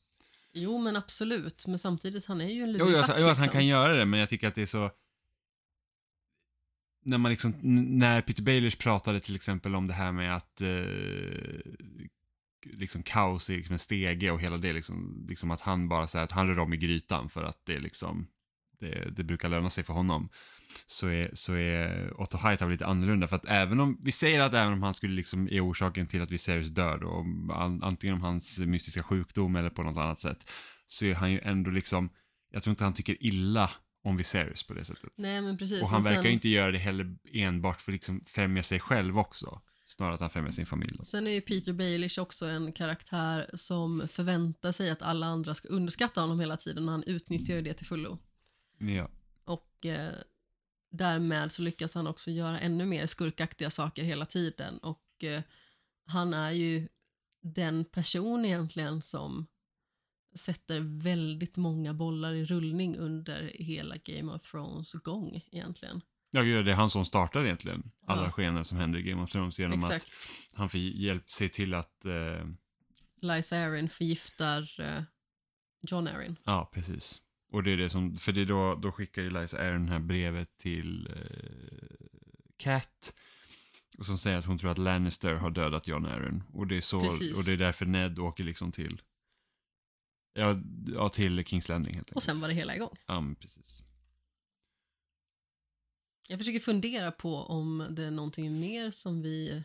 Jo, 0.52 0.78
men 0.78 0.96
absolut. 0.96 1.66
Men 1.66 1.78
samtidigt, 1.78 2.26
han 2.26 2.40
är 2.40 2.48
ju 2.50 2.62
en 2.62 2.70
Jo, 2.70 2.84
lurifax. 2.84 3.08
jag, 3.08 3.20
jo, 3.20 3.26
att 3.26 3.36
han 3.36 3.44
liksom. 3.44 3.52
kan 3.52 3.66
göra 3.66 3.92
det, 3.96 4.04
men 4.06 4.20
jag 4.20 4.28
tycker 4.28 4.48
att 4.48 4.54
det 4.54 4.62
är 4.62 4.66
så... 4.66 4.90
När 7.02 7.18
man 7.18 7.30
liksom, 7.30 7.54
när 7.98 8.22
Peter 8.22 8.42
Baelish 8.42 8.78
pratade 8.78 9.20
till 9.20 9.34
exempel 9.34 9.74
om 9.74 9.86
det 9.86 9.94
här 9.94 10.12
med 10.12 10.36
att 10.36 10.60
eh, 10.60 10.68
liksom 12.64 13.02
kaos 13.02 13.50
är 13.50 13.54
liksom 13.56 13.72
en 13.72 13.78
stege 13.78 14.30
och 14.30 14.40
hela 14.40 14.58
det 14.58 14.72
liksom, 14.72 15.26
liksom 15.28 15.50
att 15.50 15.60
han 15.60 15.88
bara 15.88 16.06
säger 16.06 16.24
att 16.24 16.32
han 16.32 16.48
rör 16.48 16.58
om 16.58 16.72
i 16.72 16.76
grytan 16.76 17.28
för 17.28 17.44
att 17.44 17.66
det 17.66 17.78
liksom, 17.78 18.26
det, 18.78 19.10
det 19.16 19.24
brukar 19.24 19.48
löna 19.48 19.70
sig 19.70 19.84
för 19.84 19.92
honom. 19.92 20.28
Så 20.86 21.08
är, 21.08 21.30
så 21.34 21.54
är 21.54 22.10
Otto 22.20 22.38
Hightower 22.48 22.72
lite 22.72 22.86
annorlunda 22.86 23.28
för 23.28 23.36
att 23.36 23.48
även 23.48 23.80
om, 23.80 23.98
vi 24.02 24.12
säger 24.12 24.40
att 24.40 24.54
även 24.54 24.72
om 24.72 24.82
han 24.82 24.94
skulle 24.94 25.14
liksom 25.14 25.48
är 25.48 25.68
orsaken 25.68 26.06
till 26.06 26.22
att 26.22 26.30
Viserys 26.30 26.68
dör 26.68 27.04
och 27.04 27.24
an, 27.56 27.82
antingen 27.82 28.14
om 28.14 28.22
hans 28.22 28.58
mystiska 28.58 29.02
sjukdom 29.02 29.56
eller 29.56 29.70
på 29.70 29.82
något 29.82 29.96
annat 29.96 30.20
sätt 30.20 30.50
så 30.86 31.04
är 31.04 31.14
han 31.14 31.32
ju 31.32 31.40
ändå 31.42 31.70
liksom, 31.70 32.10
jag 32.50 32.62
tror 32.62 32.72
inte 32.72 32.84
han 32.84 32.94
tycker 32.94 33.24
illa 33.24 33.70
om 34.04 34.16
Viserys 34.16 34.62
på 34.62 34.74
det 34.74 34.84
sättet. 34.84 35.12
Nej, 35.16 35.42
men 35.42 35.58
precis. 35.58 35.82
Och 35.82 35.88
han 35.88 36.02
verkar 36.02 36.24
ju 36.24 36.32
inte 36.32 36.48
göra 36.48 36.70
det 36.70 36.78
heller 36.78 37.16
enbart 37.32 37.80
för 37.80 37.92
att 37.92 37.94
liksom 37.94 38.24
främja 38.26 38.62
sig 38.62 38.80
själv 38.80 39.18
också. 39.18 39.60
Snarare 39.86 40.14
att 40.14 40.20
han 40.20 40.30
främjar 40.30 40.52
sin 40.52 40.66
familj. 40.66 40.96
Då. 40.98 41.04
Sen 41.04 41.26
är 41.26 41.30
ju 41.30 41.40
Peter 41.40 41.72
Baelish 41.72 42.18
också 42.18 42.46
en 42.46 42.72
karaktär 42.72 43.50
som 43.54 44.08
förväntar 44.08 44.72
sig 44.72 44.90
att 44.90 45.02
alla 45.02 45.26
andra 45.26 45.54
ska 45.54 45.68
underskatta 45.68 46.20
honom 46.20 46.40
hela 46.40 46.56
tiden 46.56 46.84
och 46.84 46.92
han 46.92 47.02
utnyttjar 47.02 47.54
ju 47.54 47.62
det 47.62 47.74
till 47.74 47.86
fullo. 47.86 48.18
Ja. 48.78 49.10
Och 49.44 49.86
eh, 49.86 50.12
därmed 50.90 51.52
så 51.52 51.62
lyckas 51.62 51.94
han 51.94 52.06
också 52.06 52.30
göra 52.30 52.60
ännu 52.60 52.86
mer 52.86 53.06
skurkaktiga 53.06 53.70
saker 53.70 54.02
hela 54.04 54.26
tiden 54.26 54.78
och 54.78 55.24
eh, 55.24 55.42
han 56.06 56.34
är 56.34 56.50
ju 56.50 56.88
den 57.42 57.84
person 57.84 58.44
egentligen 58.44 59.02
som 59.02 59.46
sätter 60.34 60.80
väldigt 61.02 61.56
många 61.56 61.94
bollar 61.94 62.34
i 62.34 62.44
rullning 62.44 62.96
under 62.96 63.52
hela 63.54 63.96
Game 63.96 64.32
of 64.32 64.50
Thrones 64.50 64.92
gång 64.92 65.40
egentligen. 65.52 66.00
Ja, 66.30 66.42
det 66.42 66.70
är 66.70 66.74
han 66.74 66.90
som 66.90 67.04
startar 67.04 67.44
egentligen 67.44 67.90
alla 68.06 68.24
Ja. 68.24 68.30
skeenden 68.32 68.64
som 68.64 68.78
händer 68.78 68.98
i 68.98 69.02
Game 69.02 69.22
of 69.22 69.30
Thrones 69.32 69.58
genom 69.58 69.78
Exakt. 69.78 70.06
att 70.06 70.58
han 70.58 70.68
får 70.68 70.80
hjälp 70.80 71.30
sig 71.30 71.48
till 71.48 71.74
att, 71.74 72.04
eh, 72.04 72.46
Lysa 73.22 73.56
Arryn 73.56 73.88
förgiftar 73.88 74.80
eh, 74.80 75.02
John 75.82 76.06
Arryn. 76.08 76.36
ja 76.44 76.70
precis. 76.74 77.22
Och 77.50 77.62
det 77.62 77.70
är 77.70 77.76
det 77.76 77.90
som, 77.90 78.16
för 78.16 78.32
det 78.32 78.40
är 78.40 78.46
då, 78.46 78.74
då 78.74 78.92
skickar 78.92 79.22
ju 79.22 79.30
Liza 79.30 79.58
Aaron 79.58 79.86
det 79.86 79.92
här 79.92 79.98
brevet 79.98 80.58
till 80.58 81.06
eh, 81.06 82.06
Cat. 82.56 83.14
Och 83.98 84.06
som 84.06 84.18
säger 84.18 84.38
att 84.38 84.44
hon 84.44 84.58
tror 84.58 84.70
att 84.70 84.78
Lannister 84.78 85.34
har 85.34 85.50
dödat 85.50 85.86
John 85.86 86.06
Aaron. 86.06 86.42
Och 86.52 86.66
det 86.66 86.76
är 86.76 86.80
så, 86.80 87.00
Precis. 87.00 87.36
och 87.36 87.44
det 87.44 87.52
är 87.52 87.56
därför 87.56 87.86
Ned 87.86 88.18
åker 88.18 88.44
liksom 88.44 88.72
till, 88.72 89.02
ja, 90.32 90.56
ja 90.86 91.08
till 91.08 91.44
Kings 91.44 91.68
Landing 91.68 91.94
helt 91.94 92.04
enkelt. 92.04 92.16
Och 92.16 92.22
sen 92.22 92.40
var 92.40 92.48
det 92.48 92.54
hela 92.54 92.76
igång. 92.76 92.96
Ja, 93.06 93.20
men 93.20 93.34
precis. 93.34 93.82
Jag 96.28 96.38
försöker 96.38 96.60
fundera 96.60 97.12
på 97.12 97.36
om 97.36 97.86
det 97.90 98.04
är 98.04 98.10
någonting 98.10 98.60
mer 98.60 98.90
som 98.90 99.22
vi 99.22 99.64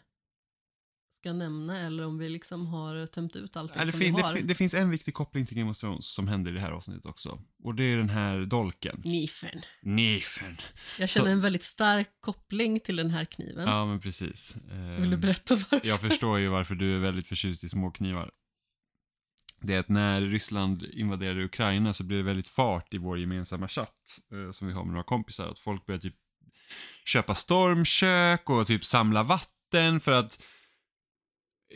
ska 1.26 1.34
nämna 1.34 1.80
eller 1.80 2.06
om 2.06 2.18
vi 2.18 2.30
liksom 2.30 2.68
har 2.68 3.08
tömt 3.08 3.36
ut 3.36 3.56
allting 3.56 3.80
Ja, 3.80 3.86
det, 3.86 3.92
som 3.92 4.00
vi 4.00 4.12
det, 4.12 4.22
har. 4.22 4.34
fin, 4.34 4.48
det 4.48 4.56
finns 4.56 4.74
en 4.74 4.90
viktig 4.90 5.14
koppling 5.14 5.46
till 5.46 5.58
Game 5.58 5.72
of 5.72 5.78
Thrones 5.78 6.06
som 6.08 6.28
händer 6.28 6.52
i 6.52 6.54
det 6.54 6.60
här 6.60 6.72
avsnittet 6.72 7.06
också. 7.06 7.40
Och 7.64 7.76
det 7.76 7.84
är 7.84 7.98
den 7.98 8.10
här 8.10 8.40
dolken. 8.46 9.02
Nifen. 9.06 9.62
Nifen. 9.82 10.58
Jag 11.00 11.10
känner 11.10 11.28
Så- 11.28 11.32
en 11.32 11.42
väldigt 11.42 11.64
stark 11.64 12.10
koppling 12.22 12.80
till 12.80 12.96
den 12.96 13.10
här 13.10 13.26
kniven. 13.26 13.68
Ja, 13.68 13.86
men 13.86 14.00
precis. 14.00 14.56
Ehm, 14.72 15.02
Vill 15.02 15.10
du 15.10 15.18
berätta 15.18 15.56
varför? 15.56 15.82
Jag 15.84 16.02
förstår 16.02 16.40
ju 16.40 16.48
varför 16.48 16.76
du 16.76 16.96
är 16.96 17.00
väldigt 17.00 17.28
förtjust 17.28 17.64
i 17.64 17.70
små 17.70 17.92
knivar. 17.92 18.32
Det 19.62 19.74
är 19.76 19.80
att 19.80 19.90
när 19.90 20.22
Ryssland 20.22 20.84
invaderade 20.84 21.44
Ukraina 21.46 21.94
så 21.94 22.04
blev 22.04 22.18
det 22.20 22.24
väldigt 22.24 22.48
fart 22.48 22.94
i 22.94 22.98
vår 22.98 23.20
gemensamma 23.20 23.68
chatt 23.68 24.20
eh, 24.32 24.52
som 24.52 24.68
vi 24.68 24.74
har 24.74 24.84
med 24.84 24.92
några 24.94 25.04
kompisar. 25.04 25.48
Att 25.52 25.60
folk 25.60 25.86
började 25.86 26.02
typ 26.02 26.16
köpa 27.06 27.36
stormkök 27.36 28.50
och 28.50 28.68
typ 28.68 28.86
samla 28.86 29.24
vatten 29.24 30.00
för 30.00 30.12
att 30.12 30.42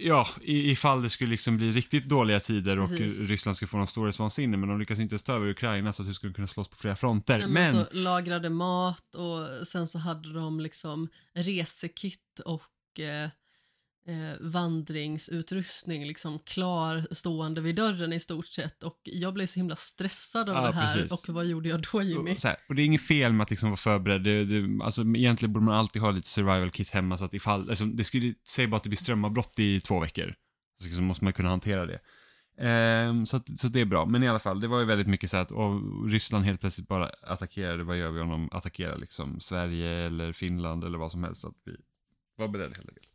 Ja, 0.01 0.27
ifall 0.41 1.01
det 1.01 1.09
skulle 1.09 1.29
liksom 1.29 1.57
bli 1.57 1.71
riktigt 1.71 2.05
dåliga 2.05 2.39
tider 2.39 2.79
och 2.79 2.89
Precis. 2.89 3.29
Ryssland 3.29 3.55
skulle 3.55 3.69
få 3.69 3.77
någon 3.77 3.87
storhetsvansinne 3.87 4.57
men 4.57 4.69
de 4.69 4.79
lyckas 4.79 4.99
inte 4.99 5.33
över 5.33 5.49
Ukraina 5.49 5.93
så 5.93 6.01
att 6.01 6.07
de 6.07 6.13
skulle 6.13 6.33
kunna 6.33 6.47
slåss 6.47 6.67
på 6.67 6.75
flera 6.75 6.95
fronter. 6.95 7.37
Nej, 7.37 7.47
men, 7.47 7.75
men 7.75 7.85
så 7.85 7.93
lagrade 7.93 8.49
mat 8.49 9.15
och 9.15 9.67
sen 9.67 9.87
så 9.87 9.99
hade 9.99 10.33
de 10.33 10.59
liksom 10.59 11.09
resekit 11.33 12.39
och 12.45 12.99
eh, 12.99 13.29
eh, 14.09 14.37
vandringsutrustning 14.39 16.05
liksom 16.05 16.39
klar 16.39 17.07
stående 17.11 17.61
vid 17.61 17.75
dörren 17.75 18.13
i 18.13 18.19
stort 18.19 18.47
sett 18.47 18.83
och 18.83 18.99
jag 19.03 19.33
blev 19.33 19.45
så 19.45 19.59
himla 19.59 19.75
stressad 19.75 20.49
av 20.49 20.55
Ja, 20.55 20.61
det 20.61 20.71
här 20.71 20.93
precis. 20.93 21.11
och 21.11 21.33
vad 21.35 21.45
gjorde 21.45 21.69
jag 21.69 21.85
då 21.91 22.01
Jimmy? 22.01 22.31
Och, 22.31 22.43
här, 22.43 22.55
och 22.69 22.75
det 22.75 22.81
är 22.81 22.85
inget 22.85 23.07
fel 23.07 23.33
med 23.33 23.43
att 23.43 23.49
liksom 23.49 23.69
vara 23.69 23.77
förberedd. 23.77 24.23
Det, 24.23 24.45
det, 24.45 24.83
alltså, 24.83 25.01
egentligen 25.01 25.53
borde 25.53 25.65
man 25.65 25.75
alltid 25.75 26.01
ha 26.01 26.11
lite 26.11 26.29
survival 26.29 26.69
kit 26.69 26.89
hemma 26.89 27.17
så 27.17 27.25
att 27.25 27.33
ifall, 27.33 27.69
alltså, 27.69 27.85
det 27.85 28.03
skulle, 28.03 28.33
säg 28.47 28.67
bara 28.67 28.77
att 28.77 28.83
det 28.83 28.89
blir 28.89 28.97
strömavbrott 28.97 29.59
i 29.59 29.81
två 29.81 29.99
veckor. 29.99 30.35
Så, 30.81 30.89
så 30.89 31.01
måste 31.01 31.23
man 31.23 31.33
kunna 31.33 31.49
hantera 31.49 31.85
det. 31.85 31.99
Ehm, 32.61 33.25
så, 33.25 33.37
att, 33.37 33.59
så 33.59 33.67
det 33.67 33.81
är 33.81 33.85
bra, 33.85 34.05
men 34.05 34.23
i 34.23 34.27
alla 34.27 34.39
fall, 34.39 34.59
det 34.59 34.67
var 34.67 34.79
ju 34.79 34.85
väldigt 34.85 35.07
mycket 35.07 35.29
så 35.31 35.37
att 35.37 35.51
och 35.51 35.81
Ryssland 36.09 36.45
helt 36.45 36.61
plötsligt 36.61 36.87
bara 36.87 37.09
attackerade, 37.23 37.83
vad 37.83 37.97
gör 37.97 38.11
vi 38.11 38.19
om 38.19 38.29
de 38.29 38.49
attackerar 38.51 38.97
liksom 38.97 39.39
Sverige 39.39 39.89
eller 39.89 40.33
Finland 40.33 40.83
eller 40.83 40.97
vad 40.97 41.11
som 41.11 41.23
helst, 41.23 41.45
att 41.45 41.53
vi 41.65 41.75
var 42.37 42.47
beredda 42.47 42.75
helt 42.75 42.89
enkelt. 42.89 43.07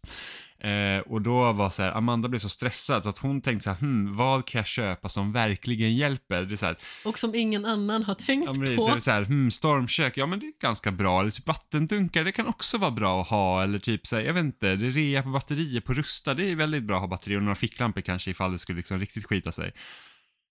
Eh, 0.65 0.99
och 1.01 1.23
då 1.23 1.53
var 1.53 1.71
så 1.71 1.83
här, 1.83 1.93
Amanda 1.93 2.29
blev 2.29 2.39
så 2.39 2.49
stressad 2.49 3.03
så 3.03 3.09
att 3.09 3.19
hon 3.19 3.41
tänkte 3.41 3.65
så 3.65 3.71
här, 3.71 3.77
hmm, 3.77 4.17
vad 4.17 4.47
kan 4.47 4.59
jag 4.59 4.67
köpa 4.67 5.09
som 5.09 5.33
verkligen 5.33 5.97
hjälper? 5.97 6.43
Det 6.43 6.55
är 6.55 6.57
så 6.57 6.67
här, 6.67 6.77
Och 7.05 7.19
som 7.19 7.35
ingen 7.35 7.65
annan 7.65 8.03
har 8.03 8.15
tänkt 8.15 8.47
Ja, 8.47 8.53
men 8.53 8.71
det 8.71 8.77
på. 8.77 8.89
är 8.89 8.99
så 8.99 9.11
här, 9.11 9.25
hmm, 9.25 9.51
stormkök, 9.51 10.17
ja 10.17 10.27
men 10.27 10.41
det 10.41 10.47
är 10.47 10.53
ganska 10.61 10.93
bra. 10.93 11.21
Eller 11.21 11.31
typ 11.31 11.47
vattendunkar, 11.47 12.25
det 12.25 12.33
kan 12.33 12.47
också 12.47 12.79
vara 12.79 12.91
bra 12.91 13.23
att 13.23 13.29
ha. 13.29 13.63
Eller 13.63 13.79
typ 13.79 14.07
så 14.07 14.17
här, 14.17 14.23
jag 14.23 14.35
vet 14.35 14.45
inte, 14.45 14.77
det 14.77 14.87
är 14.87 14.91
rea 14.91 15.23
på 15.23 15.29
batterier 15.29 15.81
på 15.81 15.95
Rusta, 15.95 16.35
det 16.35 16.51
är 16.51 16.57
väldigt 16.57 16.83
bra 16.83 16.97
att 16.97 17.03
ha 17.03 17.09
batterier. 17.09 17.37
Och 17.39 17.45
några 17.45 17.57
ficklampor 17.57 18.01
kanske 18.01 18.31
ifall 18.31 18.53
det 18.53 18.59
skulle 18.59 18.77
liksom 18.77 18.99
riktigt 19.01 19.27
skita 19.27 19.53
sig. 19.53 19.73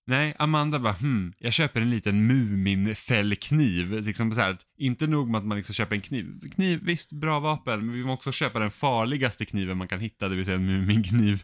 Nej, 0.06 0.34
Amanda 0.38 0.78
bara, 0.78 0.92
hmm, 0.92 1.32
jag 1.38 1.52
köper 1.52 1.80
en 1.80 1.90
liten 1.90 2.26
Muminfällkniv. 2.26 3.92
Liksom 3.92 4.32
så 4.32 4.40
här, 4.40 4.58
inte 4.76 5.06
nog 5.06 5.28
med 5.30 5.38
att 5.38 5.46
man 5.46 5.56
liksom 5.56 5.74
köper 5.74 5.94
en 5.94 6.00
kniv. 6.00 6.50
Kniv, 6.54 6.80
visst, 6.82 7.12
bra 7.12 7.40
vapen, 7.40 7.86
men 7.86 7.94
vi 7.94 8.04
måste 8.04 8.12
också 8.28 8.32
köpa 8.32 8.58
den 8.58 8.70
farligaste 8.70 9.44
kniven 9.44 9.76
man 9.76 9.88
kan 9.88 10.00
hitta, 10.00 10.28
det 10.28 10.36
vill 10.36 10.44
säga 10.44 10.56
en 10.56 10.66
Muminkniv. 10.66 11.42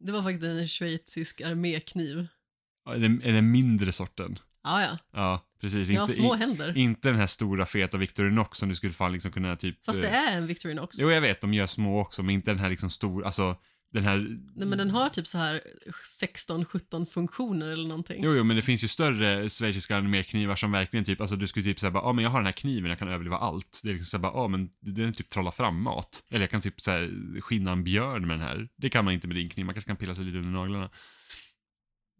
Det 0.00 0.12
var 0.12 0.22
faktiskt 0.22 0.44
en 0.44 0.66
schweizisk 0.66 1.40
armékniv. 1.40 2.26
Ja, 2.84 2.94
Den, 2.94 3.18
den 3.18 3.50
mindre 3.50 3.92
sorten. 3.92 4.38
Ja, 4.64 4.82
ja. 4.82 4.98
Ja, 5.12 5.46
precis. 5.60 5.88
Jag 5.88 6.00
har 6.00 6.04
Inte, 6.04 6.14
små 6.14 6.34
händer. 6.34 6.76
Inte 6.76 7.08
den 7.08 7.18
här 7.18 7.26
stora 7.26 7.66
feta 7.66 7.96
Victorinox 7.96 8.58
som 8.58 8.68
du 8.68 8.74
skulle 8.74 8.92
fan 8.92 9.12
liksom 9.12 9.32
kunna 9.32 9.56
typ... 9.56 9.84
Fast 9.84 10.00
det 10.00 10.08
eh, 10.08 10.14
är 10.14 10.36
en 10.36 10.46
Victorinox. 10.46 10.96
Jo, 11.00 11.10
jag 11.10 11.20
vet, 11.20 11.40
de 11.40 11.54
gör 11.54 11.66
små 11.66 12.00
också, 12.00 12.22
men 12.22 12.34
inte 12.34 12.50
den 12.50 12.58
här 12.58 12.70
liksom 12.70 12.90
stor, 12.90 13.24
alltså 13.24 13.56
den 13.92 14.04
här... 14.04 14.16
Nej, 14.54 14.68
men 14.68 14.78
den 14.78 14.90
har 14.90 15.08
typ 15.08 15.26
så 15.26 15.38
här 15.38 15.60
16-17 16.20 17.06
funktioner 17.06 17.68
eller 17.68 17.88
någonting. 17.88 18.24
Jo, 18.24 18.34
jo, 18.34 18.44
men 18.44 18.56
det 18.56 18.62
finns 18.62 18.84
ju 18.84 18.88
större 18.88 19.48
schweiziska 19.48 19.96
arméknivar 19.96 20.56
som 20.56 20.72
verkligen 20.72 21.04
typ, 21.04 21.20
alltså 21.20 21.36
du 21.36 21.46
skulle 21.46 21.64
typ 21.64 21.78
säga 21.78 21.90
bara, 21.90 22.02
ja 22.02 22.08
ah, 22.08 22.12
men 22.12 22.24
jag 22.24 22.30
har 22.30 22.38
den 22.38 22.46
här 22.46 22.52
kniven, 22.52 22.90
jag 22.90 22.98
kan 22.98 23.08
överleva 23.08 23.36
allt. 23.36 23.80
Det 23.82 23.90
är 23.90 23.92
liksom 23.92 24.06
såhär 24.06 24.22
bara, 24.22 24.32
ja 24.32 24.44
ah, 24.44 24.48
men 24.48 24.70
den 24.80 25.12
typ 25.12 25.30
trolla 25.30 25.52
fram 25.52 25.82
mat. 25.82 26.22
Eller 26.30 26.40
jag 26.40 26.50
kan 26.50 26.60
typ 26.60 26.80
såhär 26.80 27.40
skinna 27.40 27.72
en 27.72 27.84
björn 27.84 28.26
med 28.26 28.38
den 28.38 28.48
här. 28.48 28.68
Det 28.76 28.90
kan 28.90 29.04
man 29.04 29.14
inte 29.14 29.26
med 29.26 29.36
din 29.36 29.48
kniv, 29.48 29.66
man 29.66 29.74
kanske 29.74 29.88
kan 29.88 29.96
pilla 29.96 30.14
sig 30.14 30.24
lite 30.24 30.38
under 30.38 30.50
naglarna. 30.50 30.90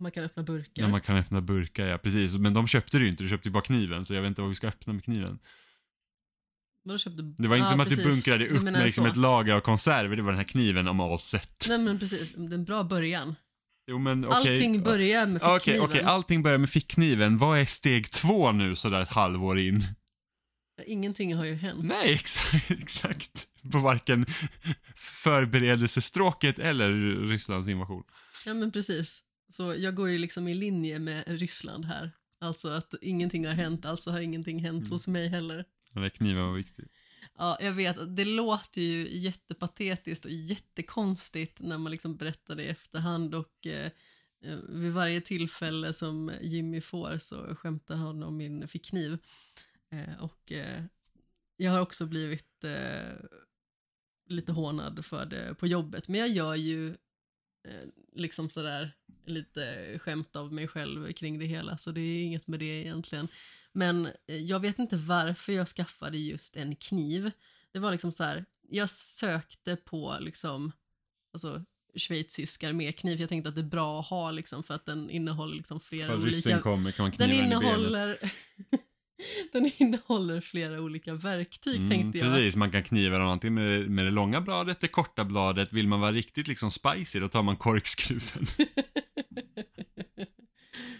Man 0.00 0.10
kan 0.10 0.24
öppna 0.24 0.42
burkar. 0.42 0.82
Ja, 0.82 0.88
man 0.88 1.00
kan 1.00 1.16
öppna 1.16 1.40
burkar, 1.40 1.86
ja 1.86 1.98
precis. 1.98 2.34
Men 2.34 2.54
de 2.54 2.66
köpte 2.66 2.98
du 2.98 3.04
ju 3.04 3.10
inte, 3.10 3.22
du 3.22 3.28
köpte 3.28 3.48
ju 3.48 3.52
bara 3.52 3.62
kniven, 3.62 4.04
så 4.04 4.14
jag 4.14 4.22
vet 4.22 4.28
inte 4.28 4.40
vad 4.40 4.48
vi 4.48 4.54
ska 4.54 4.68
öppna 4.68 4.92
med 4.92 5.04
kniven. 5.04 5.38
Vadå 6.84 6.98
köpte... 6.98 7.22
Det 7.38 7.48
var 7.48 7.56
inte 7.56 7.64
Ja, 7.64 7.70
som 7.70 7.80
att 7.80 7.88
precis. 7.88 8.04
du 8.04 8.10
bunkrade 8.10 8.48
upp 8.48 8.62
med 8.62 8.84
liksom 8.84 9.04
så. 9.04 9.10
ett 9.10 9.16
lager 9.16 9.54
av 9.54 9.60
konserver, 9.60 10.16
det 10.16 10.22
var 10.22 10.30
den 10.30 10.38
här 10.38 10.44
kniven 10.46 10.88
om 10.88 11.00
all 11.00 11.18
set. 11.18 11.66
Nej 11.68 11.78
men 11.78 11.98
precis, 11.98 12.32
det 12.36 12.54
är 12.54 12.54
en 12.54 12.64
bra 12.64 12.84
början. 12.84 13.34
Jo 13.86 13.98
men 13.98 14.24
okej. 14.24 14.36
Allting 14.36 14.82
börjar 14.82 15.26
med 15.26 15.42
Okej, 15.42 15.58
fickkniven. 15.60 15.84
okej, 15.90 16.02
allting 16.02 16.42
börjar 16.42 16.58
med 16.58 16.70
fickkniven. 16.70 17.38
Vad 17.38 17.58
är 17.58 17.64
steg 17.64 18.10
två 18.10 18.52
nu 18.52 18.74
sådär 18.76 19.02
ett 19.02 19.08
halvår 19.12 19.58
in? 19.58 19.84
Ingenting 20.86 21.34
har 21.34 21.44
ju 21.44 21.54
hänt. 21.54 21.84
Nej, 21.84 22.12
exakt, 22.14 22.70
exakt. 22.70 23.46
På 23.72 23.78
varken 23.78 24.26
förberedelsestråket 24.96 26.58
eller 26.58 26.90
Rysslands 27.28 27.68
invasion. 27.68 28.02
Ja 28.46 28.54
men 28.54 28.72
precis. 28.72 29.22
Så 29.52 29.74
jag 29.74 29.94
går 29.94 30.08
ju 30.10 30.18
liksom 30.18 30.48
i 30.48 30.54
linje 30.54 30.98
med 30.98 31.24
Ryssland 31.26 31.84
här. 31.84 32.10
Alltså 32.40 32.68
att 32.68 32.94
ingenting 33.00 33.46
har 33.46 33.54
hänt, 33.54 33.84
alltså 33.84 34.10
har 34.10 34.20
ingenting 34.20 34.58
hänt 34.64 34.82
Mm. 34.86 34.90
hos 34.92 35.08
mig 35.08 35.28
heller. 35.28 35.64
Den 35.92 36.02
där 36.02 36.10
kniven 36.10 36.46
var 36.46 36.54
viktig. 36.54 36.88
Ja, 37.38 37.56
jag 37.60 37.72
vet, 37.72 38.16
det 38.16 38.24
låter 38.24 38.80
ju 38.80 39.18
jättepatetiskt 39.18 40.24
och 40.24 40.30
jättekonstigt 40.30 41.60
när 41.60 41.78
man 41.78 41.92
liksom 41.92 42.16
berättar 42.16 42.54
det 42.54 42.64
i 42.64 42.68
efterhand 42.68 43.34
och 43.34 43.66
eh, 43.66 43.90
eh 44.44 44.58
vid 44.68 44.92
varje 44.92 45.20
tillfälle 45.20 45.92
som 45.92 46.32
Jimmy 46.40 46.80
får 46.80 47.18
så 47.18 47.56
skämtar 47.56 47.96
han 47.96 48.22
om 48.22 48.36
min 48.36 48.68
fickkniv. 48.68 49.18
Eh, 49.90 50.24
och 50.24 50.52
eh, 50.52 50.82
jag 51.56 51.72
har 51.72 51.80
också 51.80 52.06
blivit 52.06 52.64
eh, 52.64 53.14
lite 54.26 54.52
hånad 54.52 55.04
för 55.04 55.26
det 55.26 55.54
på 55.54 55.66
jobbet, 55.66 56.08
men 56.08 56.20
jag 56.20 56.28
gör 56.28 56.54
ju 56.54 56.96
liksom 58.14 58.50
sådär 58.50 58.92
lite 59.24 59.98
skämt 59.98 60.36
av 60.36 60.52
mig 60.52 60.68
själv 60.68 61.12
kring 61.12 61.38
det 61.38 61.46
hela, 61.46 61.78
så 61.78 61.90
det 61.90 62.00
är 62.00 62.22
inget 62.22 62.48
med 62.48 62.60
det 62.60 62.64
egentligen. 62.82 63.28
Men 63.72 64.06
eh, 64.26 64.36
jag 64.36 64.60
vet 64.60 64.78
inte 64.78 64.96
varför 64.96 65.52
jag 65.52 65.68
skaffade 65.68 66.18
just 66.18 66.56
en 66.56 66.76
kniv. 66.76 67.30
Det 67.72 67.78
var 67.78 67.92
liksom 67.92 68.12
så 68.12 68.24
här, 68.24 68.44
jag 68.68 68.90
sökte 68.90 69.76
på 69.76 70.16
liksom, 70.20 70.72
alltså 71.32 71.64
schweizisk 71.96 72.64
armékniv. 72.64 73.20
Jag 73.20 73.28
tänkte 73.28 73.48
att 73.48 73.54
det 73.54 73.60
är 73.60 73.62
bra 73.62 74.00
att 74.00 74.06
ha 74.06 74.30
liksom 74.30 74.62
för 74.62 74.74
att 74.74 74.86
den 74.86 75.10
innehåller 75.10 75.56
liksom 75.56 75.80
flera 75.80 76.14
olika... 76.14 76.36
ryssen 76.36 76.60
kommer 76.60 76.90
kan 76.90 77.02
man 77.02 77.12
kniva 77.12 77.32
Den 77.32 77.44
innehåller... 77.44 78.18
den 79.52 79.70
innehåller 79.76 80.40
flera 80.40 80.80
olika 80.80 81.14
verktyg 81.14 81.76
Mm, 81.76 81.90
tänkte 81.90 82.18
jag. 82.18 82.34
Precis, 82.34 82.56
man 82.56 82.70
kan 82.70 82.82
kniva 82.82 83.18
den 83.18 83.28
antingen 83.28 83.54
med, 83.54 83.90
med 83.90 84.04
det 84.04 84.10
långa 84.10 84.40
bladet, 84.40 84.80
det 84.80 84.88
korta 84.88 85.24
bladet. 85.24 85.72
Vill 85.72 85.88
man 85.88 86.00
vara 86.00 86.12
riktigt 86.12 86.48
liksom 86.48 86.70
spicy, 86.70 87.20
då 87.20 87.28
tar 87.28 87.42
man 87.42 87.56
korkskruven. 87.56 88.46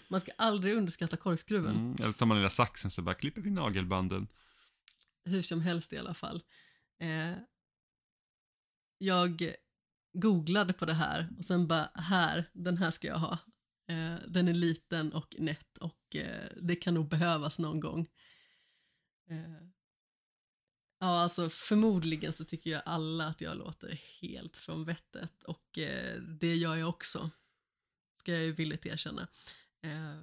Man 0.07 0.21
ska 0.21 0.31
aldrig 0.37 0.75
underskatta 0.75 1.17
korkskruven. 1.17 1.75
Mm, 1.75 1.95
eller 2.01 2.11
tar 2.13 2.25
man 2.25 2.37
lilla 2.37 2.49
saxen 2.49 2.91
så 2.91 3.01
bara 3.01 3.15
klipper 3.15 3.41
vi 3.41 3.49
nagelbanden. 3.49 4.27
Hur 5.25 5.41
som 5.41 5.61
helst 5.61 5.93
i 5.93 5.97
alla 5.97 6.13
fall. 6.13 6.43
Eh, 6.99 7.37
jag 8.97 9.53
googlade 10.13 10.73
på 10.73 10.85
det 10.85 10.93
här 10.93 11.29
och 11.37 11.45
sen 11.45 11.67
bara, 11.67 11.89
här, 11.95 12.49
den 12.53 12.77
här 12.77 12.91
ska 12.91 13.07
jag 13.07 13.17
ha. 13.17 13.37
Eh, 13.93 14.15
den 14.27 14.47
är 14.47 14.53
liten 14.53 15.13
och 15.13 15.35
nätt 15.39 15.77
och 15.77 16.15
eh, 16.15 16.49
det 16.61 16.75
kan 16.75 16.93
nog 16.93 17.09
behövas 17.09 17.59
någon 17.59 17.79
gång. 17.79 18.09
Eh, 19.29 19.67
ja, 20.99 21.21
alltså 21.21 21.49
förmodligen 21.49 22.33
så 22.33 22.45
tycker 22.45 22.69
jag 22.69 22.81
alla 22.85 23.27
att 23.27 23.41
jag 23.41 23.57
låter 23.57 24.01
helt 24.21 24.57
från 24.57 24.85
vettet 24.85 25.43
och 25.43 25.77
eh, 25.77 26.21
det 26.21 26.55
gör 26.55 26.75
jag 26.75 26.89
också. 26.89 27.31
Ska 28.19 28.31
jag 28.31 28.43
ju 28.43 28.51
villigt 28.51 28.85
erkänna. 28.85 29.27
Eh, 29.81 30.21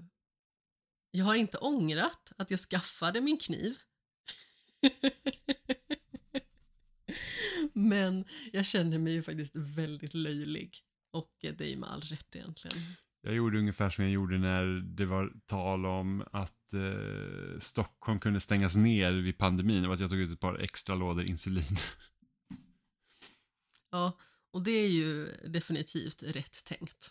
jag 1.11 1.25
har 1.25 1.35
inte 1.35 1.59
ångrat 1.59 2.33
att 2.39 2.51
jag 2.51 2.61
skaffade 2.61 3.21
min 3.21 3.39
kniv. 3.39 3.75
Men 7.73 8.25
jag 8.53 8.67
känner 8.67 8.99
mig 8.99 9.13
ju 9.13 9.23
faktiskt 9.23 9.53
väldigt 9.55 10.15
löjlig. 10.15 10.85
Och 11.11 11.45
eh, 11.45 11.55
det 11.55 11.65
är 11.65 11.69
ju 11.69 11.77
med 11.77 11.91
all 11.91 12.01
rätt 12.01 12.37
egentligen. 12.37 12.79
Jag 13.23 13.35
gjorde 13.35 13.59
ungefär 13.59 13.91
som 13.91 14.05
jag 14.05 14.13
gjorde 14.13 14.39
när 14.39 14.65
det 14.81 15.07
var 15.07 15.33
tal 15.47 15.87
om 15.87 16.25
att 16.33 16.73
eh, 16.73 17.59
Stockholm 17.59 18.21
kunde 18.21 18.41
stängas 18.41 18.77
ner 18.77 19.13
vid 19.13 19.39
pandemin. 19.39 19.87
Var 19.87 19.95
att 19.95 20.01
jag 20.01 20.11
tog 20.11 20.19
ut 20.19 20.33
ett 20.33 20.41
par 20.41 20.59
extra 20.59 20.95
lådor 20.95 21.25
insulin. 21.25 21.65
Ja, 23.93 24.19
och 24.53 24.63
det 24.63 24.71
är 24.71 24.89
ju 24.89 25.27
definitivt 25.47 26.23
rätt 26.23 26.65
tänkt. 26.65 27.11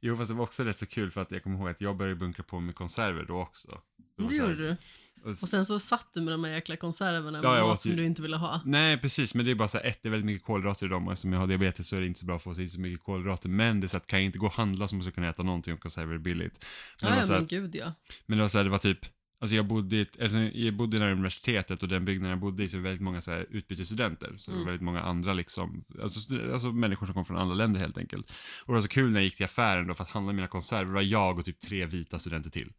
Jo, 0.00 0.16
fast 0.16 0.28
det 0.28 0.34
var 0.34 0.44
också 0.44 0.64
rätt 0.64 0.78
så 0.78 0.86
kul 0.86 1.10
för 1.10 1.20
att 1.20 1.30
jag 1.30 1.42
kommer 1.42 1.58
ihåg 1.58 1.68
att 1.68 1.80
jag 1.80 1.96
började 1.96 2.16
bunkra 2.16 2.44
på 2.44 2.60
med 2.60 2.74
konserver 2.74 3.24
då 3.24 3.40
också. 3.40 3.82
Det 4.16 4.28
Det 4.28 4.36
gjorde 4.36 4.54
du. 4.54 4.76
Och 5.24 5.30
s- 5.30 5.42
Och 5.42 5.48
sen 5.48 5.66
så 5.66 5.78
satt 5.78 6.06
du 6.14 6.20
med 6.20 6.34
de 6.34 6.44
här 6.44 6.50
jäkla 6.52 6.76
konserverna 6.76 7.40
Ja, 7.42 7.50
med 7.50 7.58
jag 7.60 7.66
mat 7.66 7.74
åt 7.74 7.80
som 7.80 7.90
ju- 7.90 7.96
du 7.96 8.04
inte 8.04 8.22
ville 8.22 8.36
ha. 8.36 8.60
Nej, 8.64 8.98
precis, 8.98 9.34
men 9.34 9.44
det 9.44 9.50
är 9.50 9.54
bara 9.54 9.68
så 9.68 9.78
här, 9.78 9.84
ett, 9.86 9.98
det 10.02 10.08
är 10.08 10.10
väldigt 10.10 10.26
mycket 10.26 10.46
kolhydrater 10.46 10.86
i 10.86 10.88
dem 10.88 11.06
och 11.06 11.12
eftersom 11.12 11.32
jag 11.32 11.40
har 11.40 11.46
diabetes 11.46 11.88
så 11.88 11.96
är 11.96 12.00
det 12.00 12.06
inte 12.06 12.20
så 12.20 12.26
bra 12.26 12.36
att 12.36 12.42
få 12.42 12.54
sig 12.54 12.68
så 12.68 12.80
mycket 12.80 13.04
kolhydrater. 13.04 13.48
Men 13.48 13.80
det 13.80 13.86
är 13.86 13.88
så 13.88 13.96
att 13.96 14.06
kan 14.06 14.18
jag 14.18 14.26
inte 14.26 14.38
gå 14.38 14.46
och 14.46 14.52
handla 14.52 14.88
så 14.88 14.96
måste 14.96 15.06
jag 15.08 15.14
kunna 15.14 15.28
äta 15.28 15.42
någonting 15.42 15.74
och 15.74 15.80
konserver 15.80 16.14
är 16.14 16.18
billigt. 16.18 16.64
Men, 17.02 17.10
Ja, 17.10 17.16
det 17.16 17.26
ja 17.26 17.32
här, 17.32 17.38
men 17.40 17.46
gud 17.46 17.74
ja. 17.76 17.92
men 18.26 18.36
det 18.38 18.42
var 18.44 18.48
så 18.48 18.58
här, 18.58 18.64
det 18.64 18.70
var 18.70 18.78
typ, 18.78 18.98
alltså 19.40 19.54
jag 19.56 19.66
bodde, 19.66 19.96
i 19.96 20.06
alltså 20.22 20.38
jag 20.38 20.74
bodde 20.76 20.98
nära 20.98 21.12
universitetet 21.12 21.82
och 21.82 21.88
den 21.88 22.04
byggnaden 22.04 22.30
jag 22.30 22.40
bodde 22.40 22.64
i 22.64 22.68
så 22.68 22.76
var 22.76 22.82
det 22.82 22.88
väldigt 22.88 23.02
många 23.04 23.20
så 23.20 23.30
här 23.30 23.46
utbytesstudenter. 23.50 24.34
Så 24.38 24.50
det 24.50 24.54
var 24.54 24.62
Mm. 24.62 24.66
väldigt 24.66 24.82
många 24.84 25.00
andra 25.02 25.32
liksom, 25.32 25.84
alltså, 26.02 26.34
alltså 26.52 26.72
människor 26.72 27.06
som 27.06 27.14
kom 27.14 27.24
från 27.24 27.36
andra 27.36 27.54
länder 27.54 27.80
helt 27.80 27.98
enkelt. 27.98 28.26
Och 28.64 28.66
det 28.66 28.72
var 28.72 28.82
så 28.82 28.88
kul 28.88 29.10
när 29.10 29.20
jag 29.20 29.24
gick 29.24 29.36
till 29.36 29.44
affären 29.44 29.86
då 29.86 29.94
för 29.94 30.02
att 30.02 30.10
handla 30.10 30.32
mina 30.32 30.48
konserver, 30.48 30.84
det 30.86 30.92
var 30.94 31.02
jag 31.02 31.38
och 31.38 31.44
typ 31.44 31.60
tre 31.60 31.86
vita 31.86 32.18
studenter 32.18 32.50
till. 32.50 32.72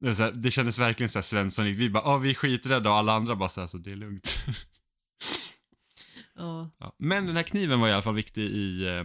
Det, 0.00 0.08
är 0.08 0.14
så 0.14 0.22
här, 0.22 0.32
det 0.32 0.50
kändes 0.50 0.78
verkligen 0.78 1.10
så 1.10 1.18
här 1.18 1.22
Svensson, 1.24 1.64
vi 1.64 1.90
bara, 1.90 2.02
ah, 2.04 2.18
vi 2.18 2.30
är 2.30 2.34
skiträdda 2.34 2.90
och 2.90 2.96
alla 2.96 3.12
andra 3.12 3.36
bara 3.36 3.48
så 3.48 3.60
här, 3.60 3.68
så 3.68 3.78
det 3.78 3.90
är 3.90 3.96
lugnt. 3.96 4.34
ja. 6.34 6.70
Ja. 6.78 6.96
Men 6.98 7.26
den 7.26 7.36
här 7.36 7.42
kniven 7.42 7.80
var 7.80 7.88
i 7.88 7.92
alla 7.92 8.02
fall 8.02 8.14
viktig 8.14 8.42
i, 8.42 8.86
eh, 8.86 9.04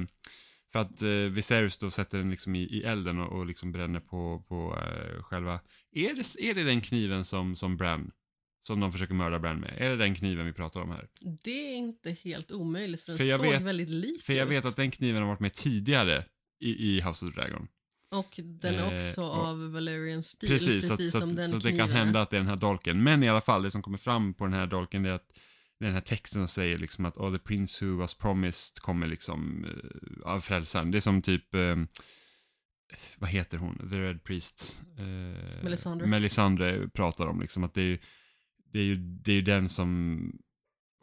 för 0.71 0.79
att 0.79 1.01
eh, 1.01 1.09
Viserys 1.09 1.77
då 1.77 1.91
sätter 1.91 2.17
den 2.17 2.29
liksom 2.31 2.55
i, 2.55 2.61
i 2.63 2.79
elden 2.81 3.19
och, 3.19 3.37
och 3.39 3.45
liksom 3.45 3.71
bränner 3.71 3.99
på, 3.99 4.43
på 4.47 4.77
eh, 4.77 5.23
själva, 5.23 5.59
är 5.91 6.13
det, 6.13 6.49
är 6.49 6.53
det 6.53 6.63
den 6.63 6.81
kniven 6.81 7.25
som, 7.25 7.55
som 7.55 7.77
Bran, 7.77 8.11
som 8.61 8.79
de 8.79 8.91
försöker 8.91 9.13
mörda 9.13 9.39
Bran 9.39 9.59
med? 9.59 9.75
Är 9.77 9.89
det 9.89 9.95
den 9.95 10.15
kniven 10.15 10.45
vi 10.45 10.53
pratar 10.53 10.81
om 10.81 10.89
här? 10.91 11.07
Det 11.43 11.71
är 11.71 11.75
inte 11.75 12.11
helt 12.11 12.51
omöjligt 12.51 13.01
för 13.01 13.11
den 13.11 13.17
För 13.17 13.23
jag 13.25 13.39
såg 13.39 13.49
vet- 13.51 13.61
väldigt 13.61 13.89
lik 13.89 14.21
För 14.23 14.33
jag 14.33 14.47
ut. 14.47 14.51
vet 14.53 14.65
att 14.65 14.75
den 14.75 14.91
kniven 14.91 15.21
har 15.21 15.29
varit 15.29 15.39
med 15.39 15.53
tidigare 15.53 16.25
i, 16.59 16.69
i 16.69 17.01
House 17.01 17.25
of 17.25 17.31
the 17.33 17.41
Dragon. 17.41 17.67
Och 18.11 18.39
den 18.43 18.75
är 18.75 18.91
Eh, 18.95 18.97
också 18.97 19.21
och- 19.23 19.35
av 19.47 19.71
Valerian 19.71 20.23
Steel, 20.23 20.51
Precis, 20.53 20.89
precis, 20.89 21.11
så, 21.11 21.17
så, 21.19 21.19
som 21.19 21.29
att- 21.29 21.35
den 21.35 21.49
så 21.49 21.57
det 21.57 21.77
kan 21.77 21.89
hända 21.89 22.21
att 22.21 22.29
det 22.29 22.35
är 22.37 22.39
den 22.41 22.49
här 22.49 22.57
dolken. 22.57 23.03
Men 23.03 23.23
i 23.23 23.29
alla 23.29 23.41
fall, 23.41 23.63
det 23.63 23.71
som 23.71 23.81
kommer 23.81 23.97
fram 23.97 24.33
på 24.33 24.43
den 24.43 24.53
här 24.53 24.67
dolken 24.67 25.05
är 25.05 25.09
att 25.11 25.31
den 25.79 25.93
här 25.93 26.01
texten 26.01 26.41
som 26.41 26.47
säger 26.47 26.77
liksom 26.77 27.05
att 27.05 27.17
oh, 27.17 27.33
the 27.33 27.39
prince 27.39 27.85
who 27.85 27.97
was 27.97 28.13
promised 28.13 28.79
kommer 28.81 29.07
liksom 29.07 29.65
uh, 29.65 30.31
av 30.33 30.39
frälsaren. 30.39 30.91
Det 30.91 30.97
är 30.97 31.01
som 31.01 31.21
typ, 31.21 31.55
eh, 31.55 31.75
vad 33.17 33.29
heter 33.29 33.57
hon, 33.57 33.89
the 33.91 33.97
red 33.99 34.23
priest? 34.23 34.81
Uh, 34.99 35.05
Melisandre. 35.63 36.07
Melisandre 36.07 36.87
pratar 36.89 37.27
om 37.27 37.41
liksom 37.41 37.63
att 37.63 37.73
det 37.73 37.81
är 37.81 37.85
ju, 37.85 37.99
det 38.71 38.79
är 38.79 38.83
ju, 38.83 38.95
det 38.95 39.31
är 39.31 39.35
ju 39.35 39.41
den 39.41 39.69
som 39.69 40.19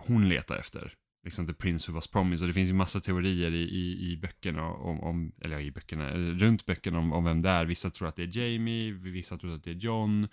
hon 0.03 0.29
letar 0.29 0.57
efter. 0.57 0.95
Liksom 1.27 1.47
the 1.47 1.55
prince 1.55 1.91
who 1.91 1.95
was 1.95 2.07
promised. 2.07 2.43
Och 2.43 2.49
det 2.49 2.55
finns 2.55 2.71
ju 2.71 2.75
massa 2.75 3.01
teorier 3.01 3.55
i, 3.55 3.63
i, 3.63 4.13
i 4.13 4.17
böckerna 4.17 4.65
om, 4.65 5.01
om, 5.01 5.33
eller 5.41 5.57
ja, 5.57 5.61
i 5.61 5.71
böckerna, 5.71 6.13
runt 6.15 6.67
böckerna 6.67 6.99
om, 6.99 7.13
om 7.13 7.25
vem 7.25 7.43
det 7.43 7.49
är. 7.51 7.67
Vissa 7.67 7.91
tror 7.91 8.09
att 8.09 8.17
det 8.17 8.23
är 8.23 8.39
Jamie, 8.39 8.93
vissa 8.93 9.39
tror 9.39 9.55
att 9.55 9.65
det 9.65 9.71
är 9.71 9.75
John 9.75 10.29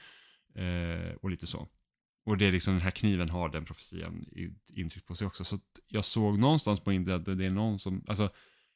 eh, 0.56 1.16
och 1.22 1.30
lite 1.30 1.48
så. 1.48 1.68
Och 2.26 2.38
det 2.38 2.46
är 2.46 2.52
liksom 2.52 2.74
den 2.74 2.82
här 2.82 2.92
kniven 2.92 3.30
har 3.30 3.50
den 3.50 3.66
profetian 3.66 4.26
intryck 4.68 5.06
på 5.06 5.16
sig 5.16 5.28
också. 5.28 5.44
Så 5.44 5.58
jag 5.88 6.06
såg 6.06 6.40
någonstans 6.40 6.80
på 6.80 6.94
internet 6.94 7.28
att 7.28 7.38
det 7.38 7.46
är 7.46 7.50
någon 7.50 7.80
som, 7.80 8.04
alltså 8.08 8.30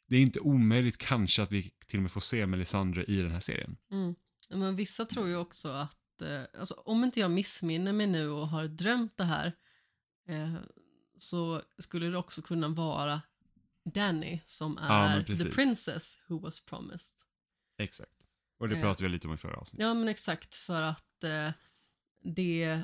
det 0.08 0.16
är 0.16 0.22
inte 0.22 0.40
omöjligt 0.40 0.98
kanske 0.98 1.42
att 1.42 1.52
vi 1.52 1.72
till 1.88 2.00
och 2.00 2.04
med 2.04 2.12
får 2.12 2.22
se 2.22 2.46
Melisandre 2.46 3.04
i 3.04 3.22
den 3.22 3.32
här 3.32 3.40
serien. 3.40 3.78
Mm. 3.92 4.16
Men 4.50 4.76
vissa 4.76 5.06
tror 5.06 5.28
ju 5.28 5.38
också 5.38 5.68
att, 5.68 6.22
eh, 6.22 6.60
alltså, 6.60 6.74
om 6.74 7.04
inte 7.04 7.20
jag 7.20 7.32
missminner 7.32 7.94
mig 7.94 8.08
nu 8.08 8.30
och 8.30 8.48
har 8.48 8.68
drömt 8.68 9.18
det 9.18 9.24
här, 9.24 9.56
eh, 10.28 10.54
så 11.18 11.62
skulle 11.78 12.06
det 12.08 12.18
också 12.18 12.42
kunna 12.42 12.68
vara 12.68 13.22
Danny 13.94 14.40
som 14.46 14.78
Ja, 14.82 15.08
är 15.10 15.20
the 15.20 15.26
precis. 15.26 15.56
princess 15.56 16.20
who 16.28 16.40
was 16.40 16.60
promised. 16.60 17.20
Exakt. 17.78 18.12
Och 18.60 18.70
det 18.70 18.76
Eh. 18.76 18.82
pratade 18.82 19.04
vi 19.04 19.10
lite 19.10 19.28
om 19.28 19.34
i 19.34 19.38
förra 19.38 19.58
avsnittet. 19.58 19.86
Ja, 19.88 19.94
men 19.94 20.08
exakt 20.08 20.56
för 20.56 20.82
att 20.82 21.24
eh, 21.24 21.52
det 22.24 22.84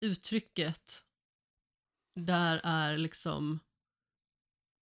uttrycket 0.00 1.04
där 2.14 2.60
är 2.64 2.98
liksom 2.98 3.60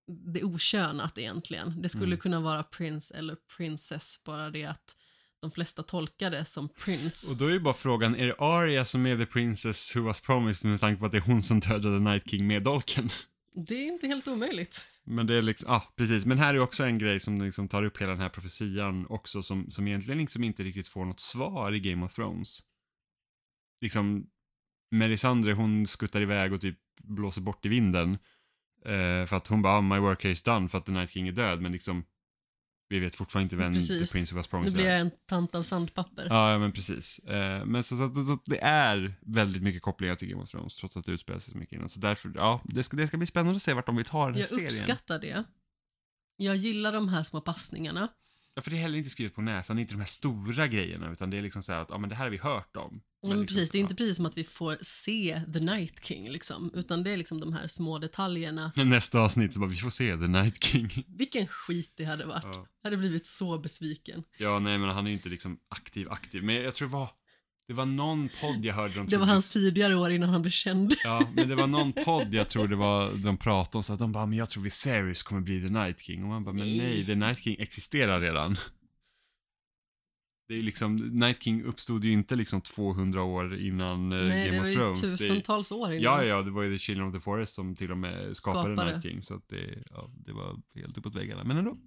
det 0.06 0.42
okönat 0.44 1.18
egentligen. 1.18 1.82
Det 1.82 1.88
skulle 1.88 2.06
Mm. 2.06 2.18
kunna 2.18 2.40
vara 2.40 2.62
prince 2.62 3.14
eller 3.14 3.34
princess, 3.34 4.20
bara 4.24 4.50
det 4.50 4.64
att 4.64 4.96
de 5.42 5.50
flesta 5.50 5.82
tolkar 5.82 6.30
det 6.30 6.44
som 6.44 6.68
prince. 6.68 7.30
Och 7.30 7.36
då 7.36 7.46
är 7.46 7.52
ju 7.52 7.60
bara 7.60 7.74
frågan, 7.74 8.14
är 8.14 8.26
det 8.26 8.34
Arya 8.38 8.84
som 8.84 9.06
är 9.06 9.16
the 9.16 9.26
princess 9.26 9.96
who 9.96 10.00
was 10.00 10.20
promised 10.20 10.70
med 10.70 10.80
tanke 10.80 11.00
på 11.00 11.06
att 11.06 11.12
det 11.12 11.18
är 11.18 11.22
hon 11.22 11.42
som 11.42 11.60
dödade 11.60 11.98
Night 11.98 12.30
King 12.30 12.46
med 12.46 12.62
dolken? 12.62 13.08
Det 13.54 13.74
är 13.74 13.86
inte 13.86 14.06
helt 14.06 14.28
omöjligt. 14.28 14.84
Men 15.04 15.26
det 15.26 15.34
är 15.34 15.42
liksom, 15.42 15.70
ja 15.70 15.76
ah, 15.76 15.92
precis. 15.96 16.26
Men 16.26 16.38
här 16.38 16.54
är 16.54 16.58
också 16.60 16.84
en 16.84 16.98
grej 16.98 17.20
som 17.20 17.42
liksom 17.42 17.68
tar 17.68 17.84
upp 17.84 17.98
hela 17.98 18.10
den 18.10 18.20
här 18.20 18.28
profetian 18.28 19.06
också 19.08 19.42
som, 19.42 19.70
som 19.70 19.88
egentligen 19.88 20.18
liksom 20.18 20.44
inte 20.44 20.62
riktigt 20.62 20.88
får 20.88 21.04
något 21.04 21.20
svar 21.20 21.74
i 21.74 21.80
Game 21.80 22.04
of 22.04 22.14
Thrones. 22.14 22.60
Liksom, 23.80 24.26
Melisandre 24.90 25.52
hon 25.52 25.86
skuttar 25.86 26.20
iväg 26.20 26.52
och 26.52 26.60
typ 26.60 26.78
blåser 27.02 27.40
bort 27.40 27.66
i 27.66 27.68
vinden. 27.68 28.18
Eh, 28.84 29.26
för 29.26 29.34
att 29.34 29.46
hon 29.46 29.62
bara, 29.62 29.72
ah, 29.72 29.80
my 29.80 29.98
work 29.98 30.22
here 30.22 30.32
is 30.32 30.42
done 30.42 30.68
för 30.68 30.78
att 30.78 30.86
the 30.86 30.92
Night 30.92 31.10
King 31.10 31.28
är 31.28 31.32
död. 31.32 31.60
Men 31.60 31.72
liksom, 31.72 32.04
vi 32.92 32.98
vet 33.00 33.16
fortfarande 33.16 33.44
inte 33.44 33.56
vem 33.56 33.74
Precis. 33.74 34.10
the 34.10 34.12
prince 34.12 34.34
who 34.34 34.38
was 34.38 34.46
Nu 34.46 34.50
promised 34.50 34.72
blir 34.74 34.86
är. 34.86 34.90
jag 34.90 35.00
en 35.00 35.10
tant 35.28 35.54
av 35.54 35.62
sandpapper. 35.62 36.26
Ja, 36.30 36.52
ja, 36.52 36.58
men 36.58 36.72
precis. 36.72 37.18
Eh, 37.18 37.64
men 37.64 37.82
så, 37.84 37.96
så, 37.96 38.14
så, 38.14 38.38
det 38.44 38.60
är 38.62 39.14
väldigt 39.20 39.62
mycket 39.62 39.82
kopplingar 39.82 40.14
till 40.16 40.28
Game 40.28 40.42
of 40.42 40.50
Thrones, 40.50 40.76
trots 40.76 40.96
att 40.96 41.06
det 41.06 41.12
utspelar 41.12 41.38
sig 41.40 41.52
så 41.52 41.58
mycket 41.58 41.76
innan. 41.76 41.88
Så 41.88 42.00
därför, 42.00 42.32
ja, 42.34 42.60
det 42.64 42.82
ska, 42.84 42.96
det 42.96 43.06
ska 43.08 43.16
bli 43.16 43.26
spännande 43.26 43.56
att 43.56 43.62
se 43.62 43.74
vart 43.74 43.86
de 43.86 43.96
vill 43.96 44.04
ta 44.04 44.24
den 44.24 44.34
här 44.34 44.40
jag 44.40 44.48
serien. 44.48 44.68
uppskattar 44.68 45.18
det. 45.18 45.44
Jag 46.36 46.56
gillar 46.56 46.92
de 46.92 47.08
här 47.08 47.22
små 47.22 47.40
passningarna. 47.40 48.08
Ja, 48.54 48.62
för 48.62 48.70
det 48.70 48.76
är 48.76 48.80
heller 48.80 48.98
inte 48.98 49.10
skrivet 49.10 49.34
på 49.34 49.40
näsan, 49.42 49.76
det 49.76 49.80
är 49.80 49.82
inte 49.82 49.94
de 49.94 49.98
här 50.00 50.06
stora 50.06 50.66
grejerna, 50.66 51.12
utan 51.12 51.30
det 51.30 51.38
är 51.38 51.42
liksom 51.42 51.62
så 51.62 51.72
här 51.72 51.80
att, 51.80 51.90
ja 51.90 51.98
men 51.98 52.08
det 52.10 52.14
här 52.16 52.24
har 52.24 52.30
vi 52.30 52.36
hört 52.38 52.76
om. 52.76 53.02
Men 53.22 53.30
men 53.30 53.40
liksom, 53.40 53.56
precis, 53.56 53.70
det 53.70 53.78
är 53.78 53.80
inte 53.80 53.94
precis 53.94 54.16
som 54.16 54.26
att 54.26 54.38
vi 54.38 54.44
får 54.44 54.78
se 54.82 55.42
The 55.52 55.60
Night 55.60 56.04
King, 56.04 56.30
liksom, 56.30 56.70
utan 56.74 57.02
det 57.04 57.10
är 57.10 57.16
liksom 57.16 57.40
de 57.40 57.52
här 57.52 57.66
små 57.66 57.98
detaljerna. 57.98 58.72
Nästa 58.86 59.20
avsnitt 59.20 59.54
så 59.54 59.60
bara, 59.60 59.70
vi 59.70 59.76
får 59.76 59.90
se 59.90 60.16
The 60.16 60.26
Night 60.26 60.64
King. 60.64 60.90
Vilken 61.18 61.46
skit 61.46 61.92
det 61.96 62.04
hade 62.04 62.26
varit. 62.26 62.44
Ja. 62.44 62.66
Jag 62.82 62.90
hade 62.90 62.96
blivit 62.96 63.26
så 63.26 63.58
besviken. 63.58 64.24
ja, 64.38 64.58
nej 64.58 64.78
men 64.78 64.90
han 64.90 65.06
är 65.06 65.10
ju 65.10 65.16
inte 65.16 65.28
liksom 65.28 65.58
aktiv, 65.68 66.10
aktiv. 66.10 66.44
Men 66.44 66.54
jag 66.54 66.74
tror 66.74 66.88
det 66.88 66.92
var, 66.92 67.10
Det 67.68 67.74
var 67.74 67.86
någon 67.86 68.28
podd 68.40 68.64
jag 68.64 68.74
hörde. 68.74 68.94
De 68.94 69.06
Det 69.06 69.16
var 69.16 69.26
hans 69.26 69.50
tidigare 69.50 69.96
år 69.96 70.10
innan 70.10 70.28
han 70.28 70.42
blev 70.42 70.50
känd. 70.50 70.94
Ja, 71.04 71.28
men 71.34 71.48
det 71.48 71.54
var 71.54 71.66
någon 71.66 71.92
podd 71.92 72.34
jag 72.34 72.48
tror 72.48 72.68
det 72.68 72.76
var, 72.76 73.12
de 73.24 73.36
pratade 73.36 73.76
om 73.76 73.82
så 73.82 73.92
att 73.92 73.98
de 73.98 74.12
bara, 74.12 74.26
men 74.26 74.38
jag 74.38 74.50
tror 74.50 74.62
Viserys 74.62 75.22
kommer 75.22 75.40
bli 75.40 75.60
The 75.62 75.68
Night 75.68 76.00
King. 76.00 76.22
Och 76.22 76.28
man 76.28 76.44
bara, 76.44 76.52
men 76.54 76.66
Nej. 76.66 76.78
nej, 76.78 77.06
The 77.06 77.14
Night 77.14 77.38
King 77.38 77.56
existerar 77.58 78.20
redan. 78.20 78.56
Det 80.48 80.54
är 80.54 80.62
liksom, 80.62 80.96
Night 80.96 81.42
King 81.42 81.62
uppstod 81.64 82.04
ju 82.04 82.12
inte 82.12 82.36
liksom 82.36 82.60
200 82.60 83.22
år 83.22 83.58
innan 83.60 84.12
eh, 84.12 84.18
Nej, 84.18 84.46
Game 84.50 84.50
det 84.50 84.58
of 84.58 84.64
var 84.64 84.70
ju 84.70 84.76
Thrones. 84.76 85.00
Det 85.00 85.06
är- 85.06 85.16
tusentals 85.16 85.72
år 85.72 85.90
innan. 85.92 86.02
Ja, 86.02 86.24
ja, 86.24 86.42
det 86.42 86.50
var 86.50 86.62
ju 86.62 86.72
The 86.72 86.78
Children 86.78 87.08
of 87.08 87.14
the 87.14 87.20
Forest 87.20 87.54
som 87.54 87.74
till 87.74 87.90
och 87.90 87.98
med 87.98 88.36
skapade, 88.36 88.74
Skapade. 88.74 88.90
Night 88.92 89.02
King. 89.02 89.22
Så 89.22 89.34
att 89.34 89.48
det, 89.48 89.84
ja, 89.90 90.10
det 90.26 90.32
var 90.32 90.60
helt 90.74 90.98
uppåt 90.98 91.14
väggarna. 91.14 91.44
Men 91.44 91.56
ändå. 91.56 91.78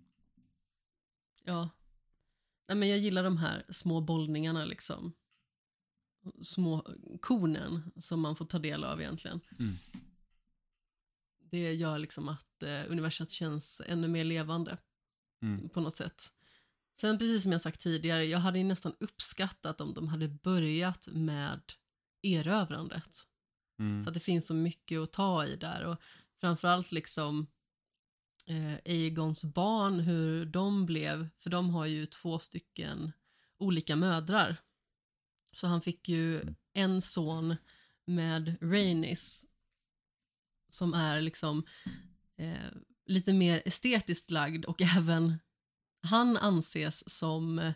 Ja. 1.46 1.70
Nej, 2.68 2.78
men 2.78 2.90
jag 2.90 3.00
gillar 3.00 3.24
de 3.24 3.38
här 3.38 3.66
små 3.70 4.02
bollningarna 4.02 4.66
liksom. 4.66 5.14
Små 6.42 6.88
kornen 7.22 7.92
som 8.02 8.22
man 8.22 8.36
får 8.36 8.46
ta 8.46 8.60
del 8.60 8.84
av 8.84 9.02
egentligen. 9.02 9.40
Mm. 9.60 9.76
Det 11.40 11.74
gör 11.74 11.98
liksom 11.98 12.30
att 12.30 12.64
eh, 12.64 12.84
universum 12.92 13.28
känns 13.28 13.82
ännu 13.86 14.08
mer 14.08 14.24
levande 14.24 14.78
Mm. 15.42 15.70
på 15.70 15.82
något 15.82 15.96
sätt. 15.96 16.32
Sen 17.02 17.18
precis 17.18 17.44
som 17.44 17.52
jag 17.52 17.62
sagt 17.62 17.82
tidigare, 17.82 18.26
jag 18.26 18.40
hade 18.40 18.58
ju 18.58 18.64
nästan 18.64 18.96
uppskattat 19.00 19.82
om 19.82 19.94
de 19.94 20.08
hade 20.08 20.28
börjat 20.28 21.08
med 21.12 21.62
erövrandet. 22.22 23.28
Mm. 23.80 24.04
För 24.04 24.12
att 24.12 24.14
det 24.14 24.20
finns 24.20 24.48
så 24.48 24.54
mycket 24.54 25.00
att 25.00 25.14
ta 25.14 25.46
i 25.46 25.56
där 25.56 25.86
och 25.86 25.98
framförallt 26.40 26.92
liksom 26.92 27.48
eh, 28.48 28.74
Aegons 28.86 29.44
barn, 29.44 30.00
hur 30.00 30.46
de 30.46 30.86
blev, 30.86 31.30
för 31.38 31.50
de 31.50 31.70
har 31.70 31.86
ju 31.86 32.06
två 32.06 32.40
stycken 32.40 33.12
olika 33.58 33.96
mödrar. 33.96 34.58
Så 35.56 35.68
han 35.68 35.82
fick 35.82 36.10
ju 36.10 36.42
en 36.74 37.02
son 37.02 37.56
med 38.06 38.56
Rhaenys 38.62 39.46
som 40.70 40.94
är 40.94 41.22
liksom 41.22 41.64
eh, 42.38 42.72
lite 43.06 43.34
mer 43.34 43.62
estetiskt 43.66 44.32
lagd 44.32 44.66
och 44.66 44.82
även 44.98 45.38
han 46.02 46.38
anses 46.38 47.18
som 47.18 47.60
eh, 47.60 47.74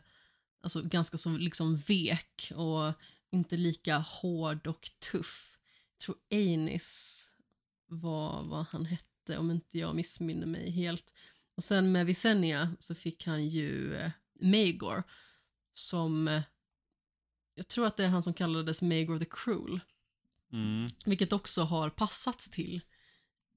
alltså 0.61 0.81
ganska 0.81 1.18
så 1.18 1.30
liksom 1.30 1.77
vek 1.77 2.51
och 2.56 2.93
inte 3.31 3.57
lika 3.57 3.97
hård 3.97 4.68
och 4.68 4.91
tuff. 5.11 5.57
Jag 5.91 5.99
tror 6.06 6.15
Ainis 6.31 7.26
var 7.88 8.43
vad 8.43 8.65
han 8.65 8.85
hette 8.85 9.38
om 9.38 9.51
inte 9.51 9.80
jag 9.80 9.95
missminner 9.95 10.47
mig 10.47 10.72
helt. 10.72 11.14
Och 11.56 11.64
sen 11.64 11.91
med 11.91 12.06
Visenya 12.06 12.76
så 12.80 12.95
fick 12.95 13.26
han 13.26 13.47
ju 13.47 13.95
eh, 13.95 14.11
Magor 14.41 15.03
som 15.73 16.27
eh, 16.27 16.41
jag 17.60 17.68
tror 17.68 17.86
att 17.86 17.98
det 17.98 18.03
är 18.03 18.10
han 18.10 18.23
som 18.23 18.34
kallades 18.34 18.81
Magor 18.81 19.19
the 19.19 19.26
Cruel. 19.26 19.80
Mm. 20.52 20.90
Vilket 21.06 21.34
också 21.34 21.61
har 21.61 21.90
passats 21.90 22.49
till 22.49 22.81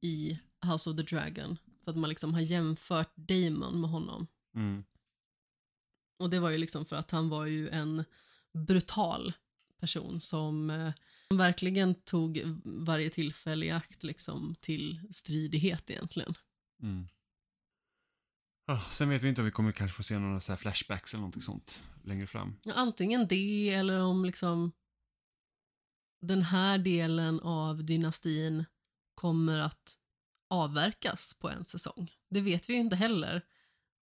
i 0.01 0.39
House 0.67 0.91
of 0.91 0.97
the 0.97 1.03
Dragon. 1.03 1.59
För 1.85 1.91
att 1.91 1.97
man 1.97 2.11
liksom 2.11 2.35
har 2.35 2.41
jämfört 2.41 3.17
Damon 3.17 3.81
med 3.81 3.91
honom. 3.91 4.27
Mm. 4.55 4.85
Och 6.17 6.31
det 6.31 6.41
var 6.41 6.51
ju 6.51 6.59
liksom 6.59 6.85
för 6.85 6.97
att 6.97 7.11
han 7.11 7.29
var 7.29 7.47
ju 7.47 7.69
en 7.69 8.05
brutal 8.53 9.33
person 9.81 10.21
som 10.21 10.71
eh, 10.71 10.93
verkligen 11.31 11.95
tog 11.95 12.43
varje 12.65 13.11
tillfälle 13.11 13.67
i 13.67 13.71
akt 13.71 14.03
liksom 14.03 14.55
till 14.61 15.01
stridighet 15.13 15.91
egentligen. 15.91 16.35
Mm. 16.83 17.09
Sen 18.91 19.09
vet 19.09 19.23
vi 19.23 19.29
inte 19.29 19.41
om 19.41 19.45
vi 19.45 19.51
kommer 19.51 19.73
kanske 19.73 19.97
få 19.97 20.03
se 20.03 20.19
några 20.19 20.41
så 20.41 20.53
här 20.53 20.57
flashbacks 20.57 21.15
eller 21.15 21.21
någonting 21.21 21.43
sånt 21.43 21.83
längre 22.05 22.27
fram. 22.27 22.57
Antingen 22.75 23.29
det 23.29 23.71
eller 23.71 24.03
om 24.03 24.25
liksom 24.25 24.73
den 26.21 26.43
här 26.43 26.79
delen 26.79 27.41
av 27.41 27.85
dynastin 27.85 28.65
kommer 29.15 29.59
att 29.59 29.99
avverkas 30.51 31.35
på 31.39 31.49
en 31.49 31.65
säsong. 31.65 32.11
Det 32.31 32.41
vet 32.41 32.69
vi 32.69 32.75
ju 32.75 32.81
inte 32.81 32.97
heller. 32.97 33.43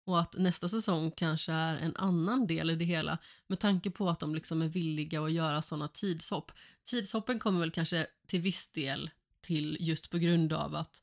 Och 0.06 0.20
att 0.20 0.34
nästa 0.38 0.68
säsong 0.68 1.10
kanske 1.10 1.52
är 1.52 1.76
en 1.76 1.96
annan 1.96 2.46
del 2.46 2.70
i 2.70 2.76
det 2.76 2.84
hela 2.84 3.18
med 3.46 3.60
tanke 3.60 3.90
på 3.90 4.08
att 4.08 4.20
de 4.20 4.34
liksom 4.34 4.62
är 4.62 4.68
villiga 4.68 5.22
att 5.22 5.32
göra 5.32 5.62
sådana 5.62 5.88
tidshopp. 5.88 6.52
Tidshoppen 6.84 7.38
kommer 7.38 7.60
väl 7.60 7.70
kanske 7.70 8.06
till 8.26 8.40
viss 8.40 8.68
del 8.68 9.10
till 9.40 9.76
just 9.80 10.10
på 10.10 10.18
grund 10.18 10.52
av 10.52 10.74
att 10.74 11.02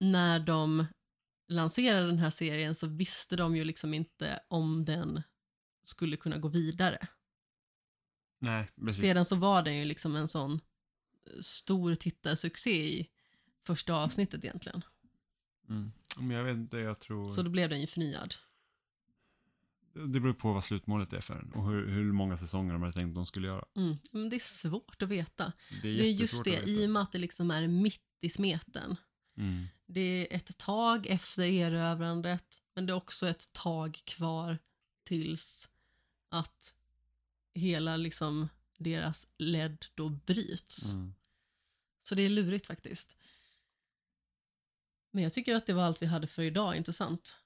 när 0.00 0.40
de 0.40 0.86
lanserade 1.48 2.06
den 2.06 2.18
här 2.18 2.30
serien 2.30 2.74
så 2.74 2.86
visste 2.86 3.36
de 3.36 3.56
ju 3.56 3.64
liksom 3.64 3.94
inte 3.94 4.40
om 4.48 4.84
den 4.84 5.22
skulle 5.84 6.16
kunna 6.16 6.38
gå 6.38 6.48
vidare. 6.48 7.08
Nej, 8.38 8.68
precis. 8.80 9.02
Sedan 9.02 9.24
så 9.24 9.36
var 9.36 9.62
den 9.62 9.76
ju 9.76 9.84
liksom 9.84 10.16
en 10.16 10.28
sån 10.28 10.52
eh, 10.52 11.40
stor 11.40 11.94
tittarsuccé 11.94 12.98
i 12.98 13.08
första 13.66 13.94
avsnittet 13.94 14.44
egentligen. 14.44 14.82
Mm. 15.68 15.92
Men 16.16 16.30
jag 16.30 16.44
vet 16.44 16.56
inte, 16.56 16.76
jag 16.76 17.00
tror... 17.00 17.30
Så 17.30 17.42
då 17.42 17.50
blev 17.50 17.70
den 17.70 17.80
ju 17.80 17.86
förnyad. 17.86 18.34
Det 19.92 20.20
beror 20.20 20.34
på 20.34 20.52
vad 20.52 20.64
slutmålet 20.64 21.12
är 21.12 21.20
för 21.20 21.34
den 21.34 21.52
och 21.52 21.70
hur, 21.70 21.86
hur 21.86 22.12
många 22.12 22.36
säsonger 22.36 22.72
de 22.72 22.82
hade 22.82 22.94
tänkt 22.94 23.08
att 23.08 23.14
de 23.14 23.26
skulle 23.26 23.46
göra. 23.46 23.64
Mm. 23.76 23.96
Men 24.12 24.28
det 24.28 24.36
är 24.36 24.40
svårt 24.40 25.02
att 25.02 25.08
veta. 25.08 25.52
Det 25.82 25.88
är, 25.88 25.96
Det 25.96 26.06
är 26.06 26.10
just 26.10 26.44
det, 26.44 26.68
i 26.68 26.86
och 26.86 26.90
med 26.90 27.02
att 27.02 27.12
det 27.12 27.18
liksom 27.18 27.50
är 27.50 27.68
mitt 27.68 28.02
i 28.20 28.28
smeten. 28.28 28.96
Mm. 29.36 29.66
Det 29.90 30.00
är 30.00 30.36
ett 30.36 30.58
tag 30.58 31.06
efter 31.06 31.42
erövrandet, 31.42 32.62
men 32.74 32.86
det 32.86 32.92
är 32.92 32.96
också 32.96 33.28
ett 33.28 33.52
tag 33.52 34.00
kvar 34.04 34.58
tills 35.04 35.68
att 36.28 36.74
hela 37.54 37.96
liksom 37.96 38.48
deras 38.76 39.26
led 39.38 39.86
då 39.94 40.08
bryts. 40.08 40.92
Mm. 40.92 41.14
Så 42.02 42.14
det 42.14 42.22
är 42.22 42.28
lurigt 42.28 42.66
faktiskt. 42.66 43.16
Men 45.10 45.22
jag 45.22 45.32
tycker 45.32 45.54
att 45.54 45.66
det 45.66 45.72
var 45.72 45.82
allt 45.82 46.02
vi 46.02 46.06
hade 46.06 46.26
för 46.26 46.42
idag, 46.42 46.76
inte 46.76 46.92
sant? 46.92 47.36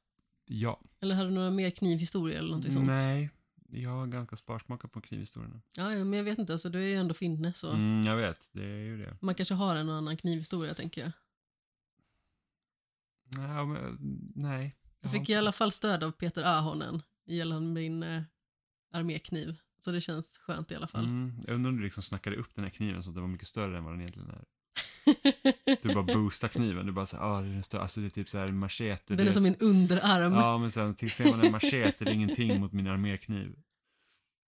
Ja. 0.46 0.80
Eller 1.00 1.14
hade 1.14 1.28
du 1.28 1.34
några 1.34 1.50
mer 1.50 1.70
knivhistorier 1.70 2.38
eller 2.38 2.48
någonting 2.48 2.72
sånt? 2.72 2.86
Nej, 2.86 3.30
jag 3.68 3.90
har 3.90 4.06
ganska 4.06 4.36
sparsmakat 4.36 4.92
på 4.92 5.00
knivhistorierna. 5.00 5.60
Ja, 5.76 5.88
men 5.88 6.12
jag 6.12 6.24
vet 6.24 6.38
inte, 6.38 6.52
alltså, 6.52 6.68
du 6.68 6.82
är 6.82 6.86
ju 6.86 6.94
ändå 6.94 7.14
finne 7.14 7.52
så 7.52 7.70
Mm, 7.70 8.06
jag 8.06 8.16
vet, 8.16 8.38
det 8.52 8.64
är 8.64 8.84
ju 8.84 8.98
det. 8.98 9.16
man 9.20 9.34
kanske 9.34 9.54
har 9.54 9.76
en 9.76 9.88
och 9.88 9.94
annan 9.94 10.16
knivhistoria 10.16 10.74
tänker 10.74 11.00
jag. 11.00 11.12
Nej, 13.36 13.66
men, 13.66 13.98
nej. 14.34 14.76
Jag 15.00 15.10
fick 15.10 15.20
inte- 15.20 15.32
i 15.32 15.34
alla 15.34 15.52
fall 15.52 15.72
stöd 15.72 16.04
av 16.04 16.10
Peter 16.10 16.42
Ahonen 16.42 17.02
gällande 17.26 17.70
min 17.80 18.02
eh, 18.02 18.22
armékniv. 18.92 19.56
Så 19.78 19.90
det 19.92 20.00
känns 20.00 20.38
skönt 20.38 20.70
i 20.70 20.74
alla 20.74 20.86
fall. 20.86 21.04
Mm, 21.04 21.40
jag 21.46 21.54
undrar 21.54 21.70
om 21.70 21.76
du 21.76 21.82
liksom 21.84 22.02
snackade 22.02 22.36
upp 22.36 22.54
den 22.54 22.64
här 22.64 22.70
kniven 22.70 23.02
så 23.02 23.08
att 23.10 23.14
den 23.14 23.22
var 23.22 23.30
mycket 23.30 23.48
större 23.48 23.78
än 23.78 23.84
vad 23.84 23.92
den 23.92 24.00
egentligen 24.00 24.30
är. 24.30 24.44
Du 25.82 25.94
bara 25.94 26.02
boostar 26.04 26.48
kniven, 26.48 26.86
du 26.86 26.92
bara 26.92 27.06
såhär, 27.06 27.24
ah, 27.24 27.40
den 27.40 27.58
är 27.58 27.62
större, 27.62 27.82
alltså 27.82 28.00
det 28.00 28.06
är 28.06 28.10
typ 28.10 28.28
såhär 28.28 28.46
en 28.46 28.58
machete. 28.58 29.16
Den 29.16 29.26
är 29.28 29.32
som 29.32 29.42
min 29.42 29.56
underarm. 29.60 30.32
Ja, 30.32 30.58
men 30.58 30.72
sen 30.72 30.94
ser 30.96 31.30
man 31.30 31.40
en 31.44 31.52
machete, 31.52 32.04
det 32.04 32.10
är 32.10 32.14
ingenting 32.14 32.60
mot 32.60 32.72
min 32.72 32.86
armékniv. 32.86 33.54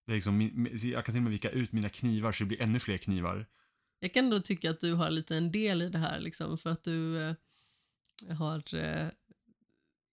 Det 0.06 0.12
är 0.12 0.16
liksom, 0.16 0.38
min, 0.38 0.70
jag 0.84 1.06
kan 1.06 1.14
till 1.14 1.20
och 1.20 1.24
med 1.24 1.32
vika 1.32 1.50
ut 1.50 1.72
mina 1.72 1.90
knivar 1.90 2.32
så 2.32 2.44
det 2.44 2.48
blir 2.48 2.62
ännu 2.62 2.80
fler 2.80 2.98
knivar. 2.98 3.46
Jag 4.00 4.14
kan 4.14 4.24
ändå 4.26 4.40
tycka 4.40 4.72
att 4.72 4.80
du 4.80 4.94
har 4.94 5.10
lite 5.10 5.36
en 5.38 5.52
del 5.52 5.82
i 5.82 5.90
det 5.90 5.98
här 5.98 6.20
liksom 6.20 6.58
för 6.58 6.70
att 6.70 6.84
du 6.84 7.22
eh, 7.22 7.34
har 8.30 8.76
eh, 8.76 9.08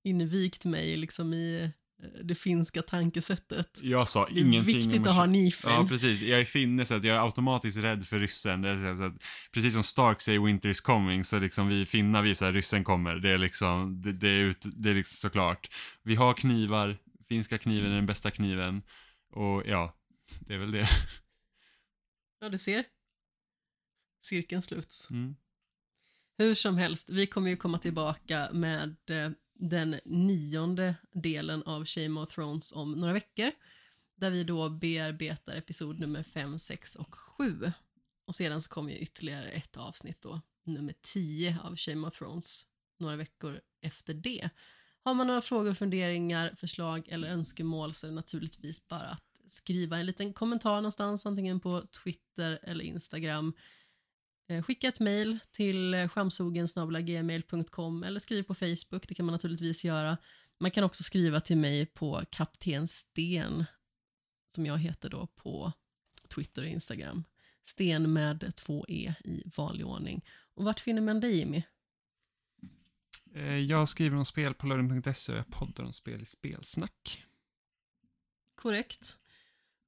invikt 0.04 0.64
mig 0.64 0.96
liksom 0.96 1.32
i 1.32 1.62
eh, 2.02 2.08
det 2.24 2.34
finska 2.34 2.82
tankesättet. 2.82 3.78
Jag 3.82 4.08
sa 4.08 4.26
Det 4.26 4.40
är 4.40 4.44
ingenting 4.44 4.76
viktigt 4.76 5.06
att 5.06 5.14
ha 5.14 5.26
nifen. 5.26 5.72
Ja, 5.72 5.86
precis. 5.88 6.22
Jag 6.22 6.40
är 6.40 6.44
finne 6.44 6.86
så 6.86 6.94
att 6.94 7.04
jag 7.04 7.16
är 7.16 7.24
automatiskt 7.24 7.78
rädd 7.78 8.06
för 8.06 8.20
ryssen. 8.20 8.62
Det 8.62 8.70
är 8.70 8.96
så 8.96 9.02
att, 9.02 9.22
precis 9.52 9.74
som 9.74 9.82
Stark 9.82 10.20
säger 10.20 10.40
Winter 10.40 10.68
is 10.68 10.80
coming, 10.80 11.24
så 11.24 11.38
liksom 11.38 11.68
vi 11.68 11.86
finnar 11.86 12.22
visar 12.22 12.52
ryssen 12.52 12.84
kommer. 12.84 13.16
Det 13.16 13.30
är 13.30 13.38
liksom, 13.38 14.00
det, 14.00 14.12
det 14.12 14.28
är, 14.28 14.40
ut, 14.40 14.62
det 14.62 14.90
är 14.90 14.94
liksom 14.94 15.16
såklart. 15.16 15.70
Vi 16.02 16.14
har 16.14 16.34
knivar, 16.34 16.98
finska 17.28 17.58
kniven 17.58 17.92
är 17.92 17.96
den 17.96 18.06
bästa 18.06 18.30
kniven. 18.30 18.82
Och 19.30 19.62
ja, 19.66 19.94
det 20.40 20.54
är 20.54 20.58
väl 20.58 20.70
det. 20.70 20.88
Ja, 22.40 22.48
du 22.48 22.58
ser. 22.58 22.84
Cirkeln 24.22 24.62
sluts. 24.62 25.10
Mm. 25.10 25.36
Hur 26.40 26.54
som 26.54 26.76
helst, 26.76 27.08
vi 27.10 27.26
kommer 27.26 27.50
ju 27.50 27.56
komma 27.56 27.78
tillbaka 27.78 28.48
med 28.52 28.96
eh, 29.10 29.30
den 29.54 30.00
nionde 30.04 30.94
delen 31.12 31.62
av 31.62 31.84
Shame 31.84 32.20
of 32.20 32.34
Thrones 32.34 32.72
om 32.72 32.92
några 32.92 33.12
veckor. 33.12 33.52
Där 34.14 34.30
vi 34.30 34.44
då 34.44 34.68
bearbetar 34.68 35.56
episod 35.56 36.00
nummer 36.00 36.22
5, 36.22 36.58
6 36.58 36.96
och 36.96 37.14
7. 37.14 37.72
Och 38.24 38.34
sedan 38.34 38.62
så 38.62 38.70
kommer 38.70 38.92
ju 38.92 38.98
ytterligare 38.98 39.48
ett 39.48 39.76
avsnitt 39.76 40.22
då, 40.22 40.40
nummer 40.64 40.94
10 41.02 41.58
av 41.64 41.76
Shame 41.76 42.06
of 42.06 42.18
Thrones, 42.18 42.66
några 42.98 43.16
veckor 43.16 43.60
efter 43.80 44.14
det. 44.14 44.50
Har 45.04 45.14
man 45.14 45.26
några 45.26 45.42
frågor, 45.42 45.74
funderingar, 45.74 46.54
förslag 46.56 47.08
eller 47.08 47.28
önskemål 47.28 47.94
så 47.94 48.06
är 48.06 48.08
det 48.08 48.14
naturligtvis 48.14 48.88
bara 48.88 49.08
att 49.08 49.24
skriva 49.48 49.98
en 49.98 50.06
liten 50.06 50.32
kommentar 50.32 50.76
någonstans, 50.76 51.26
antingen 51.26 51.60
på 51.60 51.82
Twitter 52.02 52.58
eller 52.62 52.84
Instagram. 52.84 53.54
Eh, 54.48 54.62
Skicka 54.62 54.88
ett 54.88 55.00
mejl 55.00 55.38
till 55.52 55.94
eh, 55.94 56.08
skamsogen.gmail.com 56.08 58.02
eller 58.02 58.20
skriv 58.20 58.42
på 58.42 58.54
Facebook, 58.54 59.08
det 59.08 59.14
kan 59.14 59.26
man 59.26 59.32
naturligtvis 59.32 59.84
göra. 59.84 60.16
Man 60.60 60.70
kan 60.70 60.84
också 60.84 61.02
skriva 61.02 61.40
till 61.40 61.56
mig 61.58 61.86
på 61.86 62.22
Kapten 62.30 62.88
Sten, 62.88 63.64
som 64.54 64.66
jag 64.66 64.78
heter 64.78 65.10
då 65.10 65.26
på 65.26 65.72
Twitter 66.34 66.62
och 66.62 66.68
Instagram. 66.68 67.24
Sten 67.64 68.12
med 68.12 68.52
två 68.56 68.86
E 68.88 69.14
i 69.24 69.42
vanlig 69.56 69.86
ordning. 69.86 70.24
Och 70.54 70.64
vart 70.64 70.80
finner 70.80 71.02
man 71.02 71.20
dig 71.20 71.36
Jimmy? 71.36 71.62
Eh, 73.34 73.58
Jag 73.58 73.88
skriver 73.88 74.16
om 74.16 74.24
spel 74.24 74.54
på 74.54 74.66
lördagen.se 74.66 75.32
och 75.32 75.38
jag 75.38 75.50
poddar 75.50 75.84
om 75.84 75.92
spel 75.92 76.22
i 76.22 76.26
spelsnack. 76.26 77.24
Korrekt. 78.54 79.18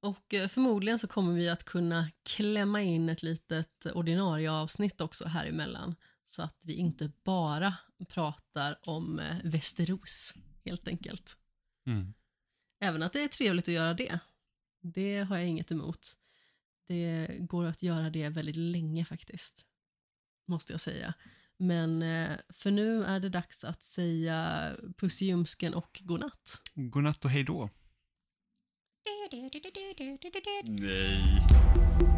Och 0.01 0.33
eh, 0.33 0.47
förmodligen 0.47 0.99
så 0.99 1.07
kommer 1.07 1.33
vi 1.33 1.49
att 1.49 1.63
kunna 1.63 2.11
klämma 2.23 2.81
in 2.81 3.09
ett 3.09 3.23
litet 3.23 3.85
ordinarie 3.85 4.51
avsnitt 4.51 5.01
också 5.01 5.27
här 5.27 5.45
emellan. 5.45 5.95
Så 6.25 6.41
att 6.43 6.57
vi 6.61 6.73
inte 6.73 7.11
bara 7.23 7.75
pratar 8.07 8.79
om 8.81 9.19
eh, 9.19 9.37
Västerås, 9.43 10.33
helt 10.65 10.87
enkelt. 10.87 11.37
Mm. 11.87 12.13
Även 12.79 13.03
att 13.03 13.13
det 13.13 13.23
är 13.23 13.27
trevligt 13.27 13.67
att 13.67 13.73
göra 13.73 13.93
det. 13.93 14.19
Det 14.81 15.19
har 15.19 15.37
jag 15.37 15.47
inget 15.47 15.71
emot. 15.71 16.17
Det 16.87 17.27
går 17.39 17.65
att 17.65 17.83
göra 17.83 18.09
det 18.09 18.29
väldigt 18.29 18.55
länge 18.55 19.05
faktiskt. 19.05 19.65
Måste 20.47 20.73
jag 20.73 20.81
säga. 20.81 21.13
Men 21.57 22.01
eh, 22.01 22.37
för 22.49 22.71
nu 22.71 23.03
är 23.03 23.19
det 23.19 23.29
dags 23.29 23.63
att 23.63 23.83
säga 23.83 24.71
puss 24.97 25.21
i 25.21 25.25
ljumsken 25.25 25.73
och 25.73 26.01
godnatt. 26.03 26.61
Godnatt 26.75 27.25
och 27.25 27.31
hej 27.31 27.43
då. 27.43 27.69
Nej. 30.63 32.10